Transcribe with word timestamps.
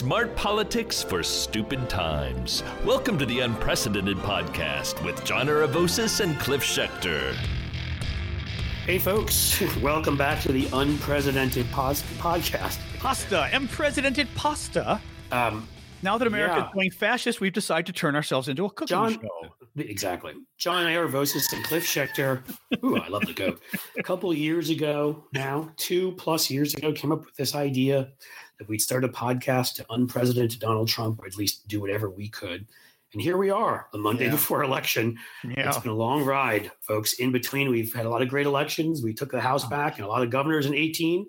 Smart 0.00 0.34
politics 0.34 1.02
for 1.02 1.22
stupid 1.22 1.90
times. 1.90 2.62
Welcome 2.86 3.18
to 3.18 3.26
the 3.26 3.40
Unprecedented 3.40 4.16
Podcast 4.18 5.04
with 5.04 5.22
John 5.26 5.48
Aravosis 5.48 6.20
and 6.20 6.38
Cliff 6.40 6.62
Schecter. 6.62 7.34
Hey, 8.86 8.98
folks, 8.98 9.60
welcome 9.82 10.16
back 10.16 10.40
to 10.40 10.52
the 10.52 10.68
Unprecedented 10.72 11.70
pos- 11.70 12.00
Podcast. 12.16 12.78
Pasta, 12.98 13.50
unprecedented 13.52 14.26
pasta. 14.34 14.98
Um, 15.32 15.68
Now 16.02 16.16
that 16.16 16.26
America 16.26 16.54
Yeah. 16.56 16.66
is 16.68 16.72
going 16.74 16.90
fascist, 16.92 17.42
we've 17.42 17.52
decided 17.52 17.84
to 17.86 17.92
turn 17.92 18.16
ourselves 18.16 18.48
into 18.48 18.64
a 18.64 18.70
cooking 18.70 18.86
John, 18.96 19.12
show. 19.20 19.28
exactly. 19.76 20.32
John 20.56 20.86
Aravosis 20.86 21.52
and 21.52 21.62
Cliff 21.64 21.84
Schecter. 21.84 22.42
Ooh, 22.82 22.96
I 22.96 23.08
love 23.08 23.26
the 23.26 23.34
goat. 23.34 23.60
A 23.98 24.02
couple 24.02 24.32
years 24.32 24.70
ago 24.70 25.24
now, 25.34 25.70
two 25.76 26.12
plus 26.12 26.48
years 26.48 26.72
ago, 26.72 26.90
came 26.92 27.12
up 27.12 27.26
with 27.26 27.36
this 27.36 27.54
idea 27.54 28.12
that 28.60 28.68
we'd 28.68 28.80
start 28.80 29.04
a 29.04 29.08
podcast 29.08 29.74
to 29.74 29.86
unprecedented 29.90 30.60
Donald 30.60 30.86
Trump, 30.86 31.18
or 31.20 31.26
at 31.26 31.34
least 31.36 31.66
do 31.66 31.80
whatever 31.80 32.10
we 32.10 32.28
could. 32.28 32.66
And 33.14 33.20
here 33.20 33.38
we 33.38 33.50
are, 33.50 33.88
the 33.90 33.98
Monday 33.98 34.26
Yeah. 34.26 34.32
before 34.32 34.62
election. 34.62 35.18
Yeah. 35.42 35.68
It's 35.68 35.78
been 35.78 35.90
a 35.90 35.94
long 35.94 36.24
ride, 36.24 36.70
folks. 36.82 37.14
In 37.14 37.32
between, 37.32 37.70
we've 37.70 37.92
had 37.92 38.04
a 38.06 38.10
lot 38.10 38.20
of 38.22 38.28
great 38.28 38.46
elections. 38.46 39.02
We 39.02 39.14
took 39.14 39.32
the 39.32 39.40
House 39.40 39.64
back 39.66 39.96
and 39.96 40.04
a 40.04 40.08
lot 40.08 40.22
of 40.22 40.30
governors 40.30 40.66
in 40.66 40.74
18. 40.74 41.26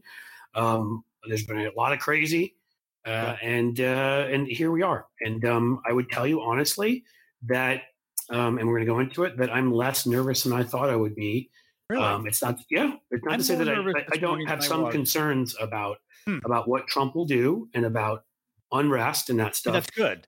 Um, 0.54 1.04
there's 1.26 1.46
been 1.46 1.58
a 1.60 1.72
lot 1.76 1.94
of 1.94 2.00
crazy. 2.00 2.56
Uh, 3.04 3.36
and 3.42 3.80
uh, 3.80 4.28
and 4.30 4.46
here 4.46 4.72
we 4.72 4.84
are. 4.84 5.08
And 5.22 5.44
um, 5.46 5.82
I 5.88 5.94
would 5.94 6.12
tell 6.12 6.28
you 6.28 6.42
honestly 6.42 7.04
that, 7.48 7.82
um, 8.30 8.60
and 8.60 8.68
we're 8.68 8.76
going 8.76 8.86
to 8.86 8.94
go 8.94 9.00
into 9.00 9.24
it, 9.24 9.38
that 9.38 9.52
I'm 9.52 9.72
less 9.74 10.06
nervous 10.06 10.44
than 10.44 10.54
I 10.54 10.64
thought 10.64 10.90
I 10.90 10.96
would 10.96 11.16
be. 11.16 11.50
Really? 11.90 12.04
Um, 12.04 12.28
it's 12.28 12.44
not, 12.44 12.60
yeah, 12.70 12.94
it's 13.10 13.24
not 13.24 13.34
I'm 13.34 13.40
to 13.40 13.44
say 13.46 13.56
that 13.56 13.68
I, 13.68 13.74
I, 13.74 14.06
I 14.14 14.18
don't 14.18 14.46
have 14.46 14.64
some 14.64 14.92
concerns 14.92 15.56
about 15.60 15.98
Hmm. 16.26 16.40
about 16.46 16.68
what 16.68 16.88
Trump 16.88 17.16
will 17.16 17.26
do 17.26 17.68
and 17.74 17.86
about 17.86 18.24
unrest 18.72 19.30
and 19.30 19.40
that 19.40 19.56
stuff. 19.56 19.74
that's 19.74 19.90
good. 19.90 20.28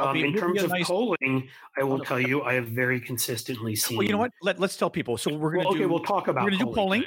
Um, 0.00 0.16
in 0.16 0.34
terms 0.36 0.62
of 0.62 0.70
nice- 0.70 0.86
polling, 0.86 1.48
I 1.78 1.82
will 1.84 2.00
tell 2.00 2.18
you, 2.28 2.42
I 2.42 2.54
have 2.54 2.66
very 2.68 3.00
consistently 3.00 3.76
seen. 3.76 3.96
Well, 3.96 4.04
you 4.06 4.12
know 4.12 4.18
what? 4.18 4.32
Let, 4.42 4.58
let's 4.58 4.76
tell 4.76 4.90
people. 4.90 5.16
So 5.16 5.32
we're 5.34 5.52
going 5.52 5.62
to 5.62 5.68
Well, 5.68 5.74
okay, 5.76 5.84
do. 5.84 5.88
we'll 5.88 6.00
talk 6.00 6.28
about 6.28 6.44
we're 6.44 6.50
going 6.50 6.60
to 6.60 6.64
do 6.66 6.72
polling. 6.72 7.04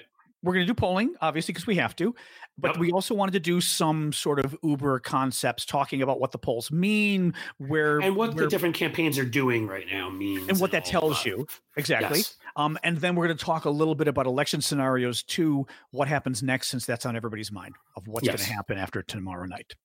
We're 0.48 0.54
going 0.54 0.66
to 0.66 0.74
do 0.74 0.76
polling, 0.76 1.14
obviously, 1.22 1.52
because 1.52 1.68
we 1.68 1.76
have 1.76 1.94
to. 1.98 2.16
But 2.58 2.76
Yep. 2.76 2.78
we 2.78 2.92
also 2.92 3.14
wanted 3.14 3.34
to 3.34 3.40
do 3.42 3.60
some 3.60 4.14
sort 4.14 4.40
of 4.40 4.58
Uber 4.64 5.00
concepts, 5.00 5.66
talking 5.66 6.02
about 6.02 6.22
what 6.22 6.32
the 6.32 6.38
polls 6.38 6.72
mean, 6.72 7.34
where 7.58 8.00
and 8.00 8.16
what 8.16 8.38
the 8.38 8.48
different 8.48 8.74
campaigns 8.74 9.20
are 9.20 9.26
doing 9.26 9.68
right 9.68 9.86
now 9.92 10.10
means, 10.10 10.48
and 10.48 10.58
what 10.60 10.72
that 10.72 10.86
tells 10.86 11.22
that. 11.24 11.30
you 11.30 11.48
exactly. 11.76 12.20
Yes. 12.20 12.38
Um, 12.56 12.80
and 12.82 12.98
then 12.98 13.16
we're 13.16 13.28
going 13.28 13.38
to 13.38 13.44
talk 13.44 13.66
a 13.66 13.70
little 13.70 13.94
bit 13.94 14.08
about 14.08 14.26
election 14.26 14.62
scenarios 14.62 15.22
too. 15.22 15.68
What 15.92 16.08
happens 16.08 16.42
next, 16.42 16.70
since 16.70 16.86
that's 16.86 17.06
on 17.06 17.16
everybody's 17.18 17.52
mind 17.52 17.76
of 17.98 18.08
what's 18.08 18.26
going 18.26 18.40
to 18.40 18.44
happen 18.46 18.78
after 18.78 19.04
tomorrow 19.04 19.46
night. 19.46 19.76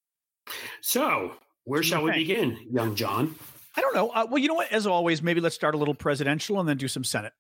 So, 0.81 1.33
where 1.65 1.79
What 1.79 1.83
do 1.83 1.87
you 1.89 1.91
shall 1.91 2.05
we 2.05 2.13
begin, 2.13 2.57
young 2.71 2.95
John? 2.95 3.35
I 3.77 3.81
don't 3.81 3.95
know. 3.95 4.11
Uh, 4.11 4.27
well, 4.31 4.39
you 4.39 4.49
know 4.49 4.55
what? 4.55 4.71
As 4.71 4.87
always, 4.87 5.23
maybe 5.23 5.41
let's 5.41 5.55
start 5.55 5.75
a 5.75 5.79
little 5.79 5.95
presidential 5.95 6.61
and 6.61 6.69
then 6.69 6.77
do 6.77 6.89
some 6.89 7.05
Senate. 7.05 7.33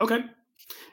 Okay. 0.00 0.20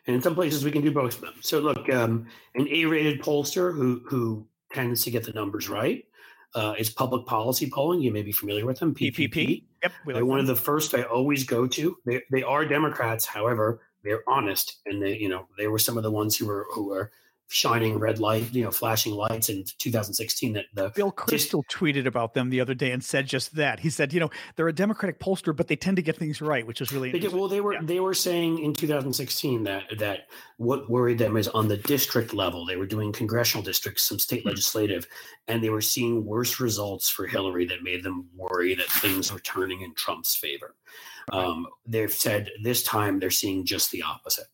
And 0.08 0.16
in 0.16 0.22
some 0.22 0.36
places, 0.36 0.64
we 0.66 0.72
can 0.72 0.82
do 0.82 0.92
both 0.92 1.16
of 1.16 1.22
them. 1.22 1.34
So, 1.42 1.60
look, 1.60 1.90
um, 1.90 2.28
an 2.56 2.68
A-rated 2.70 3.22
pollster 3.22 3.74
who 3.74 4.02
who 4.08 4.48
tends 4.74 5.04
to 5.04 5.12
get 5.12 5.24
the 5.24 5.34
numbers 5.34 5.70
right 5.70 6.04
uh, 6.56 6.74
is 6.78 6.90
Public 6.90 7.26
Policy 7.26 7.70
Polling. 7.70 8.02
You 8.02 8.12
may 8.12 8.22
be 8.22 8.32
familiar 8.32 8.66
with 8.66 8.80
them. 8.80 8.94
PPP. 8.94 9.64
Yep. 9.84 9.92
We 10.06 10.14
They're 10.14 10.22
like 10.24 10.30
one 10.30 10.40
of 10.40 10.48
the 10.48 10.56
first 10.56 10.94
I 10.94 11.04
always 11.04 11.44
go 11.44 11.68
to. 11.68 11.98
They 12.06 12.22
they 12.32 12.44
are 12.44 12.66
Democrats, 12.66 13.26
however, 13.26 13.82
they're 14.04 14.24
honest, 14.28 14.80
and 14.86 15.02
they 15.02 15.18
you 15.18 15.30
know 15.30 15.48
they 15.58 15.68
were 15.68 15.80
some 15.80 15.98
of 15.98 16.04
the 16.04 16.12
ones 16.12 16.36
who 16.36 16.48
were 16.48 16.68
who 16.74 16.88
were 16.88 17.12
shining 17.52 18.00
red 18.00 18.18
light, 18.18 18.52
you 18.54 18.64
know, 18.64 18.72
flashing 18.72 19.14
lights 19.14 19.50
in 19.50 19.64
2016. 19.78 20.54
That 20.54 20.66
the 20.74 20.90
Bill 20.96 21.12
Kristol 21.12 21.64
tweeted 21.70 22.06
about 22.06 22.34
them 22.34 22.50
the 22.50 22.62
other 22.62 22.74
day 22.74 22.92
and 22.92 23.04
said 23.04 23.28
just 23.28 23.56
that. 23.56 23.82
He 23.82 23.90
said, 23.90 24.14
you 24.14 24.20
know, 24.20 24.30
they're 24.56 24.68
a 24.70 24.74
Democratic 24.74 25.20
pollster, 25.20 25.56
but 25.56 25.68
they 25.68 25.76
tend 25.76 25.98
to 25.98 26.02
get 26.02 26.16
things 26.18 26.42
right, 26.42 26.66
which 26.66 26.82
is 26.82 26.92
really 26.94 27.12
They 27.12 27.20
did, 27.20 27.34
well, 27.34 27.48
they 27.48 27.62
were 27.62 27.74
Yeah. 27.74 27.82
they 27.84 28.00
were 28.00 28.14
saying 28.14 28.60
in 28.60 28.74
2016 28.74 29.64
that 29.66 29.84
that 30.00 30.28
what 30.58 30.90
worried 30.90 31.18
them 31.18 31.36
is 31.38 31.48
on 31.50 31.68
the 31.68 31.78
district 31.78 32.34
level. 32.34 32.66
They 32.66 32.78
were 32.78 32.86
doing 32.86 33.12
congressional 33.12 33.64
districts, 33.64 34.04
some 34.04 34.20
state 34.20 34.44
Hmm. 34.44 34.50
legislative, 34.50 35.08
and 35.48 35.64
they 35.64 35.70
were 35.70 35.82
seeing 35.82 36.26
worse 36.26 36.60
results 36.60 37.10
for 37.10 37.28
Hillary 37.28 37.66
that 37.66 37.84
made 37.84 38.04
them 38.04 38.30
worry 38.36 38.76
that 38.76 38.88
things 38.88 39.32
were 39.32 39.40
turning 39.40 39.82
in 39.82 39.94
Trump's 39.96 40.36
favor. 40.36 40.76
Um, 41.32 41.68
they've 41.86 42.12
said 42.14 42.50
this 42.64 42.82
time 42.84 43.20
they're 43.20 43.30
seeing 43.30 43.66
just 43.66 43.92
the 43.92 44.02
opposite. 44.04 44.48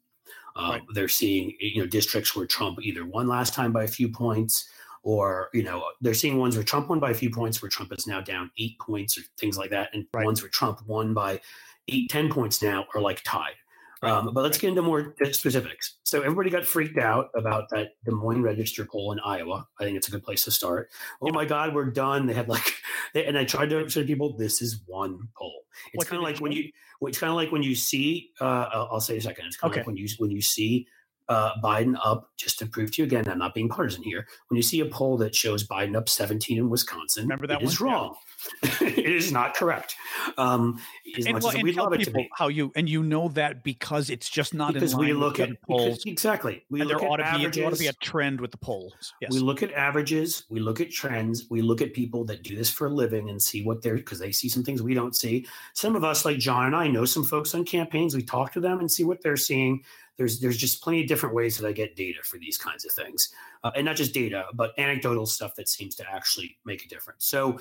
Uh, 0.58 0.70
Right. 0.72 0.82
They're 0.94 1.08
seeing 1.08 1.54
you 1.60 1.82
know 1.82 1.88
districts 1.88 2.36
where 2.36 2.48
Trump 2.48 2.80
either 2.82 3.06
won 3.06 3.28
last 3.28 3.54
time 3.54 3.72
by 3.72 3.84
a 3.84 3.88
few 3.88 4.10
points. 4.10 4.68
Or 5.04 5.50
you 5.54 5.64
know 5.64 5.86
they're 6.02 6.14
seeing 6.14 6.38
ones 6.38 6.56
where 6.58 6.66
Trump 6.66 6.90
won 6.90 7.00
by 7.00 7.12
a 7.12 7.14
few 7.14 7.30
points, 7.30 7.62
where 7.62 7.70
Trump 7.70 7.94
is 7.94 8.08
now 8.08 8.20
down 8.20 8.52
eight 8.58 8.78
points 8.80 9.18
or 9.18 9.22
things 9.38 9.58
like 9.58 9.70
that, 9.70 9.90
and 9.94 10.06
Right. 10.14 10.26
ones 10.26 10.42
where 10.42 10.50
Trump 10.50 10.82
won 10.86 11.14
by 11.14 11.40
eight, 11.88 12.10
ten 12.10 12.30
points 12.30 12.62
now 12.62 12.86
are 12.94 13.00
like 13.02 13.22
tied. 13.24 13.56
Um, 14.04 14.32
but 14.34 14.44
let's 14.44 14.58
get 14.58 14.70
into 14.70 14.82
more 14.82 15.16
specifics. 15.32 15.96
So 16.04 16.22
everybody 16.22 16.50
got 16.50 16.66
freaked 16.66 17.00
out 17.00 17.30
about 17.36 17.70
that 17.70 17.90
Des 18.06 18.12
Moines 18.12 18.42
Register 18.44 18.86
poll 18.86 19.12
in 19.12 19.20
Iowa. 19.20 19.68
I 19.80 19.84
think 19.84 19.98
it's 19.98 20.08
a 20.08 20.12
good 20.12 20.24
place 20.24 20.44
to 20.44 20.52
start. 20.52 20.90
Oh 21.22 21.32
my 21.32 21.46
God, 21.46 21.74
we're 21.74 21.86
done. 21.92 22.28
They 22.28 22.34
had 22.34 22.48
like, 22.48 22.74
they, 23.14 23.26
and 23.26 23.38
I 23.38 23.46
tried 23.46 23.70
to 23.72 23.90
show 23.90 24.04
people 24.06 24.38
this 24.38 24.62
is 24.62 24.82
one 24.86 25.30
poll. 25.36 25.64
It's 25.94 26.06
kind 26.06 26.18
of 26.18 26.24
like 26.24 26.40
when 26.40 26.52
you, 26.52 26.70
it's 27.02 27.20
kind 27.20 27.30
of 27.32 27.36
like 27.36 27.52
when 27.52 27.64
you 27.64 27.76
see. 27.76 28.32
Uh, 28.40 28.68
I'll, 28.72 28.90
I'll 28.94 29.00
say 29.02 29.18
a 29.18 29.22
second. 29.22 29.46
It's 29.48 29.58
kind 29.58 29.72
of 29.72 29.74
Okay. 29.74 29.80
like 29.82 29.88
when 29.88 29.98
you 29.98 30.08
when 30.18 30.32
you 30.32 30.42
see 30.42 30.88
uh, 31.30 31.52
Biden 31.64 31.96
up. 32.04 32.32
Just 32.38 32.60
to 32.60 32.66
prove 32.68 32.92
to 32.92 33.02
you 33.02 33.06
again, 33.06 33.28
I'm 33.28 33.40
not 33.40 33.54
being 33.56 33.68
partisan 33.68 34.04
here. 34.04 34.28
When 34.50 34.58
you 34.58 34.62
see 34.62 34.80
a 34.80 34.86
poll 34.86 35.18
that 35.18 35.34
shows 35.34 35.68
Biden 35.68 35.96
up 35.98 36.08
17 36.08 36.58
in 36.58 36.70
Wisconsin, 36.70 37.24
Remember 37.24 37.48
that 37.48 37.62
it 37.62 37.66
is 37.66 37.82
wrong. 37.82 38.16
it 38.82 39.00
is 39.00 39.32
not 39.32 39.56
correct. 39.56 39.96
Um, 40.38 40.80
as 41.18 41.26
and, 41.26 41.34
much 41.34 41.44
well, 41.44 41.50
as 41.50 41.56
and 41.56 41.64
we'd 41.64 41.76
tell 41.76 41.86
love 41.86 41.94
it 41.94 42.00
to 42.00 42.06
people 42.06 42.22
be. 42.22 42.30
how 42.34 42.48
you 42.48 42.72
and 42.76 42.88
you 42.88 43.02
know 43.04 43.30
that 43.30 43.64
because 43.64 44.10
it's 44.10 44.30
just 44.30 44.54
not 44.54 44.74
because 44.74 44.96
we 44.96 45.14
look 45.14 45.40
at 45.40 45.50
other 45.50 45.58
because- 45.68 45.86
polls. 45.88 46.04
exactly 46.06 46.64
we 46.70 46.82
and 46.82 46.90
there 46.90 46.98
look 46.98 47.04
at 47.04 47.10
ought 47.10 47.18
to 47.18 47.24
be 47.24 47.30
averages. 47.30 47.56
there 47.56 47.66
ought 47.66 47.74
to 47.74 47.80
be 47.80 47.88
a 47.88 47.94
trend 47.94 48.40
with 48.40 48.52
the 48.52 48.58
polls. 48.58 49.14
Yes. 49.20 49.34
We 49.34 49.40
look 49.40 49.64
at 49.64 49.72
averages, 49.74 50.46
we 50.50 50.60
look 50.60 50.80
at 50.80 50.92
trends, 50.92 51.48
we 51.50 51.62
look 51.62 51.82
at 51.82 51.94
people 51.94 52.24
that 52.26 52.44
do 52.44 52.56
this 52.56 52.70
for 52.70 52.88
a 52.88 52.90
living 52.90 53.30
and 53.30 53.42
see 53.42 53.64
what 53.64 53.82
they're 53.82 53.96
because 53.96 54.20
they 54.20 54.32
see 54.32 54.48
some 54.50 54.64
things 54.64 54.82
we 54.84 54.94
don't 54.94 55.16
see. 55.16 55.48
Some 55.74 55.96
of 55.96 56.04
us, 56.04 56.24
like 56.24 56.38
John 56.38 56.68
and 56.68 56.76
I, 56.76 56.88
know 56.88 57.06
some 57.06 57.24
folks 57.24 57.56
on 57.56 57.66
campaigns. 57.66 58.16
We 58.16 58.22
talk 58.24 58.54
to 58.54 58.60
them 58.60 58.80
and 58.80 58.92
see 58.92 59.04
what 59.04 59.22
they're 59.22 59.38
seeing. 59.38 59.84
There's 60.18 60.40
there's 60.40 60.58
just 60.58 60.82
plenty 60.82 61.02
of 61.02 61.08
different 61.08 61.36
ways 61.36 61.58
that 61.58 61.68
I 61.68 61.72
get 61.72 61.96
data 61.96 62.20
for 62.24 62.38
these 62.38 62.58
kinds 62.58 62.86
of 62.86 62.92
things, 62.92 63.30
uh, 63.64 63.72
and 63.76 63.86
not 63.86 63.96
just 63.96 64.14
data, 64.14 64.46
but 64.54 64.74
anecdotal 64.78 65.26
stuff 65.26 65.56
that 65.56 65.70
seems 65.70 65.96
to 65.96 66.04
actually 66.12 66.58
make 66.66 66.84
a 66.86 66.88
difference. 66.88 67.26
So. 67.26 67.60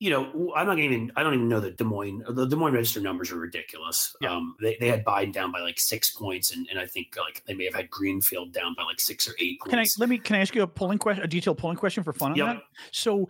You 0.00 0.10
know, 0.10 0.52
I'm 0.56 0.66
not 0.66 0.80
even. 0.80 1.12
I 1.14 1.22
don't 1.22 1.34
even 1.34 1.48
know 1.48 1.60
the 1.60 1.70
Des 1.70 1.84
Moines. 1.84 2.24
The 2.28 2.46
Des 2.46 2.56
Moines 2.56 2.74
Register 2.74 3.00
numbers 3.00 3.30
are 3.30 3.38
ridiculous. 3.38 4.14
Yeah. 4.20 4.34
Um, 4.34 4.56
they, 4.60 4.76
they 4.80 4.88
had 4.88 5.04
Biden 5.04 5.32
down 5.32 5.52
by 5.52 5.60
like 5.60 5.78
six 5.78 6.10
points, 6.10 6.52
and, 6.52 6.66
and 6.68 6.80
I 6.80 6.84
think 6.84 7.14
like 7.16 7.42
they 7.46 7.54
may 7.54 7.64
have 7.64 7.74
had 7.74 7.88
Greenfield 7.90 8.52
down 8.52 8.74
by 8.76 8.82
like 8.82 8.98
six 9.00 9.26
or 9.28 9.34
eight 9.38 9.60
points. 9.60 9.70
can 9.70 9.78
I 9.78 9.86
let 9.98 10.08
me 10.08 10.18
can 10.18 10.34
I 10.36 10.40
ask 10.40 10.54
you 10.54 10.62
a 10.62 10.66
polling 10.66 10.98
question, 10.98 11.22
a 11.22 11.28
detailed 11.28 11.58
polling 11.58 11.76
question 11.76 12.02
for 12.02 12.12
fun 12.12 12.32
on 12.32 12.36
Yep. 12.36 12.46
that? 12.46 12.62
So 12.90 13.28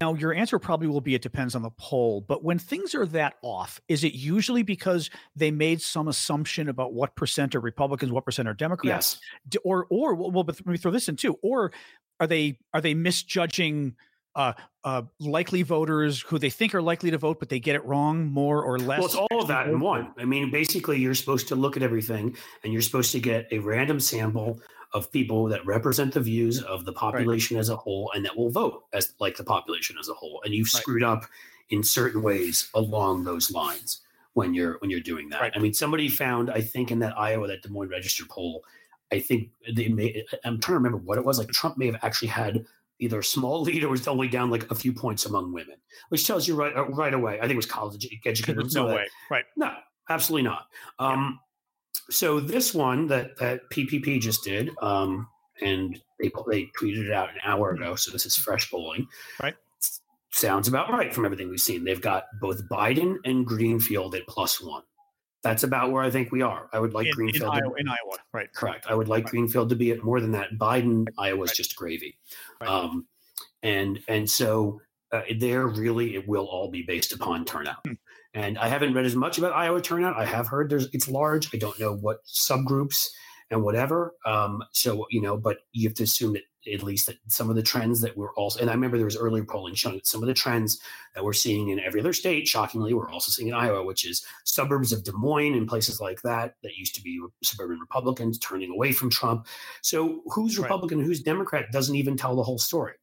now 0.00 0.14
your 0.14 0.32
answer 0.32 0.58
probably 0.58 0.86
will 0.88 1.00
be 1.00 1.14
it 1.14 1.22
depends 1.22 1.54
on 1.54 1.62
the 1.62 1.70
poll, 1.78 2.20
but 2.20 2.44
when 2.44 2.58
things 2.58 2.94
are 2.94 3.06
that 3.06 3.34
off, 3.42 3.80
is 3.88 4.04
it 4.04 4.14
usually 4.14 4.62
because 4.62 5.10
they 5.36 5.50
made 5.50 5.80
some 5.80 6.08
assumption 6.08 6.68
about 6.68 6.92
what 6.92 7.14
percent 7.14 7.54
are 7.54 7.60
Republicans, 7.60 8.12
what 8.12 8.24
percent 8.24 8.48
are 8.48 8.54
Democrats? 8.54 9.20
Yes. 9.52 9.60
Or 9.64 9.86
or 9.90 10.14
well, 10.14 10.44
but 10.44 10.56
let 10.56 10.66
me 10.66 10.76
throw 10.78 10.90
this 10.90 11.08
in 11.08 11.16
too. 11.16 11.38
Or 11.42 11.72
are 12.20 12.26
they 12.26 12.58
are 12.72 12.80
they 12.80 12.94
misjudging 12.94 13.96
uh, 14.34 14.52
uh, 14.84 15.02
likely 15.18 15.62
voters 15.62 16.20
who 16.20 16.38
they 16.38 16.50
think 16.50 16.74
are 16.74 16.82
likely 16.82 17.10
to 17.10 17.18
vote, 17.18 17.40
but 17.40 17.48
they 17.48 17.58
get 17.58 17.74
it 17.74 17.84
wrong 17.84 18.26
more 18.26 18.62
or 18.62 18.78
less? 18.78 18.98
Well, 18.98 19.06
it's 19.06 19.14
all 19.14 19.42
of 19.42 19.48
that 19.48 19.68
in 19.68 19.80
one. 19.80 20.12
I 20.18 20.24
mean, 20.24 20.50
basically, 20.50 20.98
you're 20.98 21.14
supposed 21.14 21.48
to 21.48 21.56
look 21.56 21.76
at 21.76 21.82
everything 21.82 22.36
and 22.62 22.72
you're 22.72 22.82
supposed 22.82 23.12
to 23.12 23.20
get 23.20 23.48
a 23.50 23.58
random 23.58 24.00
sample 24.00 24.60
of 24.94 25.10
people 25.12 25.44
that 25.46 25.64
represent 25.66 26.14
the 26.14 26.20
views 26.20 26.62
of 26.62 26.84
the 26.84 26.92
population 26.92 27.56
as 27.58 27.68
a 27.68 27.76
whole 27.76 28.10
and 28.14 28.24
that 28.24 28.36
will 28.36 28.50
vote 28.50 28.84
as 28.92 29.12
like 29.20 29.36
the 29.36 29.44
population 29.44 29.96
as 30.00 30.08
a 30.08 30.14
whole. 30.14 30.40
And 30.44 30.54
you've 30.54 30.68
Right. 30.72 30.80
screwed 30.82 31.02
up 31.02 31.24
in 31.70 31.82
certain 31.82 32.22
ways 32.22 32.70
along 32.74 33.24
those 33.24 33.50
lines 33.50 34.00
when 34.32 34.54
you're 34.54 34.78
when 34.78 34.90
you're 34.90 35.00
doing 35.00 35.28
that. 35.30 35.40
Right. 35.40 35.52
I 35.54 35.58
mean, 35.58 35.74
somebody 35.74 36.08
found, 36.08 36.50
I 36.50 36.60
think, 36.62 36.90
in 36.90 37.00
that 37.00 37.18
Iowa, 37.18 37.48
that 37.48 37.62
Des 37.62 37.68
Moines 37.68 37.90
Register 37.90 38.24
poll, 38.28 38.64
I 39.12 39.20
think 39.20 39.50
they 39.74 39.88
may. 39.88 40.24
I'm 40.44 40.58
trying 40.60 40.74
to 40.74 40.78
remember 40.78 40.98
what 40.98 41.18
it 41.18 41.24
was. 41.24 41.38
Like 41.38 41.48
Trump 41.48 41.76
may 41.76 41.86
have 41.86 41.98
actually 42.02 42.28
had 42.28 42.64
either 42.98 43.18
a 43.18 43.24
small 43.24 43.62
lead 43.68 43.84
or 43.84 43.90
was 43.90 44.08
only 44.08 44.28
down 44.28 44.50
like 44.50 44.70
a 44.70 44.74
few 44.74 44.92
points 44.92 45.26
among 45.26 45.52
women, 45.52 45.76
which 46.08 46.26
tells 46.26 46.48
you 46.48 46.54
right 46.54 46.74
uh, 46.74 46.86
right 46.88 47.12
away. 47.12 47.36
I 47.38 47.42
think 47.42 47.52
it 47.52 47.56
was 47.56 47.66
college 47.66 48.06
educated. 48.24 48.72
No 48.74 48.86
way, 48.86 49.06
right? 49.30 49.44
No, 49.56 49.72
absolutely 50.08 50.44
not. 50.48 50.66
Um, 50.98 51.40
So 52.10 52.40
this 52.40 52.72
one 52.74 53.06
that 53.08 53.36
that 53.38 53.68
PPP 53.70 54.20
just 54.20 54.42
did, 54.44 54.70
um, 54.80 55.28
and 55.60 56.00
they 56.20 56.30
they 56.50 56.70
tweeted 56.80 57.06
it 57.06 57.12
out 57.12 57.30
an 57.30 57.36
hour 57.44 57.70
ago. 57.70 57.94
So 57.96 58.10
this 58.10 58.24
is 58.26 58.36
fresh 58.36 58.70
polling. 58.70 59.06
Right. 59.42 59.54
Sounds 60.30 60.68
about 60.68 60.90
right 60.90 61.12
from 61.14 61.24
everything 61.24 61.48
we've 61.48 61.60
seen. 61.60 61.84
They've 61.84 62.00
got 62.00 62.24
both 62.40 62.60
Biden 62.70 63.16
and 63.24 63.46
Greenfield 63.46 64.14
at 64.14 64.26
plus 64.26 64.60
one. 64.60 64.82
That's 65.42 65.62
about 65.62 65.90
where 65.92 66.02
I 66.02 66.10
think 66.10 66.32
we 66.32 66.42
are. 66.42 66.68
I 66.72 66.80
would 66.80 66.92
like 66.94 67.06
in, 67.06 67.10
in 67.10 67.14
Greenfield. 67.16 67.54
to- 67.54 67.60
Iowa, 67.64 67.74
in 67.78 67.88
Iowa, 67.88 68.16
right? 68.32 68.52
Correct. 68.52 68.86
I 68.88 68.94
would 68.94 69.08
like 69.08 69.24
Right. 69.24 69.30
Greenfield 69.30 69.68
to 69.70 69.76
be 69.76 69.90
at 69.92 70.02
more 70.02 70.20
than 70.20 70.32
that. 70.32 70.50
Biden, 70.58 71.06
Iowa's 71.18 71.50
Right. 71.50 71.56
just 71.56 71.76
gravy. 71.76 72.18
Right. 72.60 72.68
Um, 72.70 73.06
and 73.62 74.00
and 74.08 74.28
so 74.28 74.80
uh, 75.12 75.22
there 75.38 75.66
really 75.66 76.14
it 76.16 76.28
will 76.28 76.44
all 76.46 76.70
be 76.70 76.82
based 76.82 77.12
upon 77.12 77.44
turnout. 77.44 77.84
And 78.38 78.56
I 78.56 78.68
haven't 78.68 78.94
read 78.94 79.04
as 79.04 79.16
much 79.16 79.36
about 79.38 79.52
Iowa 79.52 79.80
turnout. 79.80 80.16
I 80.16 80.24
have 80.24 80.46
heard 80.46 80.70
there's 80.70 80.88
it's 80.92 81.08
large. 81.08 81.52
I 81.52 81.58
don't 81.58 81.78
know 81.80 81.96
what 81.96 82.24
subgroups 82.24 83.08
and 83.50 83.64
whatever. 83.64 84.14
Um, 84.24 84.62
so 84.70 85.06
you 85.10 85.20
know, 85.20 85.36
but 85.36 85.58
you 85.72 85.88
have 85.88 85.96
to 85.96 86.04
assume 86.04 86.34
that 86.34 86.42
at 86.72 86.84
least 86.84 87.06
that 87.06 87.16
some 87.26 87.50
of 87.50 87.56
the 87.56 87.64
trends 87.64 88.00
that 88.02 88.16
we're 88.16 88.32
also 88.34 88.60
and 88.60 88.70
I 88.70 88.74
remember 88.74 88.96
there 88.96 89.06
was 89.06 89.16
earlier 89.16 89.44
polling 89.44 89.74
showing 89.74 89.96
that 89.96 90.06
some 90.06 90.22
of 90.22 90.28
the 90.28 90.34
trends 90.34 90.80
that 91.16 91.24
we're 91.24 91.32
seeing 91.32 91.70
in 91.70 91.80
every 91.80 91.98
other 91.98 92.12
state, 92.12 92.46
shockingly, 92.46 92.94
we're 92.94 93.10
also 93.10 93.32
seeing 93.32 93.48
in 93.48 93.54
Iowa, 93.54 93.82
which 93.82 94.06
is 94.06 94.24
suburbs 94.44 94.92
of 94.92 95.02
Des 95.02 95.10
Moines 95.14 95.54
and 95.54 95.66
places 95.66 96.00
like 96.00 96.22
that 96.22 96.54
that 96.62 96.76
used 96.76 96.94
to 96.94 97.02
be 97.02 97.20
suburban 97.42 97.80
Republicans 97.80 98.38
turning 98.38 98.70
away 98.70 98.92
from 98.92 99.10
Trump. 99.10 99.48
So 99.82 100.22
who's 100.26 100.60
Republican, 100.60 100.98
right. 100.98 101.06
who's 101.08 101.22
Democrat 101.22 101.72
doesn't 101.72 101.96
even 101.96 102.16
tell 102.16 102.36
the 102.36 102.44
whole 102.44 102.58
story. 102.58 102.94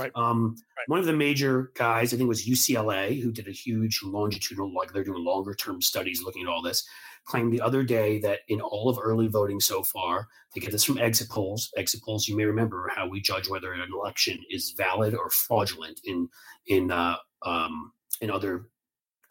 Right. 0.00 0.10
Um, 0.14 0.56
right. 0.76 0.88
One 0.88 1.00
of 1.00 1.06
the 1.06 1.12
major 1.12 1.70
guys, 1.74 2.12
I 2.12 2.16
think, 2.16 2.28
was 2.28 2.46
UCLA, 2.46 3.20
who 3.20 3.30
did 3.30 3.46
a 3.46 3.52
huge 3.52 4.00
longitudinal, 4.02 4.74
like 4.74 4.92
they're 4.92 5.04
doing 5.04 5.22
longer 5.22 5.54
term 5.54 5.82
studies 5.82 6.22
looking 6.22 6.42
at 6.42 6.48
all 6.48 6.62
this 6.62 6.84
claimed 7.24 7.52
the 7.52 7.60
other 7.60 7.82
day 7.82 8.18
that 8.20 8.40
in 8.48 8.60
all 8.60 8.88
of 8.88 8.98
early 9.00 9.28
voting 9.28 9.60
so 9.60 9.82
far, 9.82 10.28
they 10.54 10.60
get 10.60 10.72
this 10.72 10.84
from 10.84 10.98
exit 10.98 11.28
polls. 11.28 11.70
Exit 11.76 12.02
polls, 12.02 12.28
you 12.28 12.36
may 12.36 12.44
remember 12.44 12.90
how 12.94 13.06
we 13.06 13.20
judge 13.20 13.48
whether 13.48 13.72
an 13.72 13.80
election 13.92 14.38
is 14.50 14.74
valid 14.76 15.14
or 15.14 15.30
fraudulent 15.30 16.00
in 16.04 16.28
in 16.66 16.90
uh, 16.90 17.16
um, 17.42 17.92
in 18.20 18.30
other 18.30 18.68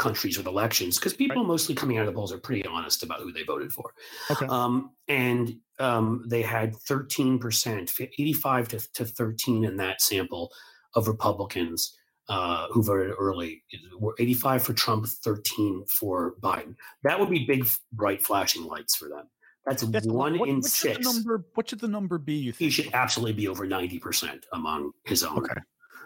countries 0.01 0.38
with 0.38 0.48
elections 0.48 0.98
because 0.98 1.13
people 1.13 1.44
right. 1.44 1.48
mostly 1.48 1.75
coming 1.75 1.98
out 1.98 2.07
of 2.07 2.07
the 2.07 2.13
polls 2.13 2.33
are 2.33 2.39
pretty 2.39 2.65
honest 2.65 3.03
about 3.03 3.19
who 3.19 3.31
they 3.31 3.44
voted 3.44 3.71
for. 3.71 3.94
Okay. 4.31 4.48
Um, 4.48 4.92
and 5.07 5.56
um, 5.80 6.24
they 6.27 6.42
had 6.42 6.74
13%, 6.74 8.01
85 8.01 8.68
to, 8.69 8.94
to 8.94 9.06
13 9.06 9.63
in 9.63 9.77
that 9.77 10.01
sample 10.01 10.51
of 10.95 11.07
Republicans 11.07 11.95
uh, 12.30 12.68
who 12.71 12.81
voted 12.81 13.13
early 13.19 13.63
were 14.00 14.15
85 14.18 14.63
for 14.63 14.74
Trump, 14.74 15.06
13 15.06 15.86
for 15.88 16.36
Biden. 16.42 16.75
That 17.03 17.19
would 17.19 17.30
be 17.30 17.45
big, 17.45 17.68
bright, 17.92 18.24
flashing 18.24 18.65
lights 18.65 18.95
for 18.95 19.07
them. 19.07 19.27
That's, 19.65 19.83
That's 19.83 20.07
one 20.07 20.39
what, 20.39 20.50
in 20.50 20.56
what 20.56 20.65
six. 20.65 20.98
Should 20.98 21.03
number, 21.03 21.45
what 21.53 21.69
should 21.69 21.80
the 21.80 21.88
number 21.88 22.18
be? 22.18 22.33
You 22.33 22.51
think 22.51 22.71
he 22.71 22.81
should 22.81 22.94
absolutely 22.94 23.33
be 23.33 23.48
over 23.48 23.68
90 23.68 24.00
percent 24.00 24.45
among 24.53 24.92
his 25.06 25.24
own 25.24 25.38
okay. 25.38 25.62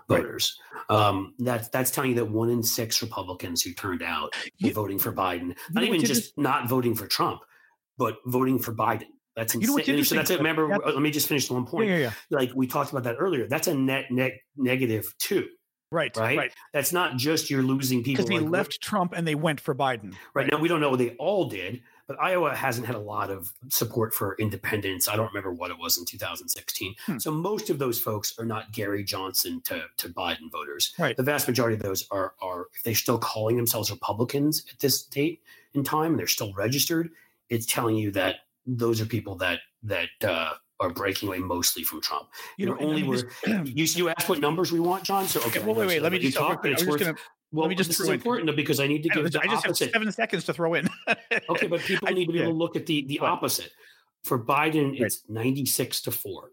Voters. 0.08 0.60
Right. 0.90 1.08
Um, 1.08 1.34
that's 1.40 1.68
that's 1.70 1.92
telling 1.92 2.12
you 2.12 2.16
that 2.18 2.30
one 2.30 2.50
in 2.50 2.62
six 2.64 3.02
Republicans 3.02 3.62
who 3.62 3.74
turned 3.74 4.04
out 4.04 4.34
were 4.62 4.72
voting 4.72 5.00
for 5.00 5.12
Biden. 5.12 5.56
Not 5.72 5.84
even 5.84 6.00
just, 6.00 6.14
just 6.14 6.38
not 6.38 6.70
voting 6.70 6.96
for 6.96 7.08
Trump, 7.08 7.42
but 7.98 8.18
voting 8.26 8.60
for 8.60 8.74
Biden. 8.74 9.08
That's 9.36 9.54
insane. 9.54 9.84
You 9.86 9.98
know 9.98 10.04
so 10.04 10.16
that's 10.16 10.30
it. 10.30 10.38
Remember, 10.38 10.68
let 10.68 11.02
me 11.02 11.12
just 11.12 11.28
finish 11.28 11.48
the 11.48 11.56
one 11.56 11.66
point. 11.66 11.90
Yeah, 11.90 11.98
yeah, 11.98 12.12
yeah. 12.30 12.38
Like 12.38 12.52
we 12.56 12.68
talked 12.68 12.92
about 12.92 13.04
that 13.04 13.18
earlier. 13.20 13.48
That's 13.48 13.68
a 13.68 13.74
net 13.74 14.06
net 14.12 14.34
negative 14.56 15.14
too. 15.20 15.48
Right, 15.92 16.16
right, 16.18 16.38
right. 16.38 16.54
That's 16.74 16.92
not 16.92 17.16
just 17.16 17.50
you're 17.50 17.64
losing 17.64 18.04
people 18.04 18.26
because 18.26 18.30
they 18.30 18.44
like, 18.44 18.52
left 18.52 18.82
Trump 18.82 19.14
and 19.16 19.26
they 19.26 19.36
went 19.36 19.62
for 19.62 19.76
Biden. 19.76 20.14
Right. 20.34 20.44
right 20.44 20.52
now, 20.52 20.58
we 20.58 20.68
don't 20.68 20.82
know 20.82 20.90
what 20.90 21.00
they 21.00 21.12
all 21.12 21.48
did, 21.48 21.82
but 22.08 22.22
Iowa 22.22 22.56
hasn't 22.56 22.86
had 22.86 22.96
a 22.96 23.00
lot 23.00 23.32
of 23.32 23.52
support 23.70 24.14
for 24.14 24.36
independence. 24.40 25.08
I 25.08 25.16
don't 25.16 25.28
remember 25.28 25.52
what 25.52 25.72
it 25.72 25.78
was 25.78 25.98
in 25.98 26.06
2016. 26.06 26.96
Hmm. 27.06 27.18
So 27.18 27.32
most 27.32 27.70
of 27.70 27.80
those 27.80 28.00
folks 28.00 28.38
are 28.38 28.46
not 28.46 28.72
Gary 28.72 29.04
Johnson 29.04 29.62
to, 29.66 29.84
to 29.98 30.10
Biden 30.10 30.52
voters. 30.52 30.94
Right. 31.00 31.18
The 31.18 31.24
vast 31.24 31.48
majority 31.48 31.76
of 31.76 31.82
those 31.82 32.08
are 32.12 32.34
are 32.42 32.68
if 32.76 32.84
they're 32.84 32.96
still 32.96 33.18
calling 33.18 33.58
themselves 33.58 33.92
Republicans 33.92 34.66
at 34.72 34.80
this 34.80 35.04
date 35.04 35.42
in 35.74 35.84
time 35.84 36.12
and 36.12 36.20
they're 36.20 36.28
still 36.28 36.54
registered, 36.54 37.10
it's 37.50 37.66
telling 37.66 37.96
you 37.96 38.12
that 38.12 38.38
those 38.66 39.02
are 39.02 39.06
people 39.06 39.36
that 39.36 39.60
that 39.84 40.10
uh, 40.24 40.54
are 40.80 40.90
breaking 40.90 41.30
away 41.30 41.40
mostly 41.40 41.84
from 41.84 42.02
Trump. 42.02 42.28
You 42.58 42.66
know, 42.68 42.78
only 42.80 43.04
were 43.04 43.30
you, 43.48 43.86
you 43.86 44.10
asked 44.10 44.28
what 44.28 44.40
numbers 44.40 44.72
we 44.72 44.80
want, 44.80 45.04
John. 45.04 45.26
So 45.26 45.40
okay, 45.48 45.60
well, 45.60 45.76
wait, 45.76 45.88
wait, 45.88 46.02
let 46.02 46.12
me 46.12 46.20
just 46.20 46.38
talk. 46.38 46.66
It's 46.66 46.86
worth, 46.86 47.00
gonna, 47.00 47.16
well, 47.56 47.66
let 47.66 47.70
me 47.70 47.76
just 47.76 47.90
this 47.90 48.00
is 48.00 48.10
important 48.10 48.50
in. 48.50 48.56
because 48.56 48.80
I 48.80 48.88
need 48.88 49.04
to 49.04 49.10
give. 49.10 49.24
I, 49.24 49.40
I 49.40 49.48
just 49.48 49.66
opposite. 49.66 49.86
have 49.86 49.94
seven 49.94 50.12
seconds 50.12 50.44
to 50.46 50.54
throw 50.54 50.74
in. 50.74 50.90
okay, 51.50 51.68
but 51.68 51.80
people 51.82 52.08
need 52.12 52.26
to 52.26 52.34
be 52.34 52.42
able 52.42 52.52
to 52.52 52.58
look 52.58 52.76
at 52.76 52.86
the 52.86 53.06
the 53.08 53.20
opposite. 53.20 53.72
For 54.24 54.40
Biden, 54.44 55.00
it's 55.00 55.24
ninety 55.30 55.66
six 55.66 56.02
to 56.02 56.12
four. 56.12 56.52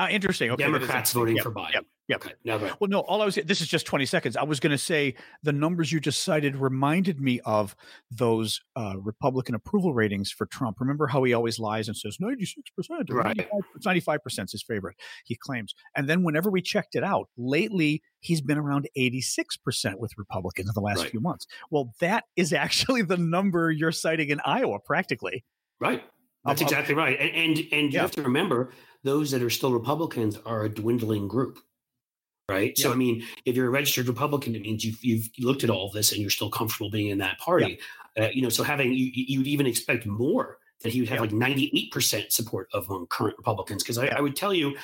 Uh, 0.00 0.08
interesting. 0.08 0.50
Okay, 0.50 0.64
Democrats 0.64 1.12
voting 1.12 1.36
yep, 1.36 1.44
for 1.44 1.50
Biden. 1.50 1.74
Yep. 1.74 1.84
Yep. 2.08 2.24
Okay. 2.24 2.34
Now 2.42 2.58
Well, 2.80 2.88
no, 2.88 3.00
all 3.00 3.20
I 3.20 3.26
was 3.26 3.34
this 3.34 3.60
is 3.60 3.68
just 3.68 3.84
20 3.84 4.06
seconds. 4.06 4.34
I 4.34 4.44
was 4.44 4.58
going 4.58 4.70
to 4.70 4.78
say 4.78 5.14
the 5.42 5.52
numbers 5.52 5.92
you 5.92 6.00
just 6.00 6.24
cited 6.24 6.56
reminded 6.56 7.20
me 7.20 7.38
of 7.44 7.76
those 8.10 8.62
uh, 8.76 8.94
Republican 8.98 9.54
approval 9.54 9.92
ratings 9.92 10.32
for 10.32 10.46
Trump. 10.46 10.80
Remember 10.80 11.06
how 11.06 11.22
he 11.22 11.34
always 11.34 11.58
lies 11.58 11.86
and 11.86 11.96
says 11.96 12.16
96%, 12.16 12.56
right. 13.10 13.46
95, 13.84 14.22
percent 14.24 14.48
is 14.48 14.52
his 14.52 14.62
favorite, 14.62 14.96
he 15.26 15.36
claims. 15.36 15.74
And 15.94 16.08
then 16.08 16.22
whenever 16.24 16.50
we 16.50 16.62
checked 16.62 16.94
it 16.94 17.04
out, 17.04 17.28
lately 17.36 18.02
he's 18.20 18.40
been 18.40 18.58
around 18.58 18.88
86% 18.98 19.96
with 19.98 20.12
Republicans 20.16 20.70
in 20.70 20.72
the 20.74 20.80
last 20.80 21.00
right. 21.00 21.10
few 21.10 21.20
months. 21.20 21.46
Well, 21.70 21.92
that 22.00 22.24
is 22.36 22.52
actually 22.54 23.02
the 23.02 23.18
number 23.18 23.70
you're 23.70 23.92
citing 23.92 24.30
in 24.30 24.40
Iowa 24.46 24.78
practically. 24.80 25.44
Right. 25.78 26.02
That's 26.44 26.62
um, 26.62 26.66
exactly 26.66 26.94
right. 26.94 27.18
And 27.20 27.58
and, 27.58 27.68
and 27.70 27.92
you 27.92 27.98
have 28.00 28.12
to 28.12 28.22
remember 28.22 28.72
those 29.02 29.30
that 29.30 29.42
are 29.42 29.50
still 29.50 29.72
Republicans 29.72 30.38
are 30.44 30.64
a 30.64 30.68
dwindling 30.68 31.28
group 31.28 31.58
right? 32.50 32.76
So 32.76 32.92
I 32.92 32.96
mean, 32.96 33.22
if 33.44 33.56
you're 33.56 33.68
a 33.68 33.70
registered 33.70 34.08
Republican, 34.08 34.54
it 34.56 34.62
means 34.62 34.84
you've 34.84 35.02
you've 35.02 35.28
looked 35.38 35.64
at 35.64 35.70
all 35.70 35.86
of 35.86 35.92
this 35.92 36.12
and 36.12 36.20
you're 36.20 36.30
still 36.30 36.50
comfortable 36.50 36.90
being 36.90 37.08
in 37.08 37.18
that 37.18 37.38
party. 37.38 37.78
Uh, 38.18 38.28
you 38.32 38.42
know, 38.42 38.48
so 38.48 38.62
having 38.62 38.92
you 38.92 39.10
you'd 39.14 39.46
even 39.46 39.66
expect 39.66 40.04
more 40.04 40.58
that 40.82 40.92
he 40.92 41.00
would 41.00 41.08
have 41.08 41.20
like 41.20 41.32
98 41.32 41.92
percent 41.92 42.32
support 42.32 42.68
among 42.74 43.06
current 43.06 43.36
Republicans. 43.38 43.82
Because 43.82 43.98
I, 43.98 44.08
I, 44.08 44.20
would 44.20 44.34
tell 44.34 44.52
you, 44.52 44.76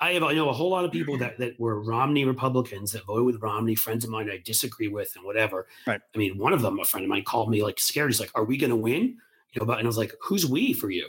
I 0.00 0.12
have 0.12 0.22
I 0.22 0.32
know 0.32 0.48
a 0.48 0.52
whole 0.52 0.70
lot 0.70 0.84
of 0.84 0.92
people 0.92 1.18
that 1.18 1.38
that 1.38 1.58
were 1.58 1.82
Romney 1.82 2.24
Republicans 2.24 2.92
that 2.92 3.04
voted 3.04 3.26
with 3.26 3.42
Romney, 3.42 3.74
friends 3.74 4.04
of 4.04 4.10
mine 4.10 4.30
I 4.30 4.40
disagree 4.44 4.88
with 4.88 5.12
and 5.16 5.24
whatever. 5.24 5.66
Right. 5.86 6.00
I 6.14 6.18
mean, 6.18 6.38
one 6.38 6.52
of 6.52 6.62
them, 6.62 6.78
a 6.78 6.84
friend 6.84 7.04
of 7.04 7.10
mine, 7.10 7.24
called 7.24 7.50
me 7.50 7.62
like 7.62 7.80
scared. 7.80 8.10
He's 8.10 8.20
like, 8.20 8.32
"Are 8.34 8.44
we 8.44 8.56
going 8.56 8.70
to 8.70 8.76
win?" 8.76 9.16
You 9.52 9.60
know, 9.60 9.66
but 9.66 9.78
and 9.78 9.86
I 9.86 9.88
was 9.88 9.98
like, 9.98 10.12
"Who's 10.22 10.46
we 10.46 10.72
for 10.72 10.90
you?" 10.90 11.08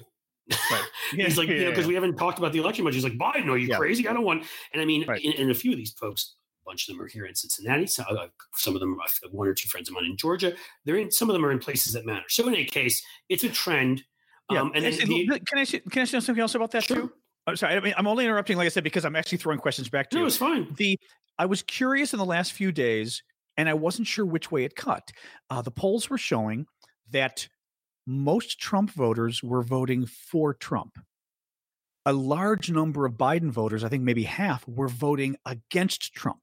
Right. 0.71 0.83
He's 1.11 1.37
like, 1.37 1.47
yeah, 1.47 1.55
you 1.55 1.63
know, 1.65 1.69
because 1.69 1.85
yeah. 1.85 1.89
we 1.89 1.93
haven't 1.95 2.17
talked 2.17 2.39
about 2.39 2.53
the 2.53 2.59
election 2.59 2.83
much. 2.83 2.93
He's 2.93 3.03
like, 3.03 3.17
Biden, 3.17 3.47
are 3.47 3.57
you 3.57 3.67
yeah. 3.67 3.77
crazy? 3.77 4.07
I 4.07 4.13
don't 4.13 4.23
want. 4.23 4.43
And 4.73 4.81
I 4.81 4.85
mean, 4.85 5.05
right. 5.07 5.23
a 5.23 5.53
few 5.53 5.71
of 5.71 5.77
these 5.77 5.91
folks, 5.91 6.35
a 6.63 6.69
bunch 6.69 6.87
of 6.87 6.95
them 6.95 7.03
are 7.03 7.07
here 7.07 7.25
in 7.25 7.35
Cincinnati. 7.35 7.87
So, 7.87 8.03
uh, 8.03 8.27
some 8.53 8.75
of 8.75 8.79
them, 8.79 8.99
are 8.99 9.29
one 9.31 9.47
or 9.47 9.53
two 9.53 9.69
friends 9.69 9.89
of 9.89 9.95
mine 9.95 10.05
in 10.05 10.17
Georgia. 10.17 10.53
They're 10.85 10.97
in. 10.97 11.11
Some 11.11 11.29
of 11.29 11.33
them 11.33 11.45
are 11.45 11.51
in 11.51 11.59
places 11.59 11.93
that 11.93 12.05
matter. 12.05 12.25
So 12.29 12.47
in 12.47 12.53
any 12.53 12.65
case, 12.65 13.03
it's 13.29 13.43
a 13.43 13.49
trend. 13.49 14.03
Yeah. 14.51 14.61
Um, 14.61 14.71
and 14.73 14.83
can, 14.83 15.07
the, 15.07 15.39
can 15.45 15.59
I 15.59 15.65
can 15.65 16.01
I 16.01 16.05
say 16.05 16.19
something 16.19 16.41
else 16.41 16.55
about 16.55 16.71
that 16.71 16.83
sure. 16.83 16.97
too? 16.97 17.11
I'm 17.45 17.55
sorry. 17.55 17.75
I 17.75 17.79
mean, 17.79 17.93
I'm 17.97 18.07
only 18.07 18.25
interrupting, 18.25 18.57
like 18.57 18.65
I 18.65 18.69
said, 18.69 18.83
because 18.83 19.05
I'm 19.05 19.15
actually 19.15 19.39
throwing 19.39 19.59
questions 19.59 19.89
back 19.89 20.09
to 20.11 20.17
no, 20.17 20.21
you. 20.21 20.27
it's 20.27 20.37
fine. 20.37 20.73
The 20.77 20.99
I 21.37 21.45
was 21.45 21.61
curious 21.63 22.13
in 22.13 22.19
the 22.19 22.25
last 22.25 22.53
few 22.53 22.71
days, 22.71 23.23
and 23.57 23.69
I 23.69 23.73
wasn't 23.73 24.07
sure 24.07 24.25
which 24.25 24.51
way 24.51 24.65
it 24.65 24.75
cut. 24.75 25.11
Uh, 25.49 25.61
the 25.61 25.71
polls 25.71 26.09
were 26.09 26.17
showing 26.17 26.65
that 27.11 27.47
most 28.09 28.59
Trump 28.59 28.91
voters 28.91 29.43
were 29.43 29.61
voting 29.61 30.05
for 30.05 30.53
Trump 30.53 30.97
a 32.05 32.13
large 32.13 32.71
number 32.71 33.05
of 33.05 33.13
Biden 33.13 33.51
voters, 33.51 33.83
I 33.83 33.89
think 33.89 34.03
maybe 34.03 34.23
half, 34.23 34.67
were 34.67 34.87
voting 34.87 35.37
against 35.45 36.13
Trump. 36.13 36.41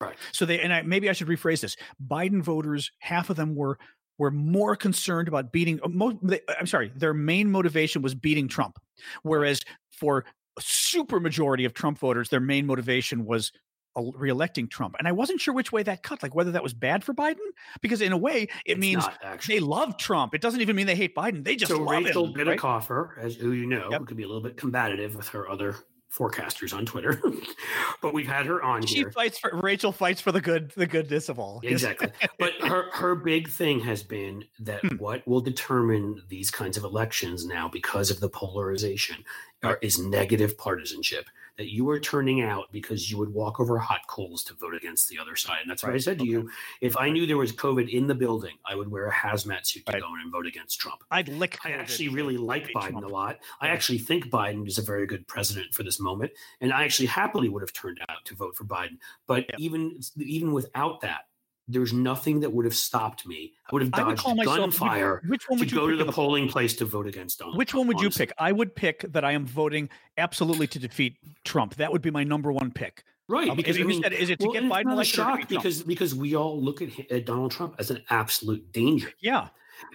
Right. 0.00 0.16
So 0.32 0.44
they 0.44 0.60
and 0.60 0.72
I, 0.72 0.82
maybe 0.82 1.08
I 1.08 1.12
should 1.12 1.28
rephrase 1.28 1.60
this: 1.60 1.76
Biden 2.04 2.42
voters, 2.42 2.90
half 2.98 3.30
of 3.30 3.36
them 3.36 3.54
were 3.54 3.78
were 4.18 4.32
more 4.32 4.76
concerned 4.76 5.28
about 5.28 5.52
beating. 5.52 5.80
Uh, 5.82 5.88
most, 5.88 6.16
they, 6.22 6.40
I'm 6.58 6.66
sorry, 6.66 6.90
their 6.96 7.14
main 7.14 7.50
motivation 7.50 8.02
was 8.02 8.14
beating 8.14 8.48
Trump, 8.48 8.78
whereas 9.22 9.62
for 9.92 10.24
a 10.58 10.60
super 10.60 11.20
majority 11.20 11.64
of 11.64 11.74
Trump 11.74 11.98
voters, 11.98 12.28
their 12.28 12.40
main 12.40 12.66
motivation 12.66 13.24
was 13.24 13.52
reelecting 13.96 14.68
Trump. 14.68 14.96
And 14.98 15.06
I 15.06 15.12
wasn't 15.12 15.40
sure 15.40 15.54
which 15.54 15.72
way 15.72 15.82
that 15.82 16.02
cut, 16.02 16.22
like 16.22 16.34
whether 16.34 16.52
that 16.52 16.62
was 16.62 16.74
bad 16.74 17.04
for 17.04 17.14
Biden, 17.14 17.36
because 17.80 18.00
in 18.00 18.12
a 18.12 18.16
way 18.16 18.42
it 18.64 18.72
it's 18.72 18.80
means 18.80 19.04
they 19.46 19.60
love 19.60 19.96
Trump. 19.96 20.34
It 20.34 20.40
doesn't 20.40 20.60
even 20.60 20.76
mean 20.76 20.86
they 20.86 20.96
hate 20.96 21.14
Biden. 21.14 21.44
They 21.44 21.56
just 21.56 21.70
so 21.70 21.78
love 21.78 22.04
Rachel 22.04 22.26
him. 22.26 22.34
Bitecofer, 22.34 23.16
right? 23.16 23.24
as 23.24 23.36
who 23.36 23.52
you 23.52 23.66
know, 23.66 23.88
yep. 23.90 24.06
could 24.06 24.16
be 24.16 24.24
a 24.24 24.28
little 24.28 24.42
bit 24.42 24.56
combative 24.56 25.14
with 25.14 25.28
her 25.28 25.48
other 25.48 25.76
forecasters 26.12 26.72
on 26.72 26.86
Twitter, 26.86 27.20
but 28.02 28.14
we've 28.14 28.26
had 28.26 28.46
her 28.46 28.62
on 28.62 28.86
she 28.86 28.98
here. 28.98 29.10
fights 29.10 29.38
for 29.38 29.50
Rachel 29.62 29.90
fights 29.90 30.20
for 30.20 30.30
the 30.30 30.40
good, 30.40 30.70
the 30.76 30.86
goodness 30.86 31.28
of 31.28 31.38
all. 31.38 31.60
Exactly. 31.64 32.08
but 32.38 32.52
her 32.60 32.88
her 32.92 33.14
big 33.16 33.48
thing 33.48 33.80
has 33.80 34.02
been 34.02 34.44
that 34.60 34.80
hmm. 34.80 34.96
what 34.96 35.26
will 35.26 35.40
determine 35.40 36.22
these 36.28 36.50
kinds 36.50 36.76
of 36.76 36.84
elections 36.84 37.44
now, 37.46 37.68
because 37.68 38.10
of 38.10 38.20
the 38.20 38.28
polarization, 38.28 39.24
are, 39.62 39.78
is 39.82 39.98
negative 39.98 40.56
partisanship 40.56 41.26
that 41.56 41.72
you 41.72 41.84
were 41.84 42.00
turning 42.00 42.42
out 42.42 42.66
because 42.72 43.10
you 43.10 43.18
would 43.18 43.32
walk 43.32 43.60
over 43.60 43.78
hot 43.78 44.00
coals 44.08 44.42
to 44.44 44.54
vote 44.54 44.74
against 44.74 45.08
the 45.08 45.18
other 45.18 45.36
side. 45.36 45.58
And 45.62 45.70
that's 45.70 45.82
right. 45.84 45.90
what 45.90 45.96
I 45.96 45.98
said 45.98 46.18
to 46.18 46.24
okay. 46.24 46.30
you. 46.30 46.50
If 46.80 46.96
I 46.96 47.10
knew 47.10 47.26
there 47.26 47.36
was 47.36 47.52
COVID 47.52 47.88
in 47.88 48.06
the 48.06 48.14
building, 48.14 48.54
I 48.66 48.74
would 48.74 48.90
wear 48.90 49.06
a 49.06 49.12
hazmat 49.12 49.66
suit 49.66 49.86
to 49.86 49.92
right. 49.92 50.02
go 50.02 50.08
in 50.14 50.20
and 50.22 50.32
vote 50.32 50.46
against 50.46 50.80
Trump. 50.80 51.02
I'd 51.10 51.28
lick. 51.28 51.58
I 51.64 51.72
actually 51.72 52.08
really 52.08 52.36
like 52.36 52.68
Biden 52.74 52.90
Trump. 52.90 53.06
a 53.06 53.08
lot. 53.08 53.38
I 53.60 53.68
actually 53.68 53.98
think 53.98 54.26
Biden 54.26 54.66
is 54.66 54.78
a 54.78 54.82
very 54.82 55.06
good 55.06 55.26
president 55.28 55.74
for 55.74 55.82
this 55.82 56.00
moment, 56.00 56.32
and 56.60 56.72
I 56.72 56.84
actually 56.84 57.06
happily 57.06 57.48
would 57.48 57.62
have 57.62 57.72
turned 57.72 58.00
out 58.08 58.24
to 58.24 58.34
vote 58.34 58.56
for 58.56 58.64
Biden. 58.64 58.98
But 59.26 59.44
yeah. 59.48 59.56
even 59.58 60.00
even 60.16 60.52
without 60.52 61.00
that, 61.02 61.26
there's 61.66 61.92
nothing 61.92 62.40
that 62.40 62.52
would 62.52 62.64
have 62.64 62.74
stopped 62.74 63.26
me. 63.26 63.52
I 63.66 63.70
would 63.72 63.82
have 63.82 63.90
dodged 63.90 64.22
would 64.26 64.44
gunfire 64.44 65.22
which, 65.22 65.30
which 65.30 65.48
one 65.48 65.58
would 65.60 65.68
to 65.68 65.74
go 65.74 65.90
to 65.90 65.96
the 65.96 66.12
polling 66.12 66.48
place 66.48 66.74
to 66.76 66.84
vote 66.84 67.06
against 67.06 67.38
Donald. 67.38 67.56
Which 67.56 67.70
Trump, 67.70 67.80
one 67.80 67.88
would 67.88 68.04
honestly. 68.04 68.24
you 68.24 68.26
pick? 68.28 68.36
I 68.38 68.52
would 68.52 68.74
pick 68.74 69.04
that 69.12 69.24
I 69.24 69.32
am 69.32 69.46
voting 69.46 69.88
absolutely 70.18 70.66
to 70.68 70.78
defeat 70.78 71.16
Trump. 71.44 71.76
That 71.76 71.92
would 71.92 72.02
be 72.02 72.10
my 72.10 72.24
number 72.24 72.52
one 72.52 72.70
pick. 72.70 73.04
Right, 73.26 73.48
um, 73.48 73.56
because 73.56 73.80
I 73.80 73.84
mean, 73.84 74.02
said, 74.02 74.12
is 74.12 74.28
it 74.28 74.38
to 74.40 74.46
well, 74.46 74.52
get 74.52 74.64
Biden 74.64 74.92
elected? 74.92 75.14
Shock 75.14 75.48
because 75.48 75.82
because 75.82 76.14
we 76.14 76.36
all 76.36 76.60
look 76.60 76.82
at, 76.82 77.10
at, 77.10 77.24
Donald 77.24 77.52
Trump 77.52 77.74
as 77.78 77.90
an 77.90 78.02
absolute 78.10 78.70
danger. 78.70 79.10
Yeah, 79.18 79.48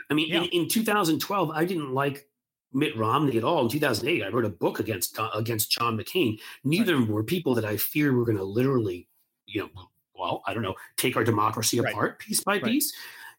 I 0.09 0.15
mean, 0.15 0.29
yeah. 0.29 0.41
In, 0.41 0.63
in 0.63 0.67
2012, 0.67 1.51
I 1.51 1.63
didn't 1.65 1.93
like 1.93 2.27
Mitt 2.73 2.97
Romney 2.97 3.37
at 3.37 3.43
all. 3.43 3.61
In 3.61 3.69
2008, 3.69 4.23
I 4.23 4.29
wrote 4.29 4.45
a 4.45 4.49
book 4.49 4.79
against 4.79 5.19
uh, 5.19 5.29
against 5.35 5.69
John 5.69 5.95
McCain. 5.95 6.39
Neither 6.63 6.97
right. 6.97 7.07
were 7.07 7.23
people 7.23 7.53
that 7.53 7.65
I 7.65 7.77
feared 7.77 8.15
were 8.15 8.25
going 8.25 8.37
to 8.37 8.43
literally, 8.43 9.07
you 9.45 9.61
know, 9.61 9.88
well, 10.19 10.43
I 10.45 10.53
don't 10.53 10.63
know, 10.63 10.75
take 10.97 11.15
our 11.15 11.23
democracy 11.23 11.79
right. 11.79 11.93
apart 11.93 12.19
piece 12.19 12.41
by 12.41 12.53
right. 12.53 12.63
piece. 12.63 12.93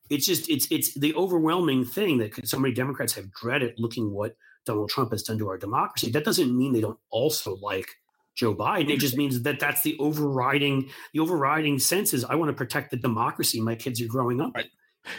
It's 0.08 0.26
just 0.26 0.48
it's 0.50 0.66
it's 0.70 0.94
the 0.94 1.14
overwhelming 1.14 1.84
thing 1.84 2.18
that 2.18 2.46
so 2.46 2.58
many 2.58 2.74
Democrats 2.74 3.12
have 3.14 3.30
dreaded 3.32 3.74
looking 3.78 4.10
what 4.12 4.36
Donald 4.64 4.90
Trump 4.90 5.12
has 5.12 5.22
done 5.22 5.38
to 5.38 5.48
our 5.48 5.58
democracy. 5.58 6.10
That 6.10 6.24
doesn't 6.24 6.56
mean 6.56 6.72
they 6.72 6.80
don't 6.80 6.98
also 7.10 7.56
like 7.56 7.88
Joe 8.34 8.54
Biden. 8.54 8.90
It 8.90 8.98
just 8.98 9.16
means 9.16 9.42
that 9.42 9.60
that's 9.60 9.82
the 9.82 9.96
overriding 9.98 10.90
the 11.12 11.20
overriding 11.20 11.78
sense 11.78 12.12
is 12.12 12.24
I 12.24 12.34
want 12.34 12.48
to 12.48 12.54
protect 12.54 12.90
the 12.90 12.96
democracy 12.96 13.60
my 13.60 13.74
kids 13.74 14.00
are 14.00 14.06
growing 14.06 14.40
up 14.40 14.56
in. 14.56 14.64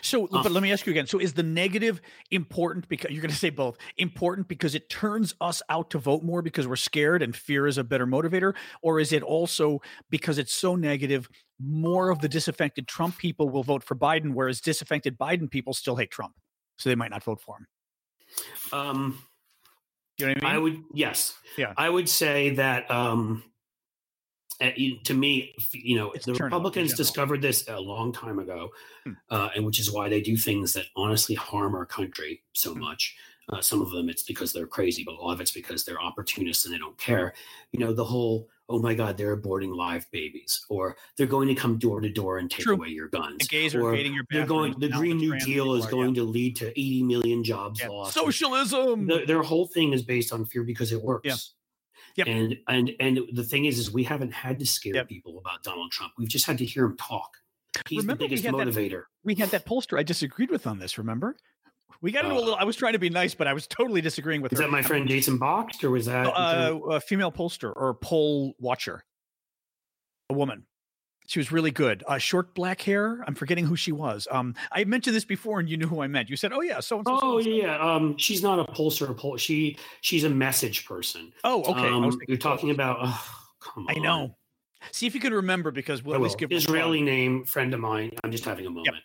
So, 0.02 0.28
but 0.28 0.52
let 0.52 0.62
me 0.62 0.72
ask 0.72 0.86
you 0.86 0.92
again. 0.92 1.08
So, 1.08 1.20
is 1.20 1.34
the 1.34 1.44
negative 1.44 2.02
important 2.30 2.88
because 2.88 3.12
you're 3.12 3.22
going 3.22 3.32
to 3.32 3.38
say 3.38 3.50
both 3.50 3.78
important 3.98 4.48
because 4.48 4.76
it 4.76 4.90
turns 4.90 5.34
us 5.42 5.62
out 5.70 5.90
to 5.92 5.98
vote 5.98 6.24
more 6.24 6.42
because 6.42 6.68
we're 6.68 6.76
scared 6.76 7.22
and 7.22 7.36
fear 7.36 7.68
is 7.68 7.78
a 7.78 7.84
better 7.84 8.06
motivator? 8.06 8.54
Or 8.82 9.00
is 9.00 9.12
it 9.12 9.24
also 9.24 9.82
because 10.10 10.38
it's 10.38 10.54
so 10.54 10.76
negative, 10.76 11.30
more 11.60 12.10
of 12.10 12.20
the 12.20 12.30
disaffected 12.30 12.88
Trump 12.88 13.18
people 13.18 13.50
will 13.50 13.64
vote 13.64 13.84
for 13.84 13.96
Biden, 13.96 14.34
whereas 14.34 14.62
disaffected 14.62 15.18
Biden 15.18 15.50
people 15.50 15.74
still 15.74 15.96
hate 15.96 16.12
Trump? 16.12 16.34
So 16.78 16.90
they 16.90 16.96
might 16.96 17.12
not 17.12 17.24
vote 17.24 17.42
for 17.42 17.58
him. 17.58 17.68
Um, 18.72 19.24
you 20.18 20.28
know 20.28 20.34
what 20.34 20.44
I 20.44 20.48
mean? 20.48 20.56
I 20.56 20.58
would, 20.60 20.84
yes. 20.94 21.34
Yeah. 21.58 21.74
I 21.76 21.90
would 21.90 22.08
say 22.08 22.52
that, 22.52 22.90
um, 22.90 23.44
to 25.04 25.14
me, 25.14 25.54
you 25.74 25.98
know, 25.98 26.12
it's 26.12 26.26
the 26.26 26.34
Republicans 26.34 26.94
discovered 26.94 27.42
this 27.42 27.68
a 27.68 27.80
long 27.80 28.12
time 28.14 28.40
ago, 28.40 28.70
hmm. 29.04 29.14
uh, 29.30 29.50
and 29.56 29.66
which 29.66 29.80
is 29.80 29.92
why 29.92 30.10
they 30.10 30.22
do 30.22 30.38
things 30.38 30.74
that 30.74 30.86
honestly 30.96 31.36
harm 31.36 31.76
our 31.76 31.86
country 31.86 32.44
so 32.54 32.74
hmm. 32.74 32.80
much. 32.80 33.16
Uh, 33.50 33.60
some 33.60 33.82
of 33.82 33.90
them 33.90 34.08
it's 34.08 34.24
because 34.24 34.54
they're 34.54 34.68
crazy, 34.68 35.04
but 35.04 35.16
a 35.16 35.18
lot 35.18 35.34
of 35.34 35.42
it's 35.42 35.52
because 35.52 35.84
they're 35.84 36.02
opportunists 36.02 36.64
and 36.64 36.74
they 36.74 36.78
don't 36.78 36.98
care. 36.98 37.34
You 37.72 37.80
know, 37.80 37.92
the 37.92 38.06
whole 38.06 38.48
oh 38.72 38.80
my 38.80 38.94
God, 38.94 39.18
they're 39.18 39.36
aborting 39.36 39.76
live 39.76 40.10
babies, 40.12 40.66
or 40.70 40.96
they're 41.18 41.28
going 41.28 41.50
to 41.50 41.56
come 41.56 41.78
door 41.78 42.00
to 42.00 42.10
door 42.10 42.38
and 42.38 42.50
take 42.50 42.62
True. 42.62 42.76
away 42.76 42.88
your 42.88 43.10
guns. 43.10 43.40
The 43.40 43.48
gays 43.48 43.76
are 43.76 43.90
invading 43.90 44.14
your 44.14 44.24
They're 44.30 44.46
going. 44.46 44.80
The 44.80 44.90
Green 44.90 45.18
New 45.18 45.38
Deal 45.40 45.74
is 45.76 45.86
going 45.86 46.16
yeah. 46.16 46.22
to 46.22 46.24
lead 46.24 46.56
to 46.58 46.70
80 46.70 47.04
million 47.04 47.44
jobs 47.44 47.82
yeah. 47.82 47.90
lost. 47.90 48.14
Socialism. 48.14 49.08
The, 49.08 49.26
their 49.26 49.44
whole 49.44 49.68
thing 49.68 49.92
is 49.92 50.04
based 50.04 50.32
on 50.32 50.46
fear 50.46 50.64
because 50.64 50.94
it 50.94 51.02
works. 51.02 51.28
Yeah. 51.28 51.36
Yep. 52.16 52.28
And 52.28 52.58
and 52.68 52.92
and 53.00 53.20
the 53.34 53.44
thing 53.44 53.66
is, 53.66 53.80
is 53.80 53.92
we 53.92 54.04
haven't 54.04 54.34
had 54.34 54.60
to 54.60 54.66
scare 54.66 54.96
yep. 54.96 55.08
people 55.08 55.38
about 55.38 55.64
Donald 55.64 55.92
Trump. 55.92 56.14
We've 56.18 56.30
just 56.30 56.46
had 56.46 56.58
to 56.60 56.66
hear 56.66 56.86
him 56.86 56.98
talk. 56.98 57.30
He's 57.88 58.00
remember 58.00 58.24
the 58.24 58.30
biggest 58.30 58.44
we 58.44 58.52
motivator. 58.52 58.90
That, 58.90 59.06
we 59.24 59.36
had 59.36 59.50
that 59.50 59.66
pollster 59.66 59.98
I 59.98 60.04
disagreed 60.04 60.52
with 60.52 60.68
on 60.68 60.80
this. 60.80 60.98
Remember? 60.98 61.36
We 62.02 62.12
got 62.12 62.26
into 62.26 62.36
uh, 62.36 62.40
a 62.40 62.42
little. 62.42 62.56
I 62.56 62.64
was 62.64 62.76
trying 62.76 62.94
to 62.94 63.00
be 63.00 63.10
nice, 63.10 63.36
but 63.36 63.48
I 63.48 63.54
was 63.54 63.68
totally 63.68 64.02
disagreeing 64.02 64.42
with. 64.42 64.54
Is 64.54 64.60
her. 64.60 64.66
that 64.66 64.72
my 64.72 64.82
friend 64.82 65.08
Jason 65.08 65.38
Box, 65.38 65.84
or 65.84 65.92
was 65.92 66.08
that 66.08 66.28
uh, 66.28 66.78
a 66.90 67.00
female 67.00 67.32
pollster 67.32 67.72
or 67.76 67.94
poll 67.94 68.56
watcher? 68.60 69.04
A 70.30 70.34
woman. 70.34 70.66
She 71.32 71.40
was 71.40 71.50
really 71.50 71.72
good. 71.72 72.04
Uh, 72.06 72.18
short 72.18 72.54
black 72.54 72.82
hair. 72.82 73.24
I'm 73.26 73.36
forgetting 73.36 73.66
who 73.66 73.78
she 73.78 73.94
was. 73.94 74.28
Um, 74.30 74.54
I 74.70 74.84
mentioned 74.84 75.16
this 75.16 75.24
before, 75.24 75.62
and 75.62 75.70
you 75.70 75.78
knew 75.78 75.88
who 75.88 76.02
I 76.02 76.08
meant. 76.08 76.30
You 76.30 76.36
said, 76.36 76.52
"Oh 76.52 76.60
yeah, 76.60 76.82
so 76.82 76.98
and 76.98 77.08
so." 77.08 77.20
Oh 77.22 77.40
yeah, 77.40 77.78
um, 77.80 78.18
she's 78.18 78.44
not 78.44 78.60
a 78.60 78.70
pollster. 78.70 79.10
A 79.10 79.14
poll. 79.14 79.38
She 79.38 79.78
she's 80.02 80.26
a 80.26 80.30
message 80.30 80.86
person. 80.86 81.32
Oh 81.46 81.64
okay. 81.64 81.88
Um, 81.88 82.20
you're 82.28 82.38
talking 82.38 82.70
about. 82.70 82.98
Oh, 83.02 83.26
come 83.62 83.88
on. 83.88 83.96
I 83.96 84.00
know. 84.02 84.36
See 84.92 85.08
if 85.08 85.16
you 85.16 85.22
can 85.22 85.34
remember 85.34 85.72
because 85.72 86.04
we'll 86.04 86.18
always 86.18 86.36
give 86.36 86.52
Israeli 86.52 87.02
name 87.02 87.46
friend 87.46 87.74
of 87.74 87.80
mine. 87.80 88.12
I'm 88.26 88.32
just 88.34 88.44
having 88.44 88.66
a 88.66 88.70
moment. 88.70 88.88
Yep. 88.88 88.96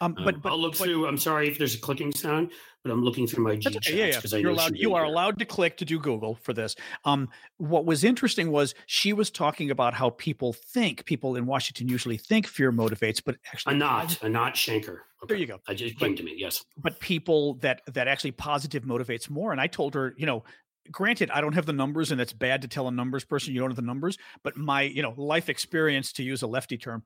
Um, 0.00 0.14
but, 0.24 0.42
but 0.42 0.50
I'll 0.50 0.60
look 0.60 0.76
but, 0.76 0.84
through. 0.84 1.06
I'm 1.06 1.18
sorry 1.18 1.48
if 1.48 1.58
there's 1.58 1.74
a 1.74 1.78
clicking 1.78 2.12
sound, 2.12 2.50
but 2.82 2.90
I'm 2.90 3.04
looking 3.04 3.26
through 3.26 3.44
my 3.44 3.56
G 3.56 3.68
okay, 3.76 3.96
yeah, 3.96 4.20
yeah. 4.24 4.38
You're 4.38 4.50
allowed, 4.50 4.76
you 4.76 4.94
are 4.94 5.04
allowed 5.04 5.38
to 5.38 5.44
click 5.44 5.76
to 5.78 5.84
do 5.84 5.98
Google 5.98 6.34
for 6.42 6.52
this. 6.52 6.74
Um, 7.04 7.28
what 7.58 7.86
was 7.86 8.02
interesting 8.02 8.50
was 8.50 8.74
she 8.86 9.12
was 9.12 9.30
talking 9.30 9.70
about 9.70 9.94
how 9.94 10.10
people 10.10 10.52
think. 10.52 11.04
People 11.04 11.36
in 11.36 11.46
Washington 11.46 11.88
usually 11.88 12.16
think 12.16 12.46
fear 12.46 12.72
motivates, 12.72 13.22
but 13.24 13.36
actually, 13.52 13.76
Anat, 13.76 14.22
Anat 14.22 14.54
Shenker. 14.54 14.98
Okay. 15.22 15.28
There 15.28 15.36
you 15.36 15.46
go. 15.46 15.60
I 15.68 15.74
just 15.74 15.98
came 15.98 16.16
to 16.16 16.22
me. 16.22 16.34
Yes, 16.36 16.64
but 16.76 16.98
people 16.98 17.54
that 17.54 17.82
that 17.92 18.08
actually 18.08 18.32
positive 18.32 18.82
motivates 18.82 19.30
more. 19.30 19.52
And 19.52 19.60
I 19.60 19.68
told 19.68 19.94
her, 19.94 20.14
you 20.18 20.26
know, 20.26 20.44
granted 20.90 21.30
i 21.30 21.40
don't 21.40 21.54
have 21.54 21.66
the 21.66 21.72
numbers 21.72 22.12
and 22.12 22.20
it's 22.20 22.32
bad 22.32 22.62
to 22.62 22.68
tell 22.68 22.88
a 22.88 22.90
numbers 22.90 23.24
person 23.24 23.54
you 23.54 23.60
don't 23.60 23.70
have 23.70 23.76
the 23.76 23.82
numbers 23.82 24.18
but 24.42 24.56
my 24.56 24.82
you 24.82 25.02
know 25.02 25.14
life 25.16 25.48
experience 25.48 26.12
to 26.12 26.22
use 26.22 26.42
a 26.42 26.46
lefty 26.46 26.76
term 26.76 27.02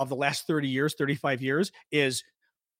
of 0.00 0.08
the 0.08 0.16
last 0.16 0.46
30 0.48 0.66
years 0.66 0.94
35 0.98 1.42
years 1.42 1.70
is 1.92 2.24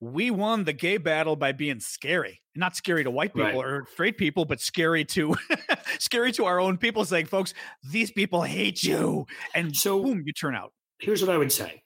we 0.01 0.31
won 0.31 0.65
the 0.65 0.73
gay 0.73 0.97
battle 0.97 1.37
by 1.37 1.53
being 1.53 1.79
scary. 1.79 2.41
Not 2.57 2.75
scary 2.75 3.05
to 3.05 3.11
white 3.11 3.35
people 3.35 3.49
right. 3.49 3.55
or 3.55 3.87
straight 3.93 4.17
people 4.19 4.45
but 4.45 4.61
scary 4.61 5.05
to 5.05 5.37
scary 5.99 6.33
to 6.33 6.47
our 6.47 6.59
own 6.59 6.79
people 6.79 7.05
saying 7.05 7.27
folks 7.27 7.55
these 7.91 8.11
people 8.11 8.43
hate 8.43 8.83
you 8.83 9.27
and 9.55 9.77
so 9.77 10.03
boom 10.03 10.23
you 10.27 10.33
turn 10.33 10.55
out. 10.55 10.73
here's 10.99 11.23
what 11.23 11.31
i 11.31 11.39
would 11.39 11.53
say. 11.53 11.83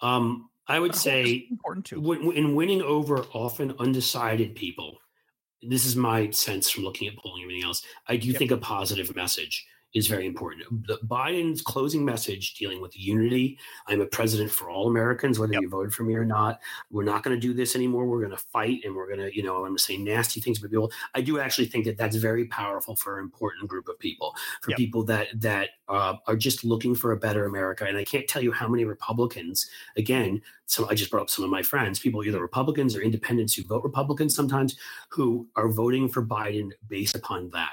Um, 0.00 0.48
i 0.68 0.78
would 0.78 0.94
say 0.94 1.46
important 1.50 1.86
too. 1.86 2.12
in 2.32 2.54
winning 2.54 2.82
over 2.82 3.24
often 3.32 3.74
undecided 3.78 4.54
people 4.54 4.98
this 5.62 5.84
is 5.84 5.96
my 5.96 6.30
sense 6.30 6.70
from 6.70 6.84
looking 6.84 7.08
at 7.08 7.16
polling 7.16 7.42
and 7.42 7.50
everything 7.50 7.66
else 7.66 7.82
i 8.08 8.16
do 8.16 8.28
yep. 8.28 8.38
think 8.38 8.50
a 8.50 8.56
positive 8.56 9.14
message 9.14 9.66
is 9.94 10.06
very 10.06 10.26
important. 10.26 10.64
The 10.86 10.98
Biden's 11.06 11.62
closing 11.62 12.04
message 12.04 12.54
dealing 12.54 12.80
with 12.80 12.98
unity. 12.98 13.58
I'm 13.88 14.00
a 14.00 14.06
president 14.06 14.50
for 14.50 14.68
all 14.68 14.88
Americans, 14.88 15.38
whether 15.38 15.54
yep. 15.54 15.62
you 15.62 15.68
voted 15.68 15.94
for 15.94 16.02
me 16.04 16.14
or 16.14 16.24
not. 16.24 16.60
We're 16.90 17.04
not 17.04 17.22
going 17.22 17.34
to 17.34 17.40
do 17.40 17.54
this 17.54 17.74
anymore. 17.74 18.06
We're 18.06 18.20
going 18.20 18.36
to 18.36 18.44
fight 18.52 18.80
and 18.84 18.94
we're 18.94 19.06
going 19.06 19.20
to, 19.20 19.34
you 19.34 19.42
know, 19.42 19.56
I'm 19.56 19.62
going 19.62 19.76
to 19.76 19.82
say 19.82 19.96
nasty 19.96 20.40
things 20.40 20.60
to 20.60 20.68
people. 20.68 20.92
I 21.14 21.22
do 21.22 21.40
actually 21.40 21.66
think 21.66 21.86
that 21.86 21.96
that's 21.96 22.16
very 22.16 22.46
powerful 22.46 22.94
for 22.94 23.18
an 23.18 23.24
important 23.24 23.68
group 23.68 23.88
of 23.88 23.98
people, 23.98 24.34
for 24.60 24.72
yep. 24.72 24.78
people 24.78 25.02
that 25.04 25.28
that 25.36 25.70
uh, 25.88 26.16
are 26.26 26.36
just 26.36 26.64
looking 26.64 26.94
for 26.94 27.12
a 27.12 27.16
better 27.16 27.46
America. 27.46 27.84
And 27.84 27.96
I 27.96 28.04
can't 28.04 28.28
tell 28.28 28.42
you 28.42 28.52
how 28.52 28.68
many 28.68 28.84
Republicans, 28.84 29.68
again, 29.96 30.42
so 30.66 30.88
I 30.90 30.94
just 30.94 31.10
brought 31.10 31.22
up 31.22 31.30
some 31.30 31.44
of 31.44 31.50
my 31.50 31.62
friends, 31.62 32.00
people 32.00 32.24
either 32.24 32.40
Republicans 32.40 32.96
or 32.96 33.00
independents 33.00 33.54
who 33.54 33.62
vote 33.62 33.84
Republicans 33.84 34.34
sometimes, 34.34 34.76
who 35.10 35.46
are 35.56 35.68
voting 35.68 36.08
for 36.08 36.22
Biden 36.22 36.70
based 36.88 37.16
upon 37.16 37.50
that 37.50 37.72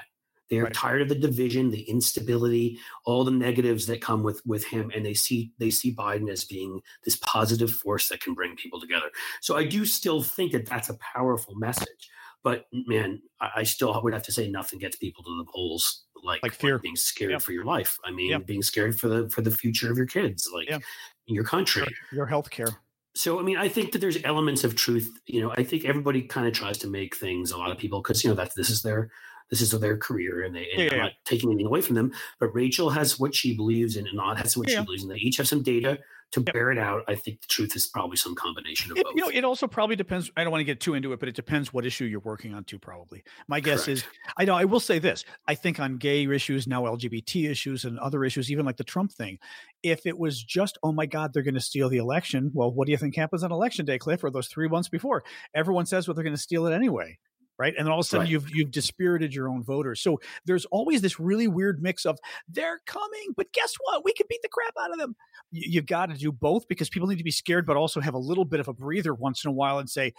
they're 0.50 0.64
right. 0.64 0.74
tired 0.74 1.02
of 1.02 1.08
the 1.08 1.14
division, 1.14 1.70
the 1.70 1.82
instability, 1.82 2.78
all 3.04 3.24
the 3.24 3.30
negatives 3.30 3.86
that 3.86 4.00
come 4.00 4.22
with 4.22 4.42
with 4.44 4.64
him, 4.64 4.90
and 4.94 5.04
they 5.04 5.14
see 5.14 5.52
they 5.58 5.70
see 5.70 5.94
Biden 5.94 6.30
as 6.30 6.44
being 6.44 6.80
this 7.04 7.16
positive 7.16 7.70
force 7.70 8.08
that 8.08 8.20
can 8.20 8.34
bring 8.34 8.56
people 8.56 8.80
together. 8.80 9.10
So 9.40 9.56
I 9.56 9.64
do 9.64 9.84
still 9.84 10.22
think 10.22 10.52
that 10.52 10.66
that's 10.66 10.90
a 10.90 10.98
powerful 11.14 11.54
message. 11.54 12.10
But 12.42 12.66
man, 12.72 13.22
I, 13.40 13.50
I 13.56 13.62
still 13.62 13.98
would 14.02 14.12
have 14.12 14.22
to 14.24 14.32
say 14.32 14.48
nothing 14.50 14.78
gets 14.78 14.96
people 14.96 15.24
to 15.24 15.36
the 15.38 15.50
polls 15.50 16.04
like, 16.22 16.42
like 16.42 16.52
fear, 16.52 16.74
like 16.74 16.82
being 16.82 16.96
scared 16.96 17.32
yep. 17.32 17.42
for 17.42 17.52
your 17.52 17.64
life. 17.64 17.98
I 18.04 18.10
mean, 18.10 18.30
yep. 18.30 18.46
being 18.46 18.62
scared 18.62 18.98
for 18.98 19.08
the 19.08 19.30
for 19.30 19.40
the 19.40 19.50
future 19.50 19.90
of 19.90 19.96
your 19.96 20.06
kids, 20.06 20.48
like 20.54 20.68
yep. 20.68 20.82
your 21.26 21.44
country, 21.44 21.82
your, 21.82 22.18
your 22.18 22.26
health 22.26 22.50
care. 22.50 22.68
So, 23.16 23.38
I 23.38 23.42
mean, 23.42 23.56
I 23.56 23.68
think 23.68 23.92
that 23.92 24.00
there's 24.00 24.18
elements 24.24 24.64
of 24.64 24.74
truth. 24.74 25.08
You 25.26 25.40
know, 25.40 25.52
I 25.56 25.62
think 25.62 25.84
everybody 25.84 26.22
kind 26.22 26.46
of 26.48 26.52
tries 26.52 26.78
to 26.78 26.88
make 26.88 27.14
things. 27.16 27.52
A 27.52 27.56
lot 27.56 27.70
of 27.70 27.78
people, 27.78 28.02
because 28.02 28.24
you 28.24 28.30
know 28.30 28.36
that 28.36 28.52
this 28.56 28.70
is 28.70 28.82
their 28.82 29.10
this 29.50 29.60
is 29.60 29.70
their 29.70 29.96
career 29.96 30.42
and 30.42 30.54
they 30.54 30.66
and 30.76 30.84
yeah, 30.84 30.92
I'm 30.92 30.98
not 30.98 31.12
taking 31.24 31.50
anything 31.50 31.66
away 31.66 31.80
from 31.80 31.94
them. 31.94 32.12
But 32.40 32.54
Rachel 32.54 32.90
has 32.90 33.18
what 33.18 33.34
she 33.34 33.56
believes 33.56 33.96
in 33.96 34.06
and 34.06 34.18
Anat 34.20 34.38
has 34.38 34.56
what 34.56 34.68
yeah. 34.68 34.80
she 34.80 34.84
believes 34.84 35.02
in. 35.02 35.08
They 35.08 35.16
each 35.16 35.36
have 35.36 35.48
some 35.48 35.62
data 35.62 35.98
to 36.32 36.40
yep. 36.40 36.52
bear 36.52 36.72
it 36.72 36.78
out. 36.78 37.04
I 37.06 37.14
think 37.14 37.40
the 37.40 37.46
truth 37.46 37.76
is 37.76 37.86
probably 37.86 38.16
some 38.16 38.34
combination 38.34 38.90
of 38.90 38.98
it, 38.98 39.04
both. 39.04 39.14
You 39.14 39.22
know, 39.22 39.30
it 39.32 39.44
also 39.44 39.68
probably 39.68 39.94
depends. 39.94 40.30
I 40.36 40.42
don't 40.42 40.50
want 40.50 40.60
to 40.60 40.64
get 40.64 40.80
too 40.80 40.94
into 40.94 41.12
it, 41.12 41.20
but 41.20 41.28
it 41.28 41.36
depends 41.36 41.72
what 41.72 41.86
issue 41.86 42.04
you're 42.04 42.20
working 42.20 42.54
on 42.54 42.64
too, 42.64 42.78
probably. 42.78 43.22
My 43.46 43.60
guess 43.60 43.84
Correct. 43.84 44.00
is 44.00 44.04
I 44.36 44.44
know 44.44 44.56
I 44.56 44.64
will 44.64 44.80
say 44.80 44.98
this. 44.98 45.24
I 45.46 45.54
think 45.54 45.78
on 45.78 45.96
gay 45.96 46.24
issues, 46.26 46.66
now 46.66 46.82
LGBT 46.82 47.50
issues 47.50 47.84
and 47.84 47.98
other 48.00 48.24
issues, 48.24 48.50
even 48.50 48.66
like 48.66 48.76
the 48.76 48.84
Trump 48.84 49.12
thing, 49.12 49.38
if 49.82 50.06
it 50.06 50.18
was 50.18 50.42
just, 50.42 50.76
oh 50.82 50.92
my 50.92 51.06
God, 51.06 51.32
they're 51.32 51.42
going 51.42 51.54
to 51.54 51.60
steal 51.60 51.88
the 51.88 51.98
election, 51.98 52.50
well, 52.52 52.72
what 52.72 52.86
do 52.86 52.92
you 52.92 52.98
think 52.98 53.14
happens 53.14 53.44
on 53.44 53.52
election 53.52 53.84
day, 53.84 53.98
Cliff, 53.98 54.24
or 54.24 54.30
those 54.30 54.48
three 54.48 54.68
months 54.68 54.88
before? 54.88 55.22
Everyone 55.54 55.86
says 55.86 56.08
well, 56.08 56.14
they're 56.14 56.24
going 56.24 56.36
to 56.36 56.42
steal 56.42 56.66
it 56.66 56.74
anyway 56.74 57.18
right? 57.58 57.74
And 57.76 57.86
then 57.86 57.92
all 57.92 58.00
of 58.00 58.04
a 58.04 58.08
sudden 58.08 58.24
right. 58.24 58.30
you've 58.30 58.50
you've 58.50 58.70
dispirited 58.70 59.34
your 59.34 59.48
own 59.48 59.62
voters. 59.62 60.00
So 60.00 60.20
there's 60.44 60.64
always 60.66 61.00
this 61.00 61.20
really 61.20 61.48
weird 61.48 61.82
mix 61.82 62.04
of 62.04 62.18
they're 62.48 62.80
coming, 62.86 63.34
but 63.36 63.52
guess 63.52 63.74
what? 63.80 64.04
We 64.04 64.12
can 64.12 64.26
beat 64.28 64.42
the 64.42 64.48
crap 64.48 64.74
out 64.80 64.92
of 64.92 64.98
them. 64.98 65.16
You, 65.50 65.62
you've 65.70 65.86
got 65.86 66.10
to 66.10 66.16
do 66.16 66.32
both 66.32 66.66
because 66.68 66.88
people 66.88 67.08
need 67.08 67.18
to 67.18 67.24
be 67.24 67.30
scared, 67.30 67.66
but 67.66 67.76
also 67.76 68.00
have 68.00 68.14
a 68.14 68.18
little 68.18 68.44
bit 68.44 68.60
of 68.60 68.68
a 68.68 68.72
breather 68.72 69.14
once 69.14 69.44
in 69.44 69.48
a 69.48 69.52
while 69.52 69.78
and 69.78 69.88
say, 69.88 70.12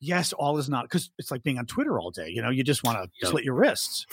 yes, 0.00 0.32
all 0.32 0.58
is 0.58 0.68
not 0.68 0.84
because 0.84 1.10
it's 1.18 1.30
like 1.30 1.42
being 1.42 1.58
on 1.58 1.66
Twitter 1.66 1.98
all 1.98 2.10
day. 2.10 2.28
You 2.28 2.42
know, 2.42 2.50
you 2.50 2.64
just 2.64 2.84
want 2.84 2.98
to 2.98 3.10
yep. 3.22 3.30
slit 3.30 3.44
your 3.44 3.54
wrists. 3.54 4.06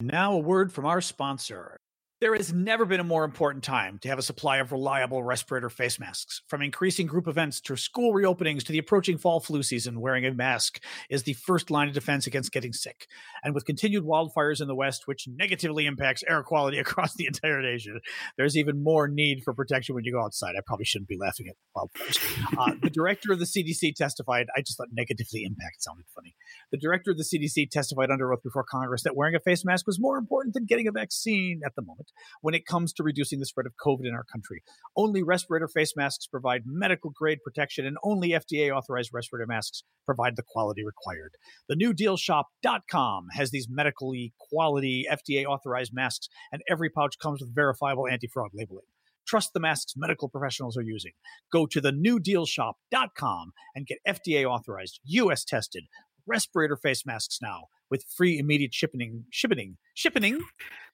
now 0.00 0.32
a 0.32 0.38
word 0.38 0.72
from 0.72 0.86
our 0.86 1.00
sponsor. 1.00 1.77
There 2.20 2.34
has 2.34 2.52
never 2.52 2.84
been 2.84 2.98
a 2.98 3.04
more 3.04 3.22
important 3.22 3.62
time 3.62 4.00
to 4.00 4.08
have 4.08 4.18
a 4.18 4.22
supply 4.22 4.56
of 4.56 4.72
reliable 4.72 5.22
respirator 5.22 5.70
face 5.70 6.00
masks. 6.00 6.42
From 6.48 6.62
increasing 6.62 7.06
group 7.06 7.28
events 7.28 7.60
to 7.60 7.76
school 7.76 8.12
reopenings 8.12 8.64
to 8.64 8.72
the 8.72 8.78
approaching 8.78 9.18
fall 9.18 9.38
flu 9.38 9.62
season, 9.62 10.00
wearing 10.00 10.26
a 10.26 10.34
mask 10.34 10.82
is 11.10 11.22
the 11.22 11.34
first 11.34 11.70
line 11.70 11.86
of 11.86 11.94
defense 11.94 12.26
against 12.26 12.50
getting 12.50 12.72
sick. 12.72 13.06
And 13.44 13.54
with 13.54 13.66
continued 13.66 14.02
wildfires 14.02 14.60
in 14.60 14.66
the 14.66 14.74
West, 14.74 15.06
which 15.06 15.28
negatively 15.28 15.86
impacts 15.86 16.24
air 16.28 16.42
quality 16.42 16.78
across 16.80 17.14
the 17.14 17.26
entire 17.26 17.62
nation, 17.62 18.00
there's 18.36 18.56
even 18.56 18.82
more 18.82 19.06
need 19.06 19.44
for 19.44 19.54
protection 19.54 19.94
when 19.94 20.02
you 20.02 20.10
go 20.10 20.20
outside. 20.20 20.56
I 20.58 20.62
probably 20.66 20.86
shouldn't 20.86 21.08
be 21.08 21.18
laughing 21.18 21.46
at 21.46 21.54
wildfires. 21.76 22.18
Uh, 22.58 22.74
the 22.82 22.90
director 22.90 23.30
of 23.30 23.38
the 23.38 23.44
CDC 23.44 23.94
testified, 23.94 24.48
I 24.56 24.62
just 24.62 24.76
thought 24.76 24.88
negatively 24.90 25.44
impact 25.44 25.84
sounded 25.84 26.06
funny. 26.12 26.34
The 26.72 26.78
director 26.78 27.12
of 27.12 27.16
the 27.16 27.22
CDC 27.22 27.70
testified 27.70 28.10
under 28.10 28.32
oath 28.32 28.42
before 28.42 28.64
Congress 28.68 29.04
that 29.04 29.14
wearing 29.14 29.36
a 29.36 29.40
face 29.40 29.64
mask 29.64 29.86
was 29.86 30.00
more 30.00 30.18
important 30.18 30.54
than 30.54 30.66
getting 30.66 30.88
a 30.88 30.92
vaccine 30.92 31.60
at 31.64 31.76
the 31.76 31.82
moment 31.82 32.07
when 32.40 32.54
it 32.54 32.66
comes 32.66 32.92
to 32.94 33.02
reducing 33.02 33.38
the 33.40 33.46
spread 33.46 33.66
of 33.66 33.74
COVID 33.84 34.06
in 34.06 34.14
our 34.14 34.24
country. 34.24 34.62
Only 34.96 35.22
respirator 35.22 35.68
face 35.68 35.94
masks 35.96 36.26
provide 36.26 36.62
medical 36.66 37.10
grade 37.10 37.38
protection, 37.44 37.86
and 37.86 37.96
only 38.02 38.30
FDA 38.30 38.74
authorized 38.74 39.10
respirator 39.12 39.46
masks 39.46 39.82
provide 40.04 40.36
the 40.36 40.42
quality 40.42 40.84
required. 40.84 41.32
The 41.68 41.76
newdealshop.com 41.76 43.26
has 43.32 43.50
these 43.50 43.68
medically 43.70 44.32
quality 44.38 45.06
FDA 45.10 45.44
authorized 45.44 45.92
masks, 45.94 46.28
and 46.52 46.62
every 46.68 46.90
pouch 46.90 47.18
comes 47.18 47.40
with 47.40 47.54
verifiable 47.54 48.08
anti 48.08 48.28
fraud 48.28 48.50
labeling. 48.54 48.86
Trust 49.26 49.52
the 49.52 49.60
masks 49.60 49.92
medical 49.94 50.30
professionals 50.30 50.78
are 50.78 50.82
using. 50.82 51.12
Go 51.52 51.66
to 51.66 51.82
the 51.82 51.92
newdealshop.com 51.92 53.52
and 53.74 53.86
get 53.86 53.98
FDA 54.08 54.46
authorized, 54.46 55.00
US 55.04 55.44
tested 55.44 55.84
respirator 56.28 56.76
face 56.76 57.06
masks 57.06 57.38
now 57.42 57.64
with 57.90 58.04
free 58.16 58.38
immediate 58.38 58.74
shipping. 58.74 59.24
Shipping. 59.30 59.76
Shipping. 59.94 60.40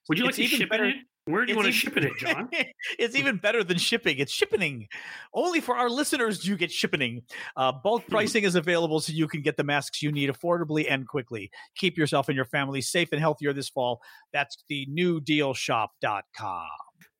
Would 0.08 0.18
you 0.18 0.24
like 0.24 0.34
to 0.34 0.46
ship 0.46 0.68
better, 0.68 0.86
it? 0.86 0.96
Where 1.26 1.46
do 1.46 1.52
you 1.52 1.56
want 1.56 1.66
to 1.66 1.72
ship 1.72 1.96
it, 1.96 2.12
John? 2.18 2.50
it's 2.98 3.16
even 3.16 3.38
better 3.38 3.64
than 3.64 3.78
shipping. 3.78 4.18
It's 4.18 4.32
shipping. 4.32 4.88
Only 5.32 5.60
for 5.60 5.74
our 5.74 5.88
listeners 5.88 6.40
do 6.40 6.50
you 6.50 6.56
get 6.56 6.70
shipping. 6.70 7.22
Uh, 7.56 7.72
bulk 7.72 8.04
hmm. 8.04 8.10
pricing 8.12 8.44
is 8.44 8.54
available 8.54 9.00
so 9.00 9.12
you 9.12 9.26
can 9.26 9.40
get 9.40 9.56
the 9.56 9.64
masks 9.64 10.02
you 10.02 10.12
need 10.12 10.28
affordably 10.30 10.86
and 10.88 11.08
quickly. 11.08 11.50
Keep 11.76 11.96
yourself 11.96 12.28
and 12.28 12.36
your 12.36 12.44
family 12.44 12.82
safe 12.82 13.08
and 13.12 13.20
healthier 13.20 13.54
this 13.54 13.70
fall. 13.70 14.02
That's 14.34 14.62
the 14.68 14.86
newdealshop.com. 14.90 16.66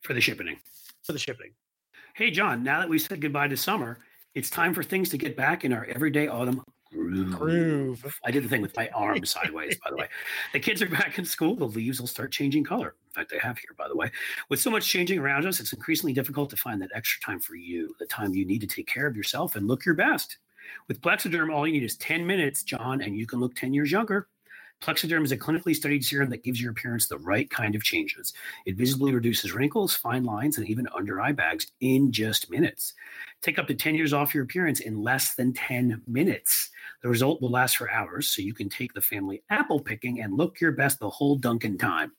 For 0.03 0.13
the 0.13 0.21
shipping. 0.21 0.59
For 1.03 1.13
the 1.13 1.19
shipping. 1.19 1.53
Hey, 2.15 2.31
John, 2.31 2.63
now 2.63 2.81
that 2.81 2.89
we've 2.89 3.01
said 3.01 3.23
goodbye 3.23 3.49
to 3.49 3.57
summer, 3.57 3.99
it's 4.35 4.51
time 4.51 4.75
for 4.75 4.83
things 4.83 5.09
to 5.11 5.19
get 5.19 5.35
back 5.37 5.65
in 5.65 5.73
our 5.73 5.87
everyday 5.87 6.29
autumn 6.29 6.63
groove. 6.95 7.39
groove. 7.39 8.21
I 8.25 8.31
did 8.31 8.45
the 8.45 8.49
thing 8.49 8.63
with 8.63 8.77
my 8.77 8.89
arm 8.95 9.25
sideways, 9.25 9.79
by 9.83 9.91
the 9.91 9.97
way. 9.97 10.09
The 10.53 10.61
kids 10.61 10.81
are 10.83 10.89
back 10.89 11.19
in 11.19 11.25
school. 11.25 11.57
The 11.57 11.65
leaves 11.65 12.01
will 12.01 12.07
start 12.07 12.31
changing 12.31 12.65
color. 12.65 12.95
In 13.09 13.13
fact, 13.13 13.31
they 13.31 13.39
have 13.39 13.59
here, 13.59 13.75
by 13.77 13.89
the 13.89 13.97
way. 13.97 14.11
With 14.49 14.61
so 14.61 14.71
much 14.71 14.89
changing 14.89 15.19
around 15.19 15.47
us, 15.47 15.61
it's 15.61 15.73
increasingly 15.73 16.13
difficult 16.13 16.51
to 16.51 16.57
find 16.57 16.81
that 16.83 16.91
extra 16.95 17.21
time 17.21 17.41
for 17.41 17.57
you, 17.57 17.95
the 17.99 18.07
time 18.07 18.35
you 18.35 18.47
need 18.47 18.61
to 18.61 18.67
take 18.67 18.87
care 18.87 19.07
of 19.07 19.17
yourself 19.17 19.57
and 19.57 19.67
look 19.67 19.85
your 19.85 19.95
best. 19.95 20.39
With 20.89 21.01
Plexaderm, 21.01 21.53
all 21.53 21.67
you 21.67 21.75
need 21.75 21.83
is 21.83 21.97
10 21.97 22.27
minutes, 22.27 22.63
John, 22.63 23.01
and 23.03 23.17
you 23.17 23.27
can 23.27 23.41
look 23.41 23.55
10 23.55 23.75
years 23.75 23.91
younger. 23.91 24.29
Plexaderm 24.85 25.25
is 25.25 25.33
a 25.33 25.39
clinically 25.39 25.75
studied 25.75 26.05
serum 26.05 26.29
that 26.29 26.45
gives 26.45 26.61
your 26.61 26.71
appearance 26.71 27.09
the 27.09 27.17
right 27.17 27.49
kind 27.49 27.75
of 27.75 27.83
changes. 27.83 28.35
It 28.67 28.77
visibly 28.77 29.15
reduces 29.15 29.55
wrinkles, 29.55 29.95
fine 29.95 30.25
lines, 30.25 30.59
and 30.59 30.69
even 30.69 30.87
under 30.95 31.23
eye 31.23 31.33
bags 31.33 31.69
in 31.81 32.13
just 32.13 32.51
minutes. 32.51 32.93
Take 33.41 33.59
up 33.59 33.67
to 33.69 33.75
10 33.75 33.95
years 33.95 34.13
off 34.13 34.35
your 34.35 34.45
appearance 34.45 34.81
in 34.81 35.03
less 35.03 35.37
than 35.37 35.55
10 35.55 36.03
minutes. 36.07 36.69
The 37.03 37.09
result 37.09 37.41
will 37.41 37.51
last 37.51 37.79
for 37.79 37.91
hours, 37.91 38.29
so 38.29 38.43
you 38.43 38.53
can 38.53 38.69
take 38.69 38.93
the 38.93 39.01
family 39.01 39.43
apple 39.49 39.81
picking 39.81 40.21
and 40.21 40.37
look 40.37 40.61
your 40.61 40.73
best 40.73 41.01
the 41.01 41.09
whole 41.09 41.37
Duncan 41.37 41.79
time. 41.79 42.13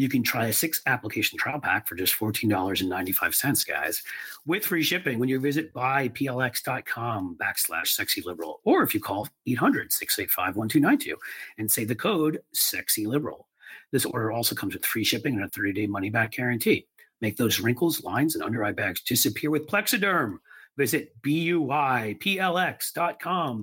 You 0.00 0.08
can 0.08 0.22
try 0.22 0.46
a 0.46 0.52
six 0.54 0.80
application 0.86 1.38
trial 1.38 1.60
pack 1.60 1.86
for 1.86 1.94
just 1.94 2.18
$14.95, 2.18 3.68
guys, 3.68 4.02
with 4.46 4.64
free 4.64 4.82
shipping 4.82 5.18
when 5.18 5.28
you 5.28 5.38
visit 5.38 5.74
buyplx.com 5.74 7.36
backslash 7.38 7.88
sexy 7.88 8.22
liberal, 8.22 8.62
or 8.64 8.82
if 8.82 8.94
you 8.94 9.00
call 9.00 9.28
800 9.46 9.92
685 9.92 10.56
1292 10.56 11.18
and 11.58 11.70
say 11.70 11.84
the 11.84 11.94
code 11.94 12.38
sexy 12.54 13.04
liberal. 13.04 13.46
This 13.92 14.06
order 14.06 14.32
also 14.32 14.54
comes 14.54 14.72
with 14.72 14.86
free 14.86 15.04
shipping 15.04 15.34
and 15.34 15.44
a 15.44 15.48
30 15.48 15.74
day 15.74 15.86
money 15.86 16.08
back 16.08 16.32
guarantee. 16.32 16.86
Make 17.20 17.36
those 17.36 17.60
wrinkles, 17.60 18.02
lines, 18.02 18.34
and 18.34 18.42
under 18.42 18.64
eye 18.64 18.72
bags 18.72 19.02
disappear 19.02 19.50
with 19.50 19.66
Plexaderm. 19.66 20.38
Visit 20.80 21.12
buyplx.com 21.20 22.14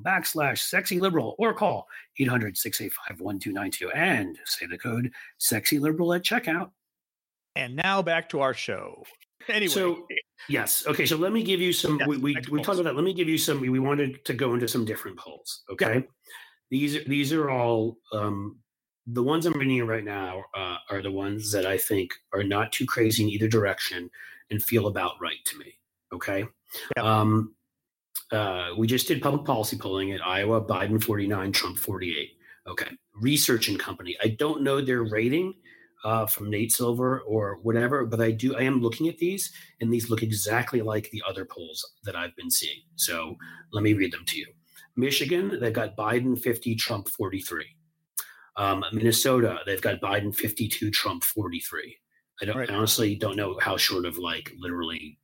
backslash 0.02 0.60
sexy 0.60 1.00
liberal 1.00 1.36
or 1.40 1.52
call 1.52 1.88
800 2.20 2.56
685 2.56 3.20
1292 3.20 3.90
and 3.90 4.38
say 4.46 4.68
the 4.68 4.78
code 4.78 5.12
sexy 5.40 5.80
liberal 5.80 6.14
at 6.14 6.22
checkout. 6.22 6.70
And 7.56 7.76
now 7.76 8.04
back 8.04 8.30
to 8.30 8.42
our 8.42 8.54
show. 8.54 9.04
Anyway. 9.50 9.68
So, 9.68 10.06
yes. 10.48 10.86
Okay. 10.86 11.08
So 11.08 11.18
let 11.18 11.32
me 11.32 11.42
give 11.42 11.60
you 11.60 11.74
some. 11.74 11.98
Yes, 11.98 12.08
we, 12.08 12.18
we, 12.18 12.38
we 12.52 12.62
talked 12.62 12.78
about 12.80 12.92
that. 12.92 12.96
Let 12.96 13.04
me 13.04 13.16
give 13.16 13.28
you 13.28 13.40
some. 13.40 13.62
We 13.62 13.80
wanted 13.80 14.24
to 14.26 14.36
go 14.36 14.54
into 14.54 14.68
some 14.68 14.86
different 14.86 15.18
polls. 15.18 15.64
Okay. 15.72 16.06
These, 16.70 17.04
these 17.06 17.34
are 17.34 17.50
all 17.50 17.98
um, 18.14 18.60
the 19.08 19.24
ones 19.24 19.48
I'm 19.48 19.58
reading 19.58 19.88
right 19.88 20.04
now 20.04 20.44
uh, 20.54 20.76
are 20.92 21.02
the 21.02 21.10
ones 21.10 21.52
that 21.52 21.66
I 21.66 21.80
think 21.80 22.14
are 22.32 22.44
not 22.44 22.72
too 22.72 22.86
crazy 22.86 23.24
in 23.24 23.30
either 23.30 23.48
direction 23.48 24.12
and 24.52 24.62
feel 24.62 24.86
about 24.86 25.14
right 25.20 25.44
to 25.46 25.58
me. 25.58 25.80
Okay. 26.14 26.46
Yep. 26.96 27.06
Um, 27.06 27.56
uh, 28.32 28.70
we 28.78 28.88
just 28.88 29.08
did 29.08 29.22
public 29.22 29.46
policy 29.46 29.78
polling 29.78 30.12
at 30.12 30.26
Iowa, 30.26 30.62
Biden 30.62 31.02
49, 31.02 31.52
Trump 31.52 31.78
48. 31.78 32.32
Okay. 32.68 32.90
Research 33.16 33.70
and 33.70 33.80
Company. 33.80 34.18
I 34.22 34.30
don't 34.30 34.62
know 34.62 34.82
their 34.82 35.04
rating 35.04 35.54
uh, 36.04 36.26
from 36.26 36.50
Nate 36.50 36.72
Silver 36.72 37.22
or 37.22 37.60
whatever, 37.64 38.06
but 38.06 38.22
I 38.22 38.32
do. 38.32 38.56
I 38.56 38.62
am 38.62 38.82
looking 38.82 39.08
at 39.08 39.18
these, 39.18 39.52
and 39.82 39.92
these 39.92 40.10
look 40.10 40.24
exactly 40.24 40.82
like 40.82 41.10
the 41.12 41.24
other 41.28 41.46
polls 41.46 41.94
that 42.04 42.16
I've 42.16 42.36
been 42.36 42.52
seeing. 42.52 42.82
So 42.96 43.36
let 43.72 43.84
me 43.84 43.94
read 43.94 44.12
them 44.12 44.26
to 44.26 44.38
you. 44.38 44.48
Michigan, 44.96 45.58
they've 45.60 45.74
got 45.74 45.96
Biden 45.96 46.38
50, 46.38 46.76
Trump 46.76 47.08
43. 47.08 47.66
Um, 48.58 48.84
Minnesota, 48.92 49.60
they've 49.66 49.82
got 49.82 50.02
Biden 50.02 50.34
52, 50.34 50.90
Trump 50.92 51.24
43. 51.24 51.96
I 52.42 52.46
don't 52.46 52.58
right. 52.58 52.70
I 52.70 52.76
honestly 52.76 53.16
don't 53.16 53.36
know 53.36 53.58
how 53.62 53.78
short 53.78 54.06
of 54.06 54.18
like 54.18 54.52
literally 54.60 55.20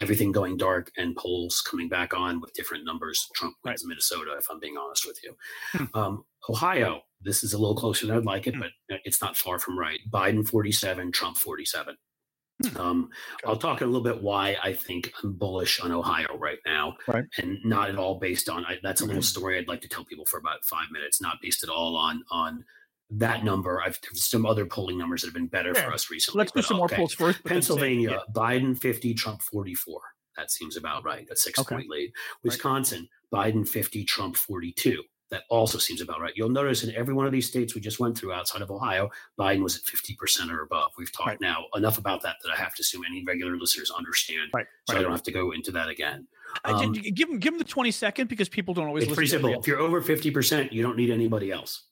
everything 0.00 0.32
going 0.32 0.56
dark 0.56 0.90
and 0.96 1.16
polls 1.16 1.60
coming 1.60 1.88
back 1.88 2.14
on 2.14 2.40
with 2.40 2.52
different 2.52 2.84
numbers. 2.84 3.28
Trump 3.34 3.54
wins 3.64 3.82
right. 3.82 3.88
Minnesota, 3.88 4.34
if 4.38 4.46
I'm 4.50 4.60
being 4.60 4.76
honest 4.76 5.06
with 5.06 5.18
you. 5.22 5.36
Hmm. 5.72 5.98
Um, 5.98 6.24
Ohio, 6.48 7.02
this 7.20 7.42
is 7.42 7.52
a 7.52 7.58
little 7.58 7.74
closer 7.74 8.06
than 8.06 8.16
I'd 8.16 8.24
like 8.24 8.46
it, 8.46 8.54
hmm. 8.54 8.60
but 8.60 9.00
it's 9.04 9.20
not 9.20 9.36
far 9.36 9.58
from 9.58 9.78
right. 9.78 10.00
Biden 10.10 10.46
47, 10.46 11.12
Trump 11.12 11.38
47. 11.38 11.96
Hmm. 12.64 12.76
Um, 12.78 13.08
I'll 13.44 13.56
talk 13.56 13.82
a 13.82 13.86
little 13.86 14.02
bit 14.02 14.22
why 14.22 14.56
I 14.62 14.72
think 14.72 15.12
I'm 15.22 15.34
bullish 15.34 15.80
on 15.80 15.92
Ohio 15.92 16.38
right 16.38 16.58
now, 16.64 16.96
right. 17.06 17.24
and 17.38 17.58
not 17.64 17.90
at 17.90 17.98
all 17.98 18.18
based 18.18 18.48
on. 18.48 18.64
I, 18.64 18.78
that's 18.82 19.02
a 19.02 19.04
little 19.04 19.22
story 19.22 19.58
I'd 19.58 19.68
like 19.68 19.82
to 19.82 19.88
tell 19.88 20.04
people 20.04 20.24
for 20.24 20.38
about 20.38 20.64
five 20.64 20.90
minutes, 20.90 21.20
not 21.20 21.36
based 21.42 21.62
at 21.62 21.68
all 21.68 21.96
on 21.96 22.24
on 22.30 22.64
that 23.10 23.44
number. 23.44 23.80
I've 23.80 23.98
some 24.12 24.46
other 24.46 24.66
polling 24.66 24.98
numbers 24.98 25.22
that 25.22 25.28
have 25.28 25.34
been 25.34 25.46
better 25.46 25.74
for 25.74 25.92
us 25.92 26.10
recently. 26.10 26.38
Let's 26.38 26.52
do 26.52 26.62
some 26.62 26.76
okay. 26.76 26.78
more 26.78 26.88
polls 26.88 27.14
first. 27.14 27.44
Pennsylvania, 27.44 28.10
yeah. 28.10 28.32
Biden 28.34 28.76
50, 28.76 29.14
Trump 29.14 29.42
44. 29.42 30.00
That 30.36 30.50
seems 30.50 30.76
about 30.76 31.04
right. 31.04 31.26
A 31.30 31.36
six 31.36 31.58
okay. 31.58 31.76
point 31.76 31.88
lead. 31.88 32.12
Wisconsin, 32.44 33.08
right. 33.32 33.54
Biden 33.54 33.66
50, 33.66 34.04
Trump 34.04 34.36
42. 34.36 35.02
That 35.30 35.42
also 35.50 35.78
seems 35.78 36.00
about 36.00 36.20
right. 36.20 36.32
You'll 36.36 36.50
notice 36.50 36.84
in 36.84 36.94
every 36.94 37.12
one 37.12 37.26
of 37.26 37.32
these 37.32 37.48
states 37.48 37.74
we 37.74 37.80
just 37.80 37.98
went 37.98 38.16
through 38.16 38.32
outside 38.32 38.62
of 38.62 38.70
Ohio, 38.70 39.10
Biden 39.38 39.60
was 39.60 39.76
at 39.76 39.82
50% 39.82 40.52
or 40.52 40.62
above. 40.62 40.92
We've 40.96 41.10
talked 41.10 41.28
right. 41.28 41.40
now 41.40 41.64
enough 41.74 41.98
about 41.98 42.22
that 42.22 42.36
that 42.44 42.52
I 42.52 42.56
have 42.56 42.74
to 42.76 42.80
assume 42.82 43.02
any 43.08 43.24
regular 43.24 43.56
listeners 43.56 43.90
understand. 43.90 44.50
Right. 44.54 44.66
So 44.84 44.94
right. 44.94 45.00
I 45.00 45.02
don't 45.02 45.10
have 45.10 45.24
to 45.24 45.32
go 45.32 45.50
into 45.50 45.72
that 45.72 45.88
again. 45.88 46.28
Um, 46.64 46.92
give 46.92 47.28
them 47.28 47.38
give 47.38 47.54
them 47.54 47.58
the 47.58 47.64
20 47.64 47.90
second 47.90 48.28
because 48.28 48.48
people 48.48 48.72
don't 48.72 48.86
always 48.86 49.04
it's 49.04 49.14
pretty 49.14 49.28
simple. 49.28 49.52
If 49.58 49.66
you're 49.66 49.80
over 49.80 50.00
50%, 50.00 50.70
you 50.70 50.82
don't 50.82 50.96
need 50.96 51.10
anybody 51.10 51.50
else. 51.50 51.82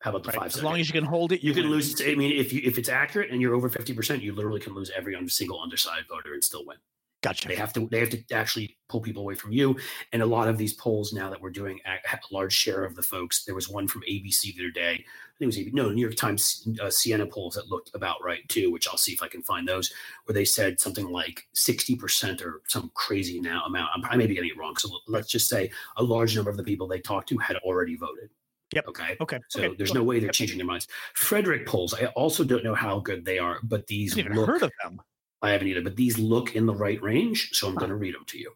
How 0.00 0.10
about 0.10 0.22
the 0.22 0.28
right. 0.28 0.38
five? 0.38 0.46
As 0.46 0.62
long 0.62 0.78
as 0.78 0.88
you 0.88 0.92
can 0.92 1.04
hold 1.04 1.32
it, 1.32 1.42
you, 1.42 1.48
you 1.48 1.54
can 1.54 1.64
win. 1.64 1.72
lose. 1.72 2.00
I 2.00 2.14
mean, 2.14 2.38
if 2.38 2.52
you 2.52 2.60
if 2.64 2.78
it's 2.78 2.88
accurate 2.88 3.30
and 3.30 3.40
you're 3.40 3.54
over 3.54 3.68
fifty 3.68 3.92
percent, 3.92 4.22
you 4.22 4.34
literally 4.34 4.60
can 4.60 4.74
lose 4.74 4.90
every 4.96 5.16
single 5.28 5.60
underside 5.60 6.04
voter 6.08 6.34
and 6.34 6.42
still 6.42 6.64
win. 6.64 6.76
Gotcha. 7.20 7.48
They 7.48 7.56
have 7.56 7.72
to 7.72 7.88
they 7.90 7.98
have 7.98 8.10
to 8.10 8.22
actually 8.32 8.76
pull 8.88 9.00
people 9.00 9.22
away 9.22 9.34
from 9.34 9.50
you. 9.50 9.76
And 10.12 10.22
a 10.22 10.26
lot 10.26 10.46
of 10.46 10.56
these 10.56 10.74
polls 10.74 11.12
now 11.12 11.28
that 11.30 11.40
we're 11.40 11.50
doing 11.50 11.80
a 11.84 12.18
large 12.30 12.52
share 12.52 12.84
of 12.84 12.94
the 12.94 13.02
folks. 13.02 13.44
There 13.44 13.56
was 13.56 13.68
one 13.68 13.88
from 13.88 14.02
ABC 14.02 14.54
the 14.54 14.62
other 14.62 14.70
day. 14.70 14.92
I 14.92 15.34
think 15.38 15.40
it 15.40 15.46
was 15.46 15.58
ABC, 15.58 15.74
no 15.74 15.90
New 15.90 16.00
York 16.00 16.14
Times 16.14 16.68
uh, 16.80 16.90
Siena 16.90 17.26
polls 17.26 17.56
that 17.56 17.68
looked 17.68 17.90
about 17.92 18.22
right 18.22 18.48
too. 18.48 18.70
Which 18.70 18.86
I'll 18.86 18.96
see 18.96 19.12
if 19.12 19.22
I 19.22 19.26
can 19.26 19.42
find 19.42 19.66
those 19.66 19.92
where 20.26 20.34
they 20.34 20.44
said 20.44 20.78
something 20.78 21.10
like 21.10 21.48
sixty 21.54 21.96
percent 21.96 22.40
or 22.40 22.60
some 22.68 22.92
crazy 22.94 23.40
now 23.40 23.64
amount. 23.66 23.90
I'm, 23.96 24.04
I 24.04 24.16
may 24.16 24.28
be 24.28 24.34
getting 24.34 24.50
it 24.50 24.56
wrong. 24.56 24.76
So 24.76 24.88
let's 25.08 25.28
just 25.28 25.48
say 25.48 25.72
a 25.96 26.02
large 26.04 26.36
number 26.36 26.50
of 26.50 26.56
the 26.56 26.62
people 26.62 26.86
they 26.86 27.00
talked 27.00 27.28
to 27.30 27.38
had 27.38 27.56
already 27.56 27.96
voted. 27.96 28.30
Yep. 28.74 28.88
Okay. 28.88 29.16
Okay. 29.20 29.40
So 29.48 29.62
okay. 29.62 29.74
there's 29.76 29.94
no 29.94 30.02
way 30.02 30.18
they're 30.18 30.26
yep. 30.26 30.34
changing 30.34 30.58
their 30.58 30.66
minds. 30.66 30.88
Frederick 31.14 31.66
polls. 31.66 31.94
I 31.94 32.06
also 32.06 32.44
don't 32.44 32.64
know 32.64 32.74
how 32.74 33.00
good 33.00 33.24
they 33.24 33.38
are, 33.38 33.58
but 33.62 33.86
these 33.86 34.18
I 34.18 34.22
look, 34.22 34.46
heard 34.46 34.62
of 34.62 34.72
them. 34.82 35.00
I 35.40 35.50
haven't 35.50 35.68
either, 35.68 35.82
but 35.82 35.96
these 35.96 36.18
look 36.18 36.56
in 36.56 36.66
the 36.66 36.74
right 36.74 37.00
range, 37.02 37.50
so 37.52 37.68
I'm 37.68 37.74
huh. 37.74 37.80
going 37.80 37.90
to 37.90 37.96
read 37.96 38.14
them 38.14 38.24
to 38.26 38.38
you. 38.38 38.52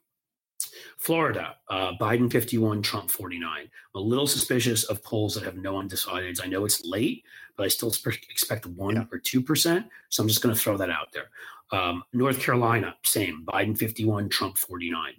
Florida, 0.98 1.57
uh, 1.68 1.92
Biden 2.01 2.31
51, 2.31 2.83
Trump 2.83 3.11
49. 3.11 3.61
I'm 3.61 3.68
a 3.94 3.98
little 3.98 4.27
suspicious 4.27 4.85
of 4.85 5.03
polls 5.03 5.35
that 5.35 5.44
have 5.44 5.57
no 5.57 5.75
undecideds. 5.75 6.40
I 6.42 6.46
know 6.46 6.64
it's 6.64 6.85
late, 6.85 7.25
but 7.57 7.64
I 7.64 7.68
still 7.68 7.92
expect 8.31 8.66
one 8.66 8.96
yeah. 8.96 9.05
or 9.11 9.18
two 9.18 9.42
percent. 9.42 9.87
So 10.11 10.22
I'm 10.22 10.29
just 10.29 10.42
going 10.42 10.55
to 10.55 10.61
throw 10.61 10.77
that 10.77 10.90
out 10.90 11.12
there. 11.12 11.31
Um, 11.72 12.05
North 12.12 12.38
Carolina, 12.38 12.94
same. 13.03 13.44
Biden 13.46 13.77
51, 13.77 14.29
Trump 14.29 14.59
49 14.59 15.14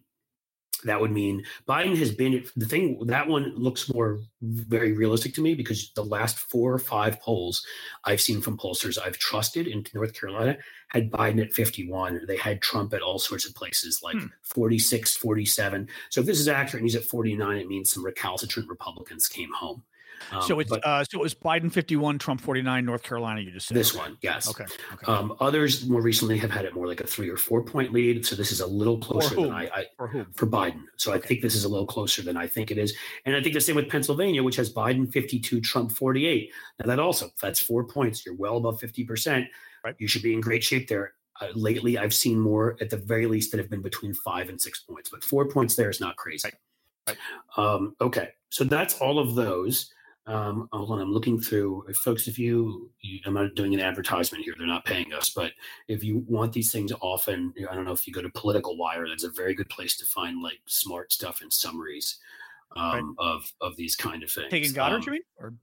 that 0.85 0.99
would 0.99 1.11
mean 1.11 1.43
Biden 1.67 1.97
has 1.97 2.11
been 2.11 2.45
the 2.55 2.65
thing 2.65 3.05
that 3.05 3.27
one 3.27 3.53
looks 3.55 3.91
more 3.93 4.19
very 4.41 4.93
realistic 4.93 5.33
to 5.35 5.41
me 5.41 5.55
because 5.55 5.91
the 5.95 6.03
last 6.03 6.37
four 6.37 6.73
or 6.73 6.79
five 6.79 7.19
polls 7.21 7.65
I've 8.05 8.21
seen 8.21 8.41
from 8.41 8.57
pollsters 8.57 8.97
I've 8.97 9.17
trusted 9.17 9.67
in 9.67 9.85
North 9.93 10.13
Carolina 10.19 10.57
had 10.89 11.11
Biden 11.11 11.41
at 11.41 11.53
51. 11.53 12.21
They 12.27 12.37
had 12.37 12.61
Trump 12.61 12.93
at 12.93 13.01
all 13.01 13.19
sorts 13.19 13.47
of 13.47 13.55
places 13.55 14.01
like 14.03 14.15
hmm. 14.15 14.27
46, 14.43 15.15
47. 15.17 15.87
So 16.09 16.21
if 16.21 16.27
this 16.27 16.39
is 16.39 16.47
accurate 16.47 16.81
and 16.81 16.89
he's 16.89 16.95
at 16.95 17.03
49, 17.03 17.57
it 17.57 17.67
means 17.67 17.91
some 17.91 18.05
recalcitrant 18.05 18.69
Republicans 18.69 19.27
came 19.27 19.51
home. 19.53 19.83
Um, 20.31 20.41
so 20.41 20.59
it's 20.59 20.69
but, 20.69 20.85
uh, 20.85 21.03
so 21.03 21.19
it 21.19 21.21
was 21.21 21.33
Biden 21.33 21.71
51, 21.71 22.19
Trump 22.19 22.41
49, 22.41 22.85
North 22.85 23.03
Carolina. 23.03 23.41
You 23.41 23.51
just 23.51 23.67
said 23.67 23.77
this 23.77 23.93
one, 23.93 24.17
yes. 24.21 24.49
Okay. 24.49 24.65
okay. 24.93 25.11
Um, 25.11 25.35
others 25.39 25.87
more 25.87 26.01
recently 26.01 26.37
have 26.37 26.51
had 26.51 26.65
it 26.65 26.73
more 26.73 26.87
like 26.87 27.01
a 27.01 27.07
three 27.07 27.29
or 27.29 27.37
four 27.37 27.63
point 27.63 27.93
lead. 27.93 28.25
So 28.25 28.35
this 28.35 28.51
is 28.51 28.59
a 28.61 28.67
little 28.67 28.97
closer 28.97 29.35
than 29.35 29.51
I, 29.51 29.65
I 29.65 29.85
for, 29.97 30.25
for 30.33 30.47
Biden. 30.47 30.83
So 30.97 31.11
okay. 31.11 31.23
I 31.23 31.27
think 31.27 31.41
this 31.41 31.55
is 31.55 31.63
a 31.63 31.69
little 31.69 31.87
closer 31.87 32.21
than 32.21 32.37
I 32.37 32.47
think 32.47 32.71
it 32.71 32.77
is. 32.77 32.95
And 33.25 33.35
I 33.35 33.41
think 33.41 33.53
the 33.53 33.61
same 33.61 33.75
with 33.75 33.89
Pennsylvania, 33.89 34.43
which 34.43 34.55
has 34.55 34.73
Biden 34.73 35.11
52, 35.11 35.61
Trump 35.61 35.91
48. 35.91 36.51
Now 36.79 36.87
that 36.87 36.99
also 36.99 37.29
that's 37.41 37.59
four 37.59 37.83
points. 37.85 38.25
You're 38.25 38.35
well 38.35 38.57
above 38.57 38.79
50 38.79 39.03
percent. 39.03 39.47
Right. 39.83 39.95
You 39.97 40.07
should 40.07 40.23
be 40.23 40.33
in 40.33 40.41
great 40.41 40.63
shape 40.63 40.87
there. 40.87 41.13
Uh, 41.41 41.47
lately, 41.55 41.97
I've 41.97 42.13
seen 42.13 42.39
more 42.39 42.77
at 42.79 42.89
the 42.89 42.97
very 42.97 43.25
least 43.25 43.51
that 43.51 43.57
have 43.57 43.69
been 43.69 43.81
between 43.81 44.13
five 44.13 44.49
and 44.49 44.61
six 44.61 44.81
points, 44.81 45.09
but 45.09 45.23
four 45.23 45.47
points 45.47 45.75
there 45.75 45.89
is 45.89 45.99
not 45.99 46.15
crazy. 46.15 46.45
Right. 46.45 46.53
Right. 47.07 47.17
Um, 47.57 47.95
okay, 47.99 48.29
so 48.49 48.63
that's 48.63 48.99
all 49.01 49.19
of 49.19 49.35
those. 49.35 49.91
Um, 50.25 50.69
hold 50.71 50.91
on, 50.91 51.01
I'm 51.01 51.11
looking 51.11 51.39
through, 51.39 51.85
if 51.89 51.97
folks. 51.97 52.27
If 52.29 52.39
you, 52.39 52.89
you, 53.01 53.19
I'm 53.25 53.33
not 53.33 53.55
doing 53.55 53.73
an 53.73 53.81
advertisement 53.81 54.45
here; 54.45 54.53
they're 54.57 54.65
not 54.65 54.85
paying 54.85 55.11
us. 55.11 55.29
But 55.29 55.51
if 55.89 56.01
you 56.01 56.23
want 56.27 56.53
these 56.53 56.71
things, 56.71 56.93
often 57.01 57.53
I 57.69 57.75
don't 57.75 57.83
know 57.83 57.91
if 57.91 58.07
you 58.07 58.13
go 58.13 58.21
to 58.21 58.29
Political 58.29 58.77
Wire, 58.77 59.05
that's 59.07 59.25
a 59.25 59.29
very 59.29 59.53
good 59.53 59.67
place 59.67 59.97
to 59.97 60.05
find 60.05 60.41
like 60.41 60.59
smart 60.65 61.11
stuff 61.11 61.41
and 61.41 61.51
summaries 61.51 62.19
um, 62.77 63.15
right. 63.19 63.25
of 63.33 63.53
of 63.59 63.75
these 63.75 63.97
kind 63.97 64.23
of 64.23 64.31
things. 64.31 64.53
Taegan 64.53 64.73
Goddard, 64.73 64.95
um, 64.95 65.03
you 65.07 65.11
mean? 65.11 65.21
Or 65.37 65.53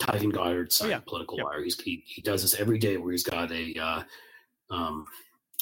Taegan 0.00 0.32
Goddard's 0.32 0.80
oh, 0.80 0.86
yeah. 0.86 1.00
Political 1.00 1.38
yep. 1.38 1.46
Wire. 1.46 1.64
He's, 1.64 1.80
he 1.80 2.04
he 2.06 2.22
does 2.22 2.42
this 2.42 2.54
every 2.54 2.78
day, 2.78 2.96
where 2.96 3.10
he's 3.10 3.24
got 3.24 3.50
a. 3.50 3.74
Uh, 3.76 4.02
um, 4.70 5.06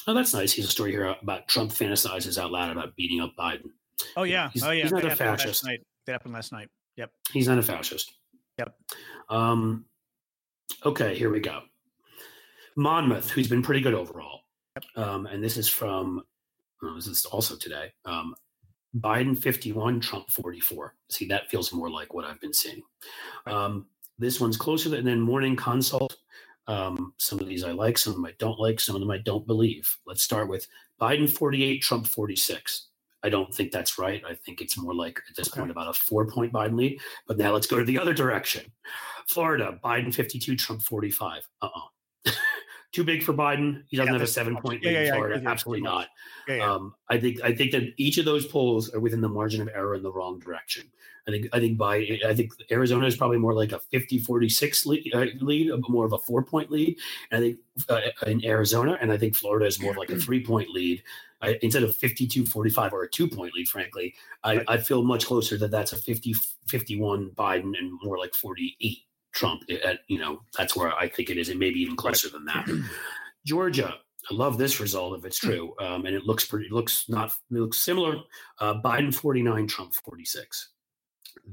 oh, 0.05 0.13
that's 0.13 0.33
nice. 0.33 0.51
He's 0.51 0.65
a 0.65 0.71
story 0.71 0.91
here 0.91 1.15
about 1.23 1.47
Trump 1.47 1.71
fantasizes 1.71 2.37
out 2.37 2.51
loud 2.51 2.71
about 2.71 2.95
beating 2.95 3.19
up 3.19 3.31
Biden. 3.37 3.71
Oh 4.15 4.23
yeah, 4.23 4.51
he's, 4.53 4.63
oh 4.63 4.69
yeah. 4.69 4.83
He's 4.83 4.91
not 4.91 5.01
that 5.01 5.13
a 5.13 5.15
fascist. 5.15 5.63
That 5.63 6.11
happened 6.11 6.33
last 6.35 6.51
night. 6.51 6.69
Yep. 6.97 7.11
He's 7.31 7.47
not 7.47 7.57
a 7.57 7.63
fascist. 7.63 8.13
Yep. 8.63 8.75
Um, 9.29 9.85
okay, 10.85 11.15
here 11.15 11.31
we 11.31 11.39
go. 11.39 11.61
Monmouth, 12.75 13.29
who's 13.29 13.47
been 13.47 13.61
pretty 13.61 13.81
good 13.81 13.93
overall. 13.93 14.41
Yep. 14.75 15.05
Um, 15.07 15.25
and 15.27 15.43
this 15.43 15.57
is 15.57 15.69
from, 15.69 16.23
oh, 16.83 16.95
this 16.95 17.07
is 17.07 17.25
also 17.25 17.55
today. 17.55 17.93
Um, 18.05 18.35
Biden 18.99 19.37
51, 19.37 19.99
Trump 20.01 20.29
44. 20.29 20.95
See, 21.09 21.27
that 21.27 21.49
feels 21.49 21.73
more 21.73 21.89
like 21.89 22.13
what 22.13 22.25
I've 22.25 22.41
been 22.41 22.53
seeing. 22.53 22.81
Um, 23.45 23.87
this 24.19 24.39
one's 24.39 24.57
closer 24.57 24.89
than 24.89 25.05
then 25.05 25.19
Morning 25.19 25.55
Consult. 25.55 26.17
Um, 26.67 27.13
some 27.17 27.39
of 27.39 27.47
these 27.47 27.63
I 27.63 27.71
like, 27.71 27.97
some 27.97 28.11
of 28.11 28.15
them 28.17 28.25
I 28.25 28.33
don't 28.39 28.59
like, 28.59 28.79
some 28.79 28.95
of 28.95 29.01
them 29.01 29.11
I 29.11 29.17
don't 29.17 29.45
believe. 29.45 29.97
Let's 30.05 30.23
start 30.23 30.47
with 30.47 30.67
Biden 31.01 31.29
48, 31.29 31.81
Trump 31.81 32.07
46. 32.07 32.87
I 33.23 33.29
don't 33.29 33.53
think 33.53 33.71
that's 33.71 33.97
right. 33.97 34.21
I 34.27 34.35
think 34.35 34.61
it's 34.61 34.77
more 34.77 34.93
like 34.93 35.21
at 35.29 35.35
this 35.35 35.49
okay. 35.49 35.61
point 35.61 35.71
about 35.71 35.89
a 35.89 35.93
four 35.93 36.25
point 36.27 36.51
Biden 36.51 36.77
lead. 36.77 36.99
But 37.27 37.37
now 37.37 37.53
let's 37.53 37.67
go 37.67 37.77
to 37.77 37.85
the 37.85 37.97
other 37.97 38.13
direction. 38.13 38.71
Florida, 39.27 39.79
Biden 39.83 40.13
52, 40.13 40.55
Trump 40.55 40.81
45. 40.81 41.47
Uh 41.61 41.65
uh-uh. 41.65 41.79
uh 41.79 41.87
Too 42.93 43.03
big 43.03 43.23
for 43.23 43.33
Biden. 43.33 43.83
He 43.87 43.97
doesn't 43.97 44.13
yeah, 44.13 44.19
have 44.19 44.27
a 44.27 44.31
seven 44.31 44.55
point 44.55 44.83
lead 44.83 44.93
yeah, 44.93 45.01
yeah, 45.01 45.07
in 45.07 45.13
Florida. 45.15 45.49
Absolutely 45.49 45.81
not. 45.81 46.09
Um, 46.61 46.93
I 47.09 47.19
think 47.19 47.41
I 47.43 47.53
think 47.53 47.71
that 47.71 47.91
each 47.97 48.19
of 48.19 48.25
those 48.25 48.45
polls 48.45 48.93
are 48.93 48.99
within 48.99 49.19
the 49.19 49.29
margin 49.29 49.61
of 49.61 49.69
error 49.69 49.95
in 49.95 50.03
the 50.03 50.11
wrong 50.11 50.39
direction. 50.39 50.91
I 51.27 51.31
think 51.31 51.47
I 51.53 51.59
think 51.59 51.77
by 51.77 52.19
I 52.25 52.35
think 52.35 52.51
Arizona 52.71 53.07
is 53.07 53.15
probably 53.15 53.37
more 53.37 53.53
like 53.53 53.71
a 53.71 53.79
50-46 53.93 54.85
lead, 54.85 55.11
uh, 55.15 55.25
lead 55.41 55.71
more 55.89 56.05
of 56.05 56.13
a 56.13 56.19
four 56.19 56.43
point 56.43 56.69
lead. 56.69 56.97
And 57.31 57.39
I 57.39 57.41
think 57.41 57.59
uh, 57.89 58.27
in 58.27 58.45
Arizona, 58.45 58.97
and 59.01 59.11
I 59.11 59.17
think 59.17 59.35
Florida 59.35 59.65
is 59.65 59.81
more 59.81 59.95
like 59.95 60.09
a 60.09 60.17
three 60.17 60.43
point 60.43 60.69
lead. 60.69 61.01
I, 61.41 61.57
instead 61.61 61.83
of 61.83 61.95
52 61.95 62.45
45 62.45 62.93
or 62.93 63.03
a 63.03 63.09
two 63.09 63.27
point 63.27 63.53
lead, 63.53 63.67
frankly, 63.67 64.13
I, 64.43 64.63
I 64.67 64.77
feel 64.77 65.03
much 65.03 65.25
closer 65.25 65.57
that 65.57 65.71
that's 65.71 65.93
a 65.93 65.97
50 65.97 66.35
51 66.67 67.31
Biden 67.31 67.77
and 67.77 67.99
more 68.03 68.17
like 68.17 68.33
48 68.33 69.03
Trump. 69.33 69.63
At, 69.83 69.99
you 70.07 70.19
know, 70.19 70.41
that's 70.57 70.75
where 70.75 70.93
I 70.93 71.07
think 71.07 71.29
it 71.29 71.37
is, 71.37 71.49
It 71.49 71.57
may 71.57 71.71
be 71.71 71.81
even 71.81 71.95
closer 71.95 72.29
than 72.29 72.45
that. 72.45 72.67
Georgia, 73.45 73.95
I 74.31 74.33
love 74.33 74.57
this 74.57 74.79
result 74.79 75.17
if 75.17 75.25
it's 75.25 75.41
hmm. 75.41 75.47
true, 75.47 75.75
um, 75.81 76.05
and 76.05 76.15
it 76.15 76.23
looks 76.25 76.45
pretty. 76.45 76.67
It 76.67 76.71
looks 76.71 77.05
not. 77.09 77.31
It 77.51 77.57
looks 77.57 77.79
similar. 77.79 78.17
Uh, 78.59 78.75
Biden 78.75 79.13
49, 79.13 79.67
Trump 79.67 79.93
46 79.93 80.69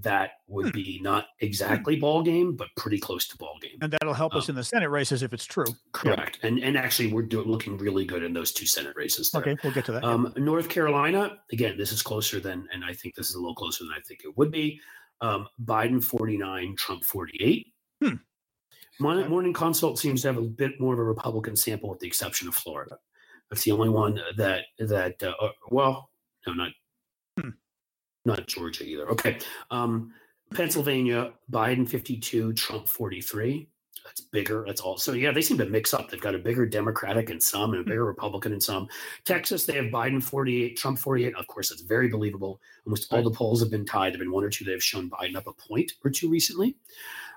that 0.02 0.32
would 0.46 0.66
hmm. 0.66 0.70
be 0.72 1.00
not 1.02 1.24
hmm. 1.24 1.46
exactly 1.46 1.96
ball 1.96 2.22
game, 2.22 2.54
but 2.56 2.68
pretty 2.76 2.98
close 2.98 3.26
to 3.28 3.36
ball 3.36 3.58
game. 3.60 3.78
And 3.80 3.92
that'll 3.92 4.14
help 4.14 4.34
um, 4.34 4.38
us 4.38 4.48
in 4.48 4.54
the 4.54 4.64
Senate 4.64 4.90
races 4.90 5.22
if 5.22 5.32
it's 5.32 5.44
true. 5.44 5.66
Correct. 5.92 6.38
Yeah. 6.42 6.48
And 6.48 6.58
and 6.60 6.76
actually, 6.76 7.12
we're 7.12 7.22
do, 7.22 7.42
looking 7.42 7.76
really 7.78 8.04
good 8.04 8.22
in 8.22 8.32
those 8.32 8.52
two 8.52 8.66
Senate 8.66 8.94
races. 8.96 9.30
There. 9.30 9.40
Okay, 9.40 9.56
we'll 9.62 9.72
get 9.72 9.84
to 9.86 9.92
that. 9.92 10.04
Um, 10.04 10.32
North 10.36 10.68
Carolina, 10.68 11.38
again, 11.52 11.76
this 11.76 11.92
is 11.92 12.02
closer 12.02 12.40
than, 12.40 12.68
and 12.72 12.84
I 12.84 12.92
think 12.92 13.14
this 13.14 13.28
is 13.28 13.34
a 13.34 13.38
little 13.38 13.54
closer 13.54 13.84
than 13.84 13.92
I 13.96 14.00
think 14.00 14.22
it 14.24 14.36
would 14.36 14.50
be. 14.50 14.80
Um, 15.20 15.48
Biden 15.62 16.02
49, 16.02 16.76
Trump 16.76 17.04
48. 17.04 17.66
Hmm. 18.02 18.14
Morning, 18.98 19.28
Morning 19.28 19.52
Consult 19.52 19.98
seems 19.98 20.22
to 20.22 20.28
have 20.28 20.36
a 20.38 20.42
bit 20.42 20.80
more 20.80 20.94
of 20.94 20.98
a 20.98 21.04
Republican 21.04 21.56
sample, 21.56 21.90
with 21.90 22.00
the 22.00 22.06
exception 22.06 22.48
of 22.48 22.54
Florida. 22.54 22.98
That's 23.50 23.64
the 23.64 23.72
only 23.72 23.88
one 23.88 24.20
that 24.36 24.64
that 24.78 25.22
uh, 25.22 25.48
well, 25.70 26.10
no, 26.46 26.52
not 26.52 26.70
not 28.24 28.46
Georgia 28.46 28.84
either. 28.84 29.08
Okay. 29.10 29.38
Um, 29.70 30.12
Pennsylvania, 30.54 31.32
Biden 31.50 31.88
52, 31.88 32.52
Trump 32.54 32.88
43. 32.88 33.68
That's 34.10 34.22
bigger. 34.22 34.64
That's 34.66 34.80
all. 34.80 34.98
So, 34.98 35.12
yeah, 35.12 35.30
they 35.30 35.40
seem 35.40 35.58
to 35.58 35.66
mix 35.66 35.94
up. 35.94 36.10
They've 36.10 36.20
got 36.20 36.34
a 36.34 36.38
bigger 36.38 36.66
Democratic 36.66 37.30
in 37.30 37.40
some 37.40 37.72
and 37.72 37.80
a 37.80 37.84
bigger 37.84 38.02
hmm. 38.02 38.08
Republican 38.08 38.52
in 38.52 38.60
some. 38.60 38.88
Texas, 39.24 39.64
they 39.64 39.74
have 39.74 39.86
Biden 39.86 40.22
48, 40.22 40.76
Trump 40.76 40.98
48. 40.98 41.36
Of 41.36 41.46
course, 41.46 41.70
that's 41.70 41.82
very 41.82 42.08
believable. 42.08 42.60
Almost 42.86 43.12
all 43.12 43.22
the 43.22 43.30
polls 43.30 43.60
have 43.60 43.70
been 43.70 43.86
tied. 43.86 44.12
There 44.12 44.18
have 44.18 44.20
been 44.20 44.32
one 44.32 44.44
or 44.44 44.50
two 44.50 44.64
that 44.64 44.72
have 44.72 44.82
shown 44.82 45.08
Biden 45.08 45.36
up 45.36 45.46
a 45.46 45.52
point 45.52 45.92
or 46.04 46.10
two 46.10 46.28
recently. 46.28 46.76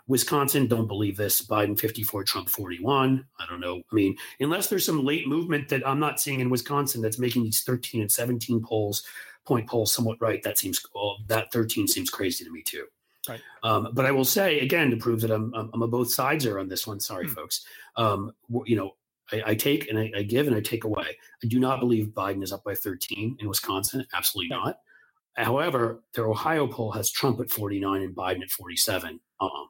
Wisconsin, 0.07 0.67
don't 0.67 0.88
believe 0.88 1.15
this. 1.15 1.41
Biden 1.41 1.79
54, 1.79 2.25
Trump 2.25 2.49
41. 2.49 3.25
I 3.39 3.45
don't 3.47 3.62
know. 3.62 3.77
I 3.77 3.95
mean, 3.95 4.17
unless 4.41 4.67
there's 4.67 4.86
some 4.86 5.05
late 5.05 5.27
movement 5.27 5.69
that 5.69 5.88
I'm 5.88 5.99
not 5.99 6.19
seeing 6.19 6.41
in 6.41 6.49
Wisconsin 6.49 7.01
that's 7.01 7.19
making 7.19 7.43
these 7.43 7.62
13 7.63 8.01
and 8.01 8.12
17 8.12 8.62
polls 8.62 9.03
point 9.45 9.67
polls 9.67 9.93
somewhat 9.93 10.21
right. 10.21 10.41
That 10.43 10.57
seems 10.57 10.81
well, 10.93 11.17
that 11.27 11.51
13 11.51 11.88
seems 11.88 12.09
crazy 12.09 12.43
to 12.43 12.51
me 12.51 12.62
too. 12.62 12.86
Right. 13.27 13.41
Um, 13.63 13.89
but 13.93 14.05
I 14.05 14.12
will 14.12 14.25
say 14.25 14.59
again 14.59 14.89
to 14.91 14.97
prove 14.97 15.21
that 15.21 15.31
I'm 15.31 15.53
I'm, 15.53 15.81
a 15.81 15.88
both 15.88 16.12
sides 16.12 16.45
are 16.45 16.59
on 16.59 16.67
this 16.67 16.86
one. 16.86 16.99
Sorry, 16.99 17.25
mm. 17.25 17.33
folks. 17.33 17.65
Um, 17.95 18.33
you 18.65 18.75
know, 18.75 18.95
I, 19.31 19.51
I 19.51 19.55
take 19.55 19.89
and 19.89 19.97
I, 19.97 20.12
I, 20.17 20.23
give 20.23 20.47
and 20.47 20.55
I 20.55 20.59
take 20.59 20.83
away. 20.83 21.17
I 21.43 21.47
do 21.47 21.59
not 21.59 21.79
believe 21.79 22.07
Biden 22.07 22.43
is 22.43 22.51
up 22.51 22.63
by 22.63 22.75
13 22.75 23.38
in 23.39 23.47
Wisconsin. 23.47 24.05
Absolutely 24.13 24.49
not. 24.49 24.79
However, 25.36 26.03
their 26.13 26.27
Ohio 26.27 26.67
poll 26.67 26.91
has 26.91 27.12
Trump 27.12 27.39
at 27.39 27.49
49 27.49 28.01
and 28.01 28.15
Biden 28.15 28.41
at 28.41 28.51
47. 28.51 29.19
Uh-uh 29.39 29.65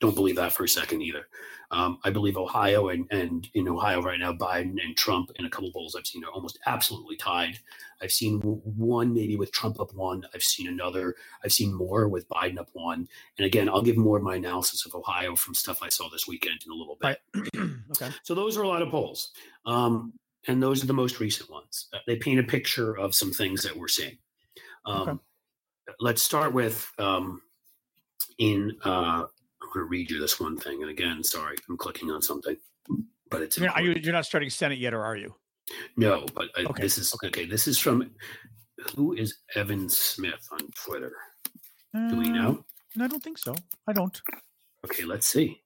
don't 0.00 0.14
believe 0.14 0.36
that 0.36 0.52
for 0.52 0.64
a 0.64 0.68
second 0.68 1.02
either. 1.02 1.26
Um, 1.70 1.98
I 2.04 2.10
believe 2.10 2.36
Ohio 2.36 2.88
and, 2.88 3.06
and 3.10 3.48
in 3.54 3.68
Ohio 3.68 4.00
right 4.00 4.18
now, 4.18 4.32
Biden 4.32 4.76
and 4.84 4.96
Trump 4.96 5.30
in 5.36 5.44
a 5.44 5.50
couple 5.50 5.72
polls 5.72 5.96
I've 5.96 6.06
seen 6.06 6.24
are 6.24 6.30
almost 6.30 6.58
absolutely 6.66 7.16
tied. 7.16 7.58
I've 8.00 8.12
seen 8.12 8.40
one 8.40 9.14
maybe 9.14 9.36
with 9.36 9.50
Trump 9.50 9.80
up 9.80 9.94
one. 9.94 10.24
I've 10.34 10.42
seen 10.42 10.68
another. 10.68 11.14
I've 11.44 11.52
seen 11.52 11.72
more 11.72 12.06
with 12.08 12.28
Biden 12.28 12.58
up 12.58 12.68
one. 12.74 13.08
And 13.38 13.46
again, 13.46 13.68
I'll 13.68 13.82
give 13.82 13.96
more 13.96 14.18
of 14.18 14.22
my 14.22 14.36
analysis 14.36 14.86
of 14.86 14.94
Ohio 14.94 15.34
from 15.36 15.54
stuff 15.54 15.82
I 15.82 15.88
saw 15.88 16.08
this 16.10 16.28
weekend 16.28 16.60
in 16.64 16.72
a 16.72 16.74
little 16.74 16.98
bit. 17.00 17.20
okay. 17.92 18.14
So 18.22 18.34
those 18.34 18.56
are 18.56 18.62
a 18.62 18.68
lot 18.68 18.82
of 18.82 18.90
polls. 18.90 19.32
Um, 19.66 20.12
and 20.46 20.62
those 20.62 20.82
are 20.82 20.86
the 20.86 20.92
most 20.92 21.20
recent 21.20 21.50
ones. 21.50 21.88
Uh, 21.92 21.98
they 22.06 22.16
paint 22.16 22.38
a 22.38 22.44
picture 22.44 22.96
of 22.96 23.14
some 23.14 23.32
things 23.32 23.62
that 23.62 23.76
we're 23.76 23.88
seeing. 23.88 24.18
Um, 24.84 25.08
okay. 25.08 25.18
Let's 26.00 26.22
start 26.22 26.52
with 26.52 26.90
um, 26.98 27.40
in 28.38 28.76
uh, 28.84 29.24
going 29.74 29.86
to 29.86 29.90
read 29.90 30.10
you 30.10 30.20
this 30.20 30.40
one 30.40 30.56
thing. 30.56 30.82
And 30.82 30.90
again, 30.90 31.22
sorry, 31.22 31.56
I'm 31.68 31.76
clicking 31.76 32.10
on 32.10 32.22
something, 32.22 32.56
but 33.30 33.42
it's. 33.42 33.60
Are 33.60 33.82
you, 33.82 33.94
you're 34.00 34.12
not 34.12 34.26
starting 34.26 34.50
Senate 34.50 34.78
yet, 34.78 34.94
or 34.94 35.04
are 35.04 35.16
you? 35.16 35.34
No, 35.96 36.26
but 36.34 36.48
I, 36.56 36.64
okay. 36.64 36.82
this 36.82 36.98
is 36.98 37.14
okay. 37.14 37.28
okay. 37.28 37.46
This 37.46 37.66
is 37.66 37.78
from 37.78 38.10
who 38.94 39.14
is 39.14 39.38
Evan 39.54 39.88
Smith 39.88 40.48
on 40.52 40.60
Twitter? 40.84 41.12
Do 41.94 42.16
we 42.16 42.28
know? 42.28 42.64
Uh, 42.98 43.04
I 43.04 43.06
don't 43.06 43.22
think 43.22 43.38
so. 43.38 43.54
I 43.86 43.92
don't. 43.92 44.20
Okay, 44.84 45.04
let's 45.04 45.26
see. 45.26 45.60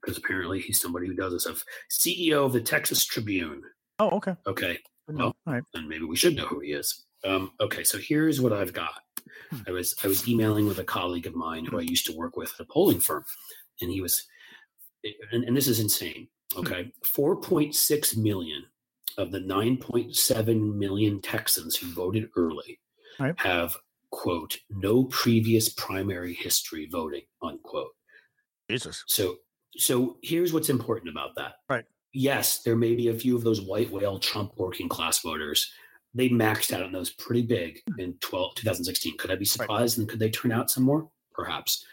Because 0.00 0.18
apparently 0.18 0.60
he's 0.60 0.80
somebody 0.80 1.06
who 1.06 1.14
does 1.14 1.32
this 1.32 1.44
stuff. 1.44 1.64
CEO 1.90 2.44
of 2.44 2.52
the 2.52 2.60
Texas 2.60 3.04
Tribune. 3.04 3.62
Oh, 3.98 4.10
okay. 4.10 4.34
Okay. 4.46 4.78
Well, 5.08 5.36
All 5.46 5.52
right. 5.52 5.62
then 5.72 5.88
maybe 5.88 6.04
we 6.04 6.16
should 6.16 6.36
know 6.36 6.46
who 6.46 6.60
he 6.60 6.72
is. 6.72 7.04
Um, 7.24 7.52
okay, 7.60 7.84
so 7.84 7.98
here's 7.98 8.40
what 8.40 8.52
I've 8.52 8.72
got. 8.72 9.00
I 9.66 9.70
was 9.70 9.94
I 10.02 10.08
was 10.08 10.28
emailing 10.28 10.66
with 10.66 10.78
a 10.78 10.84
colleague 10.84 11.26
of 11.26 11.34
mine 11.34 11.64
who 11.64 11.78
I 11.78 11.82
used 11.82 12.06
to 12.06 12.16
work 12.16 12.36
with 12.36 12.52
at 12.54 12.64
a 12.64 12.68
polling 12.72 13.00
firm, 13.00 13.24
and 13.80 13.90
he 13.90 14.00
was 14.00 14.24
and, 15.32 15.44
and 15.44 15.56
this 15.56 15.68
is 15.68 15.80
insane. 15.80 16.28
Hmm. 16.52 16.60
Okay, 16.60 16.92
four 17.04 17.40
point 17.40 17.74
six 17.74 18.16
million 18.16 18.64
of 19.18 19.32
the 19.32 19.40
nine 19.40 19.76
point 19.76 20.16
seven 20.16 20.78
million 20.78 21.20
Texans 21.20 21.76
who 21.76 21.92
voted 21.92 22.28
early 22.36 22.80
right. 23.18 23.38
have 23.38 23.76
quote 24.10 24.58
no 24.70 25.04
previous 25.04 25.68
primary 25.68 26.34
history 26.34 26.88
voting 26.90 27.22
unquote. 27.42 27.92
Jesus. 28.70 29.04
So 29.06 29.36
so 29.76 30.18
here's 30.22 30.52
what's 30.52 30.68
important 30.68 31.10
about 31.10 31.34
that. 31.36 31.54
Right. 31.68 31.84
Yes, 32.12 32.62
there 32.62 32.76
may 32.76 32.94
be 32.94 33.08
a 33.08 33.14
few 33.14 33.36
of 33.36 33.42
those 33.42 33.60
white 33.60 33.90
whale 33.90 34.20
Trump 34.20 34.52
working 34.56 34.88
class 34.88 35.20
voters. 35.20 35.70
They 36.14 36.28
maxed 36.28 36.72
out 36.72 36.82
on 36.82 36.92
those 36.92 37.10
pretty 37.10 37.42
big 37.42 37.82
hmm. 37.88 38.00
in 38.00 38.14
12, 38.20 38.54
2016. 38.56 39.16
Could 39.18 39.30
I 39.30 39.36
be 39.36 39.44
surprised 39.44 39.98
right. 39.98 40.02
and 40.02 40.08
could 40.08 40.20
they 40.20 40.30
turn 40.30 40.52
out 40.52 40.70
some 40.70 40.84
more? 40.84 41.08
Perhaps. 41.32 41.84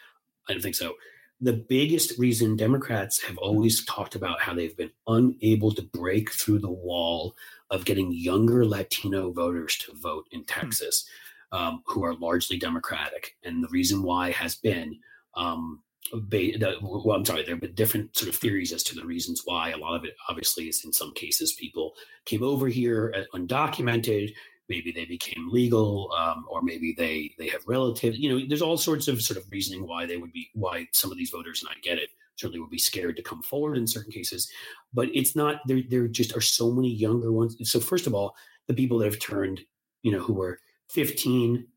I 0.48 0.54
don't 0.54 0.62
think 0.62 0.76
so. 0.76 0.94
The 1.40 1.54
biggest 1.54 2.20
reason 2.20 2.56
Democrats 2.56 3.24
have 3.24 3.38
always 3.40 3.84
talked 3.86 4.14
about 4.14 4.42
how 4.42 4.54
they've 4.54 4.78
been 4.78 4.92
unable 5.08 5.72
to 5.72 5.82
break 5.82 6.32
through 6.32 6.60
the 6.60 6.70
wall 6.70 7.36
of 7.72 7.86
getting 7.86 8.12
younger 8.14 8.64
Latino 8.64 9.32
voters 9.32 9.78
to 9.78 9.94
vote 9.96 10.28
in 10.32 10.42
hmm. 10.42 10.46
Texas, 10.46 11.06
um, 11.52 11.82
who 11.88 12.04
are 12.04 12.16
largely 12.16 12.58
Democratic. 12.58 13.36
And 13.44 13.64
the 13.64 13.70
reason 13.70 14.04
why 14.04 14.32
has 14.32 14.56
been 14.56 15.00
um, 15.36 15.82
well, 16.14 17.16
I'm 17.16 17.26
sorry, 17.26 17.44
there 17.44 17.56
have 17.56 17.62
been 17.62 17.74
different 17.74 18.16
sort 18.18 18.30
of 18.30 18.36
theories 18.36 18.74
as 18.74 18.84
to 18.84 18.96
the 18.96 19.06
reasons 19.06 19.44
why. 19.46 19.70
A 19.70 19.78
lot 19.78 19.96
of 19.96 20.04
it, 20.04 20.16
obviously, 20.28 20.68
is 20.68 20.84
in 20.84 20.92
some 20.92 21.14
cases 21.14 21.54
people 21.54 21.94
came 22.26 22.44
over 22.44 22.68
here 22.68 23.14
uh, 23.16 23.38
undocumented. 23.38 24.34
Maybe 24.68 24.92
they 24.92 25.06
became 25.06 25.50
legal, 25.52 26.12
um, 26.18 26.46
or 26.50 26.62
maybe 26.62 26.94
they 26.98 27.34
they 27.38 27.50
have 27.50 27.62
relatives. 27.68 28.18
You 28.18 28.30
know, 28.30 28.46
there's 28.48 28.62
all 28.62 28.78
sorts 28.78 29.08
of 29.08 29.22
sort 29.22 29.38
of 29.38 29.46
reasoning 29.52 29.86
why 29.86 30.06
they 30.06 30.18
would 30.18 30.32
be 30.32 30.50
why 30.54 30.88
some 30.94 31.12
of 31.12 31.18
these 31.18 31.30
voters, 31.30 31.62
and 31.62 31.70
I 31.70 31.80
get 31.82 31.98
it, 31.98 32.10
certainly 32.36 32.60
would 32.60 32.70
be 32.70 32.78
scared 32.78 33.18
to 33.18 33.24
come 33.24 33.42
forward 33.42 33.78
in 33.78 33.88
certain 33.88 34.12
cases. 34.12 34.50
But 34.94 35.10
it's 35.14 35.36
not. 35.36 35.62
There 35.68 35.82
there 35.90 36.08
just 36.08 36.36
are 36.36 36.42
so 36.42 36.72
many 36.72 36.90
younger 36.90 37.32
ones. 37.32 37.58
So 37.70 37.80
first 37.80 38.08
of 38.08 38.14
all, 38.14 38.36
the 38.68 38.74
people 38.74 39.00
that 39.00 39.06
have 39.06 39.20
turned, 39.20 39.62
you 40.04 40.12
know, 40.12 40.20
who 40.20 40.34
were 40.34 40.60
15, 40.90 41.68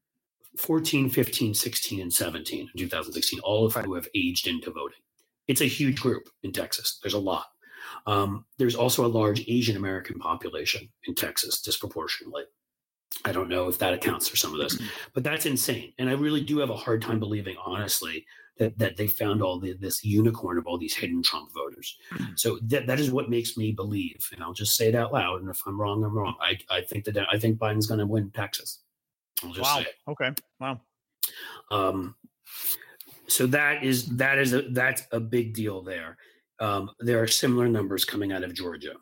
14, 0.58 1.10
15, 1.10 1.54
16, 1.54 2.00
and 2.00 2.12
17 2.12 2.60
in 2.60 2.78
2016, 2.78 3.40
all 3.40 3.66
of 3.66 3.74
who 3.74 3.94
have 3.94 4.08
aged 4.14 4.46
into 4.46 4.70
voting. 4.70 4.98
It's 5.48 5.60
a 5.60 5.66
huge 5.66 6.00
group 6.00 6.28
in 6.42 6.52
Texas. 6.52 6.98
There's 7.02 7.14
a 7.14 7.18
lot. 7.18 7.46
Um, 8.06 8.44
there's 8.58 8.74
also 8.74 9.04
a 9.04 9.08
large 9.08 9.44
Asian 9.48 9.76
American 9.76 10.18
population 10.18 10.88
in 11.06 11.14
Texas, 11.14 11.60
disproportionately. 11.60 12.44
I 13.24 13.32
don't 13.32 13.48
know 13.48 13.68
if 13.68 13.78
that 13.78 13.94
accounts 13.94 14.28
for 14.28 14.36
some 14.36 14.52
of 14.52 14.58
this, 14.58 14.78
but 15.12 15.22
that's 15.22 15.46
insane. 15.46 15.92
And 15.98 16.08
I 16.08 16.12
really 16.12 16.40
do 16.40 16.58
have 16.58 16.70
a 16.70 16.76
hard 16.76 17.00
time 17.02 17.20
believing, 17.20 17.56
honestly, 17.64 18.26
that, 18.58 18.76
that 18.78 18.96
they 18.96 19.06
found 19.06 19.42
all 19.42 19.58
the, 19.58 19.74
this 19.74 20.04
unicorn 20.04 20.58
of 20.58 20.66
all 20.66 20.78
these 20.78 20.94
hidden 20.94 21.22
Trump 21.22 21.52
voters. 21.52 21.96
So 22.36 22.58
that, 22.62 22.86
that 22.86 23.00
is 23.00 23.10
what 23.10 23.30
makes 23.30 23.56
me 23.56 23.72
believe. 23.72 24.28
And 24.32 24.42
I'll 24.42 24.52
just 24.52 24.76
say 24.76 24.88
it 24.88 24.94
out 24.94 25.12
loud. 25.12 25.40
And 25.40 25.50
if 25.50 25.60
I'm 25.66 25.80
wrong, 25.80 26.04
I'm 26.04 26.16
wrong. 26.16 26.34
I, 26.40 26.58
I 26.70 26.80
think 26.82 27.04
that 27.04 27.16
I 27.32 27.38
think 27.38 27.58
Biden's 27.58 27.86
going 27.86 28.00
to 28.00 28.06
win 28.06 28.30
Texas 28.30 28.80
wow. 29.42 29.82
Okay. 30.08 30.30
Wow. 30.60 30.80
Um, 31.70 32.14
so 33.26 33.46
that 33.46 33.82
is 33.82 34.06
that 34.16 34.38
is 34.38 34.52
a 34.52 34.62
that's 34.62 35.02
a 35.12 35.20
big 35.20 35.54
deal 35.54 35.82
there. 35.82 36.16
Um, 36.60 36.90
there 37.00 37.22
are 37.22 37.26
similar 37.26 37.68
numbers 37.68 38.04
coming 38.04 38.32
out 38.32 38.44
of 38.44 38.54
Georgia. 38.54 38.94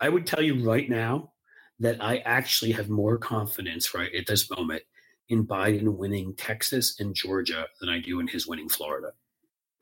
I 0.00 0.08
would 0.08 0.26
tell 0.26 0.42
you 0.42 0.64
right 0.64 0.88
now 0.88 1.32
that 1.78 2.02
I 2.02 2.18
actually 2.18 2.72
have 2.72 2.88
more 2.88 3.18
confidence 3.18 3.94
right 3.94 4.14
at 4.14 4.26
this 4.26 4.50
moment 4.50 4.82
in 5.28 5.46
Biden 5.46 5.96
winning 5.96 6.34
Texas 6.36 7.00
and 7.00 7.14
Georgia 7.14 7.66
than 7.80 7.88
I 7.88 8.00
do 8.00 8.20
in 8.20 8.28
his 8.28 8.46
winning 8.46 8.68
Florida. 8.68 9.12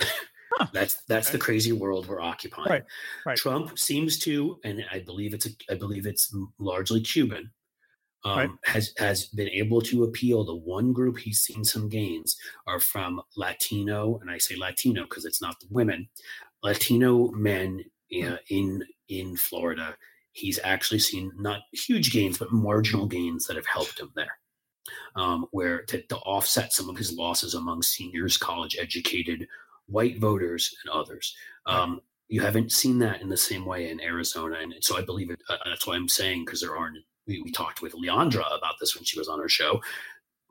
Huh. 0.00 0.66
That's 0.72 1.02
that's 1.08 1.28
okay. 1.28 1.36
the 1.36 1.44
crazy 1.44 1.72
world 1.72 2.08
we're 2.08 2.20
occupying. 2.20 2.70
Right, 2.70 2.84
right. 3.26 3.36
Trump 3.36 3.78
seems 3.78 4.18
to, 4.20 4.58
and 4.64 4.84
I 4.90 5.00
believe 5.00 5.34
it's 5.34 5.46
a, 5.46 5.50
I 5.70 5.74
believe 5.74 6.06
it's 6.06 6.34
largely 6.58 7.00
Cuban, 7.00 7.50
um, 8.28 8.38
right. 8.38 8.50
has 8.64 8.92
has 8.98 9.26
been 9.26 9.48
able 9.48 9.80
to 9.82 10.04
appeal. 10.04 10.44
The 10.44 10.54
one 10.54 10.92
group 10.92 11.18
he's 11.18 11.40
seen 11.40 11.64
some 11.64 11.88
gains 11.88 12.36
are 12.66 12.80
from 12.80 13.22
Latino, 13.36 14.18
and 14.20 14.30
I 14.30 14.38
say 14.38 14.56
Latino 14.56 15.04
because 15.04 15.24
it's 15.24 15.40
not 15.40 15.58
the 15.60 15.66
women, 15.70 16.08
Latino 16.62 17.28
men 17.28 17.84
uh, 18.22 18.36
in 18.50 18.84
in 19.08 19.36
Florida. 19.36 19.96
He's 20.32 20.60
actually 20.62 21.00
seen 21.00 21.32
not 21.36 21.62
huge 21.72 22.12
gains, 22.12 22.38
but 22.38 22.52
marginal 22.52 23.06
gains 23.06 23.46
that 23.46 23.56
have 23.56 23.66
helped 23.66 23.98
him 23.98 24.12
there. 24.14 24.38
Um, 25.16 25.46
where 25.50 25.82
to, 25.82 26.00
to 26.02 26.16
offset 26.18 26.72
some 26.72 26.88
of 26.88 26.96
his 26.96 27.12
losses 27.12 27.54
among 27.54 27.82
seniors, 27.82 28.36
college 28.36 28.76
educated 28.78 29.46
white 29.86 30.18
voters, 30.18 30.74
and 30.84 30.92
others. 30.92 31.34
Um, 31.66 32.00
you 32.28 32.42
haven't 32.42 32.72
seen 32.72 32.98
that 32.98 33.22
in 33.22 33.28
the 33.30 33.36
same 33.36 33.64
way 33.64 33.90
in 33.90 34.00
Arizona, 34.02 34.56
and 34.60 34.74
so 34.80 34.98
I 34.98 35.02
believe 35.02 35.30
it. 35.30 35.40
Uh, 35.48 35.56
that's 35.64 35.86
why 35.86 35.96
I'm 35.96 36.08
saying 36.08 36.44
because 36.44 36.60
there 36.60 36.76
aren't 36.76 36.98
we, 37.28 37.42
we 37.42 37.52
talked 37.52 37.82
with 37.82 37.92
Leandra 37.92 38.46
about 38.56 38.74
this 38.80 38.96
when 38.96 39.04
she 39.04 39.18
was 39.18 39.28
on 39.28 39.38
our 39.38 39.48
show. 39.48 39.80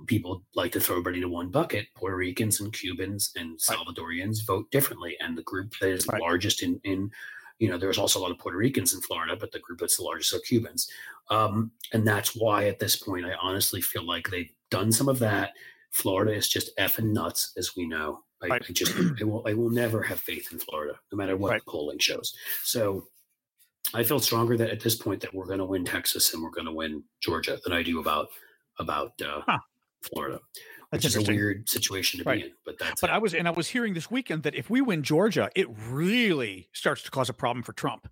People 0.06 0.44
like 0.56 0.72
to 0.74 0.80
throw 0.80 0.96
everybody 0.96 1.18
into 1.18 1.28
one 1.28 1.50
bucket. 1.50 1.88
Puerto 1.96 2.16
Ricans 2.16 2.62
and 2.62 2.72
Cubans 2.72 3.32
and 3.36 3.58
Salvadorians 3.58 4.38
right. 4.38 4.48
vote 4.48 4.72
differently, 4.72 5.18
and 5.20 5.36
the 5.36 5.42
group 5.42 5.74
that 5.82 5.90
is 5.90 6.08
right. 6.08 6.22
largest 6.22 6.62
in 6.62 6.80
in 6.84 7.10
you 7.58 7.68
know 7.68 7.80
there's 7.80 7.98
also 7.98 8.20
a 8.20 8.22
lot 8.22 8.30
of 8.30 8.38
Puerto 8.38 8.60
Ricans 8.60 8.94
in 8.94 9.02
Florida, 9.02 9.36
but 9.38 9.52
the 9.52 9.60
group 9.60 9.80
that's 9.80 9.98
the 9.98 10.04
largest 10.04 10.34
are 10.34 10.40
Cubans, 10.40 10.88
um, 11.32 11.72
and 11.94 12.08
that's 12.08 12.36
why 12.36 12.68
at 12.68 12.78
this 12.78 12.96
point 12.96 13.26
I 13.26 13.34
honestly 13.42 13.82
feel 13.82 14.06
like 14.06 14.30
they've 14.30 14.52
done 14.70 14.92
some 14.92 15.10
of 15.10 15.18
that. 15.20 15.54
Florida 15.90 16.32
is 16.32 16.48
just 16.48 16.78
effing 16.78 17.12
nuts, 17.12 17.54
as 17.58 17.76
we 17.76 17.88
know. 17.88 18.20
I, 18.44 18.48
right. 18.48 18.66
I 18.70 18.72
just 18.72 18.94
I 19.20 19.24
will 19.24 19.44
I 19.48 19.56
will 19.56 19.72
never 19.72 20.04
have 20.04 20.20
faith 20.20 20.50
in 20.52 20.60
Florida, 20.60 21.00
no 21.12 21.18
matter 21.18 21.36
what 21.36 21.66
polling 21.66 21.98
shows. 21.98 22.36
So 22.64 23.08
I 23.94 24.04
feel 24.04 24.20
stronger 24.20 24.58
that 24.58 24.70
at 24.70 24.82
this 24.82 24.96
point 24.96 25.22
that 25.22 25.34
we're 25.34 25.46
going 25.46 25.60
to 25.60 25.66
win 25.66 25.86
Texas 25.86 26.34
and 26.34 26.44
we're 26.44 26.50
going 26.50 26.66
to 26.66 26.74
win 26.74 27.04
Georgia 27.22 27.58
than 27.64 27.74
I 27.74 27.84
do 27.84 28.00
about 28.00 28.28
about 28.80 29.14
uh, 29.22 29.42
huh. 29.48 29.60
Florida. 30.02 30.40
That's 30.92 31.04
which 31.04 31.16
is 31.16 31.28
a 31.28 31.32
weird 31.32 31.68
situation 31.68 32.20
to 32.20 32.24
right. 32.24 32.42
be 32.42 32.48
in, 32.48 32.54
but 32.66 32.80
that's. 32.80 33.02
But 33.02 33.10
it. 33.10 33.14
I 33.14 33.18
was 33.18 33.34
and 33.34 33.48
I 33.48 33.52
was 33.52 33.68
hearing 33.68 33.94
this 33.94 34.10
weekend 34.10 34.44
that 34.44 34.56
if 34.56 34.70
we 34.70 34.82
win 34.82 35.04
Georgia, 35.04 35.50
it 35.56 35.68
really 35.90 36.70
starts 36.72 37.04
to 37.04 37.12
cause 37.12 37.30
a 37.30 37.34
problem 37.34 37.64
for 37.64 37.74
Trump 37.74 38.08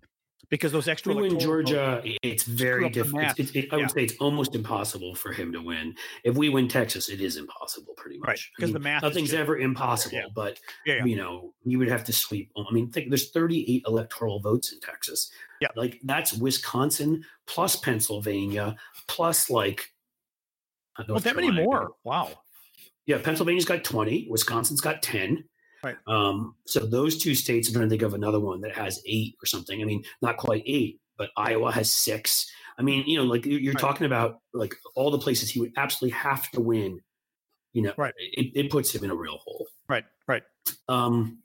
because 0.48 0.72
those 0.72 0.88
extra. 0.88 1.12
If 1.12 1.16
we 1.16 1.28
win 1.28 1.38
Georgia, 1.38 2.02
it's 2.22 2.44
very 2.44 2.88
difficult. 2.90 3.38
It, 3.38 3.56
it, 3.56 3.72
I 3.72 3.76
would 3.76 3.90
say 3.90 4.04
it's 4.04 4.16
almost 4.18 4.54
impossible 4.54 5.14
for 5.14 5.32
him 5.32 5.52
to 5.52 5.60
win. 5.60 5.94
If 6.24 6.36
we 6.36 6.48
win 6.48 6.68
Texas, 6.68 7.08
it 7.08 7.20
is 7.20 7.36
impossible, 7.36 7.94
pretty 7.96 8.18
much. 8.18 8.28
Right, 8.28 8.40
because 8.56 8.70
I 8.70 8.72
mean, 8.72 8.74
the 8.74 8.80
math. 8.80 9.02
Nothing's 9.02 9.34
ever 9.34 9.58
impossible, 9.58 10.18
yeah. 10.18 10.26
but 10.34 10.60
yeah, 10.84 10.96
yeah. 10.96 11.04
you 11.04 11.16
know, 11.16 11.52
you 11.64 11.78
would 11.78 11.88
have 11.88 12.04
to 12.04 12.12
sweep. 12.12 12.50
I 12.56 12.72
mean, 12.72 12.90
think 12.90 13.08
there's 13.08 13.30
38 13.30 13.84
electoral 13.86 14.40
votes 14.40 14.72
in 14.72 14.80
Texas. 14.80 15.30
Yeah, 15.60 15.68
like 15.76 16.00
that's 16.04 16.32
Wisconsin 16.34 17.24
plus 17.46 17.76
Pennsylvania 17.76 18.76
plus 19.08 19.50
like. 19.50 19.92
Well, 21.08 21.18
that 21.20 21.36
many 21.36 21.50
more. 21.50 21.90
Wow. 22.04 22.30
Yeah, 23.06 23.18
Pennsylvania's 23.18 23.64
got 23.64 23.84
20. 23.84 24.28
Wisconsin's 24.30 24.80
got 24.80 25.02
10. 25.02 25.44
Right. 25.84 25.96
Um, 26.06 26.56
so 26.66 26.80
those 26.80 27.18
two 27.18 27.34
states, 27.34 27.68
I'm 27.68 27.74
trying 27.74 27.86
to 27.86 27.90
think 27.90 28.02
of 28.02 28.14
another 28.14 28.40
one 28.40 28.60
that 28.62 28.74
has 28.74 29.00
eight 29.06 29.36
or 29.42 29.46
something. 29.46 29.80
I 29.80 29.84
mean, 29.84 30.02
not 30.22 30.36
quite 30.36 30.62
eight, 30.66 31.00
but 31.16 31.30
Iowa 31.36 31.70
has 31.70 31.92
six. 31.92 32.50
I 32.78 32.82
mean, 32.82 33.04
you 33.06 33.18
know, 33.18 33.24
like 33.24 33.46
you're 33.46 33.72
right. 33.72 33.80
talking 33.80 34.06
about 34.06 34.40
like 34.52 34.74
all 34.94 35.10
the 35.10 35.18
places 35.18 35.50
he 35.50 35.60
would 35.60 35.72
absolutely 35.76 36.18
have 36.18 36.50
to 36.52 36.60
win. 36.60 37.00
You 37.72 37.82
know, 37.82 37.92
right. 37.96 38.14
It, 38.18 38.52
it 38.54 38.70
puts 38.70 38.94
him 38.94 39.04
in 39.04 39.10
a 39.10 39.14
real 39.14 39.38
hole. 39.38 39.66
Right. 39.88 40.04
Right. 40.26 40.42
Um, 40.88 41.38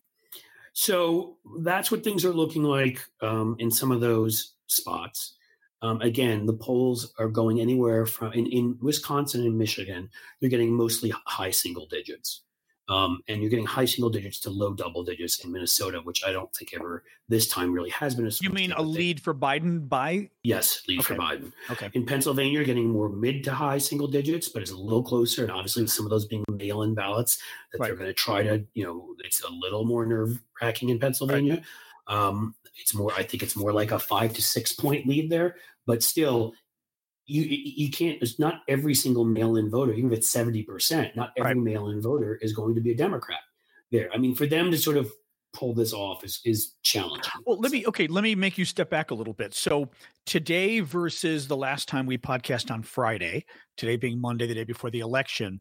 so 0.73 1.38
that's 1.63 1.91
what 1.91 2.03
things 2.03 2.25
are 2.25 2.34
looking 2.34 2.63
like 2.63 2.99
um, 3.21 3.55
in 3.60 3.71
some 3.71 3.91
of 3.91 4.01
those 4.01 4.53
spots. 4.67 5.36
Um, 5.81 5.99
again, 6.01 6.45
the 6.45 6.53
polls 6.53 7.13
are 7.17 7.27
going 7.27 7.60
anywhere 7.60 8.05
from 8.05 8.34
in, 8.34 8.45
in 8.47 8.77
Wisconsin 8.81 9.41
and 9.41 9.57
Michigan, 9.57 10.10
they're 10.39 10.49
getting 10.49 10.73
mostly 10.73 11.12
high 11.25 11.51
single 11.51 11.88
digits. 11.88 12.43
Um, 12.91 13.21
and 13.30 13.39
you're 13.39 13.49
getting 13.49 13.65
high 13.65 13.86
single 13.86 14.10
digits 14.10 14.38
to 14.41 14.49
low 14.49 14.73
double 14.73 15.01
digits 15.06 15.45
in 15.45 15.51
Minnesota, 15.54 16.01
which 16.04 16.25
I 16.25 16.34
don't 16.34 16.54
think 16.54 16.73
ever 16.75 17.06
this 17.30 17.47
time 17.47 17.71
really 17.71 17.89
has 17.91 18.15
been 18.15 18.27
a. 18.27 18.32
You 18.41 18.49
mean 18.49 18.73
a 18.73 18.82
lead 18.82 19.21
for 19.21 19.34
Biden 19.34 19.88
by? 19.88 20.30
Yes, 20.43 20.84
lead 20.89 20.99
okay. 20.99 21.15
for 21.15 21.21
Biden. 21.21 21.54
Okay. 21.69 21.89
In 21.93 22.06
Pennsylvania, 22.06 22.51
you're 22.51 22.65
getting 22.65 22.89
more 22.89 23.08
mid 23.08 23.45
to 23.45 23.54
high 23.54 23.77
single 23.77 24.08
digits, 24.08 24.49
but 24.49 24.62
it's 24.62 24.71
a 24.71 24.77
little 24.77 25.04
closer. 25.04 25.43
And 25.43 25.51
obviously, 25.54 25.84
with 25.84 25.91
some 25.91 26.06
of 26.06 26.10
those 26.10 26.25
being 26.25 26.43
mail-in 26.49 26.93
ballots, 26.93 27.38
that 27.71 27.80
right. 27.80 27.88
they're 27.88 27.95
going 27.95 28.10
to 28.10 28.13
try 28.13 28.43
to, 28.43 28.65
you 28.73 28.84
know, 28.84 29.15
it's 29.19 29.41
a 29.41 29.49
little 29.49 29.86
more 29.86 30.06
nerve-wracking 30.06 30.89
in 30.89 30.99
Pennsylvania. 30.99 31.63
Right. 32.10 32.27
Um, 32.27 32.56
it's 32.75 32.93
more. 32.93 33.13
I 33.13 33.23
think 33.23 33.41
it's 33.41 33.56
more 33.56 33.71
like 33.71 33.91
a 33.91 33.99
five 33.99 34.34
to 34.34 34.41
six 34.41 34.73
point 34.73 35.08
lead 35.08 35.30
there, 35.30 35.56
but 35.86 36.04
still, 36.04 36.54
you 37.25 37.43
you 37.43 37.89
can't 37.89 38.17
it's 38.21 38.39
not 38.39 38.62
every 38.67 38.93
single 38.93 39.23
mail-in 39.23 39.69
voter 39.69 39.93
even 39.93 40.12
if 40.12 40.19
it's 40.19 40.34
70% 40.34 41.15
not 41.15 41.31
every 41.38 41.53
right. 41.53 41.57
mail-in 41.57 42.01
voter 42.01 42.36
is 42.41 42.53
going 42.53 42.75
to 42.75 42.81
be 42.81 42.91
a 42.91 42.95
democrat 42.95 43.39
there 43.91 44.10
i 44.13 44.17
mean 44.17 44.36
for 44.36 44.45
them 44.45 44.71
to 44.71 44.77
sort 44.77 44.97
of 44.97 45.12
pull 45.53 45.73
this 45.73 45.93
off 45.93 46.23
is 46.23 46.39
is 46.45 46.75
challenging 46.81 47.31
well 47.45 47.60
let 47.60 47.71
me 47.71 47.86
okay 47.86 48.07
let 48.07 48.23
me 48.23 48.36
make 48.36 48.57
you 48.57 48.65
step 48.65 48.89
back 48.89 49.12
a 49.12 49.13
little 49.13 49.34
bit 49.34 49.53
so 49.53 49.89
today 50.25 50.79
versus 50.79 51.47
the 51.47 51.57
last 51.57 51.88
time 51.88 52.05
we 52.05 52.17
podcast 52.17 52.71
on 52.71 52.81
friday 52.81 53.45
today 53.75 53.97
being 53.97 54.19
monday 54.19 54.47
the 54.47 54.55
day 54.55 54.63
before 54.63 54.89
the 54.89 55.01
election 55.01 55.60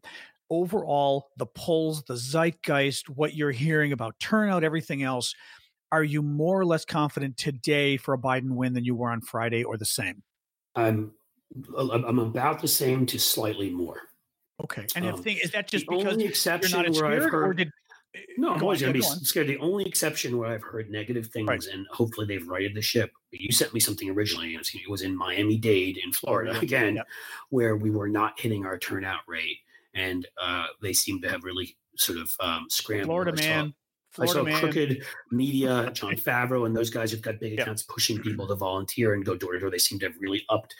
overall 0.48 1.30
the 1.38 1.46
polls 1.46 2.04
the 2.04 2.14
zeitgeist 2.14 3.08
what 3.10 3.34
you're 3.34 3.50
hearing 3.50 3.92
about 3.92 4.18
turnout 4.20 4.62
everything 4.62 5.02
else 5.02 5.34
are 5.92 6.04
you 6.04 6.22
more 6.22 6.60
or 6.60 6.64
less 6.64 6.84
confident 6.84 7.36
today 7.36 7.96
for 7.96 8.14
a 8.14 8.18
Biden 8.18 8.52
win 8.52 8.74
than 8.74 8.84
you 8.84 8.94
were 8.94 9.10
on 9.10 9.20
Friday, 9.20 9.64
or 9.64 9.76
the 9.76 9.84
same? 9.84 10.22
I'm 10.76 11.12
I'm 11.76 12.18
about 12.18 12.60
the 12.60 12.68
same 12.68 13.06
to 13.06 13.18
slightly 13.18 13.70
more. 13.70 14.00
Okay, 14.62 14.86
and 14.94 15.06
um, 15.06 15.16
the 15.16 15.22
thing 15.22 15.38
is 15.42 15.50
that 15.52 15.68
just 15.68 15.86
the 15.86 15.96
because 15.96 16.12
only 16.12 16.26
exception 16.26 16.80
you're 16.80 16.90
not 16.90 17.02
where 17.02 17.06
I've 17.06 17.30
heard, 17.30 17.56
did, 17.56 17.70
no, 18.36 18.54
I'm 18.54 18.62
always 18.62 18.80
going 18.80 18.92
to 18.92 18.98
be 18.98 19.04
on. 19.04 19.20
scared. 19.20 19.46
The 19.46 19.58
only 19.58 19.84
exception 19.86 20.36
where 20.36 20.50
I've 20.50 20.62
heard 20.62 20.90
negative 20.90 21.28
things, 21.28 21.48
right. 21.48 21.64
and 21.72 21.86
hopefully 21.92 22.26
they've 22.26 22.46
righted 22.46 22.74
the 22.74 22.82
ship. 22.82 23.12
You 23.30 23.52
sent 23.52 23.72
me 23.72 23.80
something 23.80 24.10
originally. 24.10 24.54
It 24.54 24.90
was 24.90 25.02
in 25.02 25.16
Miami 25.16 25.56
Dade 25.56 25.98
in 26.02 26.12
Florida 26.12 26.58
again, 26.62 27.00
where 27.50 27.76
we 27.76 27.90
were 27.90 28.08
not 28.08 28.38
hitting 28.38 28.64
our 28.66 28.78
turnout 28.78 29.20
rate, 29.28 29.58
and 29.94 30.26
uh, 30.42 30.66
they 30.82 30.92
seem 30.92 31.20
to 31.22 31.30
have 31.30 31.44
really 31.44 31.76
sort 31.96 32.18
of 32.18 32.32
um, 32.40 32.66
scrambled. 32.68 33.06
Florida 33.06 33.32
man. 33.32 33.74
Florida 34.10 34.32
I 34.32 34.34
saw 34.34 34.42
man. 34.42 34.60
crooked 34.60 35.04
media, 35.30 35.90
Jon 35.94 36.16
Favreau, 36.16 36.66
and 36.66 36.76
those 36.76 36.90
guys 36.90 37.12
who've 37.12 37.22
got 37.22 37.38
big 37.38 37.60
accounts 37.60 37.84
pushing 37.84 38.18
people 38.18 38.48
to 38.48 38.56
volunteer 38.56 39.14
and 39.14 39.24
go 39.24 39.36
door 39.36 39.52
to 39.52 39.60
door. 39.60 39.70
They 39.70 39.78
seem 39.78 40.00
to 40.00 40.06
have 40.06 40.16
really 40.18 40.44
upped 40.48 40.74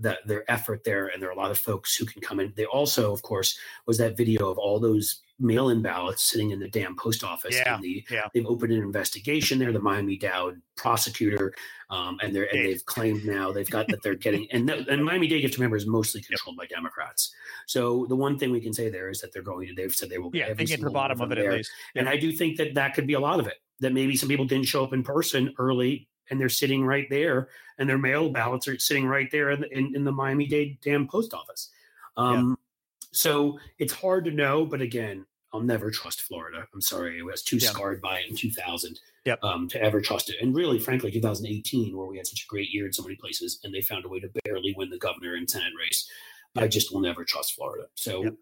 that 0.00 0.26
their 0.26 0.50
effort 0.50 0.84
there, 0.84 1.08
and 1.08 1.22
there 1.22 1.28
are 1.28 1.32
a 1.32 1.36
lot 1.36 1.50
of 1.50 1.58
folks 1.58 1.96
who 1.96 2.06
can 2.06 2.22
come 2.22 2.40
in. 2.40 2.52
They 2.56 2.64
also, 2.66 3.12
of 3.12 3.22
course, 3.22 3.58
was 3.86 3.98
that 3.98 4.16
video 4.16 4.48
of 4.48 4.58
all 4.58 4.78
those 4.78 5.20
mail-in 5.40 5.82
ballots 5.82 6.22
sitting 6.22 6.50
in 6.50 6.58
the 6.58 6.68
damn 6.68 6.96
post 6.96 7.22
office. 7.22 7.54
Yeah, 7.54 7.78
the, 7.80 8.04
yeah. 8.10 8.28
They've 8.34 8.46
opened 8.46 8.72
an 8.72 8.82
investigation 8.82 9.58
there. 9.58 9.72
The 9.72 9.80
Miami 9.80 10.16
Dade 10.16 10.60
prosecutor, 10.76 11.54
um, 11.90 12.18
and 12.22 12.34
they're 12.34 12.48
and 12.52 12.64
they've 12.64 12.84
claimed 12.86 13.24
now 13.24 13.52
they've 13.52 13.70
got 13.70 13.88
that 13.88 14.02
they're 14.02 14.14
getting 14.14 14.48
and 14.52 14.68
and 14.68 15.04
Miami 15.04 15.28
Dade, 15.28 15.40
you 15.40 15.48
have 15.48 15.52
to 15.52 15.58
remember, 15.58 15.76
is 15.76 15.86
mostly 15.86 16.20
controlled 16.20 16.56
yep. 16.60 16.68
by 16.68 16.74
Democrats. 16.74 17.34
So 17.66 18.06
the 18.08 18.16
one 18.16 18.38
thing 18.38 18.50
we 18.50 18.60
can 18.60 18.72
say 18.72 18.88
there 18.88 19.10
is 19.10 19.20
that 19.20 19.32
they're 19.32 19.42
going 19.42 19.68
to. 19.68 19.74
They've 19.74 19.92
said 19.92 20.10
they 20.10 20.18
will. 20.18 20.30
Yeah, 20.34 20.52
they 20.54 20.64
get 20.64 20.78
to 20.78 20.84
the 20.84 20.90
bottom 20.90 21.20
of 21.20 21.30
it 21.32 21.36
there. 21.36 21.50
at 21.50 21.56
least. 21.58 21.70
Yep. 21.94 22.02
And 22.02 22.08
I 22.08 22.16
do 22.16 22.32
think 22.32 22.56
that 22.58 22.74
that 22.74 22.94
could 22.94 23.06
be 23.06 23.14
a 23.14 23.20
lot 23.20 23.40
of 23.40 23.46
it. 23.46 23.56
That 23.80 23.92
maybe 23.92 24.16
some 24.16 24.28
people 24.28 24.44
didn't 24.44 24.66
show 24.66 24.82
up 24.82 24.92
in 24.92 25.04
person 25.04 25.54
early 25.58 26.08
and 26.30 26.40
they're 26.40 26.48
sitting 26.48 26.84
right 26.84 27.06
there, 27.10 27.48
and 27.78 27.88
their 27.88 27.98
mail 27.98 28.30
ballots 28.30 28.68
are 28.68 28.78
sitting 28.78 29.06
right 29.06 29.30
there 29.30 29.50
in, 29.50 29.64
in, 29.72 29.94
in 29.94 30.04
the 30.04 30.12
Miami 30.12 30.46
Dade 30.46 30.78
damn 30.82 31.06
post 31.06 31.32
office. 31.32 31.70
Um, 32.16 32.50
yeah. 32.50 33.08
So 33.12 33.58
it's 33.78 33.92
hard 33.92 34.24
to 34.26 34.30
know, 34.30 34.64
but 34.64 34.80
again, 34.80 35.24
I'll 35.52 35.60
never 35.60 35.90
trust 35.90 36.22
Florida. 36.22 36.66
I'm 36.74 36.80
sorry, 36.80 37.20
I 37.20 37.22
was 37.22 37.42
too 37.42 37.56
yeah. 37.56 37.68
scarred 37.68 38.02
by 38.02 38.18
it 38.18 38.28
in 38.28 38.36
2000 38.36 39.00
yep. 39.24 39.42
um, 39.42 39.68
to 39.68 39.82
ever 39.82 40.00
trust 40.00 40.28
it. 40.28 40.36
And 40.42 40.54
really, 40.54 40.78
frankly, 40.78 41.10
2018, 41.10 41.96
where 41.96 42.06
we 42.06 42.18
had 42.18 42.26
such 42.26 42.44
a 42.44 42.46
great 42.46 42.68
year 42.70 42.86
in 42.86 42.92
so 42.92 43.02
many 43.02 43.16
places, 43.16 43.60
and 43.64 43.72
they 43.72 43.80
found 43.80 44.04
a 44.04 44.08
way 44.08 44.20
to 44.20 44.30
barely 44.44 44.74
win 44.76 44.90
the 44.90 44.98
governor 44.98 45.36
and 45.36 45.48
senate 45.48 45.72
race. 45.78 46.10
Yep. 46.54 46.64
I 46.64 46.68
just 46.68 46.92
will 46.92 47.00
never 47.00 47.24
trust 47.24 47.54
Florida. 47.54 47.86
So, 47.94 48.24
yep. 48.24 48.34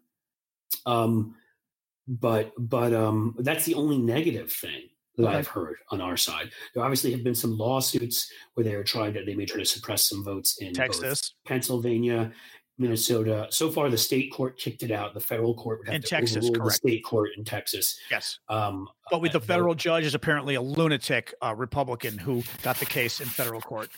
um, 0.85 1.35
but 2.07 2.53
but 2.57 2.93
um, 2.93 3.35
that's 3.39 3.65
the 3.65 3.75
only 3.75 3.97
negative 3.97 4.51
thing 4.51 4.89
that. 5.25 5.35
I've 5.35 5.47
heard 5.47 5.77
on 5.89 6.01
our 6.01 6.17
side. 6.17 6.51
There 6.73 6.83
obviously 6.83 7.11
have 7.11 7.23
been 7.23 7.35
some 7.35 7.57
lawsuits 7.57 8.31
where 8.53 8.63
they 8.63 8.75
are 8.75 8.83
trying 8.83 9.13
to 9.13 9.23
they 9.23 9.35
may 9.35 9.45
try 9.45 9.59
to 9.59 9.65
suppress 9.65 10.03
some 10.03 10.23
votes 10.23 10.57
in 10.59 10.73
Texas, 10.73 11.33
Pennsylvania, 11.45 12.31
Minnesota. 12.77 13.47
So 13.49 13.71
far, 13.71 13.89
the 13.89 13.97
state 13.97 14.31
court 14.31 14.57
kicked 14.57 14.83
it 14.83 14.91
out. 14.91 15.13
The 15.13 15.19
federal 15.19 15.55
court 15.55 15.79
would 15.79 15.87
have 15.87 15.95
in 15.95 16.01
to 16.01 16.07
Texas, 16.07 16.37
overrule 16.37 16.53
correct. 16.53 16.81
the 16.83 16.89
state 16.89 17.03
court 17.03 17.31
in 17.37 17.43
Texas. 17.43 17.99
Yes, 18.11 18.39
um, 18.49 18.87
but 19.09 19.21
with 19.21 19.31
the 19.31 19.41
federal 19.41 19.75
judge 19.75 20.05
is 20.05 20.15
apparently 20.15 20.55
a 20.55 20.61
lunatic 20.61 21.33
uh, 21.41 21.53
Republican 21.55 22.17
who 22.17 22.43
got 22.61 22.77
the 22.77 22.85
case 22.85 23.19
in 23.19 23.27
federal 23.27 23.61
court. 23.61 23.89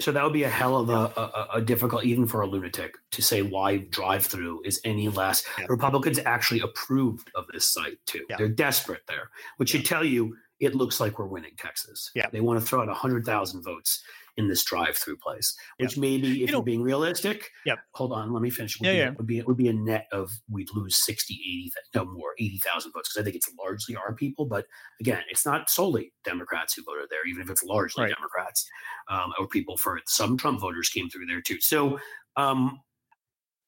So 0.00 0.12
that 0.12 0.24
would 0.24 0.32
be 0.32 0.44
a 0.44 0.48
hell 0.48 0.78
of 0.78 0.88
a, 0.88 1.12
a, 1.20 1.48
a, 1.56 1.60
difficult, 1.60 2.04
even 2.04 2.26
for 2.26 2.40
a 2.40 2.46
lunatic, 2.46 2.96
to 3.10 3.22
say 3.22 3.42
why 3.42 3.76
drive 3.76 4.24
through 4.24 4.62
is 4.64 4.80
any 4.84 5.08
less. 5.08 5.44
Yeah. 5.58 5.66
Republicans 5.68 6.18
actually 6.24 6.60
approved 6.60 7.30
of 7.34 7.44
this 7.52 7.68
site 7.68 7.98
too. 8.06 8.24
Yeah. 8.30 8.36
They're 8.38 8.48
desperate 8.48 9.02
there, 9.08 9.28
which 9.58 9.74
yeah. 9.74 9.80
should 9.80 9.86
tell 9.86 10.04
you 10.04 10.36
it 10.60 10.74
looks 10.74 11.00
like 11.00 11.18
we're 11.18 11.26
winning 11.26 11.52
Texas. 11.56 12.10
Yeah. 12.14 12.28
They 12.30 12.40
want 12.40 12.60
to 12.60 12.64
throw 12.64 12.82
out 12.82 12.88
100,000 12.88 13.62
votes 13.62 14.02
in 14.36 14.46
this 14.46 14.62
drive-through 14.62 15.16
place, 15.16 15.56
which 15.78 15.96
yep. 15.96 16.00
maybe, 16.00 16.44
if 16.44 16.50
you 16.50 16.58
are 16.58 16.62
being 16.62 16.82
realistic, 16.82 17.50
yep. 17.66 17.78
hold 17.94 18.12
on, 18.12 18.32
let 18.32 18.42
me 18.42 18.50
finish. 18.50 18.78
Would 18.78 18.86
yeah, 18.86 18.92
be, 18.92 18.98
yeah. 18.98 19.10
Would 19.10 19.26
be, 19.26 19.38
it 19.38 19.46
would 19.46 19.56
be 19.56 19.68
a 19.68 19.72
net 19.72 20.06
of 20.12 20.30
we'd 20.50 20.68
lose 20.74 20.96
60, 20.96 21.34
80, 21.34 21.72
no 21.94 22.04
more, 22.04 22.34
80,000 22.38 22.92
votes 22.92 23.08
because 23.08 23.20
I 23.20 23.24
think 23.24 23.36
it's 23.36 23.50
largely 23.58 23.96
our 23.96 24.14
people. 24.14 24.46
But 24.46 24.66
again, 25.00 25.22
it's 25.30 25.44
not 25.44 25.70
solely 25.70 26.12
Democrats 26.24 26.74
who 26.74 26.84
voted 26.84 27.08
there, 27.10 27.26
even 27.28 27.42
if 27.42 27.50
it's 27.50 27.64
largely 27.64 28.04
right. 28.04 28.14
Democrats 28.14 28.68
um, 29.08 29.32
or 29.38 29.48
people 29.48 29.76
for 29.76 29.96
it. 29.96 30.08
some 30.08 30.36
Trump 30.36 30.60
voters 30.60 30.90
came 30.90 31.08
through 31.08 31.26
there 31.26 31.40
too. 31.40 31.60
So, 31.60 31.98
um, 32.36 32.80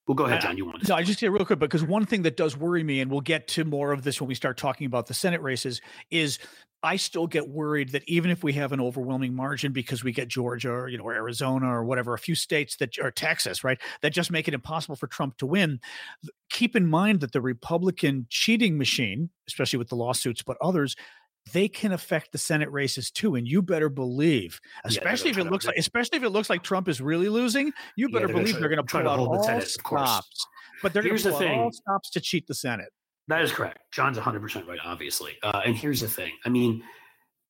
well, 0.07 0.17
go 0.17 0.25
ahead, 0.25 0.41
John. 0.41 0.57
You 0.57 0.67
want 0.67 0.83
to? 0.83 0.89
No, 0.89 0.97
I 0.97 1.05
just 1.05 1.21
say 1.21 1.29
real 1.29 1.45
quick 1.45 1.61
because 1.61 1.85
one 1.85 2.05
thing 2.05 2.23
that 2.23 2.37
does 2.37 2.57
worry 2.57 2.83
me, 2.83 3.01
and 3.01 3.11
we'll 3.11 3.21
get 3.21 3.47
to 3.49 3.65
more 3.65 3.93
of 3.93 4.03
this 4.03 4.21
when 4.21 4.27
we 4.27 4.35
start 4.35 4.57
talking 4.57 4.87
about 4.87 5.07
the 5.07 5.15
Senate 5.15 5.41
races, 5.41 5.81
is 6.11 6.39
I 6.83 6.97
still 6.97 7.27
get 7.27 7.49
worried 7.49 7.91
that 7.91 8.03
even 8.09 8.31
if 8.31 8.43
we 8.43 8.53
have 8.55 8.73
an 8.73 8.81
overwhelming 8.81 9.35
margin 9.35 9.73
because 9.73 10.03
we 10.03 10.13
get 10.13 10.29
Georgia 10.29 10.71
or 10.71 10.89
you 10.89 10.99
know 10.99 11.05
or 11.05 11.15
Arizona 11.15 11.67
or 11.67 11.85
whatever, 11.85 12.15
a 12.15 12.19
few 12.19 12.35
states 12.35 12.77
that 12.77 12.99
or 12.99 13.11
Texas, 13.11 13.63
right, 13.63 13.79
that 14.01 14.13
just 14.13 14.31
make 14.31 14.49
it 14.49 14.55
impossible 14.55 14.97
for 14.97 15.07
Trump 15.07 15.37
to 15.39 15.47
win. 15.47 15.81
Keep 16.51 16.75
in 16.75 16.87
mind 16.87 17.21
that 17.21 17.33
the 17.33 17.41
Republican 17.41 18.27
cheating 18.29 18.77
machine, 18.77 19.31
especially 19.47 19.79
with 19.79 19.89
the 19.89 19.97
lawsuits, 19.97 20.43
but 20.43 20.57
others, 20.61 20.97
they 21.53 21.69
can 21.69 21.93
affect 21.93 22.33
the 22.33 22.39
Senate 22.39 22.71
races 22.71 23.11
too. 23.11 23.35
And 23.37 23.47
you 23.47 23.63
better 23.63 23.89
believe, 23.89 24.61
especially 24.85 25.31
yeah, 25.31 25.41
if 25.41 25.47
it 25.47 25.51
looks 25.51 25.67
like, 25.67 25.77
especially 25.77 26.19
if 26.19 26.25
it 26.25 26.31
looks 26.31 26.51
like 26.51 26.63
Trump 26.63 26.89
is 26.89 27.01
really 27.01 27.29
losing, 27.29 27.73
you 27.97 28.09
better 28.09 28.27
yeah, 28.27 28.35
they're 28.35 28.43
believe 28.43 28.59
they're 28.59 28.69
going 28.69 28.85
to 28.85 28.85
pull 28.85 29.09
out 29.09 29.19
all 29.19 29.43
Senate, 29.43 29.69
stops. 29.69 30.47
But 30.83 30.93
they're 30.93 31.03
going 31.03 31.17
to 31.17 31.31
pull 31.31 31.39
the 31.39 31.49
all 31.49 31.73
stops 31.73 32.11
to 32.11 32.21
cheat 32.21 32.47
the 32.47 32.55
Senate. 32.55 32.93
That 33.29 33.43
is 33.43 33.53
correct. 33.53 33.79
John's 33.93 34.17
100 34.17 34.41
percent 34.41 34.67
right, 34.67 34.79
obviously. 34.85 35.39
Uh, 35.43 35.63
and 35.65 35.77
here's 35.77 36.01
the 36.01 36.09
thing. 36.09 36.33
I 36.45 36.49
mean, 36.49 36.83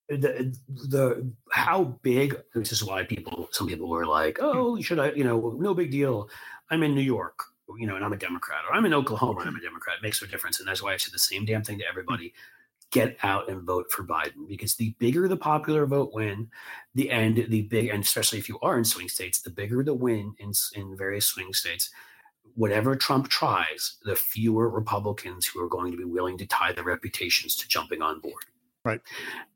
the 0.08 0.56
the 0.88 1.32
how 1.50 1.98
big. 2.02 2.36
This 2.54 2.72
is 2.72 2.84
why 2.84 3.04
people, 3.04 3.48
some 3.52 3.66
people 3.68 3.88
were 3.88 4.06
like, 4.06 4.38
"Oh, 4.40 4.80
should 4.80 4.98
I?" 4.98 5.12
You 5.12 5.24
know, 5.24 5.56
no 5.58 5.74
big 5.74 5.90
deal. 5.90 6.28
I'm 6.70 6.82
in 6.82 6.94
New 6.94 7.02
York, 7.02 7.44
you 7.78 7.86
know, 7.86 7.96
and 7.96 8.04
I'm 8.04 8.12
a 8.12 8.18
Democrat, 8.18 8.60
or 8.68 8.74
I'm 8.74 8.84
in 8.84 8.94
Oklahoma 8.94 9.40
and 9.40 9.48
I'm 9.48 9.56
a 9.56 9.60
Democrat. 9.60 9.96
It 9.98 10.02
makes 10.02 10.22
no 10.22 10.28
difference, 10.28 10.58
and 10.58 10.68
that's 10.68 10.82
why 10.82 10.92
I 10.92 10.96
said 10.96 11.14
the 11.14 11.18
same 11.18 11.44
damn 11.44 11.62
thing 11.62 11.78
to 11.78 11.88
everybody 11.88 12.32
get 12.92 13.16
out 13.22 13.48
and 13.48 13.62
vote 13.62 13.90
for 13.90 14.04
Biden 14.04 14.46
because 14.46 14.76
the 14.76 14.94
bigger 14.98 15.26
the 15.26 15.36
popular 15.36 15.86
vote 15.86 16.10
win, 16.12 16.48
the 16.94 17.10
end, 17.10 17.44
the 17.48 17.62
big, 17.62 17.88
and 17.88 18.04
especially 18.04 18.38
if 18.38 18.48
you 18.48 18.58
are 18.60 18.78
in 18.78 18.84
swing 18.84 19.08
states, 19.08 19.40
the 19.40 19.50
bigger 19.50 19.82
the 19.82 19.94
win 19.94 20.34
in, 20.38 20.52
in 20.74 20.96
various 20.96 21.24
swing 21.24 21.52
states, 21.54 21.90
whatever 22.54 22.96
Trump 22.96 23.28
tries, 23.28 23.96
the 24.04 24.16
fewer 24.16 24.68
Republicans 24.68 25.46
who 25.46 25.62
are 25.62 25.68
going 25.68 25.90
to 25.92 25.98
be 25.98 26.04
willing 26.04 26.38
to 26.38 26.46
tie 26.46 26.72
their 26.72 26.84
reputations 26.84 27.56
to 27.56 27.68
jumping 27.68 28.02
on 28.02 28.20
board. 28.20 28.44
Right. 28.84 29.00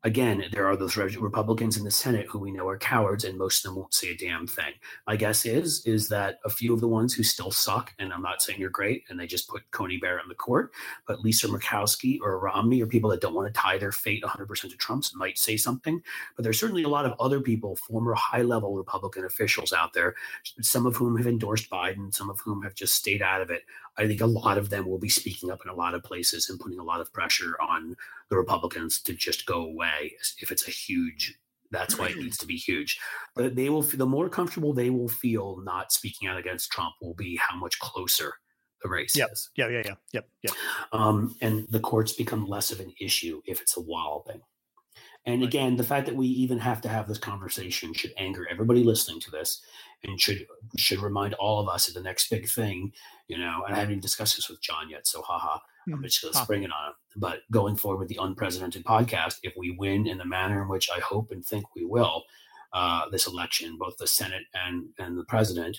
Again, 0.05 0.45
there 0.53 0.67
are 0.67 0.77
those 0.77 0.95
Republicans 0.95 1.75
in 1.75 1.83
the 1.83 1.91
Senate 1.91 2.27
who 2.29 2.39
we 2.39 2.49
know 2.49 2.65
are 2.69 2.77
cowards, 2.77 3.25
and 3.25 3.37
most 3.37 3.65
of 3.65 3.69
them 3.69 3.77
won't 3.77 3.93
say 3.93 4.11
a 4.11 4.15
damn 4.15 4.47
thing. 4.47 4.71
My 5.05 5.17
guess 5.17 5.45
is 5.45 5.85
is 5.85 6.07
that 6.07 6.39
a 6.45 6.49
few 6.49 6.73
of 6.73 6.79
the 6.79 6.87
ones 6.87 7.13
who 7.13 7.23
still 7.23 7.51
suck, 7.51 7.93
and 7.99 8.13
I'm 8.13 8.21
not 8.21 8.41
saying 8.41 8.57
you're 8.57 8.69
great, 8.69 9.03
and 9.09 9.19
they 9.19 9.27
just 9.27 9.49
put 9.49 9.69
Coney 9.71 9.97
Barrett 9.97 10.23
in 10.23 10.29
the 10.29 10.35
court, 10.35 10.71
but 11.05 11.25
Lisa 11.25 11.49
Murkowski 11.49 12.21
or 12.21 12.39
Romney 12.39 12.81
or 12.81 12.87
people 12.87 13.09
that 13.09 13.19
don't 13.19 13.33
want 13.33 13.53
to 13.53 13.59
tie 13.59 13.77
their 13.77 13.91
fate 13.91 14.23
100% 14.23 14.69
to 14.69 14.77
Trump's 14.77 15.13
might 15.13 15.37
say 15.37 15.57
something. 15.57 16.01
But 16.37 16.43
there's 16.43 16.59
certainly 16.59 16.83
a 16.83 16.89
lot 16.89 17.05
of 17.05 17.13
other 17.19 17.41
people, 17.41 17.75
former 17.75 18.13
high-level 18.13 18.77
Republican 18.77 19.25
officials 19.25 19.73
out 19.73 19.91
there, 19.91 20.15
some 20.61 20.85
of 20.85 20.95
whom 20.95 21.17
have 21.17 21.27
endorsed 21.27 21.69
Biden, 21.69 22.15
some 22.15 22.29
of 22.29 22.39
whom 22.39 22.61
have 22.63 22.75
just 22.75 22.95
stayed 22.95 23.21
out 23.21 23.41
of 23.41 23.49
it. 23.49 23.63
I 23.97 24.07
think 24.07 24.21
a 24.21 24.27
lot 24.27 24.57
of 24.57 24.69
them 24.69 24.87
will 24.87 24.99
be 24.99 25.09
speaking 25.09 25.51
up 25.51 25.61
in 25.63 25.69
a 25.69 25.75
lot 25.75 25.95
of 25.95 26.03
places 26.03 26.49
and 26.49 26.59
putting 26.59 26.79
a 26.79 26.83
lot 26.83 27.01
of 27.01 27.11
pressure 27.11 27.55
on 27.59 27.95
the 28.29 28.37
Republicans 28.37 29.01
to 29.01 29.13
just 29.13 29.45
go 29.45 29.63
away 29.63 30.13
if 30.39 30.51
it's 30.51 30.67
a 30.67 30.71
huge. 30.71 31.35
That's 31.71 31.97
why 31.97 32.07
it 32.09 32.17
needs 32.17 32.37
to 32.37 32.47
be 32.47 32.55
huge. 32.55 32.97
But 33.35 33.55
they 33.55 33.69
will. 33.69 33.81
The 33.81 34.05
more 34.05 34.29
comfortable 34.29 34.73
they 34.73 34.89
will 34.89 35.09
feel 35.09 35.57
not 35.63 35.91
speaking 35.91 36.29
out 36.29 36.37
against 36.37 36.71
Trump 36.71 36.93
will 37.01 37.15
be 37.15 37.37
how 37.37 37.57
much 37.57 37.79
closer 37.79 38.35
the 38.81 38.89
race 38.89 39.15
yep. 39.15 39.31
is. 39.31 39.49
Yeah, 39.55 39.67
yeah, 39.69 39.81
yeah, 39.85 39.95
yep, 40.13 40.29
yep. 40.43 40.53
Um, 40.91 41.35
and 41.41 41.67
the 41.69 41.79
courts 41.79 42.13
become 42.13 42.47
less 42.47 42.71
of 42.71 42.79
an 42.79 42.93
issue 42.99 43.41
if 43.45 43.61
it's 43.61 43.75
a 43.75 43.81
wild 43.81 44.27
thing. 44.27 44.41
And 45.25 45.41
right. 45.41 45.47
again, 45.47 45.75
the 45.75 45.83
fact 45.83 46.05
that 46.05 46.15
we 46.15 46.27
even 46.27 46.57
have 46.59 46.81
to 46.81 46.89
have 46.89 47.07
this 47.07 47.17
conversation 47.17 47.93
should 47.93 48.13
anger 48.17 48.47
everybody 48.49 48.83
listening 48.83 49.19
to 49.21 49.31
this, 49.31 49.61
and 50.03 50.19
should 50.19 50.45
should 50.77 50.99
remind 50.99 51.33
all 51.33 51.59
of 51.59 51.67
us 51.67 51.87
of 51.87 51.93
the 51.93 52.01
next 52.01 52.29
big 52.29 52.47
thing. 52.47 52.93
You 53.27 53.37
know, 53.37 53.63
and 53.65 53.75
I 53.75 53.79
haven't 53.79 53.91
even 53.91 54.01
discussed 54.01 54.37
this 54.37 54.49
with 54.49 54.61
John 54.61 54.89
yet, 54.89 55.05
so 55.05 55.21
haha. 55.21 55.59
I'm 55.87 55.93
mm-hmm. 55.93 56.03
just 56.03 56.21
going 56.21 56.33
to 56.33 56.39
spring 56.39 56.63
it 56.63 56.71
on 56.71 56.89
him. 56.89 56.93
But 57.15 57.39
going 57.51 57.75
forward 57.75 57.99
with 57.99 58.09
the 58.09 58.19
unprecedented 58.21 58.83
podcast, 58.83 59.35
if 59.43 59.53
we 59.57 59.75
win 59.77 60.07
in 60.07 60.17
the 60.17 60.25
manner 60.25 60.61
in 60.61 60.67
which 60.67 60.89
I 60.95 60.99
hope 60.99 61.31
and 61.31 61.45
think 61.45 61.65
we 61.75 61.85
will, 61.85 62.23
uh, 62.73 63.09
this 63.09 63.27
election, 63.27 63.77
both 63.79 63.97
the 63.97 64.07
Senate 64.07 64.43
and 64.53 64.87
and 64.99 65.17
the 65.17 65.23
president, 65.25 65.77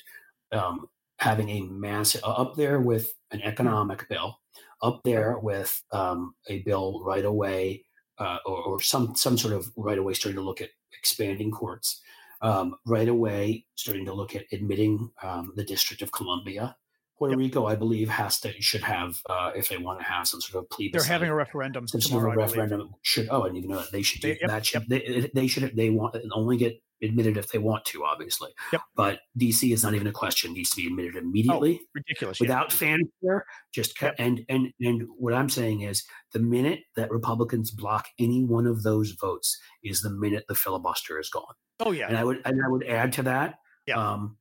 um, 0.53 0.89
having 1.19 1.49
a 1.51 1.61
massive 1.63 2.23
up 2.25 2.57
there 2.57 2.81
with 2.81 3.15
an 3.31 3.43
economic 3.43 4.09
bill, 4.09 4.39
up 4.83 5.01
there 5.05 5.39
with 5.39 5.83
um, 5.93 6.35
a 6.49 6.61
bill 6.61 7.03
right 7.05 7.25
away, 7.25 7.85
uh, 8.19 8.39
or, 8.47 8.63
or, 8.63 8.81
some 8.81 9.15
some 9.15 9.37
sort 9.37 9.55
of 9.55 9.71
right 9.77 9.99
away 9.99 10.15
starting 10.15 10.39
to 10.39 10.45
look 10.45 10.61
at 10.61 10.71
expanding 10.99 11.51
courts, 11.51 12.01
um, 12.41 12.75
right 12.87 13.09
away 13.09 13.65
starting 13.75 14.07
to 14.07 14.15
look 14.15 14.35
at 14.35 14.45
admitting 14.53 15.11
um, 15.23 15.53
the 15.57 15.65
District 15.65 16.03
of 16.03 16.13
Columbia 16.13 16.77
Puerto 17.19 17.33
yep. 17.33 17.39
Rico, 17.39 17.67
I 17.67 17.75
believe, 17.75 18.09
has 18.09 18.39
to 18.41 18.53
should 18.63 18.83
have 18.83 19.21
uh, 19.29 19.51
if 19.57 19.69
they 19.69 19.77
want 19.77 19.99
to 19.99 20.05
have 20.05 20.29
some 20.29 20.41
sort 20.41 20.63
of 20.63 20.71
plebiscite. 20.71 20.93
They're 20.93 21.13
having 21.13 21.29
a 21.29 21.35
referendum. 21.35 21.89
Some 21.89 22.01
sort 22.01 22.29
of 22.29 22.37
referendum 22.37 22.95
should. 23.03 23.29
Oh, 23.31 23.43
I 23.43 23.47
didn't 23.47 23.59
even 23.59 23.71
know 23.71 23.81
that 23.81 23.91
they 23.91 24.03
should 24.03 24.21
do 24.21 24.29
they, 24.29 24.39
yep, 24.41 24.51
that. 24.51 24.67
Should, 24.67 24.85
yep. 24.89 25.05
they, 25.05 25.31
they 25.35 25.47
should 25.49 25.75
they 25.77 25.91
want 25.91 26.17
only 26.33 26.57
get 26.57 26.81
admitted 27.03 27.37
if 27.37 27.51
they 27.51 27.59
want 27.59 27.85
to, 27.87 28.05
obviously. 28.05 28.51
Yep. 28.73 28.83
But 28.97 29.21
DC 29.39 29.73
is 29.73 29.83
not 29.83 29.95
even 29.95 30.07
a 30.07 30.13
question; 30.13 30.53
it 30.53 30.55
needs 30.55 30.71
to 30.71 30.77
be 30.77 30.87
admitted 30.87 31.17
immediately, 31.17 31.81
oh, 31.83 31.87
ridiculous, 31.95 32.39
without 32.39 32.71
yeah. 32.71 32.77
fanfare. 32.77 33.47
Just 33.75 34.01
yep. 34.01 34.15
and 34.19 34.45
and 34.49 34.69
and 34.81 35.03
what 35.19 35.35
I'm 35.35 35.49
saying 35.49 35.81
is, 35.81 36.05
the 36.33 36.41
minute 36.41 36.81
that 36.95 37.11
Republicans 37.11 37.73
block 37.73 38.07
any 38.21 38.45
one 38.45 38.67
of 38.67 38.85
those 38.85 39.11
votes 39.13 39.59
is 39.83 40.03
the 40.03 40.11
minute 40.11 40.45
the 40.49 40.55
filibuster 40.55 41.19
is 41.19 41.29
gone. 41.31 41.55
Oh 41.81 41.91
yeah, 41.91 42.07
and 42.07 42.17
I 42.17 42.23
would 42.23 42.43
and 42.45 42.61
I 42.65 42.69
would 42.69 42.87
add 42.87 43.13
to 43.15 43.25
that. 43.25 43.57
Um, 43.93 44.37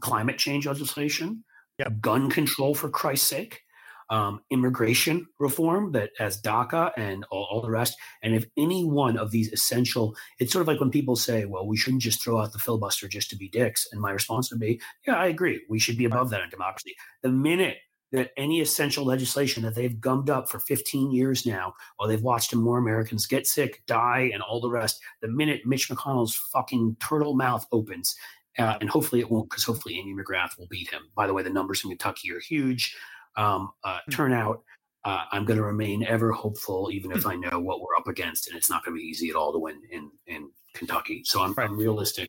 climate 0.00 0.38
change 0.38 0.66
legislation, 0.66 1.44
yep. 1.78 2.00
gun 2.00 2.30
control 2.30 2.74
for 2.74 2.88
Christ's 2.88 3.28
sake, 3.28 3.62
um, 4.10 4.40
immigration 4.50 5.26
reform 5.40 5.92
that 5.92 6.10
has 6.18 6.40
DACA 6.40 6.92
and 6.96 7.24
all, 7.30 7.48
all, 7.50 7.60
the 7.60 7.70
rest. 7.70 7.96
And 8.22 8.34
if 8.34 8.46
any 8.56 8.84
one 8.84 9.16
of 9.16 9.30
these 9.30 9.52
essential, 9.52 10.14
it's 10.38 10.52
sort 10.52 10.62
of 10.62 10.68
like 10.68 10.80
when 10.80 10.90
people 10.90 11.16
say, 11.16 11.44
well, 11.44 11.66
we 11.66 11.76
shouldn't 11.76 12.02
just 12.02 12.22
throw 12.22 12.40
out 12.40 12.52
the 12.52 12.58
filibuster 12.58 13.08
just 13.08 13.30
to 13.30 13.36
be 13.36 13.48
dicks. 13.48 13.88
And 13.90 14.00
my 14.00 14.12
response 14.12 14.50
would 14.50 14.60
be, 14.60 14.80
yeah, 15.06 15.16
I 15.16 15.26
agree. 15.26 15.64
We 15.68 15.80
should 15.80 15.98
be 15.98 16.04
above 16.04 16.30
that 16.30 16.42
in 16.42 16.50
democracy. 16.50 16.94
The 17.22 17.30
minute 17.30 17.78
that 18.12 18.30
any 18.36 18.60
essential 18.60 19.04
legislation 19.04 19.62
that 19.64 19.74
they've 19.74 20.00
gummed 20.00 20.30
up 20.30 20.48
for 20.48 20.60
15 20.60 21.10
years 21.10 21.44
now, 21.44 21.74
while 21.96 22.08
they've 22.08 22.22
watched 22.22 22.54
more 22.54 22.78
Americans 22.78 23.26
get 23.26 23.46
sick, 23.46 23.82
die, 23.86 24.30
and 24.32 24.42
all 24.42 24.60
the 24.60 24.70
rest, 24.70 25.00
the 25.22 25.28
minute 25.28 25.62
Mitch 25.66 25.88
McConnell's 25.88 26.36
fucking 26.52 26.96
turtle 27.00 27.34
mouth 27.34 27.66
opens, 27.72 28.14
uh, 28.58 28.78
and 28.80 28.88
hopefully 28.88 29.20
it 29.20 29.30
won't, 29.30 29.50
because 29.50 29.64
hopefully 29.64 29.98
Amy 29.98 30.14
McGrath 30.14 30.58
will 30.58 30.66
beat 30.68 30.90
him. 30.90 31.02
By 31.14 31.26
the 31.26 31.34
way, 31.34 31.42
the 31.42 31.50
numbers 31.50 31.82
in 31.84 31.90
Kentucky 31.90 32.32
are 32.32 32.40
huge. 32.40 32.96
Um, 33.36 33.70
uh, 33.84 33.98
hmm. 34.04 34.10
turnout. 34.10 34.62
Uh, 35.04 35.24
I'm 35.30 35.44
going 35.44 35.58
to 35.58 35.64
remain 35.64 36.04
ever 36.04 36.32
hopeful, 36.32 36.90
even 36.92 37.12
if 37.12 37.22
hmm. 37.22 37.28
I 37.28 37.36
know 37.36 37.60
what 37.60 37.80
we're 37.80 37.96
up 37.96 38.08
against, 38.08 38.48
and 38.48 38.56
it's 38.56 38.70
not 38.70 38.84
going 38.84 38.96
to 38.96 39.00
be 39.00 39.06
easy 39.06 39.30
at 39.30 39.36
all 39.36 39.52
to 39.52 39.58
win 39.58 39.80
in 39.90 40.10
in 40.26 40.50
Kentucky. 40.74 41.22
So 41.24 41.42
I'm, 41.42 41.52
right. 41.54 41.68
I'm 41.68 41.76
realistic. 41.76 42.28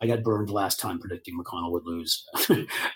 I 0.00 0.06
got 0.06 0.22
burned 0.22 0.50
last 0.50 0.80
time 0.80 0.98
predicting 0.98 1.38
McConnell 1.38 1.70
would 1.72 1.86
lose. 1.86 2.26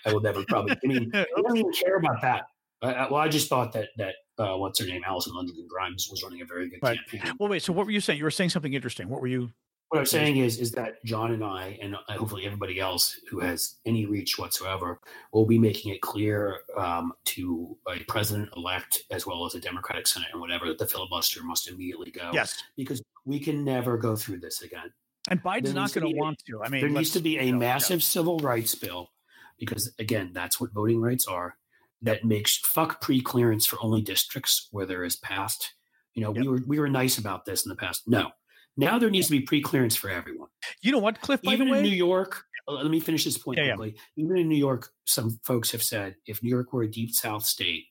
I 0.05 0.13
will 0.13 0.21
never 0.21 0.43
probably. 0.45 0.77
I 0.83 0.87
mean, 0.87 1.11
I 1.13 1.25
don't 1.35 1.57
even 1.57 1.71
care 1.71 1.97
about 1.97 2.21
that. 2.21 2.43
I, 2.81 3.07
well, 3.09 3.15
I 3.15 3.27
just 3.27 3.49
thought 3.49 3.73
that 3.73 3.89
that 3.97 4.15
uh, 4.37 4.57
what's 4.57 4.79
her 4.79 4.85
name, 4.85 5.01
Allison 5.05 5.33
Lundgren 5.33 5.67
Grimes, 5.67 6.07
was 6.09 6.23
running 6.23 6.41
a 6.41 6.45
very 6.45 6.69
good 6.69 6.79
right. 6.81 6.97
campaign. 7.09 7.33
Well, 7.39 7.49
wait. 7.49 7.61
So 7.61 7.73
what 7.73 7.85
were 7.85 7.91
you 7.91 8.01
saying? 8.01 8.17
You 8.17 8.23
were 8.23 8.31
saying 8.31 8.51
something 8.51 8.73
interesting. 8.73 9.09
What 9.09 9.21
were 9.21 9.27
you? 9.27 9.51
What 9.89 9.99
I'm 9.99 10.05
saying 10.05 10.37
is, 10.37 10.59
is 10.59 10.71
that 10.73 11.03
John 11.03 11.31
and 11.31 11.43
I, 11.43 11.79
and 11.81 11.95
hopefully 12.09 12.45
everybody 12.45 12.79
else 12.79 13.19
who 13.27 13.39
has 13.39 13.77
any 13.85 14.05
reach 14.05 14.37
whatsoever, 14.37 14.99
will 15.33 15.47
be 15.47 15.57
making 15.57 15.91
it 15.91 16.01
clear 16.01 16.59
um, 16.77 17.11
to 17.25 17.75
a 17.87 17.97
president-elect 18.03 19.05
as 19.09 19.25
well 19.25 19.47
as 19.47 19.55
a 19.55 19.59
Democratic 19.59 20.05
Senate 20.05 20.29
and 20.31 20.39
whatever 20.39 20.67
that 20.67 20.77
the 20.77 20.85
filibuster 20.85 21.43
must 21.43 21.67
immediately 21.67 22.11
go. 22.11 22.29
Yes, 22.31 22.61
because 22.77 23.01
we 23.25 23.39
can 23.39 23.65
never 23.65 23.97
go 23.97 24.15
through 24.15 24.39
this 24.39 24.61
again. 24.61 24.93
And 25.27 25.41
Biden's 25.41 25.73
not 25.73 25.91
going 25.91 26.11
to 26.11 26.19
want 26.19 26.43
to. 26.47 26.63
I 26.63 26.69
mean, 26.69 26.81
there 26.81 26.89
needs 26.89 27.11
to 27.11 27.19
be 27.19 27.39
a 27.39 27.43
you 27.43 27.51
know, 27.53 27.57
massive 27.57 27.99
yeah. 27.99 28.05
civil 28.05 28.39
rights 28.39 28.75
bill 28.75 29.09
because, 29.57 29.91
again, 29.97 30.31
that's 30.33 30.61
what 30.61 30.71
voting 30.71 31.01
rights 31.01 31.27
are. 31.27 31.55
That 32.01 32.23
makes 32.23 32.57
fuck 32.57 33.01
pre-clearance 33.01 33.65
for 33.65 33.77
only 33.81 34.01
districts 34.01 34.69
where 34.71 34.85
there 34.85 35.03
is 35.03 35.15
passed. 35.17 35.73
You 36.13 36.23
know, 36.23 36.33
yep. 36.33 36.43
we 36.43 36.47
were 36.47 36.61
we 36.67 36.79
were 36.79 36.89
nice 36.89 37.17
about 37.17 37.45
this 37.45 37.65
in 37.65 37.69
the 37.69 37.75
past. 37.75 38.03
No, 38.07 38.31
now 38.79 38.99
there 38.99 39.09
needs 39.09 39.27
to 39.27 39.31
be 39.31 39.41
pre-clearance 39.41 39.95
for 39.95 40.09
everyone. 40.09 40.49
You 40.81 40.91
know 40.91 40.99
what, 40.99 41.21
Cliff? 41.21 41.41
By 41.41 41.53
Even 41.53 41.67
the 41.67 41.73
way, 41.73 41.79
in 41.79 41.83
New 41.83 41.89
York, 41.89 42.45
uh, 42.67 42.73
let 42.73 42.89
me 42.89 42.99
finish 42.99 43.25
this 43.25 43.37
point 43.37 43.59
yeah, 43.59 43.75
quickly. 43.75 43.95
Yeah. 44.15 44.25
Even 44.25 44.37
in 44.37 44.49
New 44.49 44.57
York, 44.57 44.89
some 45.05 45.39
folks 45.43 45.71
have 45.71 45.83
said 45.83 46.15
if 46.25 46.41
New 46.43 46.49
York 46.49 46.71
were 46.73 46.83
a 46.83 46.91
deep 46.91 47.11
South 47.11 47.43
state, 47.43 47.85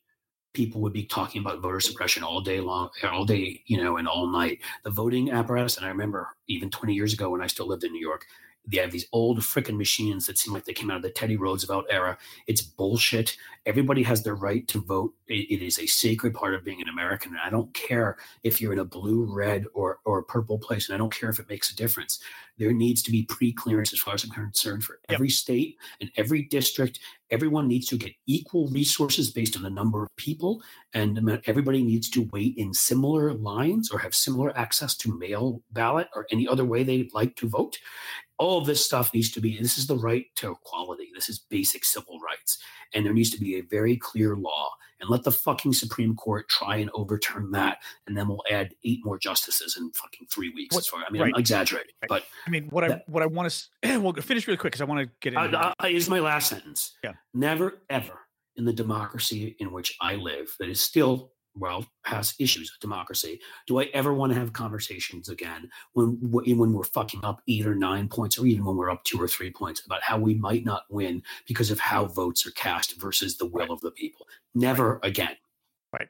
people 0.55 0.81
would 0.81 0.93
be 0.93 1.05
talking 1.05 1.41
about 1.41 1.61
voter 1.61 1.81
suppression 1.81 2.23
all 2.23 2.41
day 2.41 2.61
long, 2.61 2.89
all 3.05 3.25
day, 3.25 3.63
you 3.67 3.83
know, 3.83 3.97
and 3.97 4.09
all 4.09 4.27
night. 4.27 4.61
The 4.85 4.91
voting 4.91 5.31
apparatus, 5.31 5.77
and 5.77 5.87
I 5.87 5.91
remember 5.91 6.29
even 6.49 6.71
20 6.71 6.95
years 6.95 7.13
ago 7.13 7.31
when 7.31 7.43
I 7.43 7.47
still 7.47 7.69
lived 7.69 7.85
in 7.85 7.93
New 7.93 8.01
York, 8.01 8.25
they 8.69 8.79
have 8.79 8.91
these 8.91 9.09
old 9.13 9.39
freaking 9.41 9.79
machines 9.79 10.27
that 10.27 10.39
seem 10.39 10.53
like 10.53 10.65
they 10.65 10.75
came 10.75 10.91
out 10.91 10.99
of 10.99 11.03
the 11.03 11.11
Teddy 11.11 11.37
Roosevelt 11.37 11.87
era. 11.89 12.19
It's 12.47 12.61
bullshit. 12.61 13.37
Everybody 13.65 14.03
has 14.03 14.23
their 14.23 14.35
right 14.35 14.67
to 14.69 14.81
vote. 14.81 15.15
it, 15.27 15.63
is 15.63 15.79
a 15.79 15.87
sacred 15.87 16.35
part 16.35 16.55
of 16.55 16.65
being 16.65 16.83
an 16.83 16.89
American. 16.89 17.33
And 17.33 17.41
I 17.41 17.51
don't 17.51 17.73
care 17.73 18.19
if 18.43 18.61
you're 18.61 18.73
in 18.73 18.79
a 18.79 18.85
blue, 18.85 19.25
red, 19.25 19.65
or 19.75 20.01
or 20.05 20.23
purple 20.23 20.59
place, 20.59 20.89
and 20.89 20.95
I 20.95 20.99
don't 20.99 21.15
care 21.15 21.31
if 21.31 21.39
it 21.39 21.49
makes 21.49 21.73
a 21.73 21.77
difference. 21.77 22.21
There 22.59 22.73
needs 22.73 23.03
to 23.03 23.13
be 23.13 23.23
pre-clearance, 23.23 23.93
as 23.93 24.01
far 24.01 24.15
as 24.15 24.25
I'm 24.25 24.31
concerned, 24.31 24.85
for 24.85 24.99
yep. 25.09 25.15
every 25.17 25.31
state 25.31 25.77
and 26.01 26.11
every 26.17 26.43
district. 26.43 27.01
Everyone 27.31 27.69
needs 27.69 27.87
to 27.89 27.99
get 27.99 28.13
equal 28.27 28.69
resources 28.69 29.31
based 29.31 29.57
on 29.57 29.63
the 29.63 29.71
number 29.71 30.03
of 30.03 30.17
people, 30.17 30.63
and 30.95 31.41
everybody 31.47 31.83
needs 31.83 32.09
to 32.11 32.29
wait 32.33 32.57
in 32.57 32.73
similar 32.73 33.35
lines 33.35 33.91
or 33.91 33.99
have 33.99 34.15
similar 34.15 34.57
access 34.57 34.97
to 34.97 35.19
mail 35.19 35.63
ballot 35.73 36.09
or 36.15 36.27
any 36.31 36.49
other 36.49 36.65
way 36.65 36.83
they'd 36.83 37.13
like 37.13 37.37
to 37.37 37.49
vote 37.49 37.79
all 38.39 38.59
of 38.59 38.67
this 38.67 38.85
stuff 38.85 39.13
needs 39.13 39.31
to 39.33 39.41
be 39.41 39.59
this 39.59 39.79
is 39.79 39.87
the 39.87 39.97
right 39.97 40.27
to 40.37 40.53
equality. 40.53 41.11
This 41.15 41.29
is 41.29 41.41
basic 41.51 41.85
civil 41.85 42.21
rights. 42.21 42.59
And 42.95 43.05
there 43.05 43.13
needs 43.13 43.31
to 43.31 43.41
be 43.41 43.57
a 43.57 43.63
very 43.63 43.97
clear 43.97 44.37
law. 44.37 44.71
And 45.01 45.09
let 45.11 45.23
the 45.23 45.31
fucking 45.31 45.75
supreme 45.75 46.17
court 46.17 46.49
try 46.49 46.77
and 46.77 46.91
overturn 46.93 47.53
that 47.53 47.79
and 48.09 48.17
then 48.17 48.27
we'll 48.27 48.43
add 48.51 48.75
eight 48.85 48.99
more 49.05 49.17
justices 49.17 49.77
in 49.77 49.93
fucking 49.93 50.27
three 50.29 50.51
weeks. 50.51 50.75
What, 50.75 50.85
i 51.07 51.13
mean 51.13 51.23
right. 51.23 51.33
i'm 51.33 51.39
exaggerating 51.39 51.93
right. 52.03 52.09
but 52.09 52.25
i 52.49 52.51
mean 52.51 52.67
what 52.71 52.81
that, 52.89 52.91
i 52.91 53.03
what 53.07 53.23
i 53.23 53.27
want 53.27 53.49
to 53.85 53.99
well 53.99 54.13
finish 54.15 54.49
really 54.49 54.57
quick 54.57 54.73
because 54.73 54.81
i 54.81 54.85
want 54.85 55.01
to 55.01 55.11
get 55.21 55.35
is 55.89 56.09
my 56.09 56.19
last 56.19 56.49
sentence. 56.49 56.97
Yeah. 57.05 57.13
Never 57.33 57.81
ever 57.89 58.19
in 58.57 58.65
the 58.65 58.73
democracy 58.73 59.55
in 59.61 59.71
which 59.71 59.97
i 60.01 60.17
live 60.17 60.53
that 60.59 60.69
is 60.69 60.81
still 60.81 61.31
well 61.59 61.85
has 62.05 62.35
issues 62.39 62.73
with 62.73 62.81
democracy 62.81 63.41
do 63.67 63.81
i 63.81 63.85
ever 63.95 64.15
want 64.15 64.33
to 64.33 64.39
have 64.39 64.53
conversations 64.53 65.29
again 65.29 65.69
when 65.93 66.19
when 66.31 66.73
we're 66.73 66.85
fucking 66.85 67.25
up 67.25 67.43
eight 67.49 67.67
or 67.67 67.75
nine 67.75 68.09
points 68.09 68.39
or 68.39 68.47
even 68.47 68.65
when 68.65 68.77
we're 68.77 68.91
up 68.91 69.03
two 69.05 69.21
or 69.21 69.29
three 69.29 69.51
points 69.51 69.85
about 69.85 70.03
how 70.03 70.19
we 70.19 70.35
might 70.35 70.65
not 70.65 70.85
win 70.91 71.23
because 71.47 71.71
of 71.71 71.79
how 71.79 72.07
votes 72.07 72.47
are 72.47 72.51
cast 72.53 73.01
versus 73.01 73.37
the 73.37 73.47
will 73.47 73.73
of 73.73 73.81
the 73.81 73.91
people? 73.91 74.27
Never 74.55 74.95
right. 74.95 75.11
again. 75.11 75.37
Right. 75.93 76.09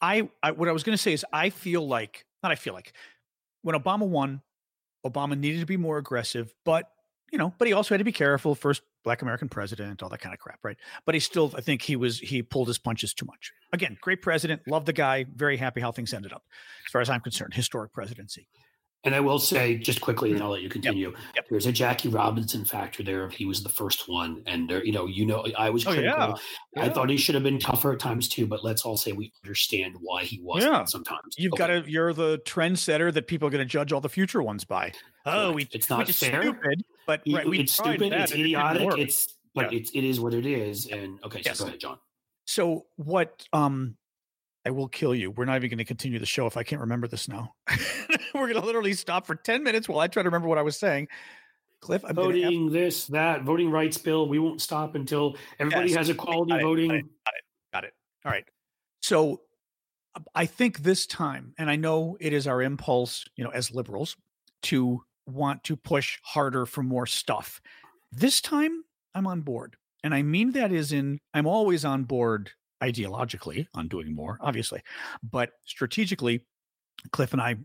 I, 0.00 0.28
I 0.42 0.52
what 0.52 0.68
i 0.68 0.72
was 0.72 0.82
going 0.82 0.96
to 0.96 1.02
say 1.02 1.12
is 1.12 1.24
i 1.32 1.50
feel 1.50 1.86
like 1.86 2.26
not 2.42 2.52
i 2.52 2.56
feel 2.56 2.74
like 2.74 2.92
when 3.62 3.74
obama 3.74 4.06
won 4.06 4.42
obama 5.06 5.38
needed 5.38 5.60
to 5.60 5.66
be 5.66 5.76
more 5.76 5.98
aggressive 5.98 6.52
but 6.64 6.90
you 7.30 7.38
know 7.38 7.54
but 7.58 7.68
he 7.68 7.72
also 7.72 7.94
had 7.94 7.98
to 7.98 8.04
be 8.04 8.12
careful 8.12 8.54
first 8.54 8.82
black 9.04 9.22
American 9.22 9.48
president, 9.48 10.02
all 10.02 10.08
that 10.08 10.20
kind 10.20 10.32
of 10.32 10.40
crap, 10.40 10.58
right? 10.62 10.76
But 11.04 11.14
he 11.14 11.20
still, 11.20 11.52
I 11.56 11.60
think 11.60 11.82
he 11.82 11.96
was 11.96 12.18
he 12.18 12.42
pulled 12.42 12.68
his 12.68 12.78
punches 12.78 13.14
too 13.14 13.26
much. 13.26 13.52
Again, 13.72 13.96
great 14.00 14.22
president, 14.22 14.62
love 14.66 14.84
the 14.84 14.92
guy, 14.92 15.26
very 15.34 15.56
happy 15.56 15.80
how 15.80 15.92
things 15.92 16.12
ended 16.12 16.32
up, 16.32 16.42
as 16.86 16.90
far 16.90 17.00
as 17.00 17.10
I'm 17.10 17.20
concerned. 17.20 17.54
Historic 17.54 17.92
presidency. 17.92 18.48
And 19.04 19.16
I 19.16 19.20
will 19.20 19.40
say 19.40 19.76
just 19.76 20.00
quickly, 20.00 20.30
and 20.30 20.38
mm-hmm. 20.38 20.44
I'll 20.44 20.52
let 20.52 20.62
you 20.62 20.68
continue. 20.68 21.08
Yep. 21.08 21.18
Yep. 21.34 21.46
There's 21.50 21.66
a 21.66 21.72
Jackie 21.72 22.08
Robinson 22.08 22.64
factor 22.64 23.02
there. 23.02 23.28
He 23.30 23.46
was 23.46 23.64
the 23.64 23.68
first 23.68 24.08
one, 24.08 24.44
and 24.46 24.70
there, 24.70 24.84
you 24.84 24.92
know, 24.92 25.06
you 25.06 25.26
know, 25.26 25.44
I 25.58 25.70
was 25.70 25.82
critical. 25.82 26.14
Oh, 26.16 26.26
yeah. 26.28 26.34
Yeah. 26.76 26.84
I 26.84 26.88
thought 26.88 27.10
he 27.10 27.16
should 27.16 27.34
have 27.34 27.42
been 27.42 27.58
tougher 27.58 27.92
at 27.94 27.98
times 27.98 28.28
too. 28.28 28.46
But 28.46 28.62
let's 28.62 28.82
all 28.82 28.96
say 28.96 29.10
we 29.10 29.32
understand 29.44 29.96
why 30.00 30.22
he 30.22 30.40
wasn't 30.40 30.72
yeah. 30.72 30.84
sometimes. 30.84 31.34
You've 31.36 31.52
okay. 31.54 31.58
got 31.58 31.66
to. 31.66 31.90
You're 31.90 32.12
the 32.12 32.38
trendsetter 32.46 33.12
that 33.12 33.26
people 33.26 33.48
are 33.48 33.50
going 33.50 33.66
to 33.66 33.68
judge 33.68 33.92
all 33.92 34.00
the 34.00 34.08
future 34.08 34.40
ones 34.40 34.62
by. 34.64 34.92
Oh, 35.24 35.52
we, 35.52 35.68
it's 35.72 35.88
not 35.88 36.08
fair. 36.08 36.42
Stupid, 36.42 36.84
but 37.06 37.22
right, 37.30 37.46
we 37.46 37.60
it's 37.60 37.74
stupid. 37.74 38.12
It's 38.12 38.32
idiotic. 38.32 38.82
It 38.82 38.98
it's 38.98 39.34
but 39.54 39.72
yeah. 39.72 39.78
it's 39.78 39.90
it 39.92 40.04
is 40.04 40.20
what 40.20 40.34
it 40.34 40.46
is. 40.46 40.86
And 40.86 41.18
okay, 41.24 41.42
so 41.42 41.50
yes. 41.50 41.60
go 41.60 41.66
ahead, 41.66 41.80
John. 41.80 41.98
So 42.46 42.86
what? 42.96 43.46
Um, 43.52 43.96
I 44.64 44.70
will 44.70 44.88
kill 44.88 45.14
you. 45.14 45.30
We're 45.30 45.44
not 45.44 45.56
even 45.56 45.70
going 45.70 45.78
to 45.78 45.84
continue 45.84 46.18
the 46.18 46.26
show 46.26 46.46
if 46.46 46.56
I 46.56 46.62
can't 46.62 46.80
remember 46.80 47.08
this 47.08 47.28
now. 47.28 47.54
We're 48.34 48.48
going 48.48 48.60
to 48.60 48.64
literally 48.64 48.92
stop 48.92 49.26
for 49.26 49.34
10 49.34 49.64
minutes 49.64 49.88
while 49.88 49.98
I 49.98 50.06
try 50.06 50.22
to 50.22 50.28
remember 50.28 50.46
what 50.46 50.58
I 50.58 50.62
was 50.62 50.78
saying. 50.78 51.08
Cliff, 51.80 52.04
I'm 52.04 52.14
voting 52.14 52.66
have... 52.66 52.72
this, 52.72 53.08
that, 53.08 53.42
voting 53.42 53.70
rights 53.70 53.98
bill. 53.98 54.28
We 54.28 54.38
won't 54.38 54.62
stop 54.62 54.94
until 54.94 55.36
everybody 55.58 55.88
yes. 55.88 55.98
has 55.98 56.08
equality 56.10 56.52
got 56.52 56.62
voting. 56.62 56.88
Got 56.90 56.96
it, 56.96 57.04
got 57.24 57.34
it. 57.34 57.44
Got 57.72 57.84
it. 57.84 57.92
All 58.24 58.30
right. 58.30 58.44
So 59.00 59.40
I 60.34 60.46
think 60.46 60.78
this 60.78 61.06
time, 61.06 61.54
and 61.58 61.68
I 61.68 61.74
know 61.74 62.16
it 62.20 62.32
is 62.32 62.46
our 62.46 62.62
impulse, 62.62 63.24
you 63.34 63.42
know, 63.42 63.50
as 63.50 63.74
liberals 63.74 64.16
to 64.64 65.02
want 65.26 65.64
to 65.64 65.76
push 65.76 66.18
harder 66.22 66.66
for 66.66 66.82
more 66.82 67.06
stuff. 67.06 67.60
This 68.10 68.40
time, 68.40 68.84
I'm 69.14 69.26
on 69.26 69.40
board. 69.40 69.76
And 70.04 70.14
I 70.14 70.22
mean 70.22 70.52
that 70.52 70.72
is 70.72 70.92
in, 70.92 71.20
I'm 71.32 71.46
always 71.46 71.84
on 71.84 72.04
board 72.04 72.50
ideologically 72.82 73.66
on 73.74 73.88
doing 73.88 74.14
more, 74.14 74.38
obviously, 74.40 74.82
but 75.22 75.50
strategically, 75.64 76.44
Cliff 77.12 77.32
and 77.32 77.40
I 77.40 77.56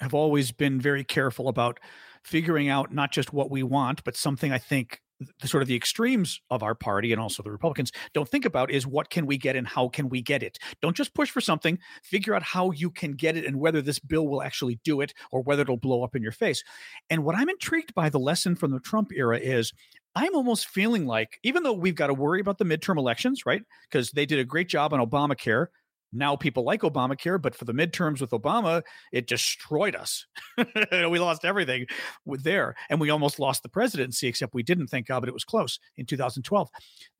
have 0.00 0.14
always 0.14 0.52
been 0.52 0.80
very 0.80 1.04
careful 1.04 1.48
about 1.48 1.80
figuring 2.24 2.68
out 2.68 2.92
not 2.92 3.12
just 3.12 3.32
what 3.32 3.50
we 3.50 3.62
want, 3.62 4.02
but 4.04 4.16
something 4.16 4.52
I 4.52 4.58
think 4.58 5.00
the 5.40 5.48
sort 5.48 5.62
of 5.62 5.68
the 5.68 5.76
extremes 5.76 6.40
of 6.50 6.62
our 6.62 6.74
party 6.74 7.12
and 7.12 7.20
also 7.20 7.42
the 7.42 7.50
Republicans 7.50 7.92
don't 8.12 8.28
think 8.28 8.44
about 8.44 8.70
is 8.70 8.86
what 8.86 9.10
can 9.10 9.26
we 9.26 9.38
get 9.38 9.56
and 9.56 9.66
how 9.66 9.88
can 9.88 10.08
we 10.08 10.22
get 10.22 10.42
it. 10.42 10.58
Don't 10.82 10.96
just 10.96 11.14
push 11.14 11.30
for 11.30 11.40
something, 11.40 11.78
figure 12.02 12.34
out 12.34 12.42
how 12.42 12.70
you 12.70 12.90
can 12.90 13.12
get 13.12 13.36
it 13.36 13.44
and 13.44 13.58
whether 13.58 13.80
this 13.80 13.98
bill 13.98 14.28
will 14.28 14.42
actually 14.42 14.78
do 14.84 15.00
it 15.00 15.14
or 15.32 15.42
whether 15.42 15.62
it'll 15.62 15.76
blow 15.76 16.02
up 16.02 16.14
in 16.14 16.22
your 16.22 16.32
face. 16.32 16.62
And 17.10 17.24
what 17.24 17.36
I'm 17.36 17.48
intrigued 17.48 17.94
by 17.94 18.08
the 18.08 18.18
lesson 18.18 18.56
from 18.56 18.72
the 18.72 18.80
Trump 18.80 19.10
era 19.12 19.38
is 19.38 19.72
I'm 20.14 20.34
almost 20.34 20.68
feeling 20.68 21.06
like, 21.06 21.38
even 21.42 21.62
though 21.62 21.74
we've 21.74 21.94
got 21.94 22.06
to 22.06 22.14
worry 22.14 22.40
about 22.40 22.58
the 22.58 22.64
midterm 22.64 22.96
elections, 22.96 23.44
right? 23.44 23.62
Because 23.90 24.10
they 24.12 24.24
did 24.24 24.38
a 24.38 24.44
great 24.44 24.68
job 24.68 24.94
on 24.94 25.00
Obamacare. 25.00 25.66
Now 26.12 26.36
people 26.36 26.64
like 26.64 26.82
Obamacare, 26.82 27.40
but 27.40 27.54
for 27.54 27.64
the 27.64 27.72
midterms 27.72 28.20
with 28.20 28.30
Obama, 28.30 28.82
it 29.12 29.26
destroyed 29.26 29.96
us. 29.96 30.26
we 30.92 31.18
lost 31.18 31.44
everything 31.44 31.86
there, 32.26 32.74
and 32.88 33.00
we 33.00 33.10
almost 33.10 33.38
lost 33.38 33.62
the 33.62 33.68
presidency. 33.68 34.28
Except 34.28 34.54
we 34.54 34.62
didn't. 34.62 34.88
Thank 34.88 35.06
God, 35.08 35.20
but 35.20 35.28
it 35.28 35.34
was 35.34 35.44
close 35.44 35.78
in 35.96 36.06
2012. 36.06 36.68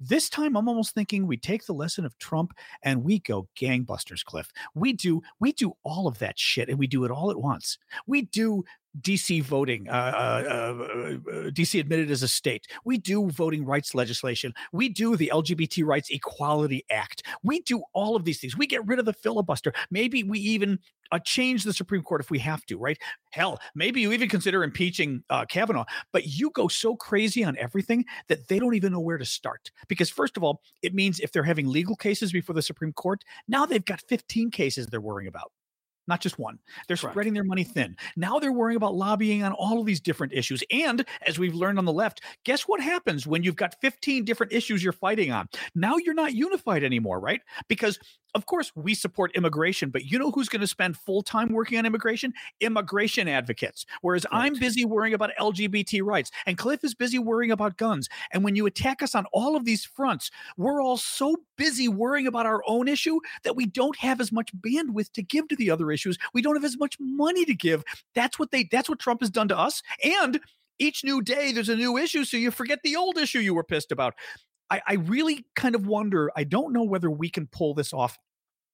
This 0.00 0.28
time, 0.28 0.56
I'm 0.56 0.68
almost 0.68 0.94
thinking 0.94 1.26
we 1.26 1.36
take 1.36 1.66
the 1.66 1.72
lesson 1.72 2.04
of 2.04 2.16
Trump 2.18 2.52
and 2.82 3.04
we 3.04 3.18
go 3.20 3.48
gangbusters, 3.60 4.24
Cliff. 4.24 4.50
We 4.74 4.92
do 4.92 5.22
we 5.40 5.52
do 5.52 5.72
all 5.82 6.06
of 6.06 6.18
that 6.18 6.38
shit, 6.38 6.68
and 6.68 6.78
we 6.78 6.86
do 6.86 7.04
it 7.04 7.10
all 7.10 7.30
at 7.30 7.40
once. 7.40 7.78
We 8.06 8.22
do 8.22 8.64
DC 9.00 9.42
voting, 9.42 9.88
uh, 9.88 9.92
uh, 9.92 10.48
uh, 10.48 11.50
DC 11.50 11.78
admitted 11.80 12.10
as 12.10 12.22
a 12.22 12.28
state. 12.28 12.66
We 12.84 12.98
do 12.98 13.30
voting 13.30 13.64
rights 13.64 13.94
legislation. 13.94 14.54
We 14.72 14.88
do 14.88 15.16
the 15.16 15.30
LGBT 15.32 15.84
Rights 15.84 16.10
Equality 16.10 16.84
Act. 16.90 17.22
We 17.42 17.60
do 17.60 17.82
all 17.92 18.16
of 18.16 18.24
these 18.24 18.40
things. 18.40 18.56
We 18.56 18.66
get 18.66 18.86
rid 18.86 18.98
of 18.98 19.04
the 19.04 19.12
filibuster. 19.12 19.72
Maybe 19.90 20.22
we 20.22 20.38
even 20.40 20.78
uh, 21.12 21.18
change 21.18 21.64
the 21.64 21.72
Supreme 21.72 22.02
Court 22.02 22.20
if 22.20 22.30
we 22.30 22.38
have 22.40 22.64
to, 22.66 22.78
right? 22.78 22.98
Hell, 23.30 23.58
maybe 23.74 24.00
you 24.00 24.12
even 24.12 24.28
consider 24.28 24.64
impeaching 24.64 25.22
uh, 25.30 25.44
Kavanaugh, 25.44 25.84
but 26.12 26.26
you 26.26 26.50
go 26.50 26.68
so 26.68 26.96
crazy 26.96 27.44
on 27.44 27.56
everything 27.58 28.04
that 28.28 28.48
they 28.48 28.58
don't 28.58 28.74
even 28.74 28.92
know 28.92 29.00
where 29.00 29.18
to 29.18 29.24
start. 29.24 29.70
Because, 29.88 30.10
first 30.10 30.36
of 30.36 30.42
all, 30.42 30.62
it 30.82 30.94
means 30.94 31.20
if 31.20 31.32
they're 31.32 31.42
having 31.42 31.68
legal 31.68 31.96
cases 31.96 32.32
before 32.32 32.54
the 32.54 32.62
Supreme 32.62 32.92
Court, 32.92 33.22
now 33.48 33.66
they've 33.66 33.84
got 33.84 34.00
15 34.08 34.50
cases 34.50 34.86
they're 34.86 35.00
worrying 35.00 35.28
about 35.28 35.52
not 36.06 36.20
just 36.20 36.38
one. 36.38 36.58
They're 36.88 36.96
Correct. 36.96 37.14
spreading 37.14 37.34
their 37.34 37.44
money 37.44 37.64
thin. 37.64 37.96
Now 38.16 38.38
they're 38.38 38.52
worrying 38.52 38.76
about 38.76 38.94
lobbying 38.94 39.42
on 39.42 39.52
all 39.52 39.80
of 39.80 39.86
these 39.86 40.00
different 40.00 40.32
issues. 40.32 40.62
And 40.70 41.04
as 41.26 41.38
we've 41.38 41.54
learned 41.54 41.78
on 41.78 41.84
the 41.84 41.92
left, 41.92 42.22
guess 42.44 42.62
what 42.62 42.80
happens 42.80 43.26
when 43.26 43.42
you've 43.42 43.56
got 43.56 43.74
15 43.80 44.24
different 44.24 44.52
issues 44.52 44.82
you're 44.82 44.92
fighting 44.92 45.32
on? 45.32 45.48
Now 45.74 45.96
you're 45.96 46.14
not 46.14 46.34
unified 46.34 46.84
anymore, 46.84 47.20
right? 47.20 47.40
Because 47.68 47.98
of 48.36 48.44
course, 48.44 48.70
we 48.74 48.92
support 48.92 49.34
immigration, 49.34 49.88
but 49.88 50.04
you 50.04 50.18
know 50.18 50.30
who's 50.30 50.50
going 50.50 50.60
to 50.60 50.66
spend 50.66 50.98
full 50.98 51.22
time 51.22 51.48
working 51.52 51.78
on 51.78 51.86
immigration? 51.86 52.34
Immigration 52.60 53.28
advocates. 53.28 53.86
Whereas 54.02 54.26
right. 54.30 54.44
I'm 54.44 54.58
busy 54.58 54.84
worrying 54.84 55.14
about 55.14 55.30
LGBT 55.40 56.02
rights, 56.02 56.30
and 56.44 56.58
Cliff 56.58 56.84
is 56.84 56.94
busy 56.94 57.18
worrying 57.18 57.50
about 57.50 57.78
guns. 57.78 58.10
And 58.34 58.44
when 58.44 58.54
you 58.54 58.66
attack 58.66 59.02
us 59.02 59.14
on 59.14 59.24
all 59.32 59.56
of 59.56 59.64
these 59.64 59.86
fronts, 59.86 60.30
we're 60.58 60.82
all 60.82 60.98
so 60.98 61.36
busy 61.56 61.88
worrying 61.88 62.26
about 62.26 62.44
our 62.44 62.62
own 62.66 62.88
issue 62.88 63.20
that 63.42 63.56
we 63.56 63.64
don't 63.64 63.96
have 63.96 64.20
as 64.20 64.30
much 64.30 64.54
bandwidth 64.54 65.12
to 65.12 65.22
give 65.22 65.48
to 65.48 65.56
the 65.56 65.70
other 65.70 65.90
issues. 65.90 66.18
We 66.34 66.42
don't 66.42 66.56
have 66.56 66.64
as 66.64 66.76
much 66.78 66.98
money 67.00 67.46
to 67.46 67.54
give. 67.54 67.84
That's 68.14 68.38
what 68.38 68.50
they. 68.50 68.68
That's 68.70 68.90
what 68.90 68.98
Trump 68.98 69.22
has 69.22 69.30
done 69.30 69.48
to 69.48 69.58
us. 69.58 69.82
And 70.04 70.40
each 70.78 71.04
new 71.04 71.22
day 71.22 71.52
there's 71.52 71.70
a 71.70 71.76
new 71.76 71.96
issue, 71.96 72.24
so 72.24 72.36
you 72.36 72.50
forget 72.50 72.80
the 72.84 72.96
old 72.96 73.16
issue 73.16 73.38
you 73.38 73.54
were 73.54 73.64
pissed 73.64 73.92
about. 73.92 74.12
I, 74.70 74.82
I, 74.86 74.94
really 74.94 75.46
kind 75.54 75.74
of 75.74 75.86
wonder. 75.86 76.30
I 76.36 76.44
don't 76.44 76.72
know 76.72 76.82
whether 76.82 77.10
we 77.10 77.30
can 77.30 77.46
pull 77.46 77.74
this 77.74 77.92
off 77.92 78.18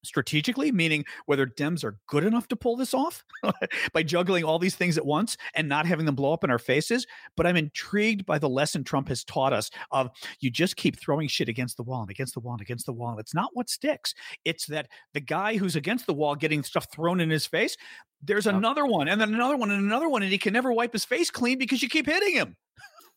strategically, 0.04 0.72
meaning 0.72 1.04
whether 1.26 1.46
Dems 1.46 1.84
are 1.84 1.98
good 2.06 2.24
enough 2.24 2.48
to 2.48 2.56
pull 2.56 2.76
this 2.76 2.94
off 2.94 3.24
by 3.92 4.02
juggling 4.02 4.44
all 4.44 4.58
these 4.58 4.74
things 4.74 4.98
at 4.98 5.06
once 5.06 5.36
and 5.54 5.68
not 5.68 5.86
having 5.86 6.06
them 6.06 6.14
blow 6.14 6.32
up 6.32 6.44
in 6.44 6.50
our 6.50 6.58
faces. 6.58 7.06
But 7.36 7.46
I'm 7.46 7.56
intrigued 7.56 8.26
by 8.26 8.38
the 8.38 8.48
lesson 8.48 8.84
Trump 8.84 9.08
has 9.08 9.24
taught 9.24 9.52
us 9.52 9.70
of 9.90 10.10
you 10.40 10.50
just 10.50 10.76
keep 10.76 10.98
throwing 10.98 11.28
shit 11.28 11.48
against 11.48 11.76
the 11.76 11.82
wall 11.82 12.02
and 12.02 12.10
against 12.10 12.34
the 12.34 12.40
wall 12.40 12.54
and 12.54 12.62
against 12.62 12.86
the 12.86 12.92
wall. 12.92 13.18
It's 13.18 13.34
not 13.34 13.50
what 13.54 13.70
sticks. 13.70 14.14
It's 14.44 14.66
that 14.66 14.88
the 15.14 15.20
guy 15.20 15.56
who's 15.56 15.76
against 15.76 16.06
the 16.06 16.14
wall 16.14 16.34
getting 16.34 16.62
stuff 16.62 16.86
thrown 16.92 17.20
in 17.20 17.30
his 17.30 17.46
face, 17.46 17.76
there's 18.22 18.46
another 18.46 18.86
one 18.86 19.08
and 19.08 19.20
then 19.20 19.34
another 19.34 19.56
one 19.56 19.70
and 19.70 19.84
another 19.84 20.08
one, 20.08 20.22
and 20.22 20.30
he 20.30 20.38
can 20.38 20.52
never 20.52 20.72
wipe 20.72 20.92
his 20.92 21.04
face 21.04 21.30
clean 21.30 21.58
because 21.58 21.82
you 21.82 21.88
keep 21.88 22.06
hitting 22.06 22.34
him. 22.34 22.56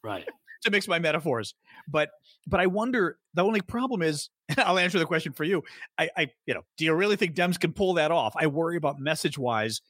Right. 0.03 0.27
To 0.63 0.71
mix 0.71 0.87
my 0.87 0.99
metaphors. 0.99 1.53
But 1.87 2.09
but 2.47 2.59
I 2.59 2.67
wonder 2.67 3.17
the 3.33 3.43
only 3.43 3.61
problem 3.61 4.01
is 4.01 4.29
I'll 4.57 4.79
answer 4.79 4.99
the 4.99 5.05
question 5.05 5.33
for 5.33 5.43
you. 5.43 5.63
I, 5.97 6.09
I 6.17 6.27
you 6.45 6.53
know, 6.53 6.61
do 6.77 6.85
you 6.85 6.93
really 6.93 7.15
think 7.15 7.35
Dems 7.35 7.59
can 7.59 7.73
pull 7.73 7.93
that 7.95 8.11
off? 8.11 8.33
I 8.37 8.47
worry 8.47 8.77
about 8.77 8.99
message 8.99 9.37
wise. 9.37 9.81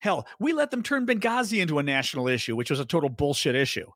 Hell, 0.00 0.26
we 0.38 0.52
let 0.52 0.70
them 0.70 0.82
turn 0.82 1.06
Benghazi 1.06 1.60
into 1.60 1.78
a 1.78 1.82
national 1.82 2.28
issue, 2.28 2.54
which 2.54 2.70
was 2.70 2.80
a 2.80 2.84
total 2.84 3.08
bullshit 3.08 3.54
issue. 3.54 3.86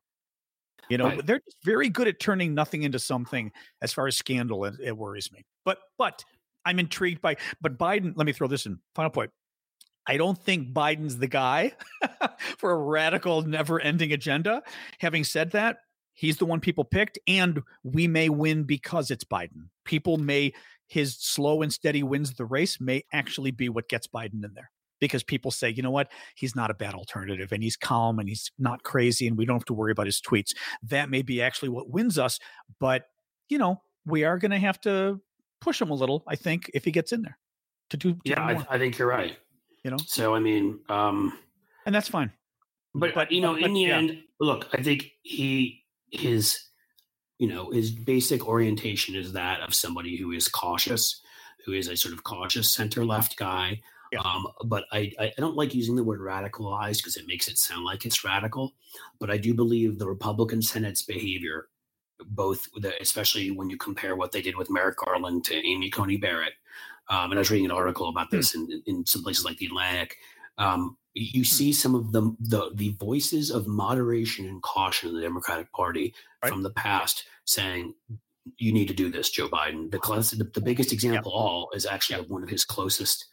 You 0.89 0.97
know, 0.97 1.05
right. 1.05 1.25
they're 1.25 1.39
just 1.39 1.57
very 1.63 1.89
good 1.89 2.07
at 2.07 2.19
turning 2.19 2.53
nothing 2.53 2.83
into 2.83 2.99
something 2.99 3.51
as 3.81 3.93
far 3.93 4.07
as 4.07 4.17
scandal. 4.17 4.65
It, 4.65 4.75
it 4.83 4.97
worries 4.97 5.31
me. 5.31 5.45
But 5.63 5.77
but 5.97 6.23
I'm 6.65 6.79
intrigued 6.79 7.21
by 7.21 7.37
but 7.61 7.77
Biden, 7.77 8.13
let 8.15 8.25
me 8.25 8.33
throw 8.33 8.47
this 8.47 8.65
in. 8.65 8.79
Final 8.95 9.11
point. 9.11 9.31
I 10.07 10.17
don't 10.17 10.37
think 10.37 10.73
Biden's 10.73 11.17
the 11.17 11.27
guy 11.27 11.73
for 12.57 12.71
a 12.71 12.77
radical, 12.77 13.41
never 13.43 13.79
ending 13.79 14.13
agenda. 14.13 14.63
Having 14.99 15.25
said 15.25 15.51
that, 15.51 15.77
he's 16.13 16.37
the 16.37 16.45
one 16.45 16.59
people 16.59 16.83
picked, 16.83 17.19
and 17.27 17.61
we 17.83 18.07
may 18.07 18.29
win 18.29 18.63
because 18.63 19.11
it's 19.11 19.23
Biden. 19.23 19.69
People 19.85 20.17
may, 20.17 20.53
his 20.87 21.17
slow 21.19 21.61
and 21.61 21.71
steady 21.71 22.03
wins 22.03 22.33
the 22.33 22.45
race 22.45 22.79
may 22.81 23.03
actually 23.13 23.51
be 23.51 23.69
what 23.69 23.89
gets 23.89 24.07
Biden 24.07 24.43
in 24.43 24.53
there 24.53 24.71
because 24.99 25.23
people 25.23 25.51
say, 25.51 25.69
you 25.69 25.83
know 25.83 25.91
what, 25.91 26.09
he's 26.35 26.55
not 26.55 26.71
a 26.71 26.75
bad 26.75 26.93
alternative 26.93 27.51
and 27.51 27.61
he's 27.61 27.75
calm 27.75 28.19
and 28.19 28.29
he's 28.29 28.51
not 28.57 28.83
crazy 28.83 29.27
and 29.27 29.37
we 29.37 29.45
don't 29.45 29.57
have 29.57 29.65
to 29.65 29.73
worry 29.73 29.91
about 29.91 30.05
his 30.05 30.21
tweets. 30.21 30.51
That 30.83 31.09
may 31.09 31.23
be 31.23 31.41
actually 31.41 31.69
what 31.69 31.89
wins 31.89 32.17
us. 32.17 32.39
But, 32.79 33.05
you 33.49 33.57
know, 33.57 33.81
we 34.05 34.23
are 34.23 34.37
going 34.37 34.51
to 34.51 34.59
have 34.59 34.79
to 34.81 35.19
push 35.59 35.81
him 35.81 35.89
a 35.89 35.95
little, 35.95 36.23
I 36.27 36.35
think, 36.35 36.69
if 36.73 36.85
he 36.85 36.91
gets 36.91 37.11
in 37.11 37.23
there 37.23 37.37
to 37.89 37.97
do. 37.97 38.13
To 38.13 38.19
yeah, 38.23 38.53
do 38.53 38.63
I, 38.69 38.75
I, 38.75 38.77
think 38.77 38.97
you're 38.97 39.07
right. 39.07 39.37
You 39.83 39.91
know, 39.91 39.97
so 40.05 40.35
I 40.35 40.39
mean, 40.39 40.79
um, 40.89 41.37
and 41.85 41.95
that's 41.95 42.07
fine. 42.07 42.31
But, 42.93 43.15
but 43.15 43.31
you 43.31 43.41
know, 43.41 43.53
but, 43.53 43.63
in 43.63 43.73
the 43.73 43.81
yeah. 43.81 43.97
end, 43.97 44.23
look, 44.39 44.67
I 44.73 44.83
think 44.83 45.11
he 45.23 45.83
his 46.11 46.59
you 47.41 47.47
know 47.47 47.71
his 47.71 47.91
basic 47.91 48.47
orientation 48.47 49.15
is 49.15 49.33
that 49.33 49.61
of 49.61 49.73
somebody 49.73 50.15
who 50.15 50.31
is 50.31 50.47
cautious 50.47 51.21
who 51.65 51.73
is 51.73 51.87
a 51.87 51.97
sort 51.97 52.13
of 52.13 52.23
cautious 52.23 52.69
center 52.69 53.03
left 53.03 53.35
guy 53.35 53.81
yeah. 54.11 54.19
um, 54.19 54.47
but 54.65 54.85
I, 54.91 55.11
I 55.19 55.33
don't 55.37 55.55
like 55.55 55.73
using 55.73 55.95
the 55.95 56.03
word 56.03 56.19
radicalized 56.19 56.97
because 56.97 57.17
it 57.17 57.27
makes 57.27 57.47
it 57.47 57.57
sound 57.57 57.83
like 57.83 58.05
it's 58.05 58.23
radical 58.23 58.73
but 59.19 59.31
i 59.31 59.37
do 59.37 59.55
believe 59.55 59.97
the 59.97 60.07
republican 60.07 60.61
senate's 60.61 61.01
behavior 61.01 61.69
both 62.27 62.67
the, 62.75 62.93
especially 63.01 63.49
when 63.49 63.71
you 63.71 63.77
compare 63.77 64.15
what 64.15 64.31
they 64.31 64.43
did 64.43 64.55
with 64.55 64.69
merrick 64.69 64.97
garland 64.97 65.43
to 65.45 65.55
amy 65.67 65.89
coney 65.89 66.17
barrett 66.17 66.53
um, 67.11 67.31
and 67.31 67.35
i 67.35 67.41
was 67.41 67.51
reading 67.51 67.65
an 67.65 67.71
article 67.71 68.09
about 68.09 68.29
hmm. 68.29 68.37
this 68.37 68.55
in, 68.55 68.81
in 68.87 69.05
some 69.05 69.21
places 69.21 69.45
like 69.45 69.57
the 69.57 69.67
atlantic 69.67 70.17
um, 70.57 70.97
you 71.13 71.41
hmm. 71.41 71.45
see 71.45 71.73
some 71.73 71.95
of 71.95 72.11
the, 72.11 72.35
the, 72.39 72.71
the 72.75 72.95
voices 72.99 73.49
of 73.51 73.67
moderation 73.67 74.45
and 74.45 74.61
caution 74.61 75.09
in 75.09 75.15
the 75.15 75.21
Democratic 75.21 75.71
Party 75.73 76.13
right. 76.41 76.49
from 76.49 76.63
the 76.63 76.71
past 76.71 77.25
saying 77.45 77.93
you 78.57 78.73
need 78.73 78.87
to 78.87 78.93
do 78.93 79.09
this, 79.09 79.29
Joe 79.29 79.47
Biden. 79.47 79.91
The 79.91 79.99
class, 79.99 80.31
the, 80.31 80.43
the 80.43 80.61
biggest 80.61 80.91
example 80.93 81.31
yep. 81.31 81.41
all 81.41 81.69
is 81.73 81.85
actually 81.85 82.21
yep. 82.21 82.29
one 82.29 82.43
of 82.43 82.49
his 82.49 82.65
closest, 82.65 83.25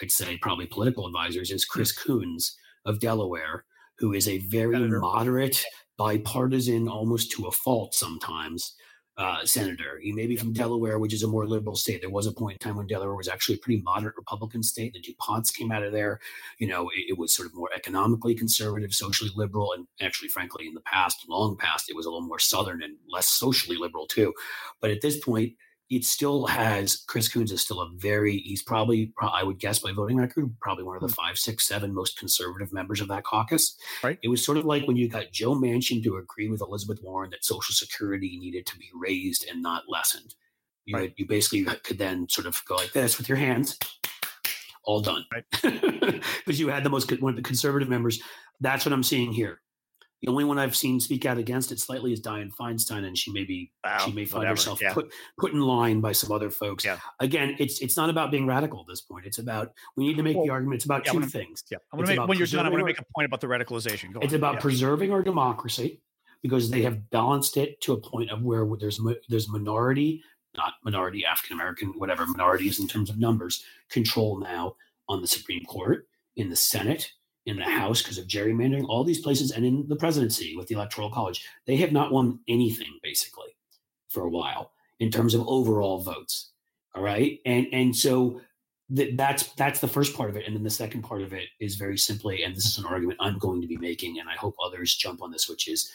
I'd 0.00 0.10
say, 0.10 0.38
probably 0.38 0.66
political 0.66 1.06
advisors 1.06 1.50
is 1.50 1.64
Chris 1.64 1.96
hmm. 1.96 2.06
Coons 2.06 2.56
of 2.84 3.00
Delaware, 3.00 3.64
who 3.98 4.12
is 4.12 4.28
a 4.28 4.38
very 4.38 4.74
Senator. 4.74 5.00
moderate, 5.00 5.64
bipartisan, 5.96 6.88
almost 6.88 7.30
to 7.32 7.46
a 7.46 7.52
fault 7.52 7.94
sometimes 7.94 8.74
uh, 9.18 9.44
senator. 9.44 9.98
He 10.02 10.12
may 10.12 10.26
be 10.26 10.36
from 10.36 10.52
Delaware, 10.52 10.98
which 10.98 11.14
is 11.14 11.22
a 11.22 11.28
more 11.28 11.46
liberal 11.46 11.76
state. 11.76 12.02
There 12.02 12.10
was 12.10 12.26
a 12.26 12.32
point 12.32 12.58
in 12.60 12.68
time 12.68 12.76
when 12.76 12.86
Delaware 12.86 13.14
was 13.14 13.28
actually 13.28 13.54
a 13.54 13.58
pretty 13.58 13.80
moderate 13.82 14.16
Republican 14.16 14.62
state. 14.62 14.92
The 14.92 15.00
DuPonts 15.00 15.54
came 15.54 15.72
out 15.72 15.82
of 15.82 15.92
there. 15.92 16.20
You 16.58 16.68
know, 16.68 16.90
it, 16.90 17.10
it, 17.10 17.18
was 17.18 17.34
sort 17.34 17.48
of 17.48 17.54
more 17.54 17.70
economically 17.74 18.34
conservative, 18.34 18.92
socially 18.92 19.30
liberal, 19.34 19.72
and 19.72 19.86
actually, 20.02 20.28
frankly, 20.28 20.66
in 20.66 20.74
the 20.74 20.80
past, 20.82 21.24
long 21.28 21.56
past, 21.56 21.88
it 21.88 21.96
was 21.96 22.04
a 22.04 22.10
little 22.10 22.26
more 22.26 22.38
southern 22.38 22.82
and 22.82 22.96
less 23.08 23.28
socially 23.28 23.76
liberal 23.76 24.06
too. 24.06 24.34
But 24.80 24.90
at 24.90 25.00
this 25.00 25.18
point, 25.18 25.54
it 25.88 26.04
still 26.04 26.46
has 26.46 27.04
Chris 27.06 27.28
Coons 27.28 27.52
is 27.52 27.62
still 27.62 27.80
a 27.80 27.90
very 27.94 28.38
he's 28.38 28.62
probably 28.62 29.12
I 29.20 29.42
would 29.42 29.58
guess 29.58 29.78
by 29.78 29.92
voting 29.92 30.16
record 30.16 30.54
probably 30.60 30.84
one 30.84 30.96
of 30.96 31.02
the 31.02 31.08
hmm. 31.08 31.14
five 31.14 31.38
six 31.38 31.66
seven 31.66 31.94
most 31.94 32.18
conservative 32.18 32.72
members 32.72 33.00
of 33.00 33.08
that 33.08 33.24
caucus. 33.24 33.76
Right. 34.02 34.18
It 34.22 34.28
was 34.28 34.44
sort 34.44 34.58
of 34.58 34.64
like 34.64 34.86
when 34.86 34.96
you 34.96 35.08
got 35.08 35.32
Joe 35.32 35.54
Manchin 35.54 36.02
to 36.02 36.16
agree 36.16 36.48
with 36.48 36.60
Elizabeth 36.60 36.98
Warren 37.02 37.30
that 37.30 37.44
Social 37.44 37.74
Security 37.74 38.36
needed 38.38 38.66
to 38.66 38.78
be 38.78 38.90
raised 38.94 39.46
and 39.48 39.62
not 39.62 39.84
lessened. 39.88 40.34
You 40.86 40.96
right. 40.96 41.14
you 41.16 41.26
basically 41.26 41.64
could 41.82 41.98
then 41.98 42.28
sort 42.28 42.46
of 42.46 42.60
go 42.66 42.76
like 42.76 42.92
this 42.92 43.18
with 43.18 43.28
your 43.28 43.38
hands, 43.38 43.78
all 44.84 45.00
done, 45.00 45.24
right? 45.32 45.44
Because 46.44 46.60
you 46.60 46.68
had 46.68 46.84
the 46.84 46.90
most 46.90 47.10
one 47.20 47.30
of 47.30 47.36
the 47.36 47.42
conservative 47.42 47.88
members. 47.88 48.20
That's 48.60 48.86
what 48.86 48.92
I'm 48.92 49.02
seeing 49.02 49.32
here. 49.32 49.60
The 50.22 50.28
only 50.28 50.44
one 50.44 50.58
I've 50.58 50.74
seen 50.74 50.98
speak 50.98 51.26
out 51.26 51.36
against 51.36 51.72
it 51.72 51.78
slightly 51.78 52.12
is 52.12 52.22
Dianne 52.22 52.50
Feinstein, 52.54 53.04
and 53.04 53.16
she 53.18 53.30
may 53.32 53.44
be 53.44 53.70
wow, 53.84 53.98
she 53.98 54.12
may 54.12 54.24
find 54.24 54.40
whatever. 54.40 54.56
herself 54.56 54.80
yeah. 54.80 54.94
put 54.94 55.12
put 55.38 55.52
in 55.52 55.60
line 55.60 56.00
by 56.00 56.12
some 56.12 56.32
other 56.32 56.50
folks. 56.50 56.84
Yeah. 56.84 56.98
Again, 57.20 57.54
it's 57.58 57.80
it's 57.80 57.96
not 57.96 58.08
about 58.08 58.30
being 58.30 58.46
radical 58.46 58.80
at 58.80 58.86
this 58.88 59.02
point. 59.02 59.26
It's 59.26 59.38
about 59.38 59.72
we 59.96 60.06
need 60.06 60.16
to 60.16 60.22
make 60.22 60.36
well, 60.36 60.46
the 60.46 60.52
argument. 60.52 60.76
It's 60.76 60.84
about 60.86 61.04
yeah, 61.04 61.12
2 61.12 61.18
wanna, 61.18 61.30
things. 61.30 61.64
Yeah, 61.70 61.78
I'm 61.92 61.98
gonna 62.00 62.16
make, 62.16 62.28
when 62.28 62.38
you're 62.38 62.46
done, 62.46 62.64
I 62.64 62.70
want 62.70 62.80
to 62.80 62.86
make 62.86 62.98
a 62.98 63.04
point 63.14 63.26
about 63.26 63.40
the 63.40 63.46
radicalization. 63.46 64.12
Go 64.14 64.20
it's 64.20 64.32
on. 64.32 64.38
about 64.38 64.54
yeah. 64.54 64.60
preserving 64.60 65.12
our 65.12 65.22
democracy 65.22 66.00
because 66.42 66.70
they 66.70 66.82
have 66.82 67.10
balanced 67.10 67.56
it 67.56 67.80
to 67.82 67.92
a 67.92 67.96
point 68.00 68.30
of 68.30 68.42
where 68.42 68.66
there's 68.78 69.00
there's 69.28 69.48
minority, 69.48 70.22
not 70.56 70.74
minority 70.82 71.24
African 71.24 71.56
American, 71.56 71.88
whatever 71.96 72.26
minorities 72.26 72.80
in 72.80 72.88
terms 72.88 73.10
of 73.10 73.18
numbers, 73.18 73.64
control 73.90 74.38
now 74.38 74.76
on 75.08 75.20
the 75.20 75.28
Supreme 75.28 75.64
Court, 75.64 76.08
in 76.36 76.48
the 76.48 76.56
Senate, 76.56 77.12
in 77.46 77.56
the 77.56 77.64
House 77.64 78.02
because 78.02 78.18
of 78.18 78.26
gerrymandering, 78.26 78.86
all 78.88 79.04
these 79.04 79.20
places, 79.20 79.52
and 79.52 79.64
in 79.64 79.86
the 79.88 79.96
presidency 79.96 80.56
with 80.56 80.66
the 80.66 80.74
Electoral 80.74 81.10
College, 81.10 81.46
they 81.66 81.76
have 81.76 81.92
not 81.92 82.12
won 82.12 82.40
anything 82.48 82.98
basically 83.02 83.56
for 84.08 84.24
a 84.24 84.30
while 84.30 84.72
in 84.98 85.10
terms 85.10 85.34
of 85.34 85.46
overall 85.46 86.00
votes. 86.00 86.52
All 86.94 87.02
right, 87.02 87.38
and 87.44 87.66
and 87.72 87.94
so 87.94 88.40
th- 88.94 89.16
that's 89.16 89.52
that's 89.54 89.80
the 89.80 89.88
first 89.88 90.16
part 90.16 90.30
of 90.30 90.36
it, 90.36 90.46
and 90.46 90.56
then 90.56 90.64
the 90.64 90.70
second 90.70 91.02
part 91.02 91.22
of 91.22 91.32
it 91.32 91.48
is 91.60 91.76
very 91.76 91.98
simply, 91.98 92.42
and 92.42 92.54
this 92.54 92.66
is 92.66 92.78
an 92.78 92.86
argument 92.86 93.20
I'm 93.20 93.38
going 93.38 93.60
to 93.60 93.68
be 93.68 93.76
making, 93.76 94.18
and 94.18 94.28
I 94.28 94.34
hope 94.34 94.54
others 94.64 94.96
jump 94.96 95.22
on 95.22 95.30
this, 95.30 95.48
which 95.48 95.68
is 95.68 95.90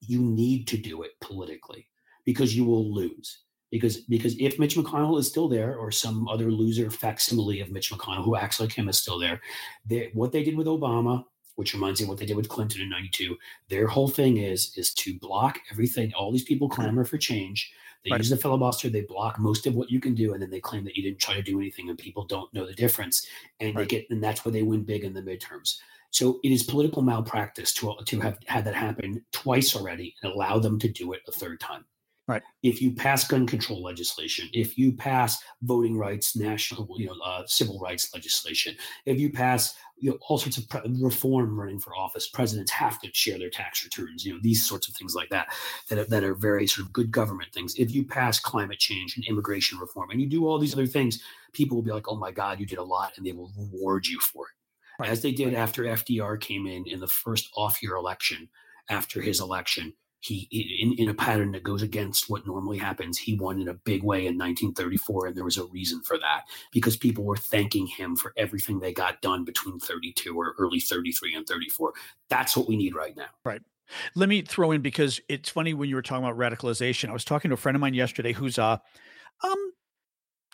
you 0.00 0.20
need 0.20 0.66
to 0.68 0.76
do 0.76 1.02
it 1.02 1.12
politically 1.20 1.88
because 2.24 2.56
you 2.56 2.64
will 2.64 2.92
lose. 2.92 3.38
Because 3.72 3.96
because 4.02 4.38
if 4.38 4.60
Mitch 4.60 4.76
McConnell 4.76 5.18
is 5.18 5.26
still 5.26 5.48
there, 5.48 5.76
or 5.76 5.90
some 5.90 6.28
other 6.28 6.52
loser 6.52 6.90
facsimile 6.90 7.60
of 7.60 7.72
Mitch 7.72 7.90
McConnell 7.90 8.24
who 8.24 8.36
acts 8.36 8.60
like 8.60 8.72
him 8.72 8.88
is 8.88 8.98
still 8.98 9.18
there, 9.18 9.40
they, 9.84 10.10
what 10.14 10.30
they 10.30 10.44
did 10.44 10.56
with 10.56 10.68
Obama, 10.68 11.24
which 11.56 11.74
reminds 11.74 12.00
me 12.00 12.04
of 12.04 12.10
what 12.10 12.18
they 12.18 12.26
did 12.26 12.36
with 12.36 12.48
Clinton 12.48 12.82
in 12.82 12.90
'92, 12.90 13.36
their 13.68 13.88
whole 13.88 14.08
thing 14.08 14.36
is 14.36 14.72
is 14.76 14.94
to 14.94 15.18
block 15.18 15.58
everything. 15.72 16.12
All 16.14 16.30
these 16.30 16.44
people 16.44 16.68
clamor 16.68 17.04
for 17.04 17.18
change 17.18 17.72
they 18.04 18.10
right. 18.10 18.18
use 18.18 18.30
the 18.30 18.36
filibuster, 18.36 18.88
they 18.88 19.02
block 19.02 19.38
most 19.38 19.66
of 19.66 19.74
what 19.74 19.90
you 19.90 20.00
can 20.00 20.14
do, 20.14 20.32
and 20.32 20.42
then 20.42 20.50
they 20.50 20.60
claim 20.60 20.84
that 20.84 20.96
you 20.96 21.02
didn't 21.02 21.20
try 21.20 21.34
to 21.34 21.42
do 21.42 21.58
anything, 21.60 21.88
and 21.88 21.96
people 21.96 22.24
don't 22.24 22.52
know 22.52 22.66
the 22.66 22.74
difference. 22.74 23.26
And 23.60 23.76
right. 23.76 23.88
they 23.88 23.98
get, 23.98 24.10
and 24.10 24.22
that's 24.22 24.44
where 24.44 24.52
they 24.52 24.62
win 24.62 24.82
big 24.82 25.04
in 25.04 25.14
the 25.14 25.22
midterms. 25.22 25.78
So 26.10 26.40
it 26.42 26.50
is 26.50 26.62
political 26.64 27.02
malpractice 27.02 27.72
to 27.74 27.94
to 28.04 28.20
have 28.20 28.38
had 28.46 28.64
that 28.64 28.74
happen 28.74 29.24
twice 29.30 29.76
already 29.76 30.14
and 30.22 30.32
allow 30.32 30.58
them 30.58 30.78
to 30.80 30.88
do 30.88 31.12
it 31.12 31.22
a 31.28 31.32
third 31.32 31.60
time. 31.60 31.84
Right. 32.28 32.42
If 32.62 32.80
you 32.80 32.94
pass 32.94 33.26
gun 33.26 33.46
control 33.48 33.82
legislation, 33.82 34.48
if 34.52 34.78
you 34.78 34.92
pass 34.92 35.42
voting 35.62 35.98
rights, 35.98 36.36
national, 36.36 36.88
you 36.96 37.06
know, 37.06 37.16
uh, 37.24 37.42
civil 37.46 37.80
rights 37.80 38.14
legislation, 38.14 38.76
if 39.06 39.18
you 39.18 39.32
pass 39.32 39.74
you 39.98 40.10
know, 40.10 40.18
all 40.28 40.38
sorts 40.38 40.56
of 40.56 40.68
pre- 40.68 40.80
reform 41.00 41.58
running 41.58 41.80
for 41.80 41.96
office, 41.96 42.28
presidents 42.28 42.70
have 42.70 43.00
to 43.00 43.08
share 43.12 43.38
their 43.38 43.50
tax 43.50 43.82
returns. 43.82 44.24
You 44.24 44.34
know, 44.34 44.40
these 44.40 44.64
sorts 44.64 44.88
of 44.88 44.94
things 44.94 45.16
like 45.16 45.30
that 45.30 45.48
that 45.88 45.98
are, 45.98 46.04
that 46.04 46.22
are 46.22 46.34
very 46.34 46.66
sort 46.68 46.86
of 46.86 46.92
good 46.92 47.10
government 47.10 47.52
things. 47.52 47.74
If 47.74 47.92
you 47.92 48.04
pass 48.04 48.38
climate 48.38 48.78
change 48.78 49.16
and 49.16 49.24
immigration 49.26 49.78
reform, 49.78 50.10
and 50.10 50.20
you 50.20 50.28
do 50.28 50.46
all 50.46 50.58
these 50.58 50.74
other 50.74 50.86
things, 50.86 51.20
people 51.52 51.76
will 51.76 51.84
be 51.84 51.92
like, 51.92 52.08
"Oh 52.08 52.16
my 52.16 52.30
God, 52.30 52.60
you 52.60 52.66
did 52.66 52.78
a 52.78 52.84
lot," 52.84 53.14
and 53.16 53.26
they 53.26 53.32
will 53.32 53.52
reward 53.56 54.06
you 54.06 54.20
for 54.20 54.46
it, 54.46 55.02
right. 55.02 55.10
as 55.10 55.22
they 55.22 55.32
did 55.32 55.54
after 55.54 55.84
FDR 55.84 56.40
came 56.40 56.66
in 56.68 56.86
in 56.86 57.00
the 57.00 57.08
first 57.08 57.50
off-year 57.56 57.96
election 57.96 58.48
after 58.88 59.20
his 59.20 59.40
election 59.40 59.92
he 60.22 60.48
in, 60.80 60.92
in 60.94 61.08
a 61.08 61.14
pattern 61.14 61.52
that 61.52 61.62
goes 61.62 61.82
against 61.82 62.30
what 62.30 62.46
normally 62.46 62.78
happens 62.78 63.18
he 63.18 63.34
won 63.34 63.60
in 63.60 63.68
a 63.68 63.74
big 63.74 64.02
way 64.02 64.20
in 64.20 64.38
1934 64.38 65.26
and 65.26 65.36
there 65.36 65.44
was 65.44 65.56
a 65.56 65.64
reason 65.66 66.00
for 66.02 66.16
that 66.18 66.42
because 66.72 66.96
people 66.96 67.24
were 67.24 67.36
thanking 67.36 67.86
him 67.86 68.16
for 68.16 68.32
everything 68.36 68.78
they 68.78 68.92
got 68.92 69.20
done 69.20 69.44
between 69.44 69.78
32 69.78 70.34
or 70.34 70.54
early 70.58 70.80
33 70.80 71.34
and 71.34 71.46
34 71.46 71.92
that's 72.28 72.56
what 72.56 72.68
we 72.68 72.76
need 72.76 72.94
right 72.94 73.16
now 73.16 73.26
right 73.44 73.62
let 74.14 74.28
me 74.28 74.42
throw 74.42 74.70
in 74.70 74.80
because 74.80 75.20
it's 75.28 75.50
funny 75.50 75.74
when 75.74 75.88
you 75.88 75.96
were 75.96 76.02
talking 76.02 76.24
about 76.24 76.38
radicalization 76.38 77.08
i 77.08 77.12
was 77.12 77.24
talking 77.24 77.50
to 77.50 77.54
a 77.54 77.58
friend 77.58 77.74
of 77.74 77.80
mine 77.80 77.94
yesterday 77.94 78.32
who's 78.32 78.58
a 78.58 78.80
um 79.42 79.72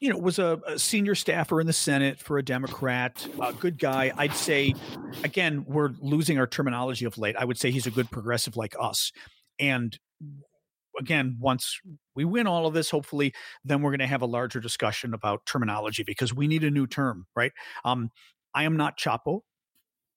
you 0.01 0.11
know, 0.11 0.17
was 0.17 0.39
a, 0.39 0.61
a, 0.65 0.79
senior 0.79 1.17
staffer 1.17 1.61
in 1.61 1.67
the 1.67 1.73
Senate 1.73 2.21
for 2.21 2.39
a 2.39 2.43
Democrat, 2.45 3.27
a 3.43 3.53
good 3.53 3.81
guy. 3.81 4.13
I'd 4.17 4.33
say, 4.33 4.75
again, 5.25 5.65
we're 5.67 5.91
losing 6.01 6.39
our 6.39 6.47
terminology 6.47 7.05
of 7.05 7.19
late. 7.19 7.35
I 7.37 7.45
would 7.45 7.59
say 7.59 7.73
he's 7.73 7.89
a 7.89 7.91
good 7.91 8.09
progressive 8.09 8.57
like 8.57 8.77
us. 8.79 9.11
And 9.59 9.99
again, 10.99 11.37
once 11.41 11.79
we 12.15 12.25
win 12.25 12.47
all 12.47 12.67
of 12.67 12.75
this, 12.75 12.91
hopefully, 12.91 13.33
then 13.65 13.83
we're 13.83 13.91
going 13.91 14.01
to 14.01 14.07
have 14.07 14.23
a 14.23 14.27
larger 14.27 14.61
discussion 14.61 15.15
about 15.15 15.47
terminology 15.47 16.03
because 16.03 16.35
we 16.35 16.49
need 16.49 16.65
a 16.65 16.71
new 16.71 16.87
term, 16.87 17.27
right? 17.37 17.53
Um, 17.85 18.11
I 18.55 18.65
am 18.65 18.77
not 18.77 18.99
Chapo. 18.99 19.41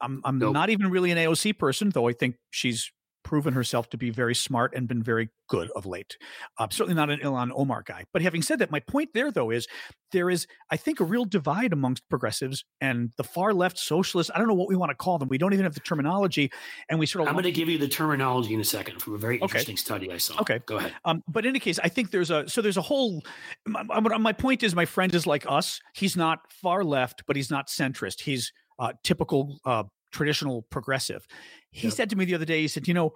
I'm, 0.01 0.21
I'm 0.25 0.39
nope. 0.39 0.53
not 0.53 0.69
even 0.69 0.89
really 0.89 1.11
an 1.11 1.17
AOC 1.17 1.57
person, 1.59 1.89
though 1.89 2.07
I 2.07 2.13
think 2.13 2.35
she's 2.49 2.91
proven 3.23 3.53
herself 3.53 3.89
to 3.89 3.97
be 3.97 4.09
very 4.09 4.35
smart 4.35 4.73
and 4.75 4.87
been 4.87 5.03
very 5.03 5.29
good 5.47 5.69
of 5.75 5.85
late. 5.85 6.17
Uh, 6.57 6.67
certainly 6.71 6.95
not 6.95 7.09
an 7.09 7.19
Ilhan 7.19 7.51
Omar 7.55 7.83
guy. 7.85 8.05
But 8.13 8.21
having 8.21 8.41
said 8.41 8.59
that, 8.59 8.71
my 8.71 8.79
point 8.79 9.09
there, 9.13 9.31
though, 9.31 9.49
is 9.49 9.67
there 10.11 10.29
is, 10.29 10.47
I 10.69 10.77
think, 10.77 10.99
a 10.99 11.03
real 11.03 11.25
divide 11.25 11.73
amongst 11.73 12.07
progressives 12.09 12.63
and 12.79 13.11
the 13.17 13.23
far 13.23 13.53
left 13.53 13.77
socialists. 13.77 14.31
I 14.33 14.37
don't 14.37 14.47
know 14.47 14.53
what 14.53 14.69
we 14.69 14.75
want 14.75 14.89
to 14.91 14.95
call 14.95 15.17
them. 15.17 15.29
We 15.29 15.37
don't 15.37 15.53
even 15.53 15.65
have 15.65 15.73
the 15.73 15.81
terminology. 15.81 16.51
And 16.89 16.99
we 16.99 17.05
sort 17.05 17.23
of. 17.23 17.27
I'm 17.27 17.33
going 17.33 17.43
to 17.43 17.51
give 17.51 17.69
you 17.69 17.77
the 17.77 17.87
terminology 17.87 18.53
in 18.53 18.59
a 18.59 18.65
second 18.65 19.01
from 19.01 19.15
a 19.15 19.17
very 19.17 19.37
interesting 19.37 19.73
okay. 19.73 19.79
study 19.79 20.11
I 20.11 20.17
saw. 20.17 20.39
Okay. 20.41 20.59
Go 20.65 20.77
ahead. 20.77 20.93
Um, 21.05 21.21
but 21.27 21.45
in 21.45 21.49
any 21.49 21.59
case, 21.59 21.79
I 21.83 21.89
think 21.89 22.11
there's 22.11 22.31
a, 22.31 22.47
so 22.47 22.61
there's 22.61 22.77
a 22.77 22.81
whole, 22.81 23.21
my, 23.65 23.83
my 23.99 24.33
point 24.33 24.63
is 24.63 24.75
my 24.75 24.85
friend 24.85 25.13
is 25.13 25.27
like 25.27 25.45
us. 25.49 25.79
He's 25.95 26.15
not 26.15 26.39
far 26.49 26.83
left, 26.83 27.23
but 27.27 27.35
he's 27.35 27.51
not 27.51 27.67
centrist. 27.67 28.21
He's 28.21 28.51
uh, 28.79 28.93
typical 29.03 29.59
uh, 29.65 29.83
traditional 30.11 30.63
progressive. 30.63 31.27
He 31.71 31.87
yep. 31.87 31.93
said 31.93 32.09
to 32.09 32.15
me 32.15 32.25
the 32.25 32.35
other 32.35 32.45
day, 32.45 32.61
he 32.61 32.67
said, 32.67 32.87
you 32.87 32.93
know, 32.93 33.13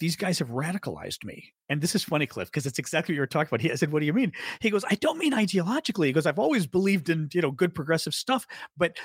these 0.00 0.16
guys 0.16 0.38
have 0.38 0.48
radicalized 0.48 1.24
me. 1.24 1.52
And 1.68 1.80
this 1.80 1.94
is 1.94 2.04
funny, 2.04 2.26
Cliff, 2.26 2.48
because 2.48 2.66
it's 2.66 2.78
exactly 2.78 3.12
what 3.12 3.16
you 3.16 3.20
were 3.20 3.26
talking 3.26 3.48
about. 3.48 3.60
He, 3.62 3.72
I 3.72 3.74
said, 3.74 3.90
what 3.90 4.00
do 4.00 4.06
you 4.06 4.12
mean? 4.12 4.32
He 4.60 4.70
goes, 4.70 4.84
I 4.88 4.96
don't 4.96 5.18
mean 5.18 5.32
ideologically. 5.32 6.06
He 6.06 6.12
goes, 6.12 6.26
I've 6.26 6.38
always 6.38 6.66
believed 6.66 7.08
in, 7.08 7.28
you 7.32 7.40
know, 7.40 7.50
good 7.50 7.74
progressive 7.74 8.14
stuff, 8.14 8.46
but 8.76 8.98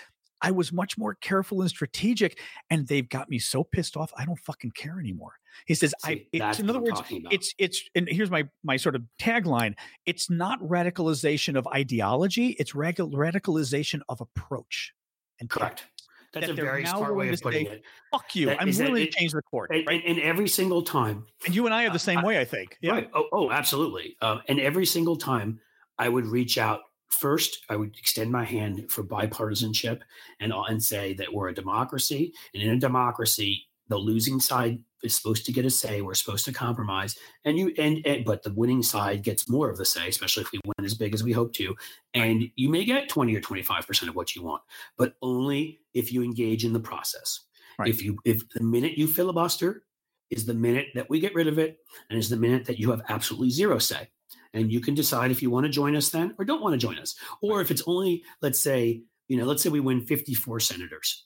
I 0.43 0.51
was 0.51 0.73
much 0.73 0.97
more 0.97 1.15
careful 1.15 1.61
and 1.61 1.69
strategic, 1.69 2.37
and 2.69 2.85
they've 2.85 3.07
got 3.07 3.29
me 3.29 3.39
so 3.39 3.63
pissed 3.63 3.95
off. 3.95 4.11
I 4.17 4.25
don't 4.25 4.37
fucking 4.39 4.71
care 4.71 4.99
anymore. 4.99 5.35
He 5.65 5.73
says, 5.73 5.95
See, 6.05 6.11
"I." 6.11 6.25
It's, 6.33 6.59
in 6.59 6.69
other 6.69 6.81
words, 6.81 7.01
it's 7.09 7.55
it's 7.57 7.81
and 7.95 8.09
here's 8.09 8.29
my 8.29 8.49
my 8.61 8.75
sort 8.75 8.95
of 8.95 9.03
tagline: 9.19 9.75
It's 10.05 10.29
not 10.29 10.59
radicalization 10.61 11.57
of 11.57 11.65
ideology; 11.67 12.57
it's 12.59 12.73
radicalization 12.73 14.01
of 14.09 14.19
approach. 14.19 14.93
And 15.39 15.49
correct. 15.49 15.85
That's 16.33 16.47
that 16.47 16.57
a 16.57 16.61
very 16.61 16.85
smart 16.85 17.15
way 17.15 17.29
of 17.29 17.39
putting 17.41 17.67
say, 17.67 17.73
it. 17.73 17.83
Fuck 18.11 18.35
you. 18.35 18.47
That, 18.47 18.61
I'm 18.61 18.67
willing 18.67 18.95
that, 18.95 19.11
to 19.11 19.19
change 19.19 19.33
the 19.33 19.41
court. 19.43 19.69
And, 19.71 19.85
right? 19.85 20.01
and, 20.03 20.17
and, 20.17 20.25
every 20.25 20.47
single 20.47 20.81
time. 20.81 21.25
And 21.45 21.55
you 21.55 21.65
and 21.65 21.73
I 21.73 21.85
are 21.85 21.91
the 21.91 21.99
same 21.99 22.19
uh, 22.19 22.23
way, 22.23 22.39
I 22.39 22.45
think. 22.45 22.77
Yeah. 22.81 22.93
Right. 22.93 23.09
Oh, 23.13 23.27
oh 23.31 23.51
absolutely. 23.51 24.17
Um, 24.21 24.41
and 24.47 24.59
every 24.59 24.87
single 24.87 25.15
time 25.15 25.59
I 25.99 26.09
would 26.09 26.25
reach 26.25 26.57
out 26.57 26.81
first, 27.09 27.59
I 27.69 27.75
would 27.75 27.95
extend 27.97 28.31
my 28.31 28.43
hand 28.43 28.89
for 28.89 29.03
bipartisanship 29.03 30.01
and, 30.39 30.51
uh, 30.51 30.63
and 30.63 30.83
say 30.83 31.13
that 31.13 31.31
we're 31.31 31.49
a 31.49 31.53
democracy. 31.53 32.33
And 32.53 32.63
in 32.63 32.69
a 32.69 32.79
democracy, 32.79 33.67
the 33.89 33.97
losing 33.97 34.39
side 34.39 34.79
is 35.03 35.15
supposed 35.15 35.45
to 35.45 35.51
get 35.51 35.65
a 35.65 35.69
say. 35.69 36.01
We're 36.01 36.13
supposed 36.13 36.45
to 36.45 36.53
compromise, 36.53 37.17
and 37.45 37.57
you 37.57 37.73
and, 37.77 38.05
and, 38.05 38.25
but 38.25 38.43
the 38.43 38.53
winning 38.53 38.83
side 38.83 39.23
gets 39.23 39.49
more 39.49 39.69
of 39.69 39.77
the 39.77 39.85
say, 39.85 40.07
especially 40.07 40.43
if 40.43 40.51
we 40.51 40.61
win 40.65 40.85
as 40.85 40.93
big 40.93 41.13
as 41.13 41.23
we 41.23 41.31
hope 41.31 41.53
to. 41.53 41.75
And 42.13 42.49
you 42.55 42.69
may 42.69 42.85
get 42.85 43.09
twenty 43.09 43.35
or 43.35 43.41
twenty 43.41 43.63
five 43.63 43.85
percent 43.85 44.09
of 44.09 44.15
what 44.15 44.35
you 44.35 44.43
want, 44.43 44.61
but 44.97 45.15
only 45.21 45.79
if 45.93 46.11
you 46.11 46.23
engage 46.23 46.65
in 46.65 46.73
the 46.73 46.79
process. 46.79 47.41
Right. 47.77 47.89
If 47.89 48.03
you 48.03 48.19
if 48.25 48.47
the 48.49 48.63
minute 48.63 48.97
you 48.97 49.07
filibuster 49.07 49.83
is 50.29 50.45
the 50.45 50.53
minute 50.53 50.87
that 50.95 51.09
we 51.09 51.19
get 51.19 51.35
rid 51.35 51.47
of 51.47 51.59
it, 51.59 51.77
and 52.09 52.17
is 52.17 52.29
the 52.29 52.37
minute 52.37 52.65
that 52.65 52.79
you 52.79 52.91
have 52.91 53.01
absolutely 53.09 53.49
zero 53.49 53.77
say. 53.77 54.09
And 54.53 54.71
you 54.71 54.79
can 54.79 54.93
decide 54.93 55.31
if 55.31 55.41
you 55.41 55.49
want 55.49 55.65
to 55.65 55.71
join 55.71 55.95
us 55.95 56.09
then 56.09 56.35
or 56.37 56.45
don't 56.45 56.61
want 56.61 56.73
to 56.73 56.77
join 56.77 56.97
us. 56.99 57.15
Or 57.41 57.61
if 57.61 57.71
it's 57.71 57.83
only, 57.87 58.23
let's 58.41 58.59
say, 58.59 59.01
you 59.27 59.37
know, 59.37 59.45
let's 59.45 59.63
say 59.63 59.69
we 59.69 59.79
win 59.79 60.01
54 60.01 60.59
senators 60.59 61.25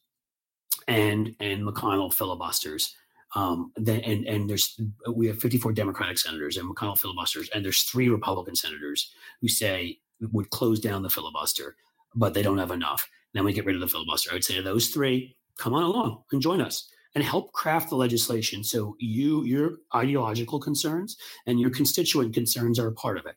and 0.88 1.36
and 1.40 1.64
McConnell 1.64 2.14
filibusters. 2.14 2.96
Um, 3.36 3.72
then 3.76 4.00
and 4.02 4.26
and 4.26 4.50
there's 4.50 4.80
we 5.14 5.28
have 5.28 5.40
54 5.40 5.74
Democratic 5.74 6.18
senators 6.18 6.58
and 6.58 6.74
McConnell 6.74 6.98
filibusters, 6.98 7.50
and 7.50 7.64
there's 7.64 7.84
three 7.84 8.10
Republican 8.10 8.56
senators 8.56 9.12
who 9.42 9.48
say 9.48 10.00
would 10.32 10.50
close 10.50 10.80
down 10.80 11.04
the 11.04 11.10
filibuster, 11.10 11.76
but 12.16 12.34
they 12.34 12.42
don't 12.42 12.58
have 12.58 12.72
enough. 12.72 13.08
Then 13.34 13.44
we 13.44 13.54
get 13.54 13.66
rid 13.66 13.76
of 13.76 13.82
the 13.82 13.88
filibuster. 13.88 14.32
I 14.32 14.36
would 14.36 14.44
say 14.44 14.56
to 14.56 14.62
those 14.62 14.88
three, 14.88 15.36
come 15.58 15.74
on 15.74 15.84
along 15.84 16.24
and 16.32 16.42
join 16.42 16.62
us 16.62 16.90
and 17.14 17.24
help 17.24 17.52
craft 17.52 17.90
the 17.90 17.96
legislation 17.96 18.64
so 18.64 18.96
you 19.00 19.44
your 19.44 19.78
ideological 19.94 20.60
concerns 20.60 21.18
and 21.46 21.60
your 21.60 21.70
constituent 21.70 22.34
concerns 22.34 22.80
are 22.80 22.88
a 22.88 22.94
part 22.94 23.18
of 23.18 23.26
it 23.26 23.36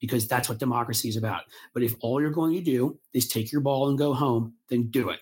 because 0.00 0.28
that's 0.28 0.48
what 0.48 0.58
democracy 0.58 1.08
is 1.08 1.16
about. 1.16 1.42
But 1.74 1.84
if 1.84 1.94
all 2.00 2.20
you're 2.20 2.30
going 2.30 2.54
to 2.54 2.60
do 2.60 2.98
is 3.14 3.28
take 3.28 3.52
your 3.52 3.60
ball 3.60 3.88
and 3.88 3.96
go 3.96 4.14
home, 4.14 4.54
then 4.68 4.90
do 4.90 5.10
it 5.10 5.20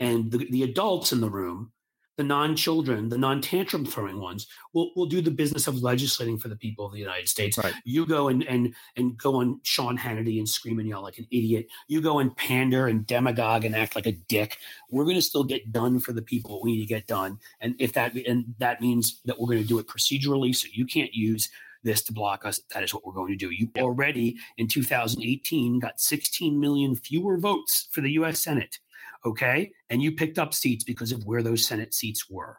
and 0.00 0.30
the, 0.30 0.46
the 0.50 0.62
adults 0.62 1.12
in 1.12 1.20
the 1.20 1.30
room 1.30 1.72
the 2.18 2.24
non-children, 2.24 3.08
the 3.08 3.16
non-tantrum 3.16 3.86
throwing 3.86 4.20
ones, 4.20 4.48
will 4.74 4.90
will 4.96 5.06
do 5.06 5.22
the 5.22 5.30
business 5.30 5.68
of 5.68 5.82
legislating 5.82 6.36
for 6.36 6.48
the 6.48 6.56
people 6.56 6.84
of 6.84 6.92
the 6.92 6.98
United 6.98 7.28
States. 7.28 7.56
Right. 7.56 7.72
You 7.84 8.04
go 8.04 8.28
and 8.28 8.42
and 8.42 8.74
and 8.96 9.16
go 9.16 9.36
on 9.36 9.60
Sean 9.62 9.96
Hannity 9.96 10.38
and 10.38 10.48
scream 10.48 10.80
and 10.80 10.88
yell 10.88 11.00
like 11.00 11.18
an 11.18 11.28
idiot. 11.30 11.68
You 11.86 12.00
go 12.00 12.18
and 12.18 12.36
pander 12.36 12.88
and 12.88 13.06
demagogue 13.06 13.64
and 13.64 13.74
act 13.74 13.94
like 13.94 14.06
a 14.06 14.12
dick. 14.12 14.58
We're 14.90 15.04
going 15.04 15.16
to 15.16 15.22
still 15.22 15.44
get 15.44 15.72
done 15.72 16.00
for 16.00 16.12
the 16.12 16.20
people 16.20 16.50
what 16.50 16.64
we 16.64 16.72
need 16.72 16.80
to 16.80 16.86
get 16.86 17.06
done, 17.06 17.38
and 17.60 17.76
if 17.78 17.92
that 17.92 18.14
and 18.14 18.52
that 18.58 18.80
means 18.80 19.20
that 19.24 19.38
we're 19.38 19.46
going 19.46 19.62
to 19.62 19.68
do 19.68 19.78
it 19.78 19.86
procedurally, 19.86 20.54
so 20.54 20.66
you 20.72 20.86
can't 20.86 21.14
use 21.14 21.48
this 21.84 22.02
to 22.02 22.12
block 22.12 22.44
us. 22.44 22.60
That 22.74 22.82
is 22.82 22.92
what 22.92 23.06
we're 23.06 23.12
going 23.12 23.30
to 23.30 23.36
do. 23.36 23.50
You 23.50 23.70
yep. 23.76 23.84
already 23.84 24.36
in 24.56 24.66
2018 24.66 25.78
got 25.78 26.00
16 26.00 26.58
million 26.58 26.96
fewer 26.96 27.38
votes 27.38 27.86
for 27.92 28.00
the 28.00 28.10
U.S. 28.12 28.40
Senate 28.40 28.80
Okay. 29.24 29.72
And 29.90 30.02
you 30.02 30.12
picked 30.12 30.38
up 30.38 30.54
seats 30.54 30.84
because 30.84 31.12
of 31.12 31.24
where 31.24 31.42
those 31.42 31.66
Senate 31.66 31.94
seats 31.94 32.28
were. 32.30 32.58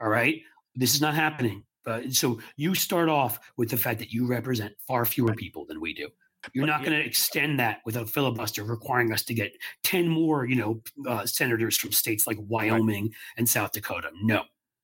All 0.00 0.08
right. 0.08 0.40
This 0.74 0.94
is 0.94 1.00
not 1.00 1.14
happening. 1.14 1.64
Uh, 1.86 2.02
so 2.10 2.40
you 2.56 2.74
start 2.74 3.08
off 3.08 3.38
with 3.56 3.68
the 3.70 3.76
fact 3.76 3.98
that 3.98 4.12
you 4.12 4.26
represent 4.26 4.72
far 4.86 5.04
fewer 5.04 5.34
people 5.34 5.66
than 5.66 5.80
we 5.80 5.92
do. 5.92 6.08
You're 6.54 6.66
not 6.66 6.84
going 6.84 6.98
to 6.98 7.04
extend 7.04 7.60
that 7.60 7.78
with 7.86 7.96
a 7.96 8.04
filibuster 8.04 8.64
requiring 8.64 9.12
us 9.12 9.22
to 9.24 9.34
get 9.34 9.52
10 9.84 10.08
more, 10.08 10.44
you 10.44 10.56
know, 10.56 10.82
uh, 11.06 11.24
senators 11.24 11.76
from 11.76 11.92
states 11.92 12.26
like 12.26 12.36
Wyoming 12.40 13.04
right. 13.04 13.12
and 13.36 13.48
South 13.48 13.70
Dakota. 13.70 14.10
No. 14.22 14.42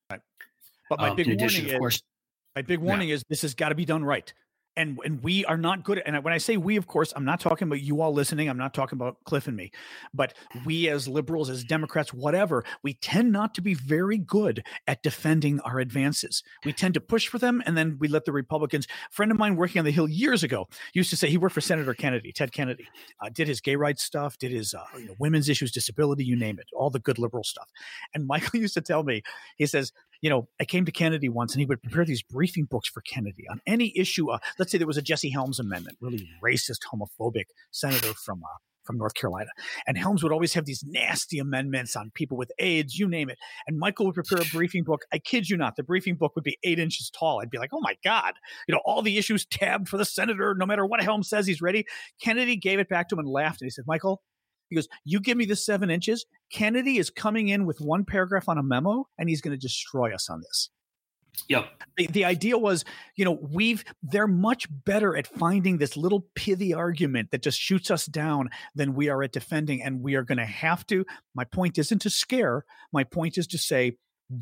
Right. 0.09 0.21
But 0.89 0.99
my 0.99 1.09
um, 1.09 1.17
big 1.17 1.27
warning 1.27 1.43
addition, 1.43 1.65
is, 1.67 1.77
course, 1.77 2.01
my 2.55 2.61
big 2.61 2.79
warning 2.79 3.09
is 3.09 3.23
this 3.27 3.41
has 3.41 3.53
got 3.53 3.69
to 3.69 3.75
be 3.75 3.83
done 3.83 4.05
right 4.05 4.33
and 4.75 4.99
and 5.03 5.23
we 5.23 5.45
are 5.45 5.57
not 5.57 5.83
good 5.83 5.99
at, 5.99 6.07
and 6.07 6.23
when 6.23 6.33
i 6.33 6.37
say 6.37 6.57
we 6.57 6.75
of 6.75 6.87
course 6.87 7.13
i'm 7.15 7.25
not 7.25 7.39
talking 7.39 7.67
about 7.67 7.81
you 7.81 8.01
all 8.01 8.13
listening 8.13 8.49
i'm 8.49 8.57
not 8.57 8.73
talking 8.73 8.97
about 8.97 9.17
cliff 9.25 9.47
and 9.47 9.55
me 9.55 9.71
but 10.13 10.33
we 10.65 10.89
as 10.89 11.07
liberals 11.07 11.49
as 11.49 11.63
democrats 11.63 12.13
whatever 12.13 12.63
we 12.83 12.93
tend 12.93 13.31
not 13.31 13.53
to 13.55 13.61
be 13.61 13.73
very 13.73 14.17
good 14.17 14.63
at 14.87 15.03
defending 15.03 15.59
our 15.61 15.79
advances. 15.79 16.43
We 16.65 16.73
tend 16.73 16.93
to 16.93 17.01
push 17.01 17.27
for 17.27 17.37
them 17.37 17.61
and 17.65 17.77
then 17.77 17.97
we 17.99 18.07
let 18.07 18.25
the 18.25 18.31
republicans 18.31 18.85
a 18.85 19.13
friend 19.13 19.31
of 19.31 19.37
mine 19.37 19.55
working 19.55 19.79
on 19.79 19.85
the 19.85 19.91
hill 19.91 20.07
years 20.07 20.43
ago 20.43 20.67
used 20.93 21.09
to 21.09 21.17
say 21.17 21.29
he 21.29 21.37
worked 21.37 21.55
for 21.55 21.61
senator 21.61 21.93
kennedy 21.93 22.31
ted 22.31 22.51
kennedy 22.51 22.87
uh, 23.21 23.29
did 23.29 23.47
his 23.47 23.61
gay 23.61 23.75
rights 23.75 24.03
stuff 24.03 24.37
did 24.37 24.51
his 24.51 24.73
uh, 24.73 24.83
you 24.97 25.05
know, 25.05 25.15
women's 25.19 25.49
issues 25.49 25.71
disability 25.71 26.23
you 26.23 26.35
name 26.35 26.59
it 26.59 26.67
all 26.73 26.89
the 26.89 26.99
good 26.99 27.19
liberal 27.19 27.43
stuff. 27.43 27.69
And 28.13 28.27
michael 28.33 28.59
used 28.59 28.73
to 28.75 28.81
tell 28.81 29.03
me 29.03 29.23
he 29.57 29.65
says 29.65 29.91
you 30.21 30.29
know, 30.29 30.47
I 30.59 30.65
came 30.65 30.85
to 30.85 30.91
Kennedy 30.91 31.29
once 31.29 31.53
and 31.53 31.61
he 31.61 31.65
would 31.65 31.81
prepare 31.81 32.05
these 32.05 32.23
briefing 32.23 32.65
books 32.65 32.89
for 32.89 33.01
Kennedy 33.01 33.45
on 33.49 33.61
any 33.65 33.93
issue. 33.95 34.31
Uh, 34.31 34.39
let's 34.57 34.71
say 34.71 34.77
there 34.77 34.87
was 34.87 34.97
a 34.97 35.01
Jesse 35.01 35.29
Helms 35.29 35.59
amendment, 35.59 35.97
really 36.01 36.27
racist, 36.43 36.79
homophobic 36.91 37.45
senator 37.71 38.13
from 38.13 38.43
uh, 38.43 38.57
from 38.89 38.97
North 38.97 39.13
Carolina. 39.13 39.51
And 39.85 39.99
Helms 39.99 40.23
would 40.23 40.31
always 40.31 40.53
have 40.53 40.65
these 40.65 40.83
nasty 40.83 41.37
amendments 41.37 41.95
on 41.95 42.11
people 42.15 42.37
with 42.37 42.51
AIDS, 42.57 42.97
you 42.97 43.07
name 43.07 43.29
it. 43.29 43.37
And 43.67 43.77
Michael 43.77 44.07
would 44.07 44.15
prepare 44.15 44.39
a 44.39 44.45
briefing 44.51 44.83
book. 44.83 45.03
I 45.13 45.19
kid 45.19 45.47
you 45.47 45.57
not, 45.57 45.75
the 45.75 45.83
briefing 45.83 46.15
book 46.15 46.31
would 46.33 46.43
be 46.43 46.57
eight 46.63 46.79
inches 46.79 47.11
tall. 47.11 47.39
I'd 47.39 47.51
be 47.51 47.59
like, 47.59 47.69
oh 47.71 47.81
my 47.81 47.95
God, 48.03 48.33
you 48.67 48.73
know, 48.73 48.81
all 48.85 49.03
the 49.03 49.19
issues 49.19 49.45
tabbed 49.45 49.89
for 49.89 49.97
the 49.97 50.05
senator, 50.05 50.55
no 50.57 50.65
matter 50.65 50.87
what 50.87 51.03
Helms 51.03 51.29
says, 51.29 51.45
he's 51.45 51.61
ready. 51.61 51.85
Kennedy 52.19 52.55
gave 52.55 52.79
it 52.79 52.89
back 52.89 53.09
to 53.09 53.15
him 53.15 53.19
and 53.19 53.29
laughed. 53.29 53.61
And 53.61 53.67
he 53.67 53.69
said, 53.69 53.85
Michael, 53.85 54.23
he 54.69 54.75
goes, 54.75 54.87
You 55.03 55.19
give 55.19 55.37
me 55.37 55.45
the 55.45 55.55
seven 55.55 55.89
inches. 55.89 56.25
Kennedy 56.51 56.97
is 56.97 57.09
coming 57.09 57.49
in 57.49 57.65
with 57.65 57.81
one 57.81 58.05
paragraph 58.05 58.47
on 58.47 58.57
a 58.57 58.63
memo 58.63 59.07
and 59.17 59.29
he's 59.29 59.41
going 59.41 59.57
to 59.57 59.57
destroy 59.57 60.13
us 60.13 60.29
on 60.29 60.41
this. 60.41 60.69
Yep. 61.47 61.65
The, 61.97 62.07
the 62.07 62.25
idea 62.25 62.57
was, 62.57 62.83
you 63.15 63.23
know, 63.23 63.39
we've 63.41 63.83
they're 64.03 64.27
much 64.27 64.67
better 64.85 65.15
at 65.15 65.27
finding 65.27 65.77
this 65.77 65.95
little 65.95 66.25
pithy 66.35 66.73
argument 66.73 67.31
that 67.31 67.43
just 67.43 67.59
shoots 67.59 67.89
us 67.91 68.05
down 68.05 68.49
than 68.75 68.93
we 68.93 69.09
are 69.09 69.23
at 69.23 69.31
defending. 69.31 69.81
And 69.81 70.01
we 70.01 70.15
are 70.15 70.23
going 70.23 70.37
to 70.37 70.45
have 70.45 70.85
to. 70.87 71.05
My 71.33 71.45
point 71.45 71.77
isn't 71.77 72.01
to 72.01 72.09
scare. 72.09 72.65
My 72.91 73.03
point 73.03 73.37
is 73.37 73.47
to 73.47 73.57
say 73.57 73.97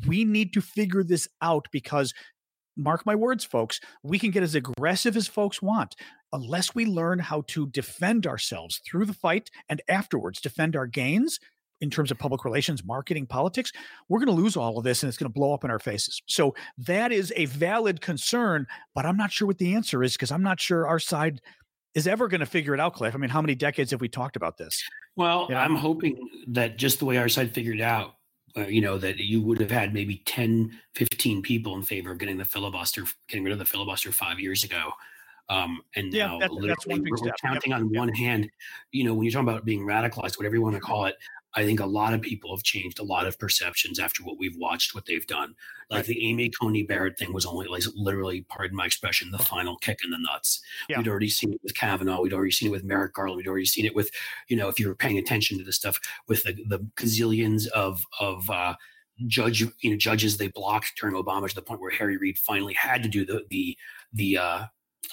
we 0.06 0.24
need 0.24 0.52
to 0.54 0.60
figure 0.60 1.04
this 1.04 1.28
out 1.40 1.68
because 1.72 2.12
mark 2.78 3.04
my 3.04 3.14
words, 3.14 3.44
folks, 3.44 3.80
we 4.02 4.18
can 4.18 4.30
get 4.30 4.42
as 4.42 4.54
aggressive 4.54 5.16
as 5.16 5.26
folks 5.28 5.60
want. 5.60 5.96
Unless 6.32 6.74
we 6.74 6.86
learn 6.86 7.18
how 7.18 7.42
to 7.48 7.66
defend 7.68 8.26
ourselves 8.26 8.80
through 8.86 9.06
the 9.06 9.14
fight 9.14 9.50
and 9.68 9.82
afterwards 9.88 10.40
defend 10.40 10.76
our 10.76 10.86
gains 10.86 11.40
in 11.80 11.90
terms 11.90 12.10
of 12.10 12.18
public 12.18 12.44
relations, 12.44 12.84
marketing, 12.84 13.26
politics, 13.26 13.72
we're 14.08 14.18
going 14.18 14.34
to 14.34 14.42
lose 14.42 14.56
all 14.56 14.78
of 14.78 14.84
this 14.84 15.02
and 15.02 15.08
it's 15.08 15.16
going 15.16 15.30
to 15.30 15.34
blow 15.34 15.54
up 15.54 15.64
in 15.64 15.70
our 15.70 15.78
faces. 15.78 16.20
So 16.26 16.54
that 16.78 17.12
is 17.12 17.32
a 17.36 17.46
valid 17.46 18.00
concern, 18.00 18.66
but 18.94 19.06
I'm 19.06 19.16
not 19.16 19.32
sure 19.32 19.46
what 19.46 19.58
the 19.58 19.74
answer 19.74 20.02
is 20.02 20.14
because 20.14 20.32
I'm 20.32 20.42
not 20.42 20.60
sure 20.60 20.86
our 20.86 20.98
side 20.98 21.40
is 21.94 22.06
ever 22.06 22.28
going 22.28 22.40
to 22.40 22.46
figure 22.46 22.74
it 22.74 22.80
out, 22.80 22.94
Cliff. 22.94 23.14
I 23.14 23.18
mean, 23.18 23.30
how 23.30 23.40
many 23.40 23.54
decades 23.54 23.90
have 23.92 24.00
we 24.00 24.08
talked 24.08 24.36
about 24.36 24.58
this? 24.58 24.82
Well, 25.16 25.46
you 25.48 25.54
know? 25.54 25.60
I'm 25.60 25.76
hoping 25.76 26.16
that 26.48 26.76
just 26.78 26.98
the 26.98 27.04
way 27.04 27.16
our 27.16 27.28
side 27.28 27.52
figured 27.52 27.80
out, 27.80 28.14
uh, 28.56 28.66
you 28.66 28.80
know, 28.80 28.98
that 28.98 29.18
you 29.18 29.40
would 29.42 29.60
have 29.60 29.70
had 29.70 29.94
maybe 29.94 30.22
10, 30.26 30.78
15 30.94 31.42
people 31.42 31.74
in 31.76 31.82
favor 31.82 32.10
of 32.10 32.18
getting 32.18 32.38
the 32.38 32.44
filibuster, 32.44 33.04
getting 33.28 33.44
rid 33.44 33.52
of 33.52 33.58
the 33.58 33.64
filibuster 33.64 34.12
five 34.12 34.40
years 34.40 34.64
ago. 34.64 34.92
Um, 35.50 35.80
and 35.96 36.12
yeah, 36.12 36.26
now 36.26 36.38
that's, 36.38 36.54
that's 36.66 36.86
one 36.86 37.02
we're, 37.02 37.16
we're 37.22 37.32
counting 37.40 37.70
yep. 37.70 37.80
on 37.80 37.90
yep. 37.90 37.98
one 37.98 38.08
hand, 38.10 38.50
you 38.92 39.04
know, 39.04 39.14
when 39.14 39.24
you're 39.24 39.32
talking 39.32 39.48
about 39.48 39.64
being 39.64 39.80
radicalized, 39.80 40.36
whatever 40.38 40.54
you 40.54 40.62
want 40.62 40.74
to 40.74 40.80
call 40.80 41.06
it, 41.06 41.16
I 41.54 41.64
think 41.64 41.80
a 41.80 41.86
lot 41.86 42.14
of 42.14 42.20
people 42.20 42.54
have 42.54 42.62
changed 42.62 42.98
a 42.98 43.04
lot 43.04 43.26
of 43.26 43.38
perceptions 43.38 43.98
after 43.98 44.22
what 44.22 44.38
we've 44.38 44.56
watched, 44.56 44.94
what 44.94 45.06
they've 45.06 45.26
done. 45.26 45.54
Like 45.90 45.98
right. 45.98 46.06
the 46.06 46.28
Amy 46.28 46.50
Coney 46.50 46.82
Barrett 46.82 47.18
thing 47.18 47.32
was 47.32 47.46
only 47.46 47.66
like 47.66 47.82
literally, 47.94 48.42
pardon 48.48 48.76
my 48.76 48.84
expression, 48.84 49.30
the 49.30 49.38
final 49.38 49.76
kick 49.78 50.00
in 50.04 50.10
the 50.10 50.18
nuts. 50.18 50.60
Yeah. 50.88 50.98
We'd 50.98 51.08
already 51.08 51.30
seen 51.30 51.54
it 51.54 51.60
with 51.62 51.74
Kavanaugh. 51.74 52.20
We'd 52.20 52.34
already 52.34 52.50
seen 52.50 52.68
it 52.68 52.72
with 52.72 52.84
Merrick 52.84 53.14
Garland. 53.14 53.38
We'd 53.38 53.48
already 53.48 53.64
seen 53.64 53.86
it 53.86 53.94
with, 53.94 54.10
you 54.48 54.56
know, 54.56 54.68
if 54.68 54.78
you 54.78 54.88
were 54.88 54.94
paying 54.94 55.18
attention 55.18 55.56
to 55.58 55.64
this 55.64 55.76
stuff, 55.76 55.98
with 56.28 56.42
the, 56.42 56.52
the 56.68 56.80
gazillions 56.96 57.66
of 57.68 58.04
of 58.20 58.48
uh, 58.50 58.74
judge, 59.26 59.62
you 59.80 59.90
know, 59.90 59.96
judges 59.96 60.36
they 60.36 60.48
blocked 60.48 60.92
during 61.00 61.16
Obama 61.16 61.48
to 61.48 61.54
the 61.54 61.62
point 61.62 61.80
where 61.80 61.90
Harry 61.90 62.18
Reid 62.18 62.38
finally 62.38 62.74
had 62.74 63.02
to 63.02 63.08
do 63.08 63.24
the 63.24 63.44
the 63.48 63.76
the 64.12 64.36
uh, 64.36 64.64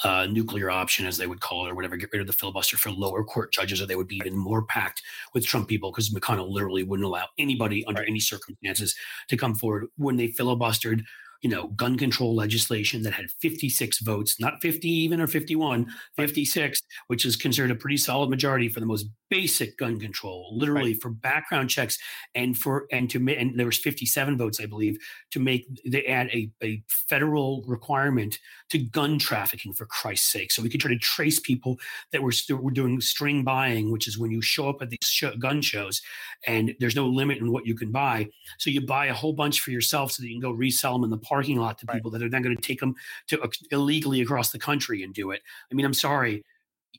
uh, 0.04 0.26
nuclear 0.26 0.70
option, 0.70 1.06
as 1.06 1.18
they 1.18 1.28
would 1.28 1.40
call 1.40 1.66
it, 1.66 1.72
or 1.72 1.76
whatever, 1.76 1.96
get 1.96 2.10
rid 2.12 2.22
of 2.22 2.28
the 2.28 2.34
filibuster 2.34 2.78
for 2.78 2.92
lower 2.92 3.24
court 3.24 3.52
judges, 3.52 3.82
or 3.82 3.86
they 3.86 3.96
would 3.96 4.08
be 4.08 4.18
even 4.18 4.38
more 4.38 4.64
packed 4.64 5.02
with 5.34 5.46
Trump 5.46 5.68
people 5.68 5.92
because 5.92 6.10
McConnell 6.10 6.50
literally 6.50 6.84
wouldn't 6.84 7.06
allow 7.06 7.28
anybody 7.38 7.86
under 7.86 8.02
right. 8.02 8.10
any 8.10 8.20
circumstances 8.20 8.96
to 9.30 9.38
come 9.38 9.56
forward 9.56 9.88
when 9.98 10.18
they 10.18 10.28
filibustered 10.28 11.04
you 11.42 11.50
know, 11.50 11.68
gun 11.70 11.98
control 11.98 12.36
legislation 12.36 13.04
that 13.04 13.14
had 13.14 13.30
56 13.42 14.00
votes, 14.00 14.40
not 14.40 14.62
50 14.62 14.88
even 14.88 15.22
or 15.22 15.28
51, 15.28 15.88
56, 16.16 16.82
which 17.08 17.26
is 17.26 17.36
considered 17.36 17.72
a 17.72 17.76
pretty 17.76 17.98
solid 17.98 18.30
majority 18.30 18.70
for 18.70 18.80
the 18.80 18.86
most 18.86 19.08
basic 19.30 19.78
gun 19.78 20.00
control, 20.00 20.56
literally 20.58 20.94
right. 20.94 21.02
for 21.02 21.10
background 21.10 21.70
checks 21.70 21.98
and 22.36 22.58
for 22.58 22.86
and 22.92 23.10
to 23.10 23.18
and 23.36 23.60
there 23.60 23.66
was 23.66 23.78
57 23.78 24.38
votes, 24.38 24.60
I 24.62 24.66
believe, 24.66 24.98
to 25.32 25.40
make 25.40 25.68
they 25.86 26.06
add 26.06 26.28
a, 26.28 26.50
a 26.64 26.84
federal 26.88 27.64
requirement 27.68 28.40
to 28.70 28.78
gun 28.78 29.20
trafficking 29.20 29.74
for 29.74 29.86
Christ's 29.86 30.32
sake. 30.32 30.52
So 30.52 30.62
we 30.62 30.70
could 30.70 30.82
try 30.82 30.92
to 30.92 31.00
trace 31.00 31.40
people 31.40 31.80
that 32.12 32.22
were 32.22 32.32
still 32.32 32.58
were 32.58 32.72
doing 32.72 33.02
string 33.02 33.44
buying, 33.44 33.92
which 33.92 34.08
is 34.08 34.18
when 34.18 34.32
you 34.32 34.42
show 34.42 34.70
up 34.70 34.82
at 34.82 34.90
these 34.90 35.00
show, 35.04 35.36
gun 35.38 35.62
shows 35.62 36.02
and 36.48 36.76
there's 36.80 36.96
no 36.96 37.08
limit 37.08 37.38
in 37.40 37.52
what 37.52 37.66
you 37.66 37.76
can 37.76 37.92
buy. 37.92 38.28
So 38.58 38.70
you 38.70 38.82
buy 38.82 39.08
a 39.08 39.14
whole 39.14 39.34
bunch 39.34 39.62
for 39.62 39.72
yourself 39.72 40.12
so 40.12 40.22
that 40.22 40.28
you 40.28 40.36
can 40.36 40.42
go 40.42 40.52
resell 40.52 40.94
them 40.94 41.04
in 41.04 41.10
the 41.10 41.18
parking 41.36 41.58
lot 41.58 41.78
to 41.78 41.86
people 41.88 42.10
right. 42.10 42.20
that 42.20 42.26
are 42.26 42.30
then 42.30 42.42
going 42.42 42.56
to 42.56 42.62
take 42.62 42.80
them 42.80 42.96
to 43.28 43.42
uh, 43.42 43.48
illegally 43.72 44.22
across 44.22 44.52
the 44.52 44.60
country 44.60 45.04
and 45.04 45.14
do 45.14 45.32
it. 45.32 45.42
I 45.70 45.76
mean, 45.76 45.86
I'm 45.86 45.94
sorry, 45.94 46.46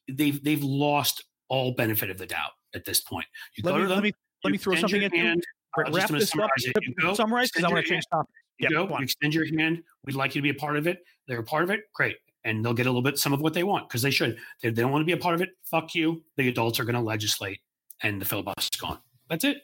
they've 0.08 0.42
they've 0.44 0.62
lost 0.62 1.24
all 1.48 1.72
benefit 1.72 2.10
of 2.10 2.18
the 2.18 2.26
doubt 2.26 2.50
at 2.74 2.84
this 2.84 3.00
point. 3.00 3.24
You 3.56 3.62
let 3.64 3.72
go 3.72 3.76
me, 3.78 3.82
to 3.84 3.88
them. 3.88 3.96
Let 3.96 4.04
me, 4.04 4.12
let 4.44 4.50
me 4.52 4.58
throw 4.58 4.74
something 4.74 5.00
in. 5.00 5.10
Hand, 5.10 5.42
wrap 5.78 6.10
this 6.10 6.34
up. 6.36 6.50
Go, 7.00 7.14
summarize 7.14 7.50
because 7.50 7.64
I 7.64 7.68
want 7.70 7.82
to 7.82 7.90
change 7.90 8.04
topic. 8.12 8.28
You 8.58 8.68
yep, 8.70 8.88
go, 8.88 8.98
you 8.98 9.04
extend 9.04 9.34
your 9.34 9.46
hand. 9.58 9.82
We'd 10.04 10.16
like 10.16 10.34
you 10.34 10.42
to 10.42 10.42
be 10.42 10.50
a 10.50 10.54
part 10.54 10.76
of 10.76 10.86
it. 10.86 10.98
They're 11.28 11.40
a 11.40 11.44
part 11.44 11.64
of 11.64 11.70
it. 11.70 11.84
Great. 11.94 12.16
And 12.44 12.62
they'll 12.62 12.74
get 12.74 12.86
a 12.86 12.90
little 12.90 13.02
bit 13.02 13.18
some 13.18 13.32
of 13.32 13.40
what 13.40 13.54
they 13.54 13.64
want 13.64 13.88
because 13.88 14.02
they 14.02 14.10
should. 14.10 14.36
They, 14.62 14.68
they 14.68 14.82
don't 14.82 14.92
want 14.92 15.00
to 15.00 15.06
be 15.06 15.12
a 15.12 15.16
part 15.16 15.34
of 15.34 15.40
it. 15.40 15.50
Fuck 15.64 15.94
you. 15.94 16.22
The 16.36 16.48
adults 16.48 16.78
are 16.78 16.84
going 16.84 16.94
to 16.94 17.00
legislate 17.00 17.60
and 18.02 18.20
the 18.20 18.26
filibuster's 18.26 18.80
gone. 18.80 18.98
That's 19.30 19.44
it. 19.44 19.62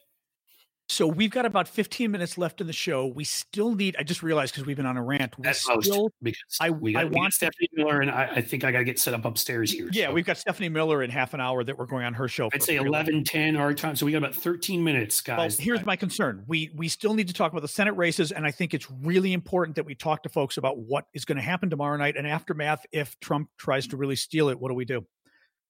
So 0.88 1.06
we've 1.06 1.30
got 1.30 1.46
about 1.46 1.68
15 1.68 2.10
minutes 2.10 2.36
left 2.36 2.60
in 2.60 2.66
the 2.66 2.72
show. 2.72 3.06
We 3.06 3.24
still 3.24 3.74
need. 3.74 3.96
I 3.98 4.02
just 4.02 4.22
realized 4.22 4.52
because 4.52 4.66
we've 4.66 4.76
been 4.76 4.86
on 4.86 4.96
a 4.96 5.02
rant. 5.02 5.38
We 5.38 5.44
That's 5.44 5.60
still, 5.60 6.10
because 6.20 6.42
I, 6.60 6.70
we 6.70 6.92
got, 6.92 7.02
I 7.02 7.04
we 7.06 7.16
want 7.16 7.32
Stephanie 7.32 7.68
Miller, 7.72 8.00
and 8.00 8.10
I, 8.10 8.30
I 8.36 8.40
think 8.42 8.64
I 8.64 8.72
got 8.72 8.78
to 8.78 8.84
get 8.84 8.98
set 8.98 9.14
up 9.14 9.24
upstairs 9.24 9.70
here. 9.70 9.88
Yeah, 9.92 10.08
so. 10.08 10.12
we've 10.12 10.26
got 10.26 10.36
Stephanie 10.36 10.68
Miller 10.68 11.02
in 11.02 11.10
half 11.10 11.34
an 11.34 11.40
hour 11.40 11.64
that 11.64 11.78
we're 11.78 11.86
going 11.86 12.04
on 12.04 12.14
her 12.14 12.28
show. 12.28 12.50
I'd 12.52 12.62
say 12.62 12.76
11, 12.76 13.24
10 13.24 13.56
our 13.56 13.72
time. 13.72 13.96
So 13.96 14.04
we 14.04 14.12
got 14.12 14.18
about 14.18 14.34
13 14.34 14.84
minutes, 14.84 15.20
guys. 15.20 15.56
Well, 15.56 15.64
here's 15.64 15.84
my 15.84 15.96
concern. 15.96 16.44
We 16.46 16.70
we 16.76 16.88
still 16.88 17.14
need 17.14 17.28
to 17.28 17.34
talk 17.34 17.52
about 17.52 17.62
the 17.62 17.68
Senate 17.68 17.96
races, 17.96 18.32
and 18.32 18.46
I 18.46 18.50
think 18.50 18.74
it's 18.74 18.90
really 19.02 19.32
important 19.32 19.76
that 19.76 19.86
we 19.86 19.94
talk 19.94 20.22
to 20.24 20.28
folks 20.28 20.56
about 20.56 20.78
what 20.78 21.06
is 21.14 21.24
going 21.24 21.36
to 21.36 21.42
happen 21.42 21.70
tomorrow 21.70 21.96
night 21.96 22.16
and 22.16 22.26
aftermath 22.26 22.84
if 22.92 23.18
Trump 23.20 23.48
tries 23.56 23.86
to 23.88 23.96
really 23.96 24.16
steal 24.16 24.48
it. 24.48 24.60
What 24.60 24.68
do 24.68 24.74
we 24.74 24.84
do? 24.84 25.06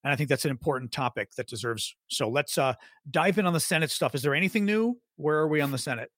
And 0.03 0.11
I 0.11 0.15
think 0.15 0.29
that's 0.29 0.45
an 0.45 0.51
important 0.51 0.91
topic 0.91 1.33
that 1.35 1.47
deserves. 1.47 1.95
So 2.07 2.29
let's 2.29 2.57
uh, 2.57 2.73
dive 3.09 3.37
in 3.37 3.45
on 3.45 3.53
the 3.53 3.59
Senate 3.59 3.91
stuff. 3.91 4.15
Is 4.15 4.21
there 4.21 4.35
anything 4.35 4.65
new? 4.65 4.99
Where 5.15 5.37
are 5.37 5.47
we 5.47 5.61
on 5.61 5.71
the 5.71 5.77
Senate? 5.77 6.11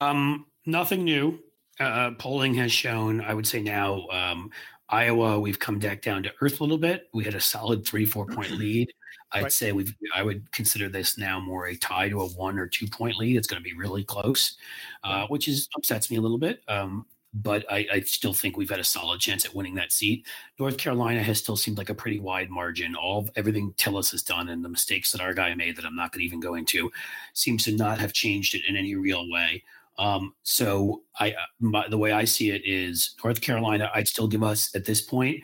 Um, 0.00 0.46
nothing 0.66 1.04
new. 1.04 1.38
Uh, 1.78 1.84
uh 1.84 2.10
polling 2.18 2.54
has 2.54 2.72
shown, 2.72 3.20
I 3.20 3.32
would 3.32 3.46
say 3.46 3.62
now, 3.62 4.06
um, 4.08 4.50
Iowa, 4.90 5.38
we've 5.38 5.58
come 5.58 5.78
back 5.78 6.02
down 6.02 6.22
to 6.24 6.32
earth 6.40 6.60
a 6.60 6.64
little 6.64 6.78
bit. 6.78 7.08
We 7.14 7.24
had 7.24 7.34
a 7.34 7.40
solid 7.40 7.86
three, 7.86 8.04
four 8.04 8.26
point 8.34 8.50
lead. 8.50 8.92
I'd 9.32 9.44
right. 9.44 9.52
say 9.52 9.70
we've. 9.70 9.94
I 10.14 10.22
would 10.24 10.50
consider 10.50 10.88
this 10.88 11.16
now 11.16 11.38
more 11.38 11.68
a 11.68 11.76
tie 11.76 12.08
to 12.08 12.20
a 12.20 12.28
one 12.30 12.58
or 12.58 12.66
two 12.66 12.88
point 12.88 13.16
lead. 13.16 13.36
It's 13.36 13.46
going 13.46 13.62
to 13.62 13.68
be 13.68 13.76
really 13.76 14.02
close, 14.02 14.56
uh, 15.04 15.26
which 15.28 15.46
is 15.46 15.68
upsets 15.76 16.10
me 16.10 16.16
a 16.16 16.20
little 16.20 16.38
bit. 16.38 16.62
Um, 16.66 17.06
but 17.32 17.64
I, 17.70 17.86
I, 17.92 18.00
still 18.00 18.34
think 18.34 18.56
we've 18.56 18.70
had 18.70 18.80
a 18.80 18.84
solid 18.84 19.20
chance 19.20 19.44
at 19.44 19.54
winning 19.54 19.76
that 19.76 19.92
seat. 19.92 20.26
North 20.58 20.78
Carolina 20.78 21.22
has 21.22 21.38
still 21.38 21.56
seemed 21.56 21.78
like 21.78 21.88
a 21.88 21.94
pretty 21.94 22.18
wide 22.18 22.50
margin. 22.50 22.96
All 22.96 23.28
everything 23.36 23.72
Tillis 23.74 24.10
has 24.10 24.22
done 24.22 24.48
and 24.48 24.64
the 24.64 24.68
mistakes 24.68 25.12
that 25.12 25.20
our 25.20 25.32
guy 25.32 25.54
made 25.54 25.76
that 25.76 25.84
I'm 25.84 25.94
not 25.94 26.12
going 26.12 26.20
to 26.20 26.26
even 26.26 26.40
go 26.40 26.56
into 26.56 26.90
seems 27.34 27.64
to 27.64 27.76
not 27.76 27.98
have 28.00 28.12
changed 28.12 28.54
it 28.54 28.62
in 28.68 28.76
any 28.76 28.96
real 28.96 29.30
way. 29.30 29.62
Um, 29.98 30.34
so 30.42 31.02
I, 31.20 31.32
uh, 31.32 31.34
my, 31.60 31.88
the 31.88 31.98
way 31.98 32.12
I 32.12 32.24
see 32.24 32.50
it 32.50 32.62
is 32.64 33.14
North 33.22 33.40
Carolina. 33.40 33.90
I'd 33.94 34.08
still 34.08 34.26
give 34.26 34.42
us 34.42 34.74
at 34.74 34.84
this 34.84 35.00
point. 35.00 35.42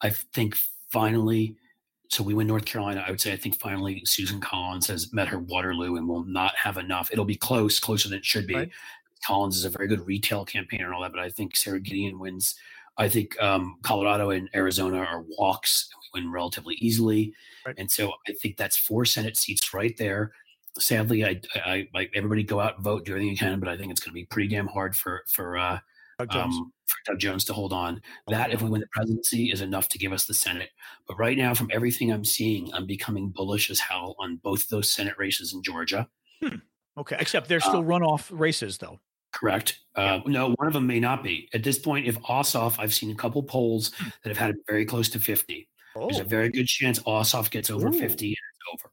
I 0.00 0.10
think 0.10 0.56
finally. 0.90 1.56
So 2.10 2.22
we 2.22 2.32
win 2.32 2.46
North 2.46 2.64
Carolina. 2.64 3.04
I 3.06 3.10
would 3.10 3.20
say 3.20 3.34
I 3.34 3.36
think 3.36 3.60
finally 3.60 4.02
Susan 4.06 4.40
Collins 4.40 4.86
has 4.86 5.12
met 5.12 5.28
her 5.28 5.40
Waterloo 5.40 5.96
and 5.96 6.08
will 6.08 6.24
not 6.24 6.56
have 6.56 6.78
enough. 6.78 7.10
It'll 7.12 7.26
be 7.26 7.36
close, 7.36 7.78
closer 7.78 8.08
than 8.08 8.16
it 8.16 8.24
should 8.24 8.46
be. 8.46 8.54
Right. 8.54 8.70
Collins 9.26 9.56
is 9.56 9.64
a 9.64 9.70
very 9.70 9.88
good 9.88 10.06
retail 10.06 10.44
campaigner 10.44 10.86
and 10.86 10.94
all 10.94 11.02
that, 11.02 11.12
but 11.12 11.20
I 11.20 11.28
think 11.28 11.56
Sara 11.56 11.80
Gideon 11.80 12.18
wins 12.18 12.54
I 12.98 13.08
think 13.08 13.40
um, 13.40 13.76
Colorado 13.82 14.30
and 14.30 14.50
Arizona 14.54 14.98
are 14.98 15.24
walks. 15.38 15.88
We 16.12 16.20
win 16.20 16.32
relatively 16.32 16.74
easily, 16.80 17.32
right. 17.64 17.74
and 17.78 17.90
so 17.90 18.12
I 18.28 18.32
think 18.32 18.56
that's 18.56 18.76
four 18.76 19.04
Senate 19.04 19.36
seats 19.36 19.72
right 19.72 19.96
there. 19.96 20.32
Sadly, 20.78 21.24
I, 21.24 21.40
I, 21.54 21.88
I 21.94 22.08
everybody 22.14 22.42
go 22.42 22.60
out 22.60 22.76
and 22.76 22.84
vote, 22.84 23.04
do 23.04 23.12
everything 23.12 23.30
you 23.30 23.36
can, 23.36 23.60
but 23.60 23.68
I 23.68 23.76
think 23.76 23.92
it's 23.92 24.00
going 24.00 24.10
to 24.10 24.14
be 24.14 24.24
pretty 24.24 24.48
damn 24.48 24.66
hard 24.66 24.96
for 24.96 25.22
for 25.28 25.56
uh, 25.56 25.78
Doug 26.18 26.30
Jones. 26.30 26.56
Um, 26.56 26.72
for 26.86 27.12
Doug 27.12 27.20
Jones 27.20 27.44
to 27.44 27.52
hold 27.52 27.72
on. 27.72 28.00
That, 28.28 28.50
if 28.50 28.62
we 28.62 28.70
win 28.70 28.80
the 28.80 28.88
presidency, 28.92 29.52
is 29.52 29.60
enough 29.60 29.88
to 29.90 29.98
give 29.98 30.12
us 30.12 30.24
the 30.24 30.34
Senate. 30.34 30.70
But 31.06 31.18
right 31.18 31.36
now, 31.36 31.54
from 31.54 31.68
everything 31.70 32.10
I'm 32.10 32.24
seeing, 32.24 32.72
I'm 32.72 32.86
becoming 32.86 33.28
bullish 33.28 33.70
as 33.70 33.78
hell 33.78 34.16
on 34.18 34.36
both 34.36 34.68
those 34.68 34.90
Senate 34.90 35.14
races 35.18 35.52
in 35.52 35.62
Georgia. 35.62 36.08
Hmm. 36.42 36.56
Okay, 36.96 37.16
except 37.20 37.48
they're 37.48 37.60
still 37.60 37.80
uh, 37.80 37.82
runoff 37.82 38.28
races, 38.32 38.78
though. 38.78 38.98
Correct. 39.32 39.80
Uh, 39.94 40.20
no, 40.26 40.54
one 40.56 40.66
of 40.66 40.72
them 40.72 40.86
may 40.86 41.00
not 41.00 41.22
be. 41.22 41.48
At 41.52 41.62
this 41.62 41.78
point, 41.78 42.06
if 42.06 42.18
Ossoff, 42.22 42.78
I've 42.78 42.94
seen 42.94 43.10
a 43.10 43.14
couple 43.14 43.42
polls 43.42 43.92
hmm. 43.98 44.08
that 44.22 44.30
have 44.30 44.38
had 44.38 44.50
it 44.50 44.56
very 44.66 44.84
close 44.84 45.08
to 45.10 45.20
50. 45.20 45.68
Oh. 45.96 46.06
There's 46.06 46.20
a 46.20 46.24
oh. 46.24 46.26
very 46.26 46.48
good 46.48 46.66
chance 46.66 46.98
Ossoff 47.00 47.50
gets 47.50 47.70
over 47.70 47.88
Ooh. 47.88 47.92
50 47.92 48.26
and 48.26 48.32
it's 48.32 48.84
over. 48.84 48.92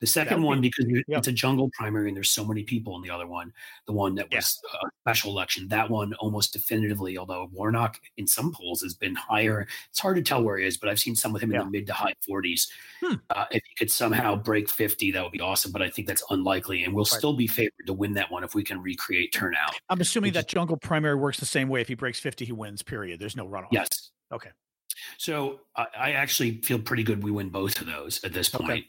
The 0.00 0.06
second 0.06 0.42
one, 0.42 0.62
because 0.62 0.86
yeah. 0.88 1.18
it's 1.18 1.28
a 1.28 1.32
jungle 1.32 1.70
primary 1.74 2.08
and 2.08 2.16
there's 2.16 2.30
so 2.30 2.44
many 2.44 2.62
people 2.62 2.96
in 2.96 3.02
the 3.02 3.10
other 3.10 3.26
one, 3.26 3.52
the 3.86 3.92
one 3.92 4.14
that 4.14 4.30
was 4.32 4.58
yeah. 4.72 4.80
a 4.82 4.90
special 5.02 5.30
election, 5.30 5.68
that 5.68 5.90
one 5.90 6.14
almost 6.14 6.54
definitively, 6.54 7.18
although 7.18 7.50
Warnock 7.52 8.00
in 8.16 8.26
some 8.26 8.52
polls 8.52 8.80
has 8.80 8.94
been 8.94 9.14
higher. 9.14 9.66
It's 9.90 9.98
hard 9.98 10.16
to 10.16 10.22
tell 10.22 10.42
where 10.42 10.56
he 10.56 10.66
is, 10.66 10.78
but 10.78 10.88
I've 10.88 10.98
seen 10.98 11.14
some 11.14 11.34
with 11.34 11.42
him 11.42 11.52
yeah. 11.52 11.60
in 11.60 11.66
the 11.66 11.70
mid 11.70 11.86
to 11.88 11.92
high 11.92 12.14
40s. 12.28 12.68
Hmm. 13.02 13.14
Uh, 13.28 13.44
if 13.50 13.62
he 13.68 13.74
could 13.76 13.90
somehow 13.90 14.36
break 14.36 14.70
50, 14.70 15.12
that 15.12 15.22
would 15.22 15.32
be 15.32 15.40
awesome, 15.40 15.70
but 15.70 15.82
I 15.82 15.90
think 15.90 16.08
that's 16.08 16.24
unlikely. 16.30 16.84
And 16.84 16.94
we'll 16.94 17.04
right. 17.04 17.18
still 17.18 17.34
be 17.34 17.46
favored 17.46 17.86
to 17.86 17.92
win 17.92 18.14
that 18.14 18.30
one 18.30 18.42
if 18.42 18.54
we 18.54 18.64
can 18.64 18.80
recreate 18.80 19.34
turnout. 19.34 19.74
I'm 19.90 20.00
assuming 20.00 20.32
that 20.32 20.48
jungle 20.48 20.78
primary 20.78 21.16
works 21.16 21.38
the 21.38 21.46
same 21.46 21.68
way. 21.68 21.82
If 21.82 21.88
he 21.88 21.94
breaks 21.94 22.18
50, 22.18 22.46
he 22.46 22.52
wins, 22.52 22.82
period. 22.82 23.20
There's 23.20 23.36
no 23.36 23.46
runoff. 23.46 23.68
Yes. 23.70 24.12
Okay. 24.32 24.50
So 25.18 25.60
I, 25.76 25.86
I 25.98 26.12
actually 26.12 26.60
feel 26.62 26.78
pretty 26.78 27.02
good 27.02 27.22
we 27.22 27.30
win 27.30 27.50
both 27.50 27.80
of 27.80 27.86
those 27.86 28.22
at 28.24 28.32
this 28.32 28.48
point. 28.48 28.70
Okay. 28.70 28.86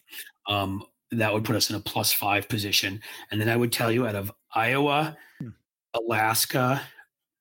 Um, 0.48 0.84
that 1.12 1.34
would 1.34 1.44
put 1.44 1.56
us 1.56 1.70
in 1.70 1.76
a 1.76 1.80
plus 1.80 2.12
five 2.12 2.48
position. 2.48 3.02
And 3.30 3.40
then 3.40 3.50
I 3.50 3.56
would 3.56 3.72
tell 3.72 3.92
you 3.92 4.08
out 4.08 4.16
of 4.16 4.32
Iowa, 4.54 5.18
hmm. 5.40 5.50
Alaska, 5.94 6.82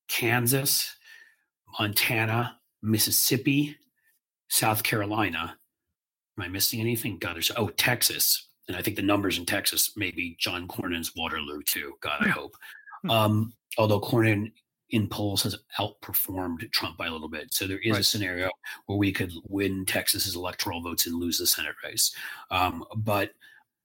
Kansas, 0.08 0.96
Montana, 1.78 2.58
Mississippi, 2.82 3.76
South 4.48 4.82
Carolina. 4.82 5.56
Am 6.36 6.44
I 6.44 6.48
missing 6.48 6.80
anything? 6.80 7.18
God, 7.18 7.36
there's 7.36 7.52
oh 7.56 7.68
Texas, 7.68 8.48
and 8.66 8.76
I 8.76 8.82
think 8.82 8.96
the 8.96 9.02
numbers 9.02 9.38
in 9.38 9.46
Texas 9.46 9.92
maybe 9.96 10.36
John 10.40 10.66
Cornyn's 10.66 11.12
Waterloo 11.16 11.62
too. 11.62 11.94
God, 12.00 12.18
I 12.20 12.24
hmm. 12.24 12.30
hope. 12.30 12.56
Hmm. 13.02 13.10
Um, 13.10 13.52
although 13.78 14.00
Cornyn 14.00 14.52
in 14.90 15.08
polls 15.08 15.42
has 15.44 15.56
outperformed 15.78 16.70
Trump 16.72 16.96
by 16.96 17.06
a 17.06 17.12
little 17.12 17.28
bit. 17.28 17.54
So 17.54 17.66
there 17.66 17.78
is 17.78 17.92
right. 17.92 18.00
a 18.00 18.04
scenario 18.04 18.50
where 18.86 18.98
we 18.98 19.12
could 19.12 19.32
win 19.48 19.86
Texas's 19.86 20.34
electoral 20.34 20.82
votes 20.82 21.06
and 21.06 21.14
lose 21.14 21.38
the 21.38 21.46
Senate 21.46 21.76
race. 21.84 22.14
Um, 22.50 22.84
but 22.96 23.30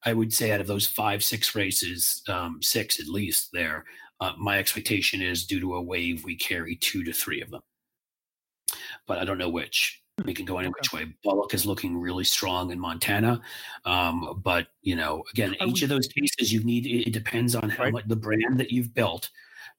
I 0.05 0.13
would 0.13 0.31
say 0.31 0.51
out 0.51 0.61
of 0.61 0.67
those 0.67 0.85
five, 0.85 1.23
six 1.23 1.55
races, 1.55 2.21
um, 2.27 2.59
six 2.61 2.99
at 2.99 3.07
least 3.07 3.49
there, 3.51 3.85
uh, 4.21 4.33
my 4.37 4.59
expectation 4.59 5.21
is 5.21 5.45
due 5.45 5.59
to 5.59 5.75
a 5.75 5.81
wave, 5.81 6.23
we 6.23 6.35
carry 6.35 6.75
two 6.75 7.03
to 7.03 7.11
three 7.11 7.41
of 7.41 7.49
them. 7.49 7.61
But 9.07 9.17
I 9.17 9.25
don't 9.25 9.37
know 9.37 9.49
which. 9.49 10.01
We 10.23 10.33
can 10.33 10.45
go 10.45 10.59
any 10.59 10.69
which 10.69 10.93
way. 10.93 11.13
Bullock 11.23 11.53
is 11.53 11.65
looking 11.65 11.97
really 11.97 12.23
strong 12.23 12.71
in 12.71 12.79
Montana. 12.79 13.41
Um, 13.83 14.41
but, 14.43 14.67
you 14.81 14.95
know, 14.95 15.23
again, 15.33 15.55
each 15.65 15.81
of 15.81 15.89
those 15.89 16.07
cases 16.07 16.53
you 16.53 16.63
need, 16.63 16.85
it 16.85 17.11
depends 17.11 17.53
on 17.53 17.69
how 17.69 17.83
right. 17.83 17.93
much 17.93 18.07
the 18.07 18.15
brand 18.15 18.57
that 18.59 18.71
you've 18.71 18.93
built 18.93 19.29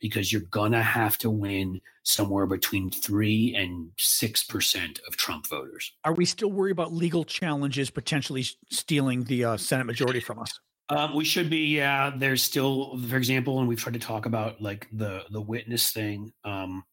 because 0.00 0.32
you're 0.32 0.42
gonna 0.42 0.82
have 0.82 1.18
to 1.18 1.30
win 1.30 1.80
somewhere 2.02 2.46
between 2.46 2.90
three 2.90 3.54
and 3.54 3.90
six 3.98 4.44
percent 4.44 5.00
of 5.08 5.16
Trump 5.16 5.46
voters. 5.46 5.92
Are 6.04 6.14
we 6.14 6.24
still 6.24 6.50
worried 6.50 6.72
about 6.72 6.92
legal 6.92 7.24
challenges 7.24 7.90
potentially 7.90 8.44
stealing 8.70 9.24
the 9.24 9.44
uh, 9.44 9.56
Senate 9.56 9.86
majority 9.86 10.20
from 10.20 10.38
us? 10.38 10.58
Um, 10.88 11.14
we 11.14 11.24
should 11.24 11.50
be. 11.50 11.76
Yeah, 11.76 12.12
there's 12.16 12.42
still, 12.42 12.98
for 13.08 13.16
example, 13.16 13.58
and 13.58 13.68
we've 13.68 13.80
tried 13.80 13.94
to 13.94 13.98
talk 13.98 14.26
about 14.26 14.60
like 14.62 14.86
the 14.92 15.24
the 15.30 15.40
witness 15.40 15.90
thing. 15.90 16.32
Um, 16.44 16.84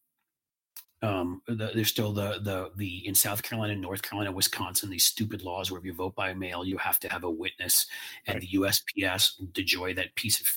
um, 1.04 1.42
the, 1.48 1.72
there's 1.76 1.90
still 1.90 2.12
the 2.12 2.40
the 2.42 2.72
the 2.76 3.06
in 3.06 3.14
South 3.14 3.44
Carolina, 3.44 3.76
North 3.76 4.02
Carolina, 4.02 4.32
Wisconsin, 4.32 4.90
these 4.90 5.04
stupid 5.04 5.44
laws 5.44 5.70
where 5.70 5.80
if 5.80 5.86
you 5.86 5.94
vote 5.94 6.16
by 6.16 6.34
mail, 6.34 6.66
you 6.66 6.78
have 6.78 7.00
to 7.02 7.10
have 7.10 7.24
a 7.24 7.30
witness, 7.30 7.86
and 8.26 8.36
right. 8.36 8.42
the 8.50 8.58
USPS, 8.58 9.34
DeJoy, 9.52 9.96
that 9.96 10.16
piece 10.16 10.42
of 10.42 10.48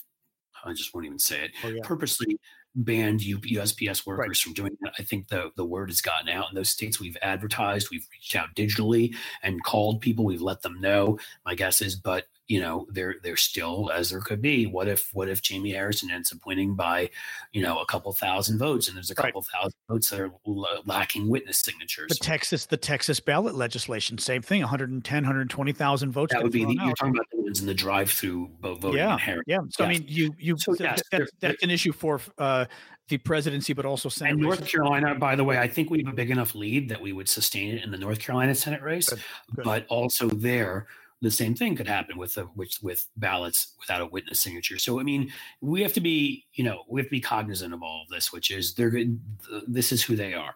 I 0.66 0.72
just 0.72 0.94
won't 0.94 1.06
even 1.06 1.18
say 1.18 1.44
it, 1.44 1.52
oh, 1.64 1.68
yeah. 1.68 1.80
purposely 1.82 2.38
banned 2.74 3.20
USPS 3.20 4.06
workers 4.06 4.28
right. 4.28 4.36
from 4.36 4.52
doing 4.52 4.76
that. 4.82 4.92
I 4.98 5.02
think 5.02 5.28
the 5.28 5.50
the 5.56 5.64
word 5.64 5.88
has 5.88 6.00
gotten 6.00 6.28
out 6.28 6.50
in 6.50 6.54
those 6.54 6.68
states. 6.68 7.00
We've 7.00 7.16
advertised, 7.22 7.88
we've 7.90 8.06
reached 8.12 8.36
out 8.36 8.54
digitally 8.54 9.14
and 9.42 9.62
called 9.64 10.00
people. 10.00 10.24
We've 10.24 10.42
let 10.42 10.62
them 10.62 10.80
know. 10.80 11.18
My 11.44 11.54
guess 11.54 11.80
is, 11.80 11.96
but 11.96 12.26
you 12.48 12.60
know, 12.60 12.86
there 12.90 13.16
there's 13.22 13.42
still 13.42 13.90
as 13.92 14.10
there 14.10 14.20
could 14.20 14.40
be. 14.40 14.66
What 14.66 14.88
if 14.88 15.10
what 15.12 15.28
if 15.28 15.42
Jamie 15.42 15.72
Harrison 15.72 16.10
ends 16.10 16.32
up 16.32 16.38
winning 16.46 16.74
by, 16.74 17.10
you 17.52 17.62
know, 17.62 17.80
a 17.80 17.86
couple 17.86 18.12
thousand 18.12 18.58
votes, 18.58 18.88
and 18.88 18.96
there's 18.96 19.10
a 19.10 19.14
couple 19.14 19.40
right. 19.40 19.60
thousand 19.60 19.78
votes 19.88 20.10
that 20.10 20.20
are 20.20 20.30
l- 20.46 20.82
lacking 20.84 21.28
witness 21.28 21.58
signatures. 21.58 22.08
The 22.08 22.24
Texas 22.24 22.66
the 22.66 22.76
Texas 22.76 23.18
ballot 23.18 23.54
legislation, 23.54 24.18
same 24.18 24.42
thing, 24.42 24.60
110, 24.60 25.22
120,000 25.22 26.12
votes. 26.12 26.32
That 26.32 26.42
would 26.42 26.52
be 26.52 26.64
the, 26.64 26.74
you're 26.74 26.94
talking 26.94 27.14
about 27.14 27.26
the 27.32 27.42
ones 27.42 27.60
in 27.60 27.66
the 27.66 27.74
drive-through 27.74 28.50
voting. 28.60 28.94
Yeah, 28.94 29.18
yeah. 29.46 29.58
So 29.70 29.84
I 29.84 29.88
mean, 29.88 30.04
you 30.06 30.32
you 30.38 30.56
so, 30.58 30.74
yes, 30.78 31.02
that's, 31.10 31.30
that's 31.40 31.62
an 31.62 31.70
issue 31.70 31.92
for. 31.92 32.20
uh 32.38 32.66
the 33.08 33.18
presidency, 33.18 33.72
but 33.72 33.86
also 33.86 34.08
Senate. 34.08 34.32
And 34.32 34.42
North 34.42 34.66
Carolina, 34.66 35.14
by 35.14 35.36
the 35.36 35.44
way, 35.44 35.58
I 35.58 35.68
think 35.68 35.90
we 35.90 35.98
have 35.98 36.12
a 36.12 36.16
big 36.16 36.30
enough 36.30 36.56
lead 36.56 36.88
that 36.88 37.00
we 37.00 37.12
would 37.12 37.28
sustain 37.28 37.76
it 37.76 37.84
in 37.84 37.92
the 37.92 37.98
North 37.98 38.18
Carolina 38.18 38.52
Senate 38.52 38.82
race. 38.82 39.08
Good, 39.08 39.22
good. 39.54 39.64
But 39.64 39.86
also 39.86 40.28
there, 40.28 40.88
the 41.22 41.30
same 41.30 41.54
thing 41.54 41.76
could 41.76 41.88
happen 41.88 42.18
with 42.18 42.34
the 42.34 42.48
with, 42.54 42.72
with 42.82 43.06
ballots 43.16 43.74
without 43.80 44.00
a 44.00 44.06
witness 44.06 44.40
signature. 44.40 44.78
So 44.78 45.00
I 45.00 45.02
mean, 45.02 45.32
we 45.60 45.82
have 45.82 45.92
to 45.94 46.00
be, 46.00 46.44
you 46.54 46.64
know, 46.64 46.84
we 46.88 47.00
have 47.00 47.06
to 47.06 47.10
be 47.10 47.20
cognizant 47.20 47.74
of 47.74 47.82
all 47.82 48.02
of 48.02 48.08
this, 48.08 48.32
which 48.32 48.50
is 48.50 48.74
they're 48.74 48.90
good. 48.90 49.20
This 49.66 49.92
is 49.92 50.02
who 50.02 50.16
they 50.16 50.34
are. 50.34 50.54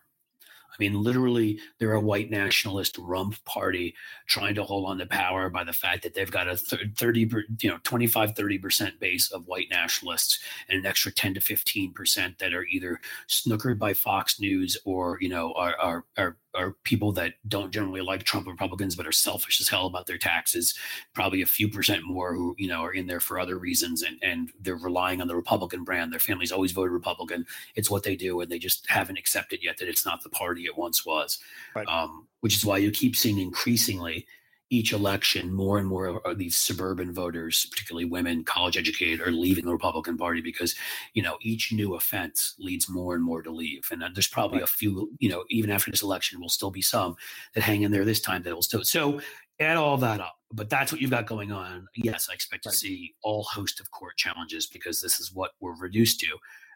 I 0.70 0.76
mean, 0.78 1.02
literally, 1.02 1.58
they're 1.78 1.92
a 1.92 2.00
white 2.00 2.30
nationalist 2.30 2.96
rump 2.96 3.42
party 3.44 3.94
trying 4.26 4.54
to 4.54 4.64
hold 4.64 4.88
on 4.88 4.98
to 4.98 5.06
power 5.06 5.50
by 5.50 5.62
the 5.62 5.74
fact 5.74 6.02
that 6.04 6.14
they've 6.14 6.30
got 6.30 6.48
a 6.48 6.56
30, 6.56 7.30
you 7.60 7.68
know, 7.68 7.78
25, 7.82 8.34
30% 8.34 8.98
base 8.98 9.30
of 9.30 9.46
white 9.46 9.68
nationalists 9.70 10.38
and 10.68 10.78
an 10.78 10.86
extra 10.86 11.12
10 11.12 11.34
to 11.34 11.40
15% 11.40 12.38
that 12.38 12.54
are 12.54 12.64
either 12.64 12.98
snookered 13.28 13.78
by 13.78 13.92
Fox 13.92 14.40
News 14.40 14.78
or, 14.86 15.18
you 15.20 15.28
know, 15.28 15.52
are, 15.52 15.76
are, 15.78 16.04
are 16.16 16.36
are 16.54 16.76
people 16.84 17.12
that 17.12 17.34
don't 17.48 17.72
generally 17.72 18.00
like 18.00 18.24
Trump 18.24 18.46
Republicans, 18.46 18.96
but 18.96 19.06
are 19.06 19.12
selfish 19.12 19.60
as 19.60 19.68
hell 19.68 19.86
about 19.86 20.06
their 20.06 20.18
taxes. 20.18 20.74
Probably 21.14 21.42
a 21.42 21.46
few 21.46 21.68
percent 21.68 22.04
more 22.04 22.34
who 22.34 22.54
you 22.58 22.68
know 22.68 22.82
are 22.82 22.92
in 22.92 23.06
there 23.06 23.20
for 23.20 23.38
other 23.38 23.58
reasons, 23.58 24.02
and 24.02 24.18
and 24.22 24.50
they're 24.60 24.76
relying 24.76 25.20
on 25.20 25.28
the 25.28 25.36
Republican 25.36 25.84
brand. 25.84 26.12
Their 26.12 26.20
families 26.20 26.52
always 26.52 26.72
voted 26.72 26.92
Republican. 26.92 27.46
It's 27.74 27.90
what 27.90 28.02
they 28.02 28.16
do, 28.16 28.40
and 28.40 28.50
they 28.50 28.58
just 28.58 28.88
haven't 28.88 29.18
accepted 29.18 29.62
yet 29.62 29.78
that 29.78 29.88
it's 29.88 30.06
not 30.06 30.22
the 30.22 30.30
party 30.30 30.64
it 30.64 30.76
once 30.76 31.06
was. 31.06 31.38
Right. 31.74 31.86
Um, 31.86 32.26
which 32.40 32.56
is 32.56 32.64
why 32.64 32.78
you 32.78 32.90
keep 32.90 33.16
seeing 33.16 33.38
increasingly 33.38 34.26
each 34.70 34.92
election, 34.92 35.52
more 35.52 35.78
and 35.78 35.88
more 35.88 36.20
of 36.24 36.38
these 36.38 36.56
suburban 36.56 37.12
voters, 37.12 37.66
particularly 37.70 38.04
women, 38.04 38.44
college 38.44 38.76
educated, 38.76 39.20
are 39.20 39.32
leaving 39.32 39.64
the 39.66 39.72
Republican 39.72 40.16
Party 40.16 40.40
because, 40.40 40.76
you 41.12 41.22
know, 41.22 41.36
each 41.42 41.72
new 41.72 41.96
offense 41.96 42.54
leads 42.58 42.88
more 42.88 43.16
and 43.16 43.24
more 43.24 43.42
to 43.42 43.50
leave. 43.50 43.82
And 43.90 44.02
uh, 44.02 44.10
there's 44.14 44.28
probably 44.28 44.58
right. 44.58 44.68
a 44.68 44.72
few, 44.72 45.10
you 45.18 45.28
know, 45.28 45.44
even 45.50 45.70
after 45.70 45.90
this 45.90 46.02
election, 46.02 46.40
will 46.40 46.48
still 46.48 46.70
be 46.70 46.82
some 46.82 47.16
that 47.54 47.64
hang 47.64 47.82
in 47.82 47.90
there 47.90 48.04
this 48.04 48.20
time 48.20 48.42
that 48.44 48.54
will 48.54 48.62
still. 48.62 48.84
So 48.84 49.20
add 49.58 49.76
all 49.76 49.96
that 49.98 50.20
up. 50.20 50.36
But 50.52 50.70
that's 50.70 50.90
what 50.90 51.00
you've 51.00 51.10
got 51.10 51.26
going 51.26 51.52
on. 51.52 51.86
Yes, 51.94 52.28
I 52.30 52.34
expect 52.34 52.66
right. 52.66 52.72
to 52.72 52.76
see 52.76 53.14
all 53.22 53.44
host 53.44 53.78
of 53.80 53.90
court 53.90 54.16
challenges 54.16 54.66
because 54.66 55.00
this 55.00 55.20
is 55.20 55.32
what 55.32 55.52
we're 55.60 55.76
reduced 55.76 56.18
to 56.20 56.26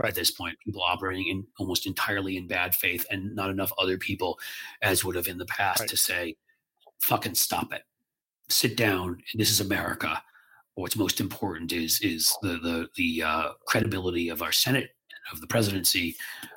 right. 0.01 0.11
at 0.11 0.14
this 0.14 0.30
point. 0.30 0.59
People 0.64 0.82
operating 0.82 1.26
in 1.28 1.47
almost 1.59 1.86
entirely 1.86 2.36
in 2.36 2.47
bad 2.47 2.74
faith, 2.74 3.05
and 3.11 3.34
not 3.34 3.51
enough 3.51 3.72
other 3.78 3.99
people, 3.99 4.38
as 4.82 5.05
would 5.05 5.16
have 5.16 5.26
in 5.26 5.38
the 5.38 5.47
past, 5.47 5.88
to 5.88 5.97
say, 5.97 6.36
fucking 7.05 7.34
stop 7.34 7.72
it. 7.72 7.82
Sit 8.48 8.76
down. 8.76 9.18
This 9.34 9.50
is 9.50 9.61
America. 9.61 10.20
What's 10.74 10.96
most 10.96 11.20
important 11.20 11.72
is 11.72 12.00
is 12.00 12.34
the 12.42 12.59
the 12.59 12.88
the 12.96 13.22
uh, 13.22 13.48
credibility 13.66 14.28
of 14.28 14.42
our 14.42 14.52
Senate 14.52 14.90
of 15.32 15.40
the 15.40 15.46
presidency. 15.46 16.16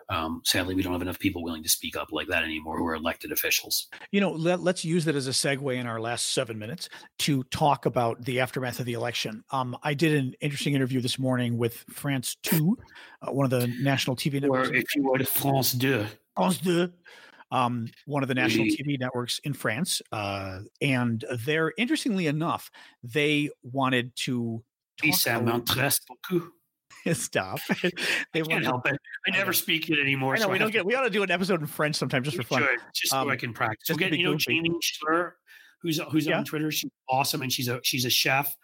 Um, 0.09 0.41
sadly, 0.43 0.75
we 0.75 0.81
don't 0.81 0.91
have 0.91 1.01
enough 1.01 1.19
people 1.19 1.41
willing 1.41 1.63
to 1.63 1.69
speak 1.69 1.95
up 1.95 2.09
like 2.11 2.27
that 2.27 2.43
anymore 2.43 2.77
who 2.77 2.85
are 2.85 2.95
elected 2.95 3.31
officials. 3.31 3.87
You 4.11 4.19
know, 4.19 4.31
let, 4.31 4.59
us 4.59 4.83
use 4.83 5.05
that 5.05 5.15
as 5.15 5.27
a 5.27 5.31
segue 5.31 5.73
in 5.75 5.87
our 5.87 6.01
last 6.01 6.33
seven 6.33 6.59
minutes 6.59 6.89
to 7.19 7.43
talk 7.45 7.85
about 7.85 8.23
the 8.25 8.41
aftermath 8.41 8.79
of 8.81 8.85
the 8.85 8.93
election. 8.93 9.43
Um, 9.51 9.77
I 9.83 9.93
did 9.93 10.13
an 10.15 10.33
interesting 10.41 10.73
interview 10.73 10.99
this 10.99 11.17
morning 11.17 11.57
with 11.57 11.85
France 11.89 12.35
2, 12.43 12.77
uh, 13.21 13.31
one 13.31 13.45
of 13.45 13.51
the 13.51 13.67
national 13.81 14.17
TV 14.17 14.41
networks. 14.41 14.69
Or 14.69 14.75
if 14.75 14.95
you 14.95 15.03
would, 15.03 15.27
France 15.27 15.73
2. 15.77 16.05
France 16.35 16.57
2 16.59 16.91
um, 17.51 17.87
one 18.05 18.23
of 18.23 18.29
the 18.29 18.35
national 18.35 18.65
TV 18.65 18.99
networks 18.99 19.39
in 19.43 19.53
France. 19.53 20.01
Uh, 20.11 20.59
and 20.81 21.23
there, 21.45 21.73
interestingly 21.77 22.27
enough, 22.27 22.71
they 23.03 23.49
wanted 23.63 24.15
to. 24.17 24.63
ça 25.11 25.41
m'intéresse 25.41 25.99
beaucoup. 26.07 26.53
Stop. 27.13 27.59
they 28.33 28.41
I 28.41 28.43
can't 28.43 28.63
help 28.63 28.85
it. 28.87 28.97
I 29.27 29.31
never 29.31 29.53
speak 29.53 29.89
it 29.89 29.99
anymore. 29.99 30.35
I 30.35 30.39
know 30.39 30.45
so 30.45 30.51
we 30.51 30.57
don't 30.57 30.71
get. 30.71 30.79
To, 30.79 30.85
we 30.85 30.95
ought 30.95 31.03
to 31.03 31.09
do 31.09 31.23
an 31.23 31.31
episode 31.31 31.61
in 31.61 31.67
French 31.67 31.95
sometime 31.95 32.23
just 32.23 32.35
for 32.35 32.43
fun. 32.43 32.61
Should, 32.61 32.79
just 32.93 33.13
um, 33.13 33.27
so 33.27 33.31
I 33.31 33.35
can 33.35 33.53
practice. 33.53 33.89
We'll 33.89 33.97
get 33.97 34.13
you 34.13 34.25
know 34.25 34.35
Jamie 34.35 34.73
Schler, 34.81 35.31
who's 35.81 35.99
who's 36.11 36.25
yeah. 36.25 36.39
on 36.39 36.45
Twitter. 36.45 36.71
She's 36.71 36.91
awesome, 37.09 37.41
and 37.41 37.51
she's 37.51 37.67
a 37.67 37.79
she's 37.83 38.05
a 38.05 38.09
chef 38.09 38.55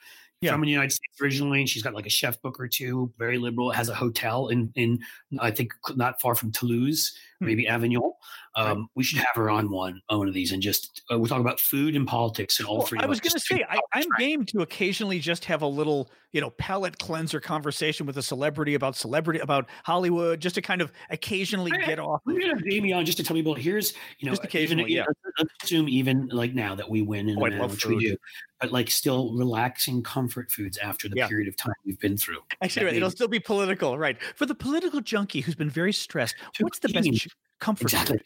yeah. 0.44 0.52
from 0.52 0.62
the 0.62 0.70
United 0.70 0.92
States 0.92 1.22
originally, 1.22 1.60
and 1.60 1.70
she's 1.70 1.84
got 1.84 1.94
like 1.94 2.06
a 2.06 2.10
chef 2.10 2.42
book 2.42 2.60
or 2.60 2.68
two. 2.68 3.12
Very 3.18 3.38
liberal. 3.38 3.72
Has 3.72 3.90
a 3.90 3.96
hotel 3.96 4.50
in 4.50 4.72
in 4.76 5.00
I 5.40 5.52
think 5.52 5.74
not 5.96 6.20
far 6.20 6.36
from 6.36 6.52
Toulouse. 6.52 7.16
Maybe 7.46 7.68
Avignon. 7.68 8.12
Um, 8.56 8.66
right. 8.66 8.88
We 8.96 9.04
should 9.04 9.20
have 9.20 9.36
her 9.36 9.50
on 9.50 9.72
one 9.72 10.02
on 10.10 10.20
one 10.20 10.28
of 10.28 10.34
these 10.34 10.52
and 10.52 10.62
just 10.62 11.02
uh, 11.12 11.18
we'll 11.18 11.28
talk 11.28 11.40
about 11.40 11.60
food 11.60 11.96
and 11.96 12.08
politics 12.08 12.60
and 12.60 12.68
all 12.68 12.80
well, 12.80 12.88
three. 12.88 13.00
I 13.00 13.06
was 13.08 13.20
going 13.20 13.32
to 13.32 13.40
say 13.40 13.66
I, 13.68 13.80
am 13.96 14.06
game 14.20 14.46
to 14.46 14.62
occasionally 14.62 15.20
just 15.20 15.46
have 15.46 15.64
a 15.64 15.68
little 15.68 16.12
you 16.34 16.42
know 16.42 16.52
palate 16.52 17.00
cleanser 17.00 17.40
conversation 17.40 18.06
with 18.06 18.18
a 18.18 18.22
celebrity 18.22 18.76
about 18.76 18.96
celebrity 18.96 19.40
about 19.40 19.68
Hollywood, 19.86 20.40
just 20.40 20.56
to 20.56 20.62
kind 20.62 20.82
of 20.82 20.92
occasionally 21.10 21.72
I, 21.72 21.86
get 21.86 22.00
off. 22.00 22.22
We're 22.26 22.40
going 22.40 22.58
to 22.58 22.90
have 22.90 22.98
on 22.98 23.06
just 23.06 23.18
to 23.18 23.24
tell 23.24 23.36
people 23.36 23.56
here's 23.56 23.94
you 24.20 24.28
know 24.28 24.34
just 24.34 24.44
occasionally 24.44 24.92
even, 24.92 25.06
yeah. 25.06 25.32
Let's 25.40 25.52
assume 25.64 25.90
even 25.90 26.28
like 26.28 26.54
now 26.54 26.76
that 26.76 26.88
we 26.88 27.02
win 27.02 27.30
in 27.30 27.40
oh, 27.40 27.68
which 27.68 27.88
we 27.88 27.98
do, 27.98 28.18
but 28.62 28.72
like 28.72 28.90
still 28.92 29.34
relaxing 29.34 30.04
comfort 30.04 30.52
foods 30.52 30.78
after 30.78 31.10
the 31.10 31.18
yeah. 31.18 31.28
period 31.28 31.48
of 31.48 31.56
time 31.56 31.74
we've 31.86 32.00
been 32.00 32.18
through. 32.18 32.40
Actually, 32.62 32.86
right, 32.86 32.96
it'll 32.96 33.10
still 33.10 33.28
be 33.28 33.40
political, 33.40 33.98
right? 33.98 34.22
For 34.36 34.46
the 34.46 34.56
political 34.56 35.02
junkie 35.02 35.42
who's 35.42 35.56
been 35.56 35.70
very 35.70 35.92
stressed, 35.92 36.36
what's 36.60 36.80
the 36.80 36.90
best? 36.90 37.28
Comfort. 37.64 37.86
Exactly. 37.86 38.20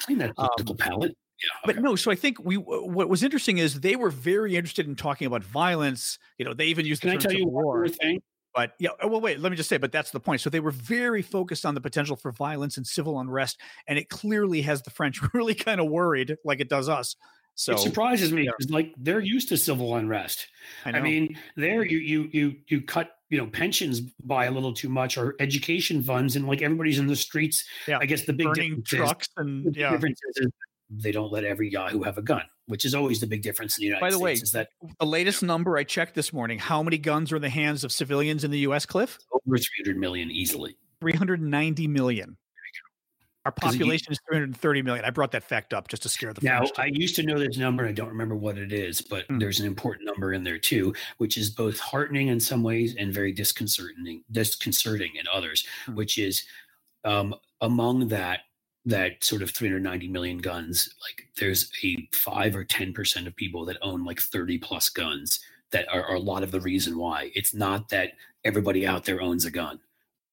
Clean 0.00 0.18
that 0.18 0.34
political 0.34 0.72
um, 0.72 0.76
palate. 0.78 1.16
Yeah, 1.42 1.70
okay. 1.70 1.74
But 1.74 1.82
no, 1.82 1.94
so 1.94 2.10
I 2.10 2.16
think 2.16 2.44
we 2.44 2.56
what 2.56 3.08
was 3.08 3.22
interesting 3.22 3.58
is 3.58 3.80
they 3.80 3.94
were 3.94 4.10
very 4.10 4.56
interested 4.56 4.88
in 4.88 4.96
talking 4.96 5.26
about 5.26 5.44
violence. 5.44 6.18
You 6.38 6.44
know, 6.44 6.54
they 6.54 6.66
even 6.66 6.84
used 6.84 7.02
Can 7.02 7.10
the 7.10 7.16
I 7.16 7.18
tell 7.18 7.32
you 7.32 7.46
war. 7.46 7.86
thing? 7.88 8.20
But 8.54 8.72
yeah, 8.80 8.90
oh, 9.00 9.08
well, 9.08 9.20
wait, 9.20 9.38
let 9.38 9.50
me 9.50 9.56
just 9.56 9.68
say, 9.68 9.76
but 9.76 9.92
that's 9.92 10.10
the 10.10 10.18
point. 10.18 10.40
So 10.40 10.50
they 10.50 10.58
were 10.58 10.72
very 10.72 11.22
focused 11.22 11.64
on 11.64 11.74
the 11.74 11.80
potential 11.80 12.16
for 12.16 12.32
violence 12.32 12.76
and 12.76 12.84
civil 12.84 13.20
unrest, 13.20 13.60
and 13.86 13.98
it 13.98 14.08
clearly 14.08 14.62
has 14.62 14.82
the 14.82 14.90
French 14.90 15.20
really 15.34 15.54
kind 15.54 15.80
of 15.80 15.88
worried, 15.88 16.36
like 16.44 16.60
it 16.60 16.68
does 16.68 16.88
us. 16.88 17.14
So 17.54 17.72
it 17.72 17.80
surprises 17.80 18.32
me 18.32 18.42
because, 18.42 18.70
yeah. 18.70 18.74
like, 18.74 18.94
they're 18.96 19.20
used 19.20 19.48
to 19.48 19.56
civil 19.56 19.96
unrest. 19.96 20.46
I, 20.84 20.90
I, 20.92 21.00
mean, 21.00 21.36
there 21.56 21.84
you 21.84 21.98
you 21.98 22.28
you 22.32 22.56
you 22.68 22.80
cut 22.80 23.17
you 23.30 23.38
know 23.38 23.46
pensions 23.46 24.00
buy 24.00 24.46
a 24.46 24.50
little 24.50 24.72
too 24.72 24.88
much 24.88 25.18
or 25.18 25.34
education 25.40 26.02
funds 26.02 26.36
and 26.36 26.46
like 26.46 26.62
everybody's 26.62 26.98
in 26.98 27.06
the 27.06 27.16
streets 27.16 27.64
yeah. 27.86 27.98
i 28.00 28.06
guess 28.06 28.24
the 28.24 28.32
big 28.32 28.46
burning 28.46 28.82
trucks 28.82 29.28
and 29.36 29.74
yeah 29.76 29.90
difference 29.90 30.20
is 30.36 30.48
they 30.90 31.12
don't 31.12 31.30
let 31.30 31.44
every 31.44 31.70
yahoo 31.70 32.02
have 32.02 32.18
a 32.18 32.22
gun 32.22 32.42
which 32.66 32.84
is 32.84 32.94
always 32.94 33.20
the 33.20 33.26
big 33.26 33.42
difference 33.42 33.78
in 33.78 33.82
the 33.82 33.86
united 33.86 34.00
States. 34.00 34.06
by 34.06 34.10
the 34.10 34.16
states, 34.16 34.40
way 34.40 34.44
is 34.44 34.52
that 34.52 34.68
the 34.98 35.06
latest 35.06 35.42
number 35.42 35.76
i 35.76 35.84
checked 35.84 36.14
this 36.14 36.32
morning 36.32 36.58
how 36.58 36.82
many 36.82 36.98
guns 36.98 37.30
are 37.32 37.36
in 37.36 37.42
the 37.42 37.48
hands 37.48 37.84
of 37.84 37.92
civilians 37.92 38.44
in 38.44 38.50
the 38.50 38.60
us 38.60 38.86
cliff 38.86 39.18
over 39.32 39.58
300 39.58 39.98
million 39.98 40.30
easily 40.30 40.76
390 41.00 41.86
million 41.88 42.36
our 43.48 43.52
population 43.52 44.12
is 44.12 44.20
330 44.28 44.82
million. 44.82 45.04
I 45.06 45.10
brought 45.10 45.32
that 45.32 45.42
fact 45.42 45.72
up 45.72 45.88
just 45.88 46.02
to 46.02 46.10
scare 46.10 46.34
the 46.34 46.40
Now, 46.42 46.64
I 46.76 46.90
used 46.92 47.16
to 47.16 47.22
know 47.22 47.38
this 47.38 47.56
number. 47.56 47.84
And 47.84 47.88
I 47.88 47.92
don't 47.92 48.10
remember 48.10 48.36
what 48.36 48.58
it 48.58 48.74
is, 48.74 49.00
but 49.00 49.26
mm. 49.28 49.40
there's 49.40 49.58
an 49.58 49.66
important 49.66 50.04
number 50.04 50.34
in 50.34 50.44
there 50.44 50.58
too, 50.58 50.94
which 51.16 51.38
is 51.38 51.48
both 51.48 51.78
heartening 51.78 52.28
in 52.28 52.38
some 52.38 52.62
ways 52.62 52.94
and 52.98 53.12
very 53.12 53.32
disconcerting, 53.32 54.22
disconcerting 54.30 55.12
in 55.18 55.24
others, 55.32 55.66
mm. 55.86 55.94
which 55.94 56.18
is 56.18 56.44
um, 57.04 57.34
among 57.62 58.08
that 58.08 58.40
that 58.84 59.22
sort 59.22 59.42
of 59.42 59.50
390 59.50 60.08
million 60.08 60.38
guns, 60.38 60.94
like 61.02 61.26
there's 61.38 61.70
a 61.84 62.08
five 62.12 62.54
or 62.54 62.64
10% 62.64 63.26
of 63.26 63.36
people 63.36 63.64
that 63.64 63.76
own 63.82 64.04
like 64.04 64.20
30 64.20 64.58
plus 64.58 64.88
guns 64.88 65.40
that 65.72 65.86
are, 65.92 66.04
are 66.04 66.14
a 66.14 66.20
lot 66.20 66.42
of 66.42 66.50
the 66.50 66.60
reason 66.60 66.98
why. 66.98 67.30
It's 67.34 67.52
not 67.54 67.88
that 67.90 68.12
everybody 68.44 68.86
out 68.86 69.04
there 69.04 69.20
owns 69.20 69.44
a 69.44 69.50
gun. 69.50 69.78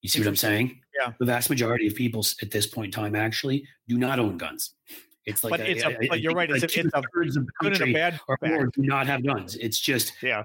You 0.02 0.10
see 0.10 0.20
what 0.20 0.28
I'm 0.28 0.36
saying? 0.36 0.82
Yeah. 1.00 1.14
The 1.20 1.26
vast 1.26 1.50
majority 1.50 1.88
of 1.88 1.96
people 1.96 2.26
at 2.42 2.52
this 2.52 2.68
point 2.68 2.88
in 2.88 2.92
time 2.92 3.16
actually 3.16 3.68
do 3.88 3.98
not 3.98 4.20
own 4.20 4.38
guns. 4.38 4.72
It's 5.26 5.44
like, 5.44 5.52
but, 5.52 5.60
a, 5.62 5.72
it's 5.72 5.84
a, 5.84 5.90
a, 5.90 6.08
but 6.08 6.22
you're 6.22 6.34
right. 6.34 6.50
Like 6.50 6.64
it's, 6.64 6.78
a, 6.78 6.80
it's 6.82 6.94
a 6.94 7.02
good 7.60 7.82
and 7.82 7.90
a 7.90 7.94
bad 7.94 8.20
or 8.28 8.38
more 8.44 8.68
do 8.68 8.84
not 8.84 9.08
have 9.08 9.26
guns. 9.26 9.56
It's 9.56 9.80
just 9.80 10.14
yeah. 10.22 10.44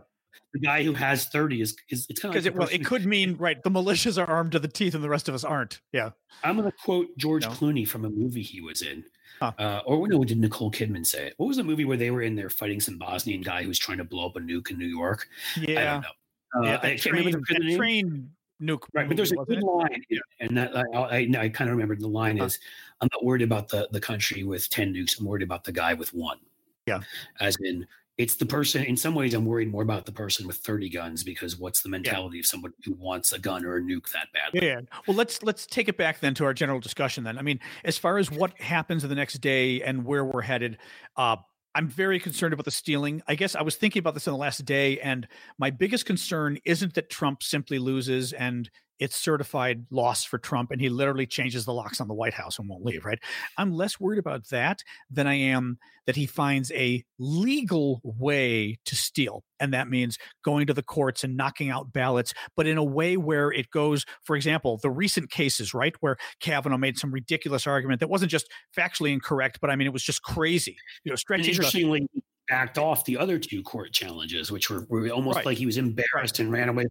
The 0.52 0.58
guy 0.58 0.82
who 0.82 0.94
has 0.94 1.26
30 1.26 1.60
is, 1.60 1.76
is 1.90 2.06
it's 2.08 2.20
kind 2.20 2.34
of 2.34 2.42
because 2.42 2.46
like 2.46 2.54
it, 2.54 2.58
well, 2.58 2.68
it 2.72 2.84
could 2.84 3.06
mean 3.06 3.36
right. 3.36 3.62
The 3.62 3.70
militias 3.70 4.20
are 4.20 4.26
armed 4.26 4.50
to 4.52 4.58
the 4.58 4.66
teeth, 4.66 4.96
and 4.96 5.04
the 5.04 5.08
rest 5.08 5.28
of 5.28 5.34
us 5.34 5.44
aren't. 5.44 5.80
Yeah. 5.92 6.10
I'm 6.42 6.56
going 6.56 6.68
to 6.68 6.76
quote 6.76 7.06
George 7.16 7.44
no. 7.44 7.50
Clooney 7.50 7.86
from 7.86 8.04
a 8.04 8.10
movie 8.10 8.42
he 8.42 8.60
was 8.60 8.82
in. 8.82 9.04
Huh. 9.40 9.52
Uh, 9.58 9.80
or 9.86 10.08
no, 10.08 10.24
did 10.24 10.38
Nicole 10.38 10.72
Kidman 10.72 11.06
say 11.06 11.28
it? 11.28 11.34
What 11.36 11.46
was 11.46 11.56
the 11.56 11.62
movie 11.62 11.84
where 11.84 11.96
they 11.96 12.10
were 12.10 12.22
in 12.22 12.34
there 12.34 12.50
fighting 12.50 12.80
some 12.80 12.98
Bosnian 12.98 13.42
guy 13.42 13.62
who 13.62 13.68
was 13.68 13.78
trying 13.78 13.98
to 13.98 14.04
blow 14.04 14.26
up 14.26 14.36
a 14.36 14.40
nuke 14.40 14.70
in 14.70 14.78
New 14.78 14.86
York? 14.86 15.28
Yeah. 15.56 15.80
I 15.80 15.84
don't 15.84 16.02
know. 16.02 16.08
Uh, 16.56 16.62
yeah, 16.62 16.80
I 16.82 16.96
can't 16.96 17.16
remember 17.16 17.40
the 17.48 17.76
train 17.76 18.30
nuke. 18.60 18.82
Right, 18.92 19.08
but 19.08 19.16
there's 19.16 19.32
a 19.32 19.36
good 19.36 19.58
it? 19.58 19.64
line, 19.64 20.04
and 20.40 20.56
that 20.56 20.76
I, 20.76 20.82
I, 20.98 21.28
I 21.38 21.48
kind 21.48 21.70
of 21.70 21.76
remember 21.76 21.96
the 21.96 22.08
line 22.08 22.38
huh. 22.38 22.44
is, 22.44 22.58
"I'm 23.00 23.08
not 23.12 23.24
worried 23.24 23.42
about 23.42 23.68
the 23.68 23.88
the 23.92 24.00
country 24.00 24.44
with 24.44 24.68
ten 24.70 24.94
nukes. 24.94 25.18
I'm 25.18 25.26
worried 25.26 25.42
about 25.42 25.64
the 25.64 25.72
guy 25.72 25.94
with 25.94 26.12
one." 26.14 26.38
Yeah, 26.86 27.00
as 27.40 27.56
in 27.62 27.86
it's 28.20 28.34
the 28.34 28.44
person. 28.44 28.84
In 28.84 28.98
some 28.98 29.14
ways, 29.14 29.32
I'm 29.32 29.46
worried 29.46 29.70
more 29.70 29.82
about 29.82 30.04
the 30.04 30.12
person 30.12 30.46
with 30.46 30.56
30 30.56 30.90
guns 30.90 31.24
because 31.24 31.56
what's 31.56 31.80
the 31.80 31.88
mentality 31.88 32.36
yeah. 32.36 32.40
of 32.40 32.46
someone 32.46 32.74
who 32.84 32.92
wants 32.92 33.32
a 33.32 33.38
gun 33.38 33.64
or 33.64 33.76
a 33.76 33.80
nuke 33.80 34.12
that 34.12 34.28
badly? 34.34 34.66
Yeah. 34.66 34.80
Well, 35.06 35.16
let's 35.16 35.42
let's 35.42 35.64
take 35.64 35.88
it 35.88 35.96
back 35.96 36.20
then 36.20 36.34
to 36.34 36.44
our 36.44 36.52
general 36.52 36.80
discussion. 36.80 37.24
Then, 37.24 37.38
I 37.38 37.42
mean, 37.42 37.58
as 37.82 37.96
far 37.96 38.18
as 38.18 38.30
what 38.30 38.60
happens 38.60 39.04
in 39.04 39.08
the 39.08 39.16
next 39.16 39.38
day 39.38 39.80
and 39.80 40.04
where 40.04 40.22
we're 40.22 40.42
headed, 40.42 40.76
uh, 41.16 41.36
I'm 41.74 41.88
very 41.88 42.18
concerned 42.18 42.52
about 42.52 42.64
the 42.64 42.70
stealing. 42.70 43.22
I 43.28 43.34
guess 43.36 43.54
I 43.54 43.62
was 43.62 43.76
thinking 43.76 44.00
about 44.00 44.14
this 44.14 44.26
in 44.26 44.32
the 44.32 44.38
last 44.38 44.64
day, 44.64 44.98
and 45.00 45.28
my 45.58 45.70
biggest 45.70 46.04
concern 46.04 46.58
isn't 46.64 46.94
that 46.94 47.10
Trump 47.10 47.42
simply 47.42 47.78
loses 47.78 48.32
and 48.32 48.68
it's 49.00 49.16
certified 49.16 49.86
loss 49.90 50.24
for 50.24 50.38
Trump 50.38 50.70
and 50.70 50.80
he 50.80 50.90
literally 50.90 51.26
changes 51.26 51.64
the 51.64 51.72
locks 51.72 52.00
on 52.00 52.06
the 52.06 52.14
White 52.14 52.34
House 52.34 52.58
and 52.58 52.68
won't 52.68 52.84
leave, 52.84 53.04
right? 53.04 53.18
I'm 53.56 53.72
less 53.72 53.98
worried 53.98 54.18
about 54.18 54.48
that 54.50 54.82
than 55.10 55.26
I 55.26 55.34
am 55.34 55.78
that 56.06 56.16
he 56.16 56.26
finds 56.26 56.70
a 56.72 57.02
legal 57.18 58.00
way 58.04 58.78
to 58.84 58.94
steal. 58.94 59.42
And 59.58 59.72
that 59.72 59.88
means 59.88 60.18
going 60.44 60.66
to 60.66 60.74
the 60.74 60.82
courts 60.82 61.24
and 61.24 61.36
knocking 61.36 61.70
out 61.70 61.92
ballots, 61.92 62.34
but 62.56 62.66
in 62.66 62.76
a 62.76 62.84
way 62.84 63.16
where 63.16 63.50
it 63.50 63.70
goes, 63.70 64.04
for 64.22 64.36
example, 64.36 64.78
the 64.82 64.90
recent 64.90 65.30
cases, 65.30 65.72
right, 65.72 65.94
where 66.00 66.16
Kavanaugh 66.40 66.78
made 66.78 66.98
some 66.98 67.12
ridiculous 67.12 67.66
argument 67.66 68.00
that 68.00 68.08
wasn't 68.08 68.30
just 68.30 68.48
factually 68.76 69.12
incorrect, 69.12 69.58
but 69.60 69.70
I 69.70 69.76
mean, 69.76 69.86
it 69.86 69.92
was 69.92 70.02
just 70.02 70.22
crazy. 70.22 70.76
You 71.04 71.10
know, 71.10 71.16
stretching. 71.16 71.46
interestingly, 71.46 72.06
the- 72.12 72.22
backed 72.48 72.78
off 72.78 73.04
the 73.04 73.16
other 73.16 73.38
two 73.38 73.62
court 73.62 73.92
challenges, 73.92 74.50
which 74.50 74.68
were, 74.68 74.84
were 74.88 75.08
almost 75.10 75.36
right. 75.36 75.46
like 75.46 75.58
he 75.58 75.66
was 75.66 75.78
embarrassed 75.78 76.40
and 76.40 76.50
ran 76.50 76.68
away. 76.68 76.84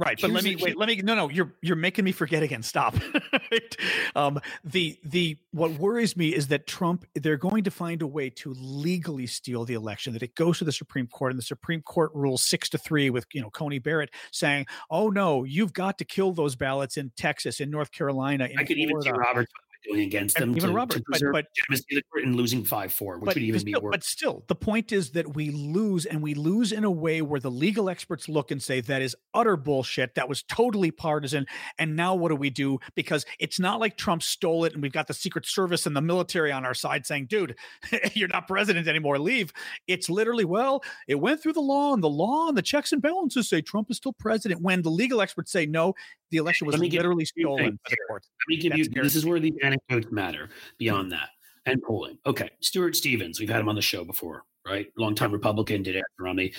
Right, 0.00 0.18
but 0.18 0.30
let 0.30 0.44
me 0.44 0.56
wait. 0.56 0.78
Let 0.78 0.88
me 0.88 0.96
no, 0.96 1.14
no. 1.14 1.28
You're 1.28 1.52
you're 1.60 1.76
making 1.76 2.06
me 2.06 2.12
forget 2.12 2.42
again. 2.42 2.62
Stop. 2.62 2.96
right? 3.52 3.76
um, 4.16 4.40
the 4.64 4.98
the 5.04 5.36
what 5.50 5.72
worries 5.72 6.16
me 6.16 6.34
is 6.34 6.48
that 6.48 6.66
Trump 6.66 7.04
they're 7.14 7.36
going 7.36 7.64
to 7.64 7.70
find 7.70 8.00
a 8.00 8.06
way 8.06 8.30
to 8.30 8.54
legally 8.56 9.26
steal 9.26 9.66
the 9.66 9.74
election. 9.74 10.14
That 10.14 10.22
it 10.22 10.34
goes 10.34 10.56
to 10.58 10.64
the 10.64 10.72
Supreme 10.72 11.06
Court, 11.06 11.32
and 11.32 11.38
the 11.38 11.44
Supreme 11.44 11.82
Court 11.82 12.12
rules 12.14 12.42
six 12.42 12.70
to 12.70 12.78
three 12.78 13.10
with 13.10 13.26
you 13.34 13.42
know 13.42 13.50
Coney 13.50 13.78
Barrett 13.78 14.08
saying, 14.32 14.64
"Oh 14.90 15.10
no, 15.10 15.44
you've 15.44 15.74
got 15.74 15.98
to 15.98 16.06
kill 16.06 16.32
those 16.32 16.56
ballots 16.56 16.96
in 16.96 17.12
Texas, 17.14 17.60
in 17.60 17.70
North 17.70 17.92
Carolina." 17.92 18.46
In 18.46 18.58
I 18.58 18.64
could 18.64 18.78
Florida. 18.78 18.92
even 18.92 19.02
see 19.02 19.10
Roberts 19.10 19.52
doing 19.84 20.02
against 20.02 20.36
them. 20.36 20.56
Even 20.56 20.70
to, 20.70 20.76
Robert, 20.76 20.98
to 20.98 21.04
but, 21.08 21.22
but 21.32 22.22
and 22.22 22.36
losing 22.36 22.64
five 22.64 22.92
four, 22.92 23.18
which 23.18 23.34
would 23.34 23.42
even 23.42 23.60
still, 23.60 23.80
be 23.80 23.84
worse. 23.84 23.92
But 23.92 24.04
still, 24.04 24.44
the 24.48 24.54
point 24.54 24.92
is 24.92 25.10
that 25.12 25.34
we 25.34 25.50
lose, 25.50 26.06
and 26.06 26.22
we 26.22 26.34
lose 26.34 26.72
in 26.72 26.84
a 26.84 26.90
way 26.90 27.22
where 27.22 27.40
the 27.40 27.50
legal 27.50 27.88
experts 27.88 28.28
look 28.28 28.50
and 28.50 28.62
say 28.62 28.80
that 28.80 29.02
is 29.02 29.16
utter 29.34 29.56
bullshit. 29.56 30.14
That 30.14 30.28
was 30.28 30.42
totally 30.44 30.90
partisan. 30.90 31.46
And 31.78 31.96
now 31.96 32.14
what 32.14 32.28
do 32.28 32.36
we 32.36 32.50
do? 32.50 32.78
Because 32.94 33.24
it's 33.38 33.58
not 33.58 33.80
like 33.80 33.96
Trump 33.96 34.22
stole 34.22 34.64
it, 34.64 34.74
and 34.74 34.82
we've 34.82 34.92
got 34.92 35.06
the 35.06 35.14
Secret 35.14 35.46
Service 35.46 35.86
and 35.86 35.96
the 35.96 36.02
military 36.02 36.52
on 36.52 36.64
our 36.64 36.74
side 36.74 37.06
saying, 37.06 37.26
"Dude, 37.26 37.56
you're 38.14 38.28
not 38.28 38.48
president 38.48 38.88
anymore. 38.88 39.18
Leave." 39.18 39.52
It's 39.86 40.08
literally, 40.08 40.44
well, 40.44 40.82
it 41.08 41.16
went 41.16 41.42
through 41.42 41.54
the 41.54 41.60
law, 41.60 41.94
and 41.94 42.02
the 42.02 42.08
law 42.08 42.48
and 42.48 42.56
the 42.56 42.62
checks 42.62 42.92
and 42.92 43.02
balances 43.02 43.48
say 43.48 43.60
Trump 43.60 43.90
is 43.90 43.96
still 43.96 44.12
president. 44.12 44.60
When 44.60 44.82
the 44.82 44.90
legal 44.90 45.20
experts 45.20 45.52
say 45.52 45.66
no, 45.66 45.94
the 46.30 46.36
election 46.36 46.66
was 46.66 46.78
literally 46.78 47.24
stolen 47.24 47.78
by 47.84 47.90
the 47.90 47.96
court. 48.08 48.24
Let 48.40 48.48
me 48.48 48.56
give 48.56 48.70
That's 48.70 48.88
you. 48.94 49.02
This 49.02 49.16
is 49.16 49.26
where 49.26 49.40
the 49.40 49.52
anecdotes 49.72 50.12
matter. 50.12 50.50
Beyond 50.78 51.12
that, 51.12 51.30
and 51.66 51.82
polling. 51.82 52.18
Okay, 52.26 52.50
Stuart 52.60 52.96
Stevens. 52.96 53.40
We've 53.40 53.48
had 53.48 53.60
him 53.60 53.68
on 53.68 53.74
the 53.74 53.82
show 53.82 54.04
before, 54.04 54.44
right? 54.66 54.86
Longtime 54.96 55.32
Republican, 55.32 55.82
did 55.82 55.96
after 55.96 56.22
Romney. 56.22 56.52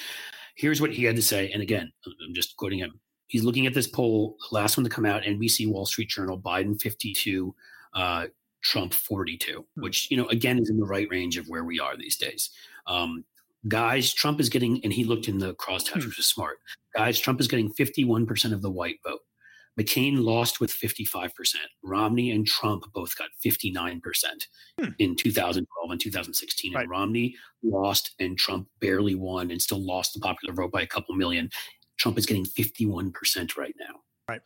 Here's 0.56 0.82
what 0.82 0.92
he 0.92 1.04
had 1.04 1.16
to 1.16 1.22
say. 1.22 1.52
And 1.52 1.62
again, 1.62 1.92
I'm 2.06 2.34
just 2.34 2.56
quoting 2.58 2.80
him. 2.80 3.00
He's 3.28 3.44
looking 3.44 3.66
at 3.66 3.74
this 3.74 3.88
poll, 3.88 4.36
last 4.52 4.76
one 4.76 4.84
to 4.84 4.90
come 4.90 5.06
out, 5.06 5.24
NBC 5.24 5.72
Wall 5.72 5.86
Street 5.86 6.10
Journal, 6.10 6.38
Biden 6.38 6.80
52, 6.80 7.56
uh, 7.94 8.28
Trump 8.62 8.94
42, 8.94 9.66
hmm. 9.76 9.82
which, 9.82 10.12
you 10.12 10.18
know, 10.18 10.28
again, 10.28 10.60
is 10.60 10.70
in 10.70 10.78
the 10.78 10.86
right 10.86 11.08
range 11.10 11.38
of 11.38 11.48
where 11.48 11.64
we 11.64 11.80
are 11.80 11.96
these 11.96 12.18
days. 12.18 12.50
Um, 12.88 13.24
guys, 13.68 14.14
Trump 14.14 14.40
is 14.40 14.50
getting, 14.50 14.84
and 14.84 14.92
he 14.92 15.04
looked 15.04 15.28
in 15.28 15.38
the 15.38 15.56
crosstabs, 15.56 16.04
hmm. 16.04 16.08
which 16.08 16.18
was 16.18 16.28
smart. 16.28 16.60
Guys, 16.96 17.20
Trump 17.20 17.40
is 17.40 17.48
getting 17.48 17.72
51% 17.74 18.54
of 18.54 18.62
the 18.62 18.70
white 18.70 18.98
vote. 19.06 19.22
McCain 19.80 20.24
lost 20.24 20.60
with 20.60 20.72
55%. 20.72 21.32
Romney 21.84 22.32
and 22.32 22.46
Trump 22.46 22.84
both 22.94 23.18
got 23.18 23.30
59% 23.46 24.02
hmm. 24.80 24.90
in 25.00 25.16
2012 25.16 25.92
and 25.92 26.00
2016. 26.00 26.74
Right. 26.74 26.82
And 26.82 26.90
Romney 26.90 27.36
lost 27.64 28.14
and 28.20 28.38
Trump 28.38 28.68
barely 28.80 29.16
won 29.16 29.52
and 29.52 29.62
still 29.62 29.84
lost 29.86 30.14
the 30.14 30.20
popular 30.20 30.54
vote 30.54 30.72
by 30.72 30.82
a 30.82 30.88
couple 30.88 31.16
million. 31.16 31.50
Trump 31.98 32.18
is 32.18 32.26
getting 32.26 32.46
51% 32.46 33.58
right 33.58 33.76
now. 33.80 33.96
Right. 34.28 34.42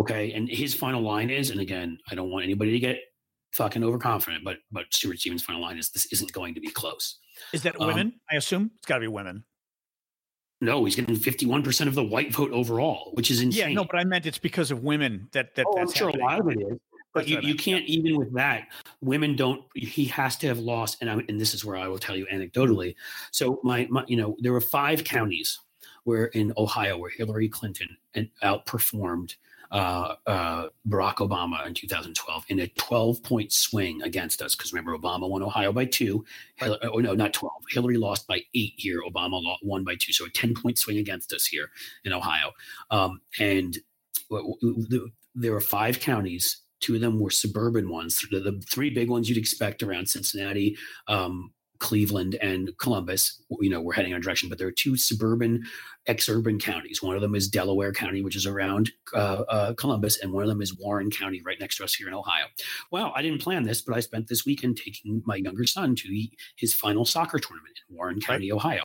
Okay. 0.00 0.32
And 0.32 0.48
his 0.48 0.74
final 0.74 1.02
line 1.02 1.30
is, 1.30 1.50
and 1.50 1.60
again, 1.60 1.98
I 2.10 2.14
don't 2.14 2.30
want 2.30 2.44
anybody 2.44 2.72
to 2.72 2.78
get 2.78 2.98
fucking 3.52 3.82
overconfident, 3.82 4.44
but 4.44 4.58
but 4.70 4.84
Stuart 4.92 5.18
Stevens' 5.18 5.42
final 5.42 5.62
line 5.62 5.78
is 5.78 5.90
this 5.90 6.06
isn't 6.12 6.32
going 6.32 6.54
to 6.54 6.60
be 6.60 6.70
close. 6.70 7.18
Is 7.52 7.62
that 7.62 7.80
um, 7.80 7.86
women? 7.88 8.06
Um, 8.08 8.20
I 8.30 8.36
assume 8.36 8.70
it's 8.76 8.86
got 8.86 8.96
to 8.96 9.00
be 9.00 9.08
women. 9.08 9.44
No, 10.60 10.84
he's 10.84 10.96
getting 10.96 11.16
fifty-one 11.16 11.62
percent 11.62 11.88
of 11.88 11.94
the 11.94 12.04
white 12.04 12.32
vote 12.32 12.50
overall, 12.52 13.10
which 13.14 13.30
is 13.30 13.40
insane. 13.40 13.70
Yeah, 13.70 13.74
no, 13.74 13.84
but 13.84 13.96
I 13.96 14.04
meant 14.04 14.24
it's 14.24 14.38
because 14.38 14.70
of 14.70 14.82
women 14.82 15.28
that 15.32 15.54
that. 15.54 15.66
Oh, 15.68 15.78
I'm 15.78 15.90
sure 15.90 16.08
happening. 16.08 16.22
a 16.22 16.30
lot 16.30 16.40
of 16.40 16.48
it 16.48 16.60
is. 16.60 16.78
But 17.12 17.28
you, 17.28 17.40
you 17.40 17.54
can't 17.54 17.84
even 17.86 18.18
with 18.18 18.34
that. 18.34 18.68
Women 19.00 19.36
don't. 19.36 19.64
He 19.74 20.04
has 20.06 20.36
to 20.38 20.46
have 20.48 20.58
lost, 20.58 20.98
and 21.00 21.10
I'm 21.10 21.24
and 21.28 21.40
this 21.40 21.54
is 21.54 21.64
where 21.64 21.76
I 21.76 21.88
will 21.88 21.98
tell 21.98 22.16
you 22.16 22.26
anecdotally. 22.26 22.94
So 23.32 23.58
my, 23.62 23.86
my 23.90 24.04
you 24.06 24.16
know 24.16 24.36
there 24.40 24.52
were 24.52 24.60
five 24.60 25.04
counties 25.04 25.58
where 26.04 26.26
in 26.26 26.52
Ohio 26.56 26.98
where 26.98 27.10
Hillary 27.10 27.48
Clinton 27.48 27.96
and 28.14 28.28
outperformed 28.42 29.34
uh, 29.70 30.14
uh, 30.26 30.68
Barack 30.88 31.16
Obama 31.16 31.66
in 31.66 31.74
2012 31.74 32.44
in 32.48 32.60
a 32.60 32.68
12 32.68 33.22
point 33.22 33.52
swing 33.52 34.02
against 34.02 34.42
us. 34.42 34.54
Because 34.54 34.72
remember, 34.72 34.96
Obama 34.96 35.28
won 35.28 35.42
Ohio 35.42 35.72
by 35.72 35.84
two. 35.84 36.24
Hillary, 36.56 36.78
oh, 36.84 36.98
no, 36.98 37.14
not 37.14 37.32
12. 37.32 37.52
Hillary 37.70 37.96
lost 37.96 38.26
by 38.26 38.40
eight 38.54 38.74
here. 38.76 39.00
Obama 39.08 39.40
won 39.62 39.84
by 39.84 39.94
two. 39.94 40.12
So 40.12 40.26
a 40.26 40.30
10 40.30 40.54
point 40.54 40.78
swing 40.78 40.98
against 40.98 41.32
us 41.32 41.46
here 41.46 41.70
in 42.04 42.12
Ohio. 42.12 42.52
Um, 42.90 43.20
and 43.38 43.78
there 45.34 45.52
were 45.52 45.60
five 45.60 46.00
counties. 46.00 46.62
Two 46.80 46.94
of 46.94 47.00
them 47.00 47.20
were 47.20 47.30
suburban 47.30 47.88
ones. 47.88 48.22
The, 48.30 48.40
the 48.40 48.62
three 48.70 48.90
big 48.90 49.08
ones 49.08 49.28
you'd 49.28 49.38
expect 49.38 49.82
around 49.82 50.08
Cincinnati, 50.08 50.76
um, 51.08 51.52
Cleveland 51.78 52.36
and 52.40 52.76
Columbus, 52.78 53.42
you 53.60 53.70
know, 53.70 53.80
we're 53.80 53.92
heading 53.92 54.12
in 54.12 54.18
a 54.18 54.20
direction, 54.20 54.48
but 54.48 54.58
there 54.58 54.68
are 54.68 54.72
two 54.72 54.96
suburban, 54.96 55.62
ex-urban 56.06 56.58
counties. 56.58 57.02
One 57.02 57.16
of 57.16 57.22
them 57.22 57.34
is 57.34 57.48
Delaware 57.48 57.92
County, 57.92 58.22
which 58.22 58.36
is 58.36 58.46
around 58.46 58.90
uh, 59.14 59.44
uh, 59.48 59.74
Columbus, 59.74 60.18
and 60.20 60.32
one 60.32 60.42
of 60.42 60.48
them 60.48 60.62
is 60.62 60.76
Warren 60.76 61.10
County, 61.10 61.42
right 61.44 61.60
next 61.60 61.76
to 61.76 61.84
us 61.84 61.94
here 61.94 62.08
in 62.08 62.14
Ohio. 62.14 62.46
Well, 62.90 63.12
I 63.14 63.22
didn't 63.22 63.42
plan 63.42 63.64
this, 63.64 63.82
but 63.82 63.96
I 63.96 64.00
spent 64.00 64.28
this 64.28 64.44
weekend 64.46 64.76
taking 64.76 65.22
my 65.26 65.36
younger 65.36 65.66
son 65.66 65.94
to 65.96 66.26
his 66.56 66.74
final 66.74 67.04
soccer 67.04 67.38
tournament 67.38 67.80
in 67.88 67.96
Warren 67.96 68.20
County, 68.20 68.50
right. 68.50 68.56
Ohio, 68.56 68.84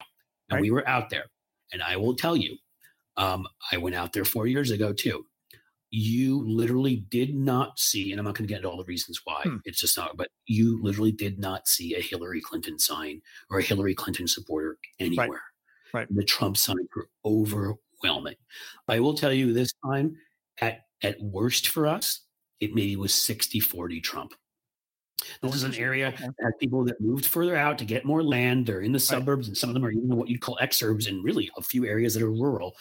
and 0.50 0.58
right. 0.58 0.62
we 0.62 0.72
were 0.72 0.88
out 0.88 1.10
there. 1.10 1.26
And 1.74 1.82
I 1.82 1.98
will 1.98 2.16
tell 2.16 2.36
you, 2.36 2.58
um, 3.18 3.48
I 3.72 3.78
went 3.78 3.96
out 3.96 4.14
there 4.14 4.26
four 4.26 4.48
years 4.48 4.72
ago 4.72 4.94
too 4.94 5.26
you 5.92 6.42
literally 6.48 7.06
did 7.10 7.36
not 7.36 7.78
see, 7.78 8.12
and 8.12 8.20
I'm 8.20 8.26
not 8.26 8.36
going 8.36 8.48
to 8.48 8.52
get 8.52 8.58
into 8.58 8.70
all 8.70 8.78
the 8.78 8.86
reasons 8.86 9.22
why, 9.26 9.42
hmm. 9.44 9.58
it's 9.66 9.80
just 9.80 9.98
not, 9.98 10.16
but 10.16 10.30
you 10.46 10.82
literally 10.82 11.12
did 11.12 11.38
not 11.38 11.68
see 11.68 11.96
a 11.96 12.02
Hillary 12.02 12.42
Clinton 12.42 12.80
sign 12.80 13.22
or 13.50 13.60
a 13.60 13.64
Hillary 13.64 13.94
Clinton 13.94 14.28
supporter 14.28 14.78
anywhere. 15.00 15.42
Right. 15.94 16.00
right. 16.02 16.08
The 16.10 16.24
Trump 16.24 16.56
signs 16.56 16.88
were 16.96 17.10
overwhelming. 17.26 18.36
I 18.88 19.02
will 19.02 19.14
tell 19.14 19.34
you 19.34 19.52
this 19.52 19.74
time, 19.86 20.16
at, 20.60 20.86
at 21.04 21.22
worst 21.22 21.68
for 21.68 21.88
us, 21.88 22.22
it 22.62 22.74
maybe 22.74 22.96
was 22.96 23.14
60 23.14 23.60
40 23.60 24.00
Trump. 24.00 24.34
This 25.42 25.56
is 25.56 25.64
an 25.64 25.76
area 25.76 26.14
that 26.40 26.54
people 26.60 26.84
that 26.86 27.00
moved 27.00 27.26
further 27.26 27.56
out 27.56 27.78
to 27.80 27.86
get 27.86 28.06
more 28.06 28.24
land. 28.24 28.66
They're 28.66 28.82
in 28.82 28.92
the 28.92 29.00
suburbs, 29.00 29.46
right. 29.46 29.50
and 29.50 29.58
some 29.58 29.70
of 29.70 29.74
them 29.74 29.86
are 29.86 29.92
even 29.92 30.16
what 30.16 30.30
you'd 30.30 30.42
call 30.42 30.58
exurbs, 30.62 31.08
and 31.08 31.24
really 31.24 31.50
a 31.58 31.62
few 31.62 31.86
areas 31.86 32.14
that 32.14 32.24
are 32.24 32.32
rural. 32.32 32.76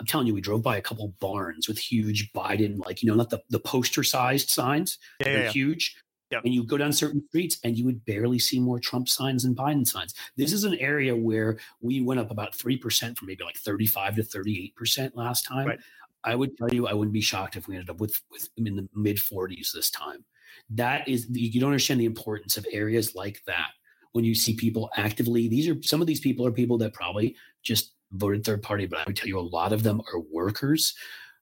I'm 0.00 0.06
telling 0.06 0.26
you, 0.26 0.34
we 0.34 0.40
drove 0.40 0.62
by 0.62 0.76
a 0.76 0.82
couple 0.82 1.14
barns 1.20 1.68
with 1.68 1.78
huge 1.78 2.32
Biden, 2.32 2.78
like 2.84 3.02
you 3.02 3.08
know, 3.08 3.14
not 3.14 3.30
the, 3.30 3.42
the 3.50 3.60
poster 3.60 4.02
sized 4.02 4.50
signs. 4.50 4.98
Yeah, 5.20 5.24
they're 5.24 5.44
yeah, 5.44 5.50
huge. 5.50 5.96
Yeah. 6.32 6.40
And 6.44 6.54
you 6.54 6.64
go 6.64 6.78
down 6.78 6.94
certain 6.94 7.22
streets 7.28 7.58
and 7.62 7.76
you 7.76 7.84
would 7.84 8.04
barely 8.06 8.38
see 8.38 8.58
more 8.58 8.80
Trump 8.80 9.06
signs 9.06 9.42
than 9.42 9.54
Biden 9.54 9.86
signs. 9.86 10.14
This 10.36 10.48
mm-hmm. 10.48 10.54
is 10.54 10.64
an 10.64 10.74
area 10.76 11.14
where 11.14 11.58
we 11.82 12.00
went 12.00 12.20
up 12.20 12.30
about 12.30 12.56
3% 12.56 13.18
from 13.18 13.28
maybe 13.28 13.44
like 13.44 13.58
35 13.58 14.16
to 14.16 14.22
38% 14.22 15.10
last 15.14 15.42
time. 15.42 15.66
Right. 15.66 15.80
I 16.24 16.34
would 16.34 16.56
tell 16.56 16.72
you, 16.72 16.86
I 16.86 16.94
wouldn't 16.94 17.12
be 17.12 17.20
shocked 17.20 17.56
if 17.56 17.68
we 17.68 17.74
ended 17.74 17.90
up 17.90 18.00
with, 18.00 18.18
with 18.30 18.48
in 18.56 18.64
the 18.76 18.88
mid 18.94 19.18
40s 19.18 19.72
this 19.72 19.90
time. 19.90 20.24
That 20.70 21.06
is, 21.06 21.26
you 21.30 21.60
don't 21.60 21.70
understand 21.70 22.00
the 22.00 22.06
importance 22.06 22.56
of 22.56 22.66
areas 22.72 23.14
like 23.14 23.42
that 23.46 23.72
when 24.12 24.24
you 24.24 24.34
see 24.34 24.54
people 24.54 24.90
actively. 24.96 25.48
These 25.48 25.68
are 25.68 25.76
some 25.82 26.00
of 26.00 26.06
these 26.06 26.20
people 26.20 26.46
are 26.46 26.52
people 26.52 26.78
that 26.78 26.94
probably 26.94 27.36
just 27.62 27.92
voted 28.12 28.44
third 28.44 28.62
party, 28.62 28.86
but 28.86 28.98
I 28.98 29.04
would 29.06 29.16
tell 29.16 29.28
you 29.28 29.38
a 29.38 29.40
lot 29.40 29.72
of 29.72 29.82
them 29.82 30.00
are 30.12 30.20
workers, 30.20 30.94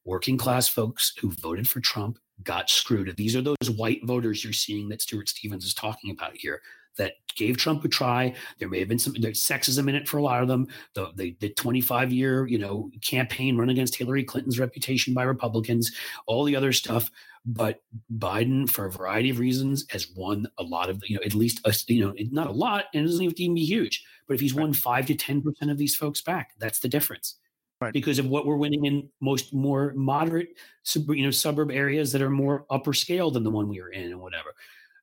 working 0.05 0.37
class 0.37 0.69
folks 0.69 1.13
who 1.21 1.31
voted 1.33 1.69
for 1.69 1.81
Trump, 1.81 2.19
got 2.43 2.71
screwed. 2.71 3.15
These 3.17 3.37
are 3.37 3.43
those 3.43 3.71
white 3.71 4.01
voters 4.05 4.43
you're 4.43 4.53
seeing 4.53 4.89
that 4.89 5.03
Stuart 5.03 5.29
Stevens 5.29 5.65
is 5.65 5.75
talking 5.75 6.11
about 6.11 6.37
here 6.37 6.63
that 6.97 7.15
gave 7.37 7.57
Trump 7.57 7.85
a 7.85 7.89
try. 7.89 8.35
There 8.59 8.69
may 8.69 8.81
have 8.81 8.89
been 8.89 8.99
some 8.99 9.15
there's 9.19 9.43
sexism 9.43 9.89
in 9.89 9.95
it 9.95 10.09
for 10.09 10.19
a 10.19 10.23
lot 10.23 10.43
of 10.43 10.49
them. 10.49 10.69
The, 10.95 11.11
the, 11.15 11.37
the 11.41 11.51
25 11.51 12.13
year, 12.13 12.47
you 12.47 12.59
know, 12.59 12.91
campaign 13.03 13.57
run 13.57 13.71
against 13.71 13.97
Hillary 13.97 14.25
Clinton's 14.25 14.59
reputation 14.59 15.15
by 15.15 15.23
Republicans, 15.23 15.93
all 16.27 16.45
the 16.45 16.57
other 16.57 16.73
stuff. 16.73 17.11
But 17.47 17.83
Biden, 18.19 18.69
for 18.69 18.85
a 18.85 18.91
variety 18.91 19.31
of 19.31 19.39
reasons, 19.39 19.87
has 19.91 20.09
won 20.15 20.47
a 20.59 20.63
lot 20.63 20.91
of, 20.91 21.03
you 21.07 21.17
know, 21.17 21.23
at 21.25 21.35
least, 21.35 21.61
a, 21.65 21.75
you 21.91 22.05
know, 22.05 22.15
not 22.31 22.49
a 22.49 22.53
lot, 22.53 22.87
and 22.93 23.03
it 23.03 23.07
doesn't 23.07 23.23
even 23.23 23.55
be 23.55 23.65
huge. 23.65 24.05
But 24.29 24.35
if 24.35 24.41
he's 24.41 24.55
won 24.55 24.75
five 24.75 25.07
to 25.07 25.15
10% 25.15 25.71
of 25.71 25.79
these 25.79 25.97
folks 25.97 26.21
back, 26.21 26.53
that's 26.59 26.81
the 26.81 26.89
difference. 26.89 27.37
Right. 27.81 27.95
Because 27.95 28.19
of 28.19 28.27
what 28.27 28.45
we're 28.45 28.57
winning 28.57 28.85
in 28.85 29.09
most 29.21 29.55
more 29.55 29.95
moderate, 29.97 30.51
you 30.95 31.25
know, 31.25 31.31
suburb 31.31 31.71
areas 31.71 32.13
that 32.13 32.21
are 32.21 32.29
more 32.29 32.67
upper 32.69 32.93
scale 32.93 33.31
than 33.31 33.43
the 33.43 33.51
one 33.51 33.69
we 33.69 33.81
were 33.81 33.89
in 33.89 34.05
and 34.05 34.21
whatever. 34.21 34.55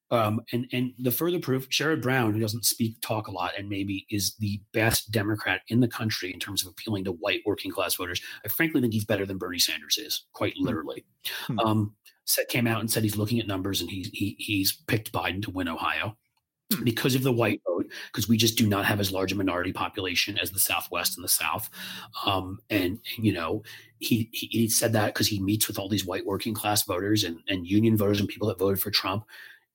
Um, 0.09 0.41
and 0.53 0.67
and 0.71 0.93
the 0.97 1.11
further 1.11 1.39
proof, 1.39 1.69
Sherrod 1.69 2.01
Brown, 2.01 2.33
who 2.33 2.39
doesn't 2.39 2.65
speak 2.65 3.01
talk 3.01 3.27
a 3.27 3.31
lot, 3.31 3.51
and 3.57 3.67
maybe 3.67 4.05
is 4.09 4.35
the 4.39 4.61
best 4.73 5.11
Democrat 5.11 5.61
in 5.67 5.81
the 5.81 5.87
country 5.87 6.33
in 6.33 6.39
terms 6.39 6.63
of 6.63 6.69
appealing 6.69 7.03
to 7.05 7.11
white 7.11 7.41
working 7.45 7.71
class 7.71 7.95
voters. 7.95 8.21
I 8.45 8.47
frankly 8.47 8.79
think 8.81 8.93
he's 8.93 9.05
better 9.05 9.25
than 9.25 9.37
Bernie 9.37 9.59
Sanders 9.59 9.97
is, 9.97 10.25
quite 10.33 10.53
hmm. 10.57 10.65
literally. 10.65 11.05
Hmm. 11.47 11.59
Um, 11.59 11.95
came 12.49 12.67
out 12.67 12.81
and 12.81 12.91
said 12.91 13.03
he's 13.03 13.17
looking 13.17 13.39
at 13.39 13.47
numbers 13.47 13.81
and 13.81 13.89
he's 13.89 14.09
he, 14.13 14.35
he's 14.39 14.73
picked 14.87 15.11
Biden 15.11 15.41
to 15.43 15.51
win 15.51 15.67
Ohio 15.67 16.17
hmm. 16.73 16.83
because 16.83 17.15
of 17.15 17.23
the 17.23 17.31
white 17.31 17.61
vote, 17.67 17.87
because 18.11 18.29
we 18.29 18.37
just 18.37 18.57
do 18.57 18.67
not 18.67 18.85
have 18.85 18.99
as 18.99 19.11
large 19.11 19.31
a 19.31 19.35
minority 19.35 19.73
population 19.73 20.37
as 20.37 20.51
the 20.51 20.59
Southwest 20.59 21.17
and 21.17 21.23
the 21.23 21.29
South. 21.29 21.69
Um, 22.25 22.59
and, 22.69 22.99
and, 23.15 23.25
you 23.25 23.33
know, 23.33 23.63
he, 23.99 24.29
he, 24.31 24.47
he 24.47 24.69
said 24.69 24.93
that 24.93 25.13
because 25.13 25.27
he 25.27 25.41
meets 25.41 25.67
with 25.67 25.79
all 25.79 25.89
these 25.89 26.05
white 26.05 26.25
working 26.25 26.53
class 26.53 26.83
voters 26.83 27.23
and, 27.23 27.39
and 27.47 27.67
union 27.67 27.97
voters 27.97 28.19
and 28.19 28.29
people 28.29 28.47
that 28.47 28.59
voted 28.59 28.79
for 28.79 28.91
Trump. 28.91 29.25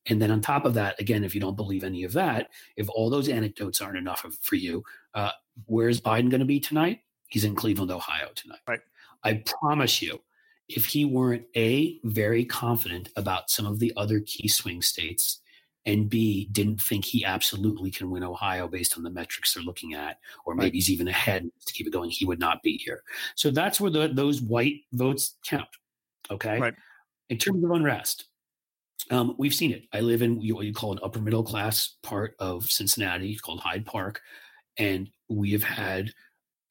And 0.06 0.20
then 0.20 0.30
on 0.30 0.40
top 0.40 0.64
of 0.64 0.74
that, 0.74 1.00
again, 1.00 1.22
if 1.24 1.34
you 1.34 1.40
don't 1.40 1.56
believe 1.56 1.84
any 1.84 2.02
of 2.04 2.12
that, 2.14 2.48
if 2.76 2.88
all 2.88 3.08
those 3.08 3.28
anecdotes 3.28 3.80
aren't 3.80 3.98
enough 3.98 4.26
for 4.40 4.56
you, 4.56 4.82
uh, 5.14 5.30
where's 5.66 6.00
Biden 6.00 6.30
going 6.30 6.40
to 6.40 6.44
be 6.44 6.58
tonight? 6.58 7.00
He's 7.28 7.44
in 7.44 7.54
Cleveland, 7.54 7.90
Ohio 7.90 8.30
tonight. 8.34 8.60
Right. 8.66 8.80
I 9.24 9.42
promise 9.60 10.02
you, 10.02 10.20
if 10.68 10.86
he 10.86 11.04
weren't 11.04 11.44
A, 11.56 12.00
very 12.04 12.44
confident 12.44 13.10
about 13.16 13.50
some 13.50 13.66
of 13.66 13.78
the 13.78 13.92
other 13.96 14.20
key 14.20 14.48
swing 14.48 14.82
states, 14.82 15.40
and 15.84 16.08
B, 16.08 16.48
didn't 16.52 16.80
think 16.80 17.04
he 17.04 17.24
absolutely 17.24 17.90
can 17.90 18.10
win 18.10 18.22
Ohio 18.22 18.68
based 18.68 18.96
on 18.96 19.02
the 19.02 19.10
metrics 19.10 19.52
they're 19.52 19.64
looking 19.64 19.94
at, 19.94 20.18
or 20.44 20.54
maybe 20.54 20.76
he's 20.76 20.90
even 20.90 21.08
ahead 21.08 21.50
to 21.66 21.72
keep 21.72 21.86
it 21.86 21.92
going, 21.92 22.10
he 22.10 22.24
would 22.24 22.38
not 22.38 22.62
be 22.62 22.76
here. 22.76 23.02
So 23.34 23.50
that's 23.50 23.80
where 23.80 23.90
the, 23.90 24.08
those 24.08 24.40
white 24.40 24.82
votes 24.92 25.36
count. 25.44 25.68
Okay. 26.30 26.60
Right. 26.60 26.74
In 27.30 27.38
terms 27.38 27.64
of 27.64 27.70
unrest, 27.72 28.26
um, 29.12 29.34
we've 29.38 29.54
seen 29.54 29.72
it. 29.72 29.84
I 29.92 30.00
live 30.00 30.22
in 30.22 30.36
what 30.36 30.64
you 30.64 30.72
call 30.72 30.92
an 30.92 30.98
upper 31.02 31.20
middle 31.20 31.44
class 31.44 31.96
part 32.02 32.34
of 32.38 32.70
Cincinnati 32.70 33.36
called 33.36 33.60
Hyde 33.60 33.84
Park. 33.84 34.20
And 34.78 35.10
we 35.28 35.52
have 35.52 35.62
had 35.62 36.10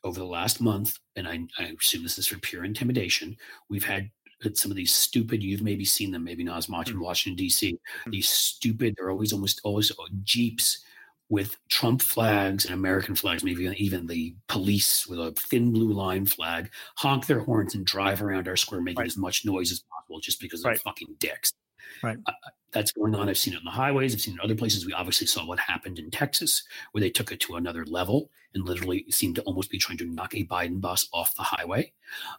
over 0.03 0.19
the 0.19 0.25
last 0.25 0.59
month, 0.59 0.97
and 1.15 1.27
I, 1.27 1.41
I 1.59 1.75
assume 1.79 2.01
this 2.01 2.17
is 2.17 2.27
for 2.27 2.39
pure 2.39 2.65
intimidation, 2.65 3.37
we've 3.69 3.83
had 3.83 4.09
some 4.53 4.71
of 4.71 4.75
these 4.75 4.91
stupid, 4.91 5.43
you've 5.43 5.61
maybe 5.61 5.85
seen 5.85 6.09
them, 6.09 6.23
maybe 6.23 6.43
not 6.43 6.57
as 6.57 6.67
much 6.67 6.89
in 6.89 6.97
mm. 6.97 7.03
Washington, 7.03 7.37
D.C., 7.37 7.73
mm. 7.73 8.11
these 8.11 8.27
stupid, 8.27 8.95
they're 8.97 9.11
always 9.11 9.31
almost 9.31 9.61
always 9.63 9.91
uh, 9.91 10.03
Jeeps 10.23 10.83
with 11.29 11.57
Trump 11.69 12.01
flags 12.01 12.65
and 12.65 12.73
American 12.73 13.15
flags, 13.15 13.43
maybe 13.43 13.71
even 13.77 14.07
the 14.07 14.35
police 14.47 15.05
with 15.05 15.19
a 15.19 15.31
thin 15.33 15.71
blue 15.71 15.93
line 15.93 16.25
flag, 16.25 16.71
honk 16.97 17.27
their 17.27 17.39
horns 17.41 17.75
and 17.75 17.85
drive 17.85 18.23
around 18.23 18.47
our 18.47 18.57
square, 18.57 18.81
making 18.81 18.99
right. 18.99 19.07
as 19.07 19.15
much 19.15 19.45
noise 19.45 19.71
as 19.71 19.83
possible 19.91 20.19
just 20.19 20.41
because 20.41 20.63
they're 20.63 20.75
fucking 20.75 21.15
dicks. 21.19 21.53
Right. 22.03 22.17
Uh, 22.25 22.31
that's 22.71 22.91
going 22.91 23.15
on. 23.15 23.27
I've 23.27 23.37
seen 23.37 23.53
it 23.53 23.57
on 23.57 23.65
the 23.65 23.71
highways. 23.71 24.13
I've 24.13 24.21
seen 24.21 24.33
it 24.33 24.37
in 24.37 24.43
other 24.43 24.55
places. 24.55 24.85
We 24.85 24.93
obviously 24.93 25.27
saw 25.27 25.45
what 25.45 25.59
happened 25.59 25.99
in 25.99 26.09
Texas, 26.09 26.63
where 26.91 27.01
they 27.01 27.09
took 27.09 27.31
it 27.31 27.39
to 27.41 27.55
another 27.55 27.85
level 27.85 28.29
and 28.53 28.65
literally 28.65 29.05
seemed 29.09 29.35
to 29.35 29.41
almost 29.43 29.69
be 29.69 29.77
trying 29.77 29.97
to 29.97 30.05
knock 30.05 30.33
a 30.35 30.45
Biden 30.45 30.79
bus 30.79 31.07
off 31.13 31.35
the 31.35 31.43
highway. 31.43 31.91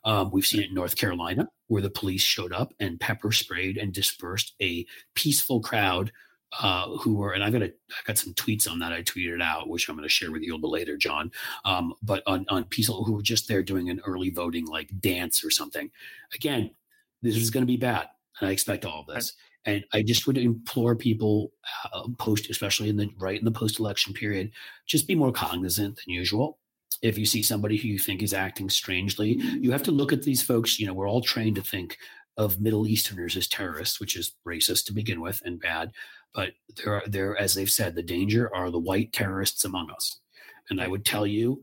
Um, 0.05 0.31
we've 0.31 0.47
seen 0.47 0.63
it 0.63 0.69
in 0.69 0.75
North 0.75 0.97
Carolina, 0.97 1.49
where 1.69 1.83
the 1.83 1.91
police 1.91 2.23
showed 2.23 2.53
up 2.53 2.73
and 2.81 3.01
pepper 3.01 3.33
sprayed 3.33 3.77
and 3.77 3.93
dispersed 3.93 4.55
a 4.61 4.87
peaceful 5.15 5.61
crowd 5.61 6.13
uh, 6.61 6.97
who 6.99 7.15
were, 7.15 7.33
and 7.33 7.43
I 7.43 7.51
got 7.51 7.63
a, 7.63 7.67
I 7.67 8.03
got 8.07 8.19
some 8.19 8.35
tweets 8.35 8.71
on 8.71 8.79
that 8.81 8.93
I 8.93 9.03
tweeted 9.03 9.43
out, 9.43 9.69
which 9.69 9.89
I'm 9.89 9.97
going 9.97 10.07
to 10.07 10.13
share 10.13 10.31
with 10.31 10.43
you 10.43 10.53
a 10.53 10.55
little 10.55 10.69
bit 10.69 10.75
later, 10.75 10.97
John. 10.99 11.31
Um, 11.65 11.95
but 12.03 12.23
on 12.27 12.45
on 12.51 12.65
peaceful 12.65 13.05
who 13.05 13.15
were 13.15 13.23
just 13.23 13.49
there 13.49 13.63
doing 13.63 13.89
an 13.89 14.01
early 14.05 14.31
voting 14.31 14.67
like 14.67 14.91
dance 15.01 15.45
or 15.45 15.51
something. 15.51 15.91
Again, 16.35 16.71
this 17.23 17.37
is 17.37 17.51
going 17.51 17.63
to 17.63 17.67
be 17.67 17.79
bad. 17.79 18.09
And 18.43 18.49
I 18.49 18.53
expect 18.53 18.85
all 18.85 19.01
of 19.01 19.07
this. 19.07 19.35
And 19.65 19.85
I 19.93 20.03
just 20.03 20.27
would 20.27 20.37
implore 20.37 20.97
people, 20.97 21.53
uh, 21.93 22.09
post, 22.19 22.51
especially 22.51 22.89
in 22.89 22.97
the 22.97 23.09
right 23.21 23.39
in 23.39 23.45
the 23.45 23.53
post 23.53 23.79
election 23.79 24.13
period, 24.13 24.51
just 24.85 25.07
be 25.07 25.15
more 25.15 25.31
cognizant 25.31 25.97
than 25.97 26.13
usual. 26.13 26.59
If 27.03 27.17
you 27.17 27.25
see 27.25 27.43
somebody 27.43 27.77
who 27.77 27.87
you 27.87 28.01
think 28.01 28.21
is 28.21 28.35
acting 28.35 28.69
strangely, 28.69 29.35
you 29.61 29.71
have 29.71 29.85
to 29.85 29.93
look 29.93 30.13
at 30.13 30.25
these 30.25 30.43
folks. 30.43 30.81
You 30.81 30.89
know, 30.89 30.93
we're 30.93 31.09
all 31.09 31.21
trained 31.21 31.55
to 31.55 31.63
think 31.63 31.99
of 32.37 32.61
Middle 32.61 32.89
Easterners 32.89 33.37
as 33.37 33.47
terrorists, 33.47 34.01
which 34.01 34.17
is 34.17 34.35
racist 34.45 34.87
to 34.87 34.93
begin 34.93 35.21
with 35.21 35.41
and 35.45 35.61
bad. 35.61 35.93
But 36.35 36.55
there 36.77 36.95
are 36.95 37.03
there, 37.07 37.37
as 37.37 37.55
they've 37.55 37.71
said, 37.71 37.95
the 37.95 38.03
danger 38.03 38.53
are 38.53 38.73
the 38.73 38.81
white 38.81 39.13
terrorists 39.13 39.65
among 39.65 39.91
us. 39.91 40.19
And 40.69 40.81
I 40.81 40.89
would 40.89 41.05
tell 41.05 41.29
you 41.29 41.63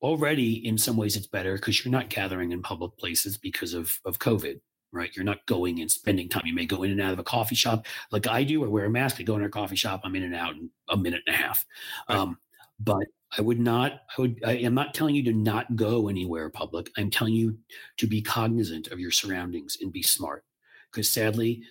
already 0.00 0.66
in 0.66 0.78
some 0.78 0.96
ways 0.96 1.16
it's 1.16 1.26
better 1.26 1.56
because 1.56 1.84
you're 1.84 1.92
not 1.92 2.08
gathering 2.08 2.52
in 2.52 2.62
public 2.62 2.96
places 2.96 3.36
because 3.36 3.74
of, 3.74 3.98
of 4.04 4.20
COVID, 4.20 4.60
right? 4.92 5.14
You're 5.14 5.24
not 5.24 5.46
going 5.46 5.80
and 5.80 5.90
spending 5.90 6.28
time. 6.28 6.42
You 6.46 6.54
may 6.54 6.66
go 6.66 6.82
in 6.82 6.90
and 6.90 7.00
out 7.00 7.12
of 7.12 7.18
a 7.18 7.24
coffee 7.24 7.54
shop 7.54 7.86
like 8.10 8.26
I 8.26 8.44
do 8.44 8.62
or 8.62 8.70
wear 8.70 8.86
a 8.86 8.90
mask. 8.90 9.16
I 9.20 9.22
go 9.22 9.36
in 9.36 9.44
a 9.44 9.48
coffee 9.48 9.76
shop, 9.76 10.00
I'm 10.04 10.16
in 10.16 10.24
and 10.24 10.34
out 10.34 10.54
in 10.54 10.70
a 10.88 10.96
minute 10.96 11.22
and 11.26 11.34
a 11.34 11.38
half. 11.38 11.64
Right. 12.08 12.18
Um, 12.18 12.38
but 12.78 13.06
I 13.38 13.42
would 13.42 13.60
not, 13.60 13.92
I 14.16 14.20
would, 14.20 14.40
I 14.44 14.52
am 14.52 14.74
not 14.74 14.94
telling 14.94 15.14
you 15.14 15.22
to 15.24 15.32
not 15.32 15.76
go 15.76 16.08
anywhere 16.08 16.50
public. 16.50 16.90
I'm 16.96 17.10
telling 17.10 17.34
you 17.34 17.58
to 17.98 18.06
be 18.06 18.22
cognizant 18.22 18.88
of 18.88 18.98
your 18.98 19.12
surroundings 19.12 19.78
and 19.80 19.92
be 19.92 20.02
smart 20.02 20.44
because 20.90 21.08
sadly, 21.08 21.62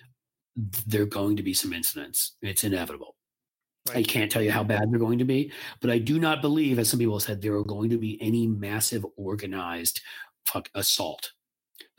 there 0.86 1.02
are 1.02 1.06
going 1.06 1.36
to 1.36 1.42
be 1.42 1.54
some 1.54 1.72
incidents. 1.72 2.36
It's 2.42 2.64
inevitable. 2.64 3.16
Right. 3.88 3.98
I 3.98 4.02
can't 4.02 4.30
tell 4.30 4.42
you 4.42 4.50
how 4.50 4.62
bad 4.62 4.90
they're 4.90 4.98
going 4.98 5.18
to 5.18 5.24
be, 5.24 5.52
but 5.80 5.90
I 5.90 5.98
do 5.98 6.18
not 6.18 6.42
believe, 6.42 6.78
as 6.78 6.90
some 6.90 6.98
people 6.98 7.14
have 7.14 7.22
said, 7.22 7.40
there 7.40 7.54
are 7.54 7.64
going 7.64 7.90
to 7.90 7.98
be 7.98 8.20
any 8.20 8.46
massive 8.46 9.06
organized 9.16 10.00
fuck 10.44 10.68
assault. 10.74 11.32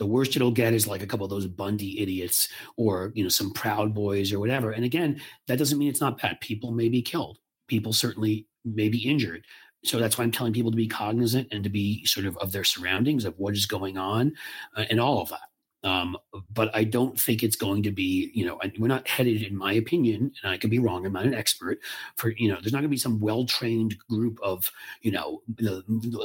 The 0.02 0.08
worst 0.08 0.36
it'll 0.36 0.50
get 0.50 0.74
is 0.74 0.88
like 0.88 1.04
a 1.04 1.06
couple 1.06 1.26
of 1.26 1.30
those 1.30 1.46
Bundy 1.46 2.00
idiots 2.00 2.50
or 2.76 3.12
you 3.14 3.22
know 3.22 3.30
some 3.30 3.54
Proud 3.54 3.94
Boys 3.94 4.34
or 4.34 4.40
whatever. 4.40 4.72
And 4.72 4.84
again, 4.84 5.22
that 5.46 5.60
doesn't 5.60 5.78
mean 5.78 5.90
it's 5.90 6.02
not 6.02 6.20
bad. 6.20 6.42
People 6.42 6.72
may 6.72 6.90
be 6.90 7.04
killed. 7.04 7.38
People 7.68 7.94
certainly 7.94 8.48
may 8.66 8.90
be 8.90 9.08
injured. 9.08 9.46
So 9.86 10.00
that's 10.00 10.18
why 10.18 10.24
I'm 10.24 10.32
telling 10.32 10.54
people 10.54 10.72
to 10.72 10.76
be 10.76 10.88
cognizant 10.88 11.50
and 11.52 11.64
to 11.64 11.70
be 11.70 12.04
sort 12.06 12.26
of 12.26 12.36
of 12.38 12.52
their 12.52 12.64
surroundings, 12.64 13.26
of 13.26 13.38
what 13.38 13.54
is 13.54 13.68
going 13.68 14.00
on, 14.00 14.34
uh, 14.76 14.86
and 14.90 15.00
all 15.00 15.22
of 15.22 15.30
that. 15.30 15.51
Um, 15.84 16.16
but 16.54 16.70
I 16.76 16.84
don't 16.84 17.20
think 17.20 17.42
it's 17.42 17.56
going 17.56 17.82
to 17.84 17.92
be, 17.92 18.30
you 18.36 18.46
know, 18.46 18.60
we're 18.78 18.88
not 18.88 19.08
headed, 19.08 19.42
in 19.42 19.56
my 19.56 19.74
opinion, 19.74 20.32
and 20.44 20.52
I 20.52 20.58
could 20.58 20.70
be 20.70 20.78
wrong. 20.78 21.06
I'm 21.06 21.14
not 21.14 21.26
an 21.26 21.34
expert 21.34 21.80
for, 22.18 22.30
you 22.38 22.50
know, 22.50 22.58
there's 22.62 22.72
not 22.72 22.80
going 22.80 22.84
to 22.84 22.90
be 22.90 22.98
some 22.98 23.20
well-trained 23.20 23.98
group 24.08 24.40
of, 24.44 24.72
you 25.02 25.12
know, 25.12 25.42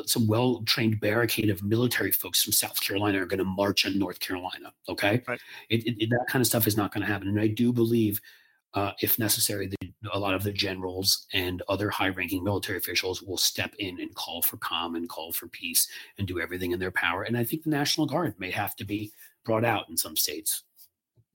some 0.04 0.26
well-trained 0.26 1.00
barricade 1.00 1.48
of 1.48 1.62
military 1.62 2.12
folks 2.12 2.42
from 2.42 2.52
South 2.52 2.80
Carolina 2.82 3.22
are 3.22 3.26
going 3.26 3.38
to 3.38 3.44
march 3.44 3.86
on 3.86 3.98
North 3.98 4.20
Carolina. 4.20 4.74
Okay, 4.90 5.22
right. 5.26 5.40
it, 5.70 5.86
it, 5.86 6.10
that 6.10 6.26
kind 6.28 6.42
of 6.42 6.46
stuff 6.46 6.66
is 6.66 6.76
not 6.76 6.92
going 6.92 7.06
to 7.06 7.10
happen, 7.10 7.28
and 7.28 7.40
I 7.40 7.48
do 7.48 7.72
believe. 7.72 8.20
Uh, 8.74 8.92
if 9.00 9.18
necessary, 9.18 9.68
the, 9.68 9.90
a 10.12 10.18
lot 10.18 10.34
of 10.34 10.42
the 10.42 10.52
generals 10.52 11.26
and 11.32 11.62
other 11.66 11.88
high 11.88 12.10
ranking 12.10 12.44
military 12.44 12.76
officials 12.76 13.22
will 13.22 13.38
step 13.38 13.74
in 13.78 13.98
and 14.00 14.14
call 14.14 14.42
for 14.42 14.58
calm 14.58 14.96
and 14.96 15.08
call 15.08 15.32
for 15.32 15.48
peace 15.48 15.88
and 16.18 16.28
do 16.28 16.40
everything 16.40 16.72
in 16.72 16.78
their 16.78 16.90
power. 16.90 17.22
And 17.22 17.38
I 17.38 17.44
think 17.44 17.62
the 17.62 17.70
National 17.70 18.06
Guard 18.06 18.34
may 18.38 18.50
have 18.50 18.76
to 18.76 18.84
be 18.84 19.12
brought 19.46 19.64
out 19.64 19.88
in 19.88 19.96
some 19.96 20.16
states. 20.16 20.64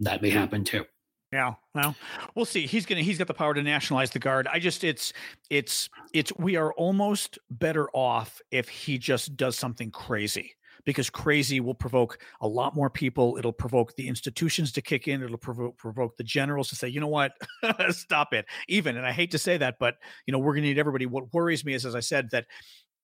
That 0.01 0.21
may 0.21 0.29
hmm. 0.29 0.37
happen 0.37 0.63
too. 0.63 0.85
Yeah, 1.31 1.53
well, 1.73 1.95
we'll 2.35 2.43
see. 2.45 2.67
He's 2.67 2.85
gonna 2.85 3.01
he's 3.01 3.17
got 3.17 3.27
the 3.27 3.33
power 3.33 3.53
to 3.53 3.63
nationalize 3.63 4.11
the 4.11 4.19
guard. 4.19 4.47
I 4.51 4.59
just 4.59 4.83
it's 4.83 5.13
it's 5.49 5.89
it's 6.13 6.33
we 6.37 6.57
are 6.57 6.73
almost 6.73 7.39
better 7.49 7.89
off 7.93 8.41
if 8.51 8.67
he 8.67 8.97
just 8.97 9.37
does 9.37 9.57
something 9.57 9.91
crazy 9.91 10.55
because 10.83 11.09
crazy 11.09 11.61
will 11.61 11.75
provoke 11.75 12.19
a 12.41 12.47
lot 12.47 12.75
more 12.75 12.89
people. 12.89 13.37
It'll 13.37 13.53
provoke 13.53 13.95
the 13.95 14.09
institutions 14.09 14.73
to 14.73 14.81
kick 14.81 15.07
in. 15.07 15.23
It'll 15.23 15.37
provoke 15.37 15.77
provoke 15.77 16.17
the 16.17 16.23
generals 16.25 16.67
to 16.69 16.75
say, 16.75 16.89
you 16.89 16.99
know 16.99 17.07
what, 17.07 17.31
stop 17.91 18.33
it. 18.33 18.45
Even, 18.67 18.97
and 18.97 19.05
I 19.05 19.13
hate 19.13 19.31
to 19.31 19.37
say 19.37 19.55
that, 19.57 19.75
but 19.79 19.95
you 20.25 20.33
know, 20.33 20.39
we're 20.39 20.53
gonna 20.53 20.67
need 20.67 20.79
everybody. 20.79 21.05
What 21.05 21.33
worries 21.33 21.63
me 21.63 21.73
is, 21.73 21.85
as 21.85 21.95
I 21.95 22.01
said, 22.01 22.29
that 22.31 22.45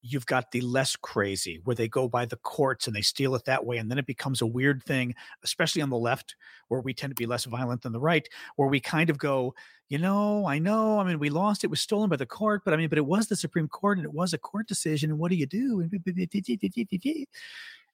you've 0.10 0.26
got 0.26 0.52
the 0.52 0.62
less 0.62 0.96
crazy 0.96 1.60
where 1.64 1.76
they 1.76 1.88
go 1.88 2.08
by 2.08 2.26
the 2.26 2.38
courts 2.38 2.88
and 2.88 2.96
they 2.96 3.02
steal 3.02 3.36
it 3.36 3.46
that 3.46 3.66
way 3.66 3.78
and 3.78 3.90
then 3.90 3.98
it 3.98 4.06
becomes 4.06 4.42
a 4.42 4.48
weird 4.48 4.84
thing 4.84 5.14
especially 5.44 5.82
on 5.82 5.90
the 5.90 5.98
left 5.98 6.36
where 6.68 6.82
we 6.82 6.94
tend 6.94 7.12
to 7.12 7.16
be 7.16 7.26
less 7.26 7.46
violent 7.46 7.82
than 7.82 7.92
the 7.92 8.00
right 8.00 8.28
where 8.56 8.68
we 8.68 8.80
kind 8.80 9.10
of 9.10 9.18
go 9.18 9.54
you 9.90 9.98
know 9.98 10.46
i 10.48 10.60
know 10.60 11.00
i 11.00 11.04
mean 11.04 11.20
we 11.20 11.30
lost 11.30 11.64
it 11.64 11.70
was 11.70 11.82
stolen 11.82 12.10
by 12.10 12.16
the 12.16 12.26
court 12.26 12.62
but 12.64 12.74
i 12.74 12.78
mean 12.78 12.90
but 12.90 12.98
it 12.98 13.06
was 13.06 13.28
the 13.28 13.36
supreme 13.36 13.68
court 13.68 13.98
and 13.98 14.06
it 14.06 14.14
was 14.14 14.34
a 14.34 14.38
court 14.38 14.68
decision 14.68 15.10
and 15.10 15.20
what 15.20 15.32
do 15.32 15.38
you 15.38 15.46
do? 15.46 15.88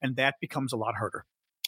And 0.01 0.15
that 0.17 0.35
becomes 0.41 0.73
a 0.73 0.77
lot 0.77 0.95
harder. 0.95 1.25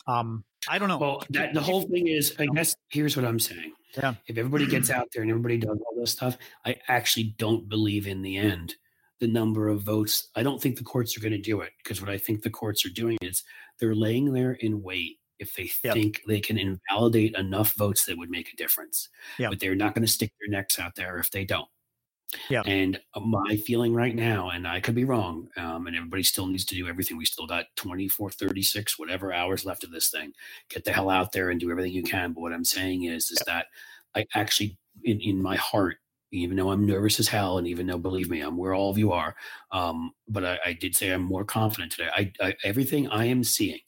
Um 0.07 0.43
i 0.67 0.77
don't 0.77 0.89
know. 0.89 0.97
Well 0.97 1.23
that, 1.31 1.53
the 1.53 1.61
whole 1.61 1.81
thing 1.83 2.07
is 2.07 2.35
i 2.39 2.45
guess 2.47 2.75
here's 2.89 3.15
what 3.15 3.25
i'm 3.25 3.39
saying. 3.39 3.73
yeah. 3.97 4.15
If 4.27 4.37
everybody 4.37 4.67
gets 4.67 4.89
out 4.89 5.07
there 5.13 5.21
and 5.21 5.31
everybody 5.31 5.57
does 5.57 5.77
all 5.77 5.99
this 5.99 6.11
stuff 6.11 6.37
i 6.65 6.75
actually 6.87 7.35
don't 7.37 7.67
believe 7.69 8.07
in 8.07 8.21
the 8.21 8.37
end 8.37 8.75
the 9.19 9.27
number 9.27 9.69
of 9.69 9.81
votes. 9.81 10.29
I 10.35 10.43
don't 10.43 10.61
think 10.61 10.77
the 10.77 10.83
courts 10.83 11.17
are 11.17 11.21
going 11.21 11.31
to 11.31 11.37
do 11.37 11.61
it 11.61 11.71
because 11.83 12.01
what 12.01 12.09
I 12.09 12.17
think 12.17 12.41
the 12.41 12.49
courts 12.49 12.85
are 12.85 12.89
doing 12.89 13.17
is 13.21 13.43
they're 13.79 13.95
laying 13.95 14.33
there 14.33 14.53
in 14.53 14.81
wait 14.81 15.19
if 15.39 15.53
they 15.53 15.69
yep. 15.83 15.93
think 15.93 16.21
they 16.27 16.39
can 16.39 16.57
invalidate 16.57 17.35
enough 17.35 17.73
votes 17.75 18.05
that 18.05 18.17
would 18.17 18.29
make 18.29 18.51
a 18.51 18.55
difference. 18.55 19.09
Yep. 19.37 19.51
But 19.51 19.59
they're 19.59 19.75
not 19.75 19.93
going 19.93 20.05
to 20.05 20.11
stick 20.11 20.31
their 20.39 20.57
necks 20.57 20.79
out 20.79 20.95
there 20.95 21.17
if 21.17 21.31
they 21.31 21.45
don't. 21.45 21.67
Yeah. 22.49 22.63
And 22.65 22.99
uh, 23.13 23.19
my 23.21 23.57
feeling 23.65 23.93
right 23.93 24.15
now, 24.15 24.49
and 24.49 24.67
I 24.67 24.79
could 24.79 24.95
be 24.95 25.03
wrong, 25.03 25.47
um, 25.57 25.87
and 25.87 25.95
everybody 25.95 26.23
still 26.23 26.47
needs 26.47 26.65
to 26.65 26.75
do 26.75 26.87
everything. 26.87 27.17
We 27.17 27.25
still 27.25 27.47
got 27.47 27.65
24, 27.75 28.31
36, 28.31 28.99
whatever 28.99 29.33
hours 29.33 29.65
left 29.65 29.83
of 29.83 29.91
this 29.91 30.09
thing. 30.09 30.31
Get 30.69 30.83
the 30.83 30.91
hell 30.91 31.09
out 31.09 31.31
there 31.31 31.49
and 31.49 31.59
do 31.59 31.71
everything 31.71 31.93
you 31.93 32.03
can. 32.03 32.33
But 32.33 32.41
what 32.41 32.53
I'm 32.53 32.65
saying 32.65 33.03
is, 33.03 33.31
is 33.31 33.41
yep. 33.41 33.45
that 33.47 33.65
I 34.15 34.25
actually, 34.37 34.77
in, 35.03 35.21
in 35.21 35.41
my 35.41 35.55
heart, 35.55 35.97
even 36.41 36.57
though 36.57 36.71
I'm 36.71 36.85
nervous 36.85 37.19
as 37.19 37.27
hell, 37.27 37.57
and 37.57 37.67
even 37.67 37.87
though, 37.87 37.97
believe 37.97 38.29
me, 38.29 38.41
I'm 38.41 38.57
where 38.57 38.73
all 38.73 38.89
of 38.89 38.97
you 38.97 39.11
are. 39.11 39.35
Um, 39.71 40.11
but 40.27 40.45
I, 40.45 40.59
I, 40.65 40.73
did 40.73 40.95
say 40.95 41.09
I'm 41.09 41.21
more 41.21 41.45
confident 41.45 41.91
today. 41.91 42.09
I, 42.15 42.31
I, 42.41 42.55
everything 42.63 43.07
I 43.09 43.25
am 43.25 43.43
seeing, 43.43 43.79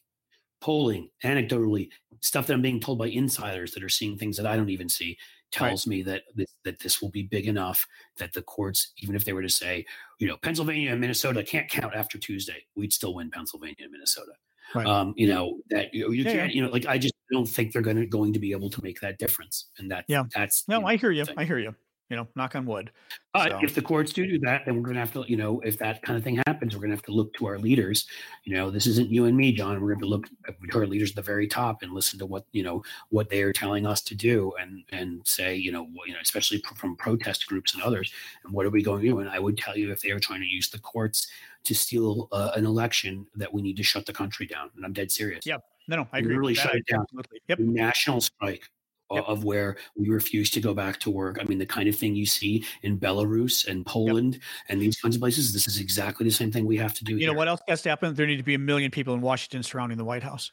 polling, 0.61 1.10
anecdotally, 1.24 1.90
stuff 2.22 2.48
that 2.48 2.53
I'm 2.53 2.61
being 2.61 2.80
told 2.80 2.99
by 2.99 3.07
insiders 3.07 3.72
that 3.72 3.84
are 3.84 3.90
seeing 3.90 4.18
things 4.18 4.38
that 4.38 4.45
I 4.45 4.56
don't 4.56 4.69
even 4.69 4.90
see, 4.90 5.18
tells 5.52 5.88
right. 5.88 5.91
me 5.91 6.03
that 6.03 6.24
this, 6.36 6.56
that 6.65 6.80
this 6.80 7.02
will 7.02 7.10
be 7.10 7.24
big 7.24 7.48
enough 7.48 7.86
that 8.18 8.34
the 8.34 8.41
courts, 8.41 8.91
even 8.98 9.15
if 9.15 9.24
they 9.26 9.34
were 9.34 9.41
to 9.41 9.49
say, 9.49 9.86
you 10.19 10.28
know, 10.28 10.38
Pennsylvania 10.38 10.91
and 10.91 11.02
Minnesota 11.02 11.44
can't 11.44 11.69
count 11.69 11.95
after 11.95 12.18
Tuesday, 12.18 12.65
we'd 12.76 12.94
still 12.94 13.14
win 13.14 13.30
Pennsylvania 13.32 13.76
and 13.84 13.91
Minnesota. 13.91 14.32
Right. 14.76 14.86
Um, 14.86 15.14
you 15.15 15.28
know 15.28 15.60
that 15.69 15.94
you, 15.94 16.11
you 16.11 16.24
yeah, 16.24 16.34
can't, 16.34 16.53
you 16.53 16.61
know, 16.61 16.69
like 16.69 16.86
I 16.86 16.98
just 16.98 17.14
don't 17.32 17.48
think 17.48 17.72
they're 17.72 17.82
going 17.82 17.98
to 17.98 18.06
going 18.06 18.34
to 18.34 18.40
be 18.40 18.52
able 18.52 18.69
to 18.72 18.84
make 18.84 18.99
that 18.99 19.18
difference, 19.18 19.69
and 19.78 19.90
that 19.91 20.03
yeah, 20.10 20.24
that's 20.36 20.68
no, 20.68 20.86
I 20.86 20.98
hear 20.98 21.11
you, 21.11 21.24
thing. 21.24 21.36
I 21.38 21.45
hear 21.45 21.57
you 21.57 21.74
you 22.10 22.16
know, 22.16 22.28
knock 22.36 22.56
on 22.56 22.66
wood. 22.66 22.92
Uh, 23.34 23.50
so. 23.50 23.60
If 23.62 23.76
the 23.76 23.82
courts 23.82 24.14
do 24.14 24.26
do 24.26 24.40
that, 24.40 24.66
then 24.66 24.76
we're 24.76 24.84
going 24.84 24.96
to 24.96 25.00
have 25.00 25.14
to, 25.14 25.26
you 25.28 25.36
know, 25.36 25.60
if 25.62 25.78
that 25.80 26.02
kind 26.02 26.18
of 26.18 26.24
thing 26.24 26.42
happens, 26.48 26.74
we're 26.74 26.80
going 26.80 26.92
to 26.92 26.96
have 26.96 27.06
to 27.06 27.12
look 27.12 27.34
to 27.36 27.48
our 27.48 27.60
leaders. 27.60 28.08
You 28.46 28.56
know, 28.56 28.72
this 28.72 28.88
isn't 28.88 29.10
you 29.10 29.26
and 29.26 29.36
me, 29.36 29.52
John. 29.52 29.82
We're 29.82 29.94
going 29.94 30.00
to 30.00 30.08
look 30.08 30.28
to 30.72 30.78
our 30.78 30.88
leaders 30.88 31.12
at 31.12 31.16
the 31.18 31.22
very 31.22 31.48
top 31.48 31.84
and 31.84 31.94
listen 31.94 32.18
to 32.20 32.26
what 32.26 32.46
you 32.52 32.64
know 32.64 32.84
what 33.10 33.30
they 33.30 33.42
are 33.42 33.54
telling 33.54 33.86
us 33.86 34.02
to 34.02 34.16
do, 34.16 34.54
and 34.60 34.84
and 34.92 35.22
say, 35.28 35.56
you 35.56 35.72
know, 35.72 35.88
you 36.06 36.14
know, 36.14 36.20
especially 36.22 36.64
from 36.76 36.96
protest 36.96 37.48
groups 37.48 37.74
and 37.74 37.84
others, 37.84 38.12
and 38.46 38.54
what 38.54 38.66
are 38.66 38.72
we 38.72 38.82
going 38.82 39.02
to 39.02 39.08
do? 39.08 39.20
And 39.20 39.30
I 39.30 39.40
would 39.40 39.58
tell 39.58 39.78
you 39.78 39.92
if 39.92 40.02
they 40.02 40.12
are 40.12 40.20
trying 40.20 40.42
to 40.42 40.48
use 40.48 40.70
the 40.70 40.80
courts 40.80 41.28
to 41.66 41.76
steal 41.76 42.30
uh, 42.32 42.52
an 42.56 42.66
election, 42.66 43.28
that 43.36 43.54
we 43.54 43.62
need 43.62 43.76
to 43.78 43.84
shut 43.84 44.06
the 44.06 44.14
country 44.14 44.46
down. 44.48 44.70
And 44.76 44.86
I'm 44.86 44.94
dead 44.94 45.12
serious. 45.12 45.46
Yep. 45.46 45.64
No, 45.90 45.98
no, 45.98 46.08
I 46.14 46.20
agree. 46.20 46.38
Really 46.38 46.54
shut 46.54 46.76
it 46.76 46.86
down. 46.86 47.02
Absolutely. 47.02 47.42
Yep. 47.48 47.60
National 47.60 48.22
strike 48.22 48.70
yep. 49.12 49.24
of 49.28 49.44
where 49.44 49.78
we 49.96 50.10
refuse 50.10 50.50
to 50.52 50.62
go 50.62 50.74
back 50.74 51.00
to 51.02 51.10
work. 51.10 51.38
I 51.40 51.44
mean, 51.46 51.58
the 51.58 51.66
kind 51.66 51.88
of 51.88 51.96
thing 51.96 52.16
you 52.16 52.26
see 52.26 52.66
in 52.84 53.00
Belarus 53.00 53.68
and 53.68 53.86
Poland 53.86 54.36
yep. 54.36 54.44
and 54.70 54.82
these 54.82 55.00
kinds 55.00 55.16
of 55.16 55.22
places, 55.22 55.54
this 55.54 55.68
is 55.68 55.80
exactly 55.80 56.26
the 56.26 56.32
same 56.32 56.52
thing 56.52 56.66
we 56.66 56.78
have 56.78 56.94
to 56.96 57.04
do. 57.04 57.14
You 57.14 57.20
here. 57.20 57.28
know 57.30 57.38
what 57.38 57.48
else 57.48 57.62
has 57.68 57.82
to 57.84 57.90
happen? 57.90 58.14
There 58.14 58.28
need 58.28 58.38
to 58.38 58.44
be 58.44 58.56
a 58.56 58.60
million 58.60 58.92
people 58.92 59.14
in 59.14 59.22
Washington 59.22 59.64
surrounding 59.64 59.98
the 59.98 60.06
White 60.06 60.24
House. 60.24 60.52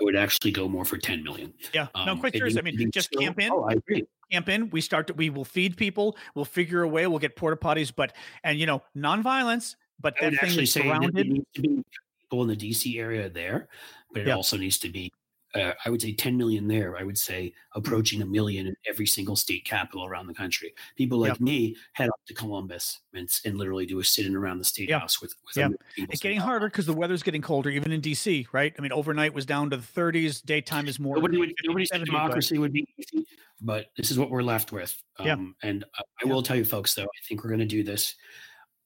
I 0.00 0.04
would 0.04 0.16
actually 0.16 0.52
go 0.52 0.68
more 0.68 0.84
for 0.84 0.98
10 0.98 1.24
million. 1.24 1.52
Yeah. 1.74 1.88
No, 1.94 2.12
um, 2.12 2.20
quite 2.20 2.32
serious. 2.32 2.56
I 2.56 2.62
mean, 2.62 2.90
just 2.92 3.08
still, 3.08 3.22
camp 3.22 3.40
in. 3.40 3.50
Oh, 3.50 3.64
I 3.64 3.72
agree. 3.72 4.04
Camp 4.30 4.48
in. 4.48 4.70
We 4.70 4.80
start 4.80 5.08
to, 5.08 5.14
we 5.14 5.30
will 5.30 5.44
feed 5.44 5.76
people. 5.76 6.16
We'll 6.34 6.44
figure 6.44 6.82
a 6.82 6.88
way. 6.88 7.06
We'll 7.06 7.18
get 7.18 7.34
porta 7.36 7.56
potties, 7.56 7.92
but, 7.94 8.14
and 8.44 8.58
you 8.58 8.66
know, 8.66 8.82
nonviolence, 8.96 9.74
but 10.00 10.14
I 10.22 10.30
that 10.30 10.40
thing 10.40 10.60
is 10.60 10.72
surrounded. 10.72 11.12
be 11.14 11.84
people 12.20 12.42
in 12.42 12.48
the 12.48 12.56
DC 12.56 12.98
area 12.98 13.28
there, 13.28 13.68
but 14.12 14.22
it 14.22 14.28
yep. 14.28 14.36
also 14.36 14.56
needs 14.56 14.78
to 14.78 14.88
be 14.88 15.12
uh, 15.54 15.72
I 15.84 15.90
would 15.90 16.00
say 16.00 16.12
10 16.12 16.36
million 16.36 16.68
there. 16.68 16.96
I 16.96 17.02
would 17.02 17.18
say 17.18 17.52
approaching 17.74 18.22
a 18.22 18.26
million 18.26 18.66
in 18.68 18.76
every 18.88 19.06
single 19.06 19.36
state 19.36 19.64
capital 19.64 20.04
around 20.04 20.26
the 20.26 20.34
country. 20.34 20.72
People 20.96 21.18
like 21.18 21.32
yep. 21.32 21.40
me 21.40 21.76
head 21.92 22.08
up 22.08 22.20
to 22.26 22.34
Columbus 22.34 23.00
and, 23.14 23.28
and 23.44 23.58
literally 23.58 23.86
do 23.86 23.98
a 23.98 24.04
sitting 24.04 24.36
around 24.36 24.58
the 24.58 24.64
state 24.64 24.88
yep. 24.88 25.00
house 25.00 25.20
with, 25.20 25.34
with 25.46 25.56
yep. 25.56 25.72
It's 25.96 26.20
getting 26.20 26.38
harder 26.38 26.66
because 26.68 26.86
the 26.86 26.92
weather's 26.92 27.22
getting 27.22 27.42
colder, 27.42 27.70
even 27.70 27.90
in 27.92 28.00
DC, 28.00 28.46
right? 28.52 28.72
I 28.78 28.82
mean, 28.82 28.92
overnight 28.92 29.34
was 29.34 29.46
down 29.46 29.70
to 29.70 29.76
the 29.76 29.82
30s. 29.82 30.44
Daytime 30.44 30.86
is 30.86 31.00
more. 31.00 31.16
Nobody 31.16 31.38
would, 31.38 31.52
nobody 31.64 31.86
said 31.86 32.04
democracy 32.04 32.56
but. 32.56 32.62
would 32.62 32.72
be 32.72 32.86
easy, 32.98 33.26
but 33.60 33.86
this 33.96 34.10
is 34.10 34.18
what 34.18 34.30
we're 34.30 34.42
left 34.42 34.72
with. 34.72 34.96
Um. 35.18 35.56
And 35.62 35.84
I, 35.96 36.02
I 36.24 36.28
will 36.28 36.42
tell 36.42 36.56
you, 36.56 36.64
folks, 36.64 36.94
though, 36.94 37.02
I 37.04 37.20
think 37.28 37.42
we're 37.42 37.50
going 37.50 37.60
to 37.60 37.66
do 37.66 37.82
this 37.82 38.14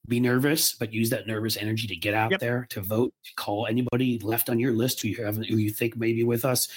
be 0.07 0.19
nervous, 0.19 0.73
but 0.73 0.93
use 0.93 1.09
that 1.09 1.27
nervous 1.27 1.57
energy 1.57 1.87
to 1.87 1.95
get 1.95 2.13
out 2.13 2.31
yep. 2.31 2.39
there 2.39 2.67
to 2.69 2.81
vote, 2.81 3.13
to 3.23 3.33
call 3.35 3.67
anybody 3.67 4.19
left 4.19 4.49
on 4.49 4.59
your 4.59 4.73
list 4.73 5.01
who 5.01 5.09
you 5.09 5.23
have 5.23 5.37
who 5.37 5.57
you 5.57 5.69
think 5.69 5.97
maybe 5.97 6.23
with 6.23 6.45
us. 6.45 6.67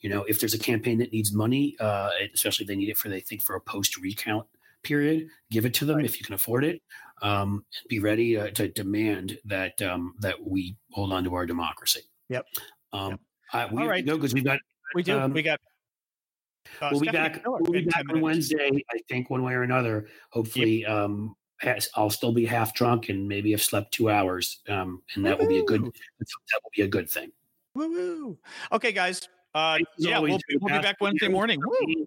You 0.00 0.10
know, 0.10 0.24
if 0.24 0.40
there's 0.40 0.54
a 0.54 0.58
campaign 0.58 0.98
that 0.98 1.12
needs 1.12 1.32
money, 1.32 1.76
uh, 1.80 2.10
especially 2.34 2.64
if 2.64 2.68
they 2.68 2.76
need 2.76 2.88
it 2.88 2.96
for 2.96 3.08
they 3.08 3.20
think 3.20 3.42
for 3.42 3.56
a 3.56 3.60
post 3.60 3.96
recount 3.96 4.46
period, 4.82 5.28
give 5.50 5.64
it 5.64 5.74
to 5.74 5.84
them 5.84 5.96
right. 5.96 6.04
if 6.04 6.18
you 6.18 6.24
can 6.24 6.34
afford 6.34 6.64
it. 6.64 6.82
Um, 7.22 7.64
be 7.88 7.98
ready 7.98 8.36
uh, 8.36 8.50
to 8.50 8.68
demand 8.68 9.38
that 9.46 9.80
um, 9.82 10.14
that 10.20 10.36
we 10.46 10.76
hold 10.92 11.12
on 11.12 11.24
to 11.24 11.34
our 11.34 11.46
democracy. 11.46 12.02
Yep. 12.28 12.46
Um, 12.92 13.10
yep. 13.10 13.20
I, 13.52 13.66
we 13.72 13.82
All 13.82 13.88
right. 13.88 14.04
go 14.04 14.16
because 14.16 14.34
we've 14.34 14.44
got 14.44 14.58
we 14.94 15.02
do. 15.02 15.18
Um, 15.18 15.32
we 15.32 15.42
got. 15.42 15.60
Uh, 16.80 16.88
we'll, 16.90 17.00
be 17.00 17.08
back, 17.08 17.42
we'll 17.46 17.72
be 17.72 17.84
back. 17.84 18.04
on 18.10 18.20
Wednesday, 18.20 18.84
I 18.90 18.98
think, 19.08 19.30
one 19.30 19.44
way 19.44 19.52
or 19.52 19.62
another. 19.62 20.08
Hopefully, 20.30 20.80
yep. 20.80 20.90
um, 20.90 21.36
I'll 21.94 22.10
still 22.10 22.32
be 22.32 22.44
half 22.44 22.74
drunk 22.74 23.08
and 23.08 23.26
maybe 23.26 23.50
have 23.52 23.62
slept 23.62 23.92
two 23.92 24.10
hours, 24.10 24.60
um, 24.68 25.02
and 25.14 25.24
that 25.24 25.38
Woo-hoo. 25.38 25.48
will 25.48 25.56
be 25.56 25.60
a 25.60 25.64
good. 25.64 25.82
That 25.84 26.60
will 26.62 26.70
be 26.74 26.82
a 26.82 26.88
good 26.88 27.08
thing. 27.08 27.32
Woo-hoo. 27.74 28.38
Okay, 28.72 28.92
guys. 28.92 29.28
Uh, 29.54 29.78
yeah, 29.98 30.18
we'll, 30.18 30.38
we'll 30.60 30.76
be 30.76 30.82
back 30.82 30.96
Wednesday 31.00 31.28
morning. 31.28 31.60
Woo 31.64 32.06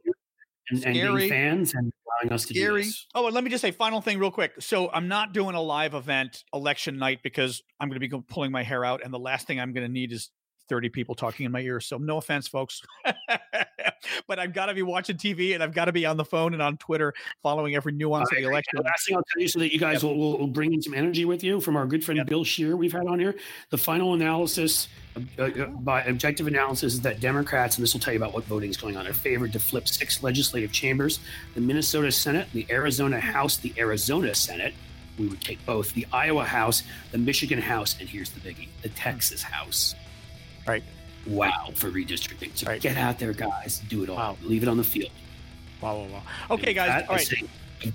and, 0.69 0.85
and 0.85 0.93
being 0.93 1.29
fans 1.29 1.73
and 1.73 1.91
allowing 2.05 2.33
us 2.33 2.45
to 2.45 2.53
Scary. 2.53 2.81
do 2.81 2.87
this. 2.87 3.07
Oh, 3.15 3.25
and 3.25 3.35
let 3.35 3.43
me 3.43 3.49
just 3.49 3.61
say 3.61 3.71
final 3.71 4.01
thing 4.01 4.19
real 4.19 4.31
quick. 4.31 4.53
So 4.59 4.89
I'm 4.91 5.07
not 5.07 5.33
doing 5.33 5.55
a 5.55 5.61
live 5.61 5.93
event 5.93 6.43
election 6.53 6.97
night 6.97 7.19
because 7.23 7.63
I'm 7.79 7.89
going 7.89 7.99
to 7.99 8.07
be 8.07 8.23
pulling 8.27 8.51
my 8.51 8.63
hair 8.63 8.85
out, 8.85 9.01
and 9.03 9.13
the 9.13 9.19
last 9.19 9.47
thing 9.47 9.59
I'm 9.59 9.73
going 9.73 9.85
to 9.85 9.91
need 9.91 10.11
is 10.11 10.29
30 10.69 10.89
people 10.89 11.15
talking 11.15 11.45
in 11.45 11.51
my 11.51 11.61
ear. 11.61 11.79
So 11.79 11.97
no 11.97 12.17
offense, 12.17 12.47
folks. 12.47 12.81
but 14.27 14.39
I've 14.39 14.53
got 14.53 14.67
to 14.67 14.73
be 14.73 14.81
watching 14.81 15.17
TV 15.17 15.53
and 15.53 15.63
I've 15.63 15.73
got 15.73 15.85
to 15.85 15.91
be 15.91 16.05
on 16.05 16.17
the 16.17 16.25
phone 16.25 16.53
and 16.53 16.61
on 16.61 16.77
Twitter 16.77 17.13
following 17.41 17.75
every 17.75 17.91
nuance 17.91 18.31
of 18.31 18.37
the 18.37 18.43
election. 18.43 18.77
The 18.77 18.83
last 18.83 19.07
thing 19.07 19.15
I'll 19.15 19.23
tell 19.33 19.41
you 19.41 19.47
so 19.47 19.59
that 19.59 19.73
you 19.73 19.79
guys 19.79 20.03
yep. 20.03 20.15
will, 20.15 20.37
will, 20.37 20.47
bring 20.47 20.73
in 20.73 20.81
some 20.81 20.93
energy 20.93 21.25
with 21.25 21.43
you 21.43 21.61
from 21.61 21.75
our 21.75 21.85
good 21.85 22.03
friend 22.03 22.17
yep. 22.17 22.27
Bill 22.27 22.43
Scher 22.43 22.77
we've 22.77 22.91
had 22.91 23.07
on 23.07 23.19
here. 23.19 23.35
The 23.69 23.77
final 23.77 24.13
analysis 24.13 24.87
uh, 25.37 25.43
uh, 25.43 25.65
by 25.67 26.03
objective 26.03 26.47
analysis 26.47 26.93
is 26.93 27.01
that 27.01 27.19
Democrats, 27.19 27.77
and 27.77 27.83
this 27.83 27.93
will 27.93 27.99
tell 27.99 28.13
you 28.13 28.19
about 28.19 28.33
what 28.33 28.43
voting 28.45 28.69
is 28.69 28.77
going 28.77 28.97
on, 28.97 29.07
are 29.07 29.13
favored 29.13 29.53
to 29.53 29.59
flip 29.59 29.87
six 29.87 30.23
legislative 30.23 30.71
chambers 30.71 31.19
the 31.55 31.61
Minnesota 31.61 32.11
Senate, 32.11 32.47
the 32.53 32.65
Arizona 32.69 33.19
House, 33.19 33.57
the 33.57 33.73
Arizona 33.77 34.33
Senate. 34.35 34.73
We 35.17 35.27
would 35.27 35.41
take 35.41 35.63
both 35.65 35.93
the 35.93 36.07
Iowa 36.13 36.45
House, 36.45 36.83
the 37.11 37.17
Michigan 37.17 37.59
House, 37.59 37.97
and 37.99 38.07
here's 38.07 38.29
the 38.29 38.39
biggie 38.39 38.69
the 38.81 38.89
Texas 38.89 39.43
House. 39.43 39.95
Right. 40.65 40.83
Wow 41.29 41.69
for 41.75 41.89
redistricting. 41.89 42.55
So 42.55 42.67
right. 42.67 42.81
get 42.81 42.97
out 42.97 43.19
there, 43.19 43.33
guys. 43.33 43.81
Do 43.87 44.03
it 44.03 44.09
all. 44.09 44.17
Wow. 44.17 44.37
Leave 44.43 44.63
it 44.63 44.69
on 44.69 44.77
the 44.77 44.83
field. 44.83 45.11
Wow, 45.81 45.97
wow, 45.97 46.07
wow. 46.11 46.21
Okay, 46.51 46.73
guys. 46.73 46.87
That, 46.87 47.09
all 47.09 47.15
right. 47.15 47.25
Say, 47.25 47.43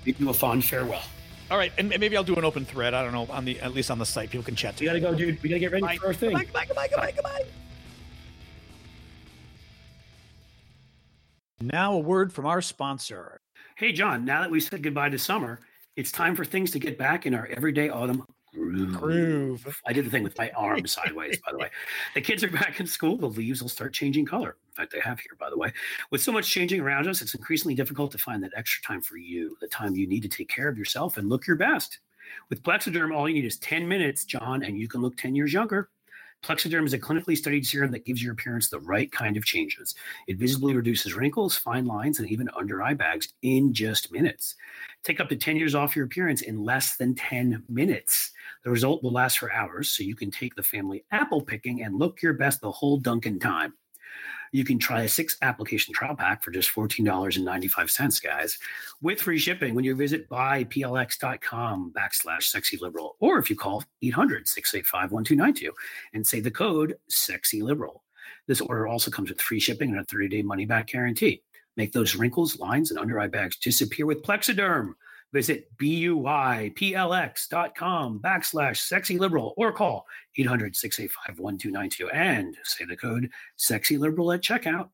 give 0.03 0.19
you 0.19 0.29
a 0.29 0.33
fond 0.33 0.65
farewell. 0.65 1.03
All 1.51 1.57
right, 1.59 1.71
and 1.77 1.89
maybe 1.89 2.17
I'll 2.17 2.23
do 2.23 2.35
an 2.35 2.43
open 2.43 2.65
thread. 2.65 2.95
I 2.95 3.03
don't 3.03 3.11
know 3.11 3.27
on 3.29 3.45
the 3.45 3.59
at 3.59 3.73
least 3.73 3.91
on 3.91 3.99
the 3.99 4.05
site, 4.05 4.31
people 4.31 4.43
can 4.43 4.55
chat. 4.55 4.79
We 4.79 4.87
gotta 4.87 4.99
go, 4.99 5.13
dude. 5.13 5.41
We 5.43 5.49
gotta 5.49 5.59
get 5.59 5.71
ready 5.71 5.83
Bye. 5.83 5.97
for 5.97 6.07
our 6.07 6.13
thing. 6.13 6.31
Goodbye, 6.31 6.65
goodbye, 6.65 6.87
goodbye, 6.87 6.87
goodbye, 6.87 7.11
goodbye. 7.11 7.45
Now 11.61 11.93
a 11.93 11.99
word 11.99 12.33
from 12.33 12.47
our 12.47 12.61
sponsor. 12.61 13.39
Hey, 13.77 13.91
John. 13.91 14.25
Now 14.25 14.41
that 14.41 14.49
we 14.49 14.59
said 14.59 14.81
goodbye 14.81 15.09
to 15.09 15.19
summer, 15.19 15.59
it's 15.95 16.11
time 16.11 16.35
for 16.35 16.45
things 16.45 16.71
to 16.71 16.79
get 16.79 16.97
back 16.97 17.27
in 17.27 17.35
our 17.35 17.45
everyday 17.47 17.89
autumn 17.89 18.25
groove. 18.55 18.93
groove. 18.93 19.81
I 19.85 19.93
did 19.93 20.05
the 20.05 20.09
thing 20.09 20.23
with 20.23 20.37
my 20.37 20.49
arm 20.55 20.87
sideways, 20.87 21.39
by 21.45 21.51
the 21.51 21.57
way. 21.57 21.69
The 22.13 22.21
kids 22.21 22.43
are 22.43 22.49
back 22.49 22.79
in 22.79 22.87
school. 22.87 23.17
The 23.17 23.27
leaves 23.27 23.61
will 23.61 23.69
start 23.69 23.93
changing 23.93 24.25
color. 24.25 24.57
In 24.69 24.73
fact, 24.73 24.91
they 24.91 24.99
have 24.99 25.19
here, 25.19 25.35
by 25.39 25.49
the 25.49 25.57
way. 25.57 25.71
With 26.11 26.21
so 26.21 26.31
much 26.31 26.49
changing 26.49 26.81
around 26.81 27.07
us, 27.07 27.21
it's 27.21 27.35
increasingly 27.35 27.75
difficult 27.75 28.11
to 28.11 28.17
find 28.17 28.43
that 28.43 28.51
extra 28.55 28.83
time 28.83 29.01
for 29.01 29.17
you, 29.17 29.57
the 29.61 29.67
time 29.67 29.95
you 29.95 30.07
need 30.07 30.23
to 30.23 30.29
take 30.29 30.49
care 30.49 30.67
of 30.67 30.77
yourself 30.77 31.17
and 31.17 31.29
look 31.29 31.47
your 31.47 31.57
best. 31.57 31.99
With 32.49 32.63
Plexaderm, 32.63 33.15
all 33.15 33.29
you 33.29 33.35
need 33.35 33.45
is 33.45 33.57
10 33.59 33.87
minutes, 33.87 34.25
John, 34.25 34.63
and 34.63 34.77
you 34.77 34.87
can 34.87 35.01
look 35.01 35.17
10 35.17 35.35
years 35.35 35.53
younger. 35.53 35.89
Plexaderm 36.43 36.85
is 36.85 36.93
a 36.93 36.99
clinically 36.99 37.35
studied 37.35 37.65
serum 37.65 37.91
that 37.91 38.05
gives 38.05 38.21
your 38.21 38.33
appearance 38.33 38.69
the 38.69 38.79
right 38.79 39.11
kind 39.11 39.35
of 39.35 39.45
changes. 39.45 39.95
It 40.27 40.37
visibly 40.37 40.75
reduces 40.75 41.15
wrinkles, 41.15 41.57
fine 41.57 41.85
lines, 41.85 42.19
and 42.19 42.29
even 42.29 42.49
under 42.55 42.83
eye 42.83 42.93
bags 42.93 43.29
in 43.41 43.73
just 43.73 44.11
minutes. 44.11 44.55
Take 45.03 45.19
up 45.19 45.29
to 45.29 45.35
10 45.35 45.55
years 45.55 45.73
off 45.73 45.95
your 45.95 46.05
appearance 46.05 46.43
in 46.43 46.63
less 46.63 46.97
than 46.97 47.15
10 47.15 47.63
minutes. 47.67 48.31
The 48.65 48.71
result 48.71 49.03
will 49.03 49.11
last 49.11 49.37
for 49.37 49.53
hours, 49.53 49.89
so 49.91 50.03
you 50.03 50.15
can 50.15 50.31
take 50.31 50.55
the 50.55 50.63
family 50.63 51.05
apple 51.11 51.39
picking 51.39 51.83
and 51.83 51.99
look 51.99 52.23
your 52.23 52.33
best 52.33 52.61
the 52.61 52.71
whole 52.71 52.97
Duncan 52.97 53.39
time. 53.39 53.75
You 54.51 54.65
can 54.65 54.79
try 54.79 55.03
a 55.03 55.07
six 55.07 55.37
application 55.43 55.93
trial 55.93 56.15
pack 56.15 56.43
for 56.43 56.49
just 56.49 56.73
$14.95, 56.73 58.23
guys, 58.23 58.57
with 59.01 59.21
free 59.21 59.37
shipping 59.37 59.75
when 59.75 59.85
you 59.85 59.95
visit 59.95 60.27
buyplx.com 60.29 61.93
backslash 61.95 62.43
sexy 62.43 62.77
liberal, 62.81 63.17
or 63.19 63.37
if 63.37 63.51
you 63.51 63.55
call 63.55 63.83
800 64.01 64.47
685 64.47 65.11
1292 65.11 65.71
and 66.15 66.25
say 66.25 66.39
the 66.39 66.49
code 66.49 66.95
sexy 67.07 67.61
liberal. 67.61 68.03
This 68.47 68.61
order 68.61 68.87
also 68.87 69.11
comes 69.11 69.29
with 69.29 69.41
free 69.41 69.59
shipping 69.59 69.91
and 69.91 69.99
a 69.99 70.05
30 70.05 70.27
day 70.29 70.41
money 70.41 70.65
back 70.65 70.87
guarantee. 70.87 71.43
Make 71.77 71.91
those 71.91 72.15
wrinkles, 72.15 72.57
lines, 72.57 72.89
and 72.89 72.99
under 72.99 73.19
eye 73.19 73.27
bags 73.27 73.57
disappear 73.57 74.07
with 74.07 74.23
Plexaderm. 74.23 74.93
Visit 75.33 75.75
buyplx.com 75.77 76.71
backslash 78.19 78.77
sexy 78.77 79.17
liberal 79.17 79.53
or 79.57 79.73
call 79.73 80.05
800 80.37 80.75
685 80.75 81.39
1292 81.39 82.09
and 82.09 82.55
say 82.63 82.85
the 82.85 82.95
code 82.95 83.29
sexy 83.57 83.97
liberal 83.97 84.31
at 84.31 84.41
checkout. 84.41 84.89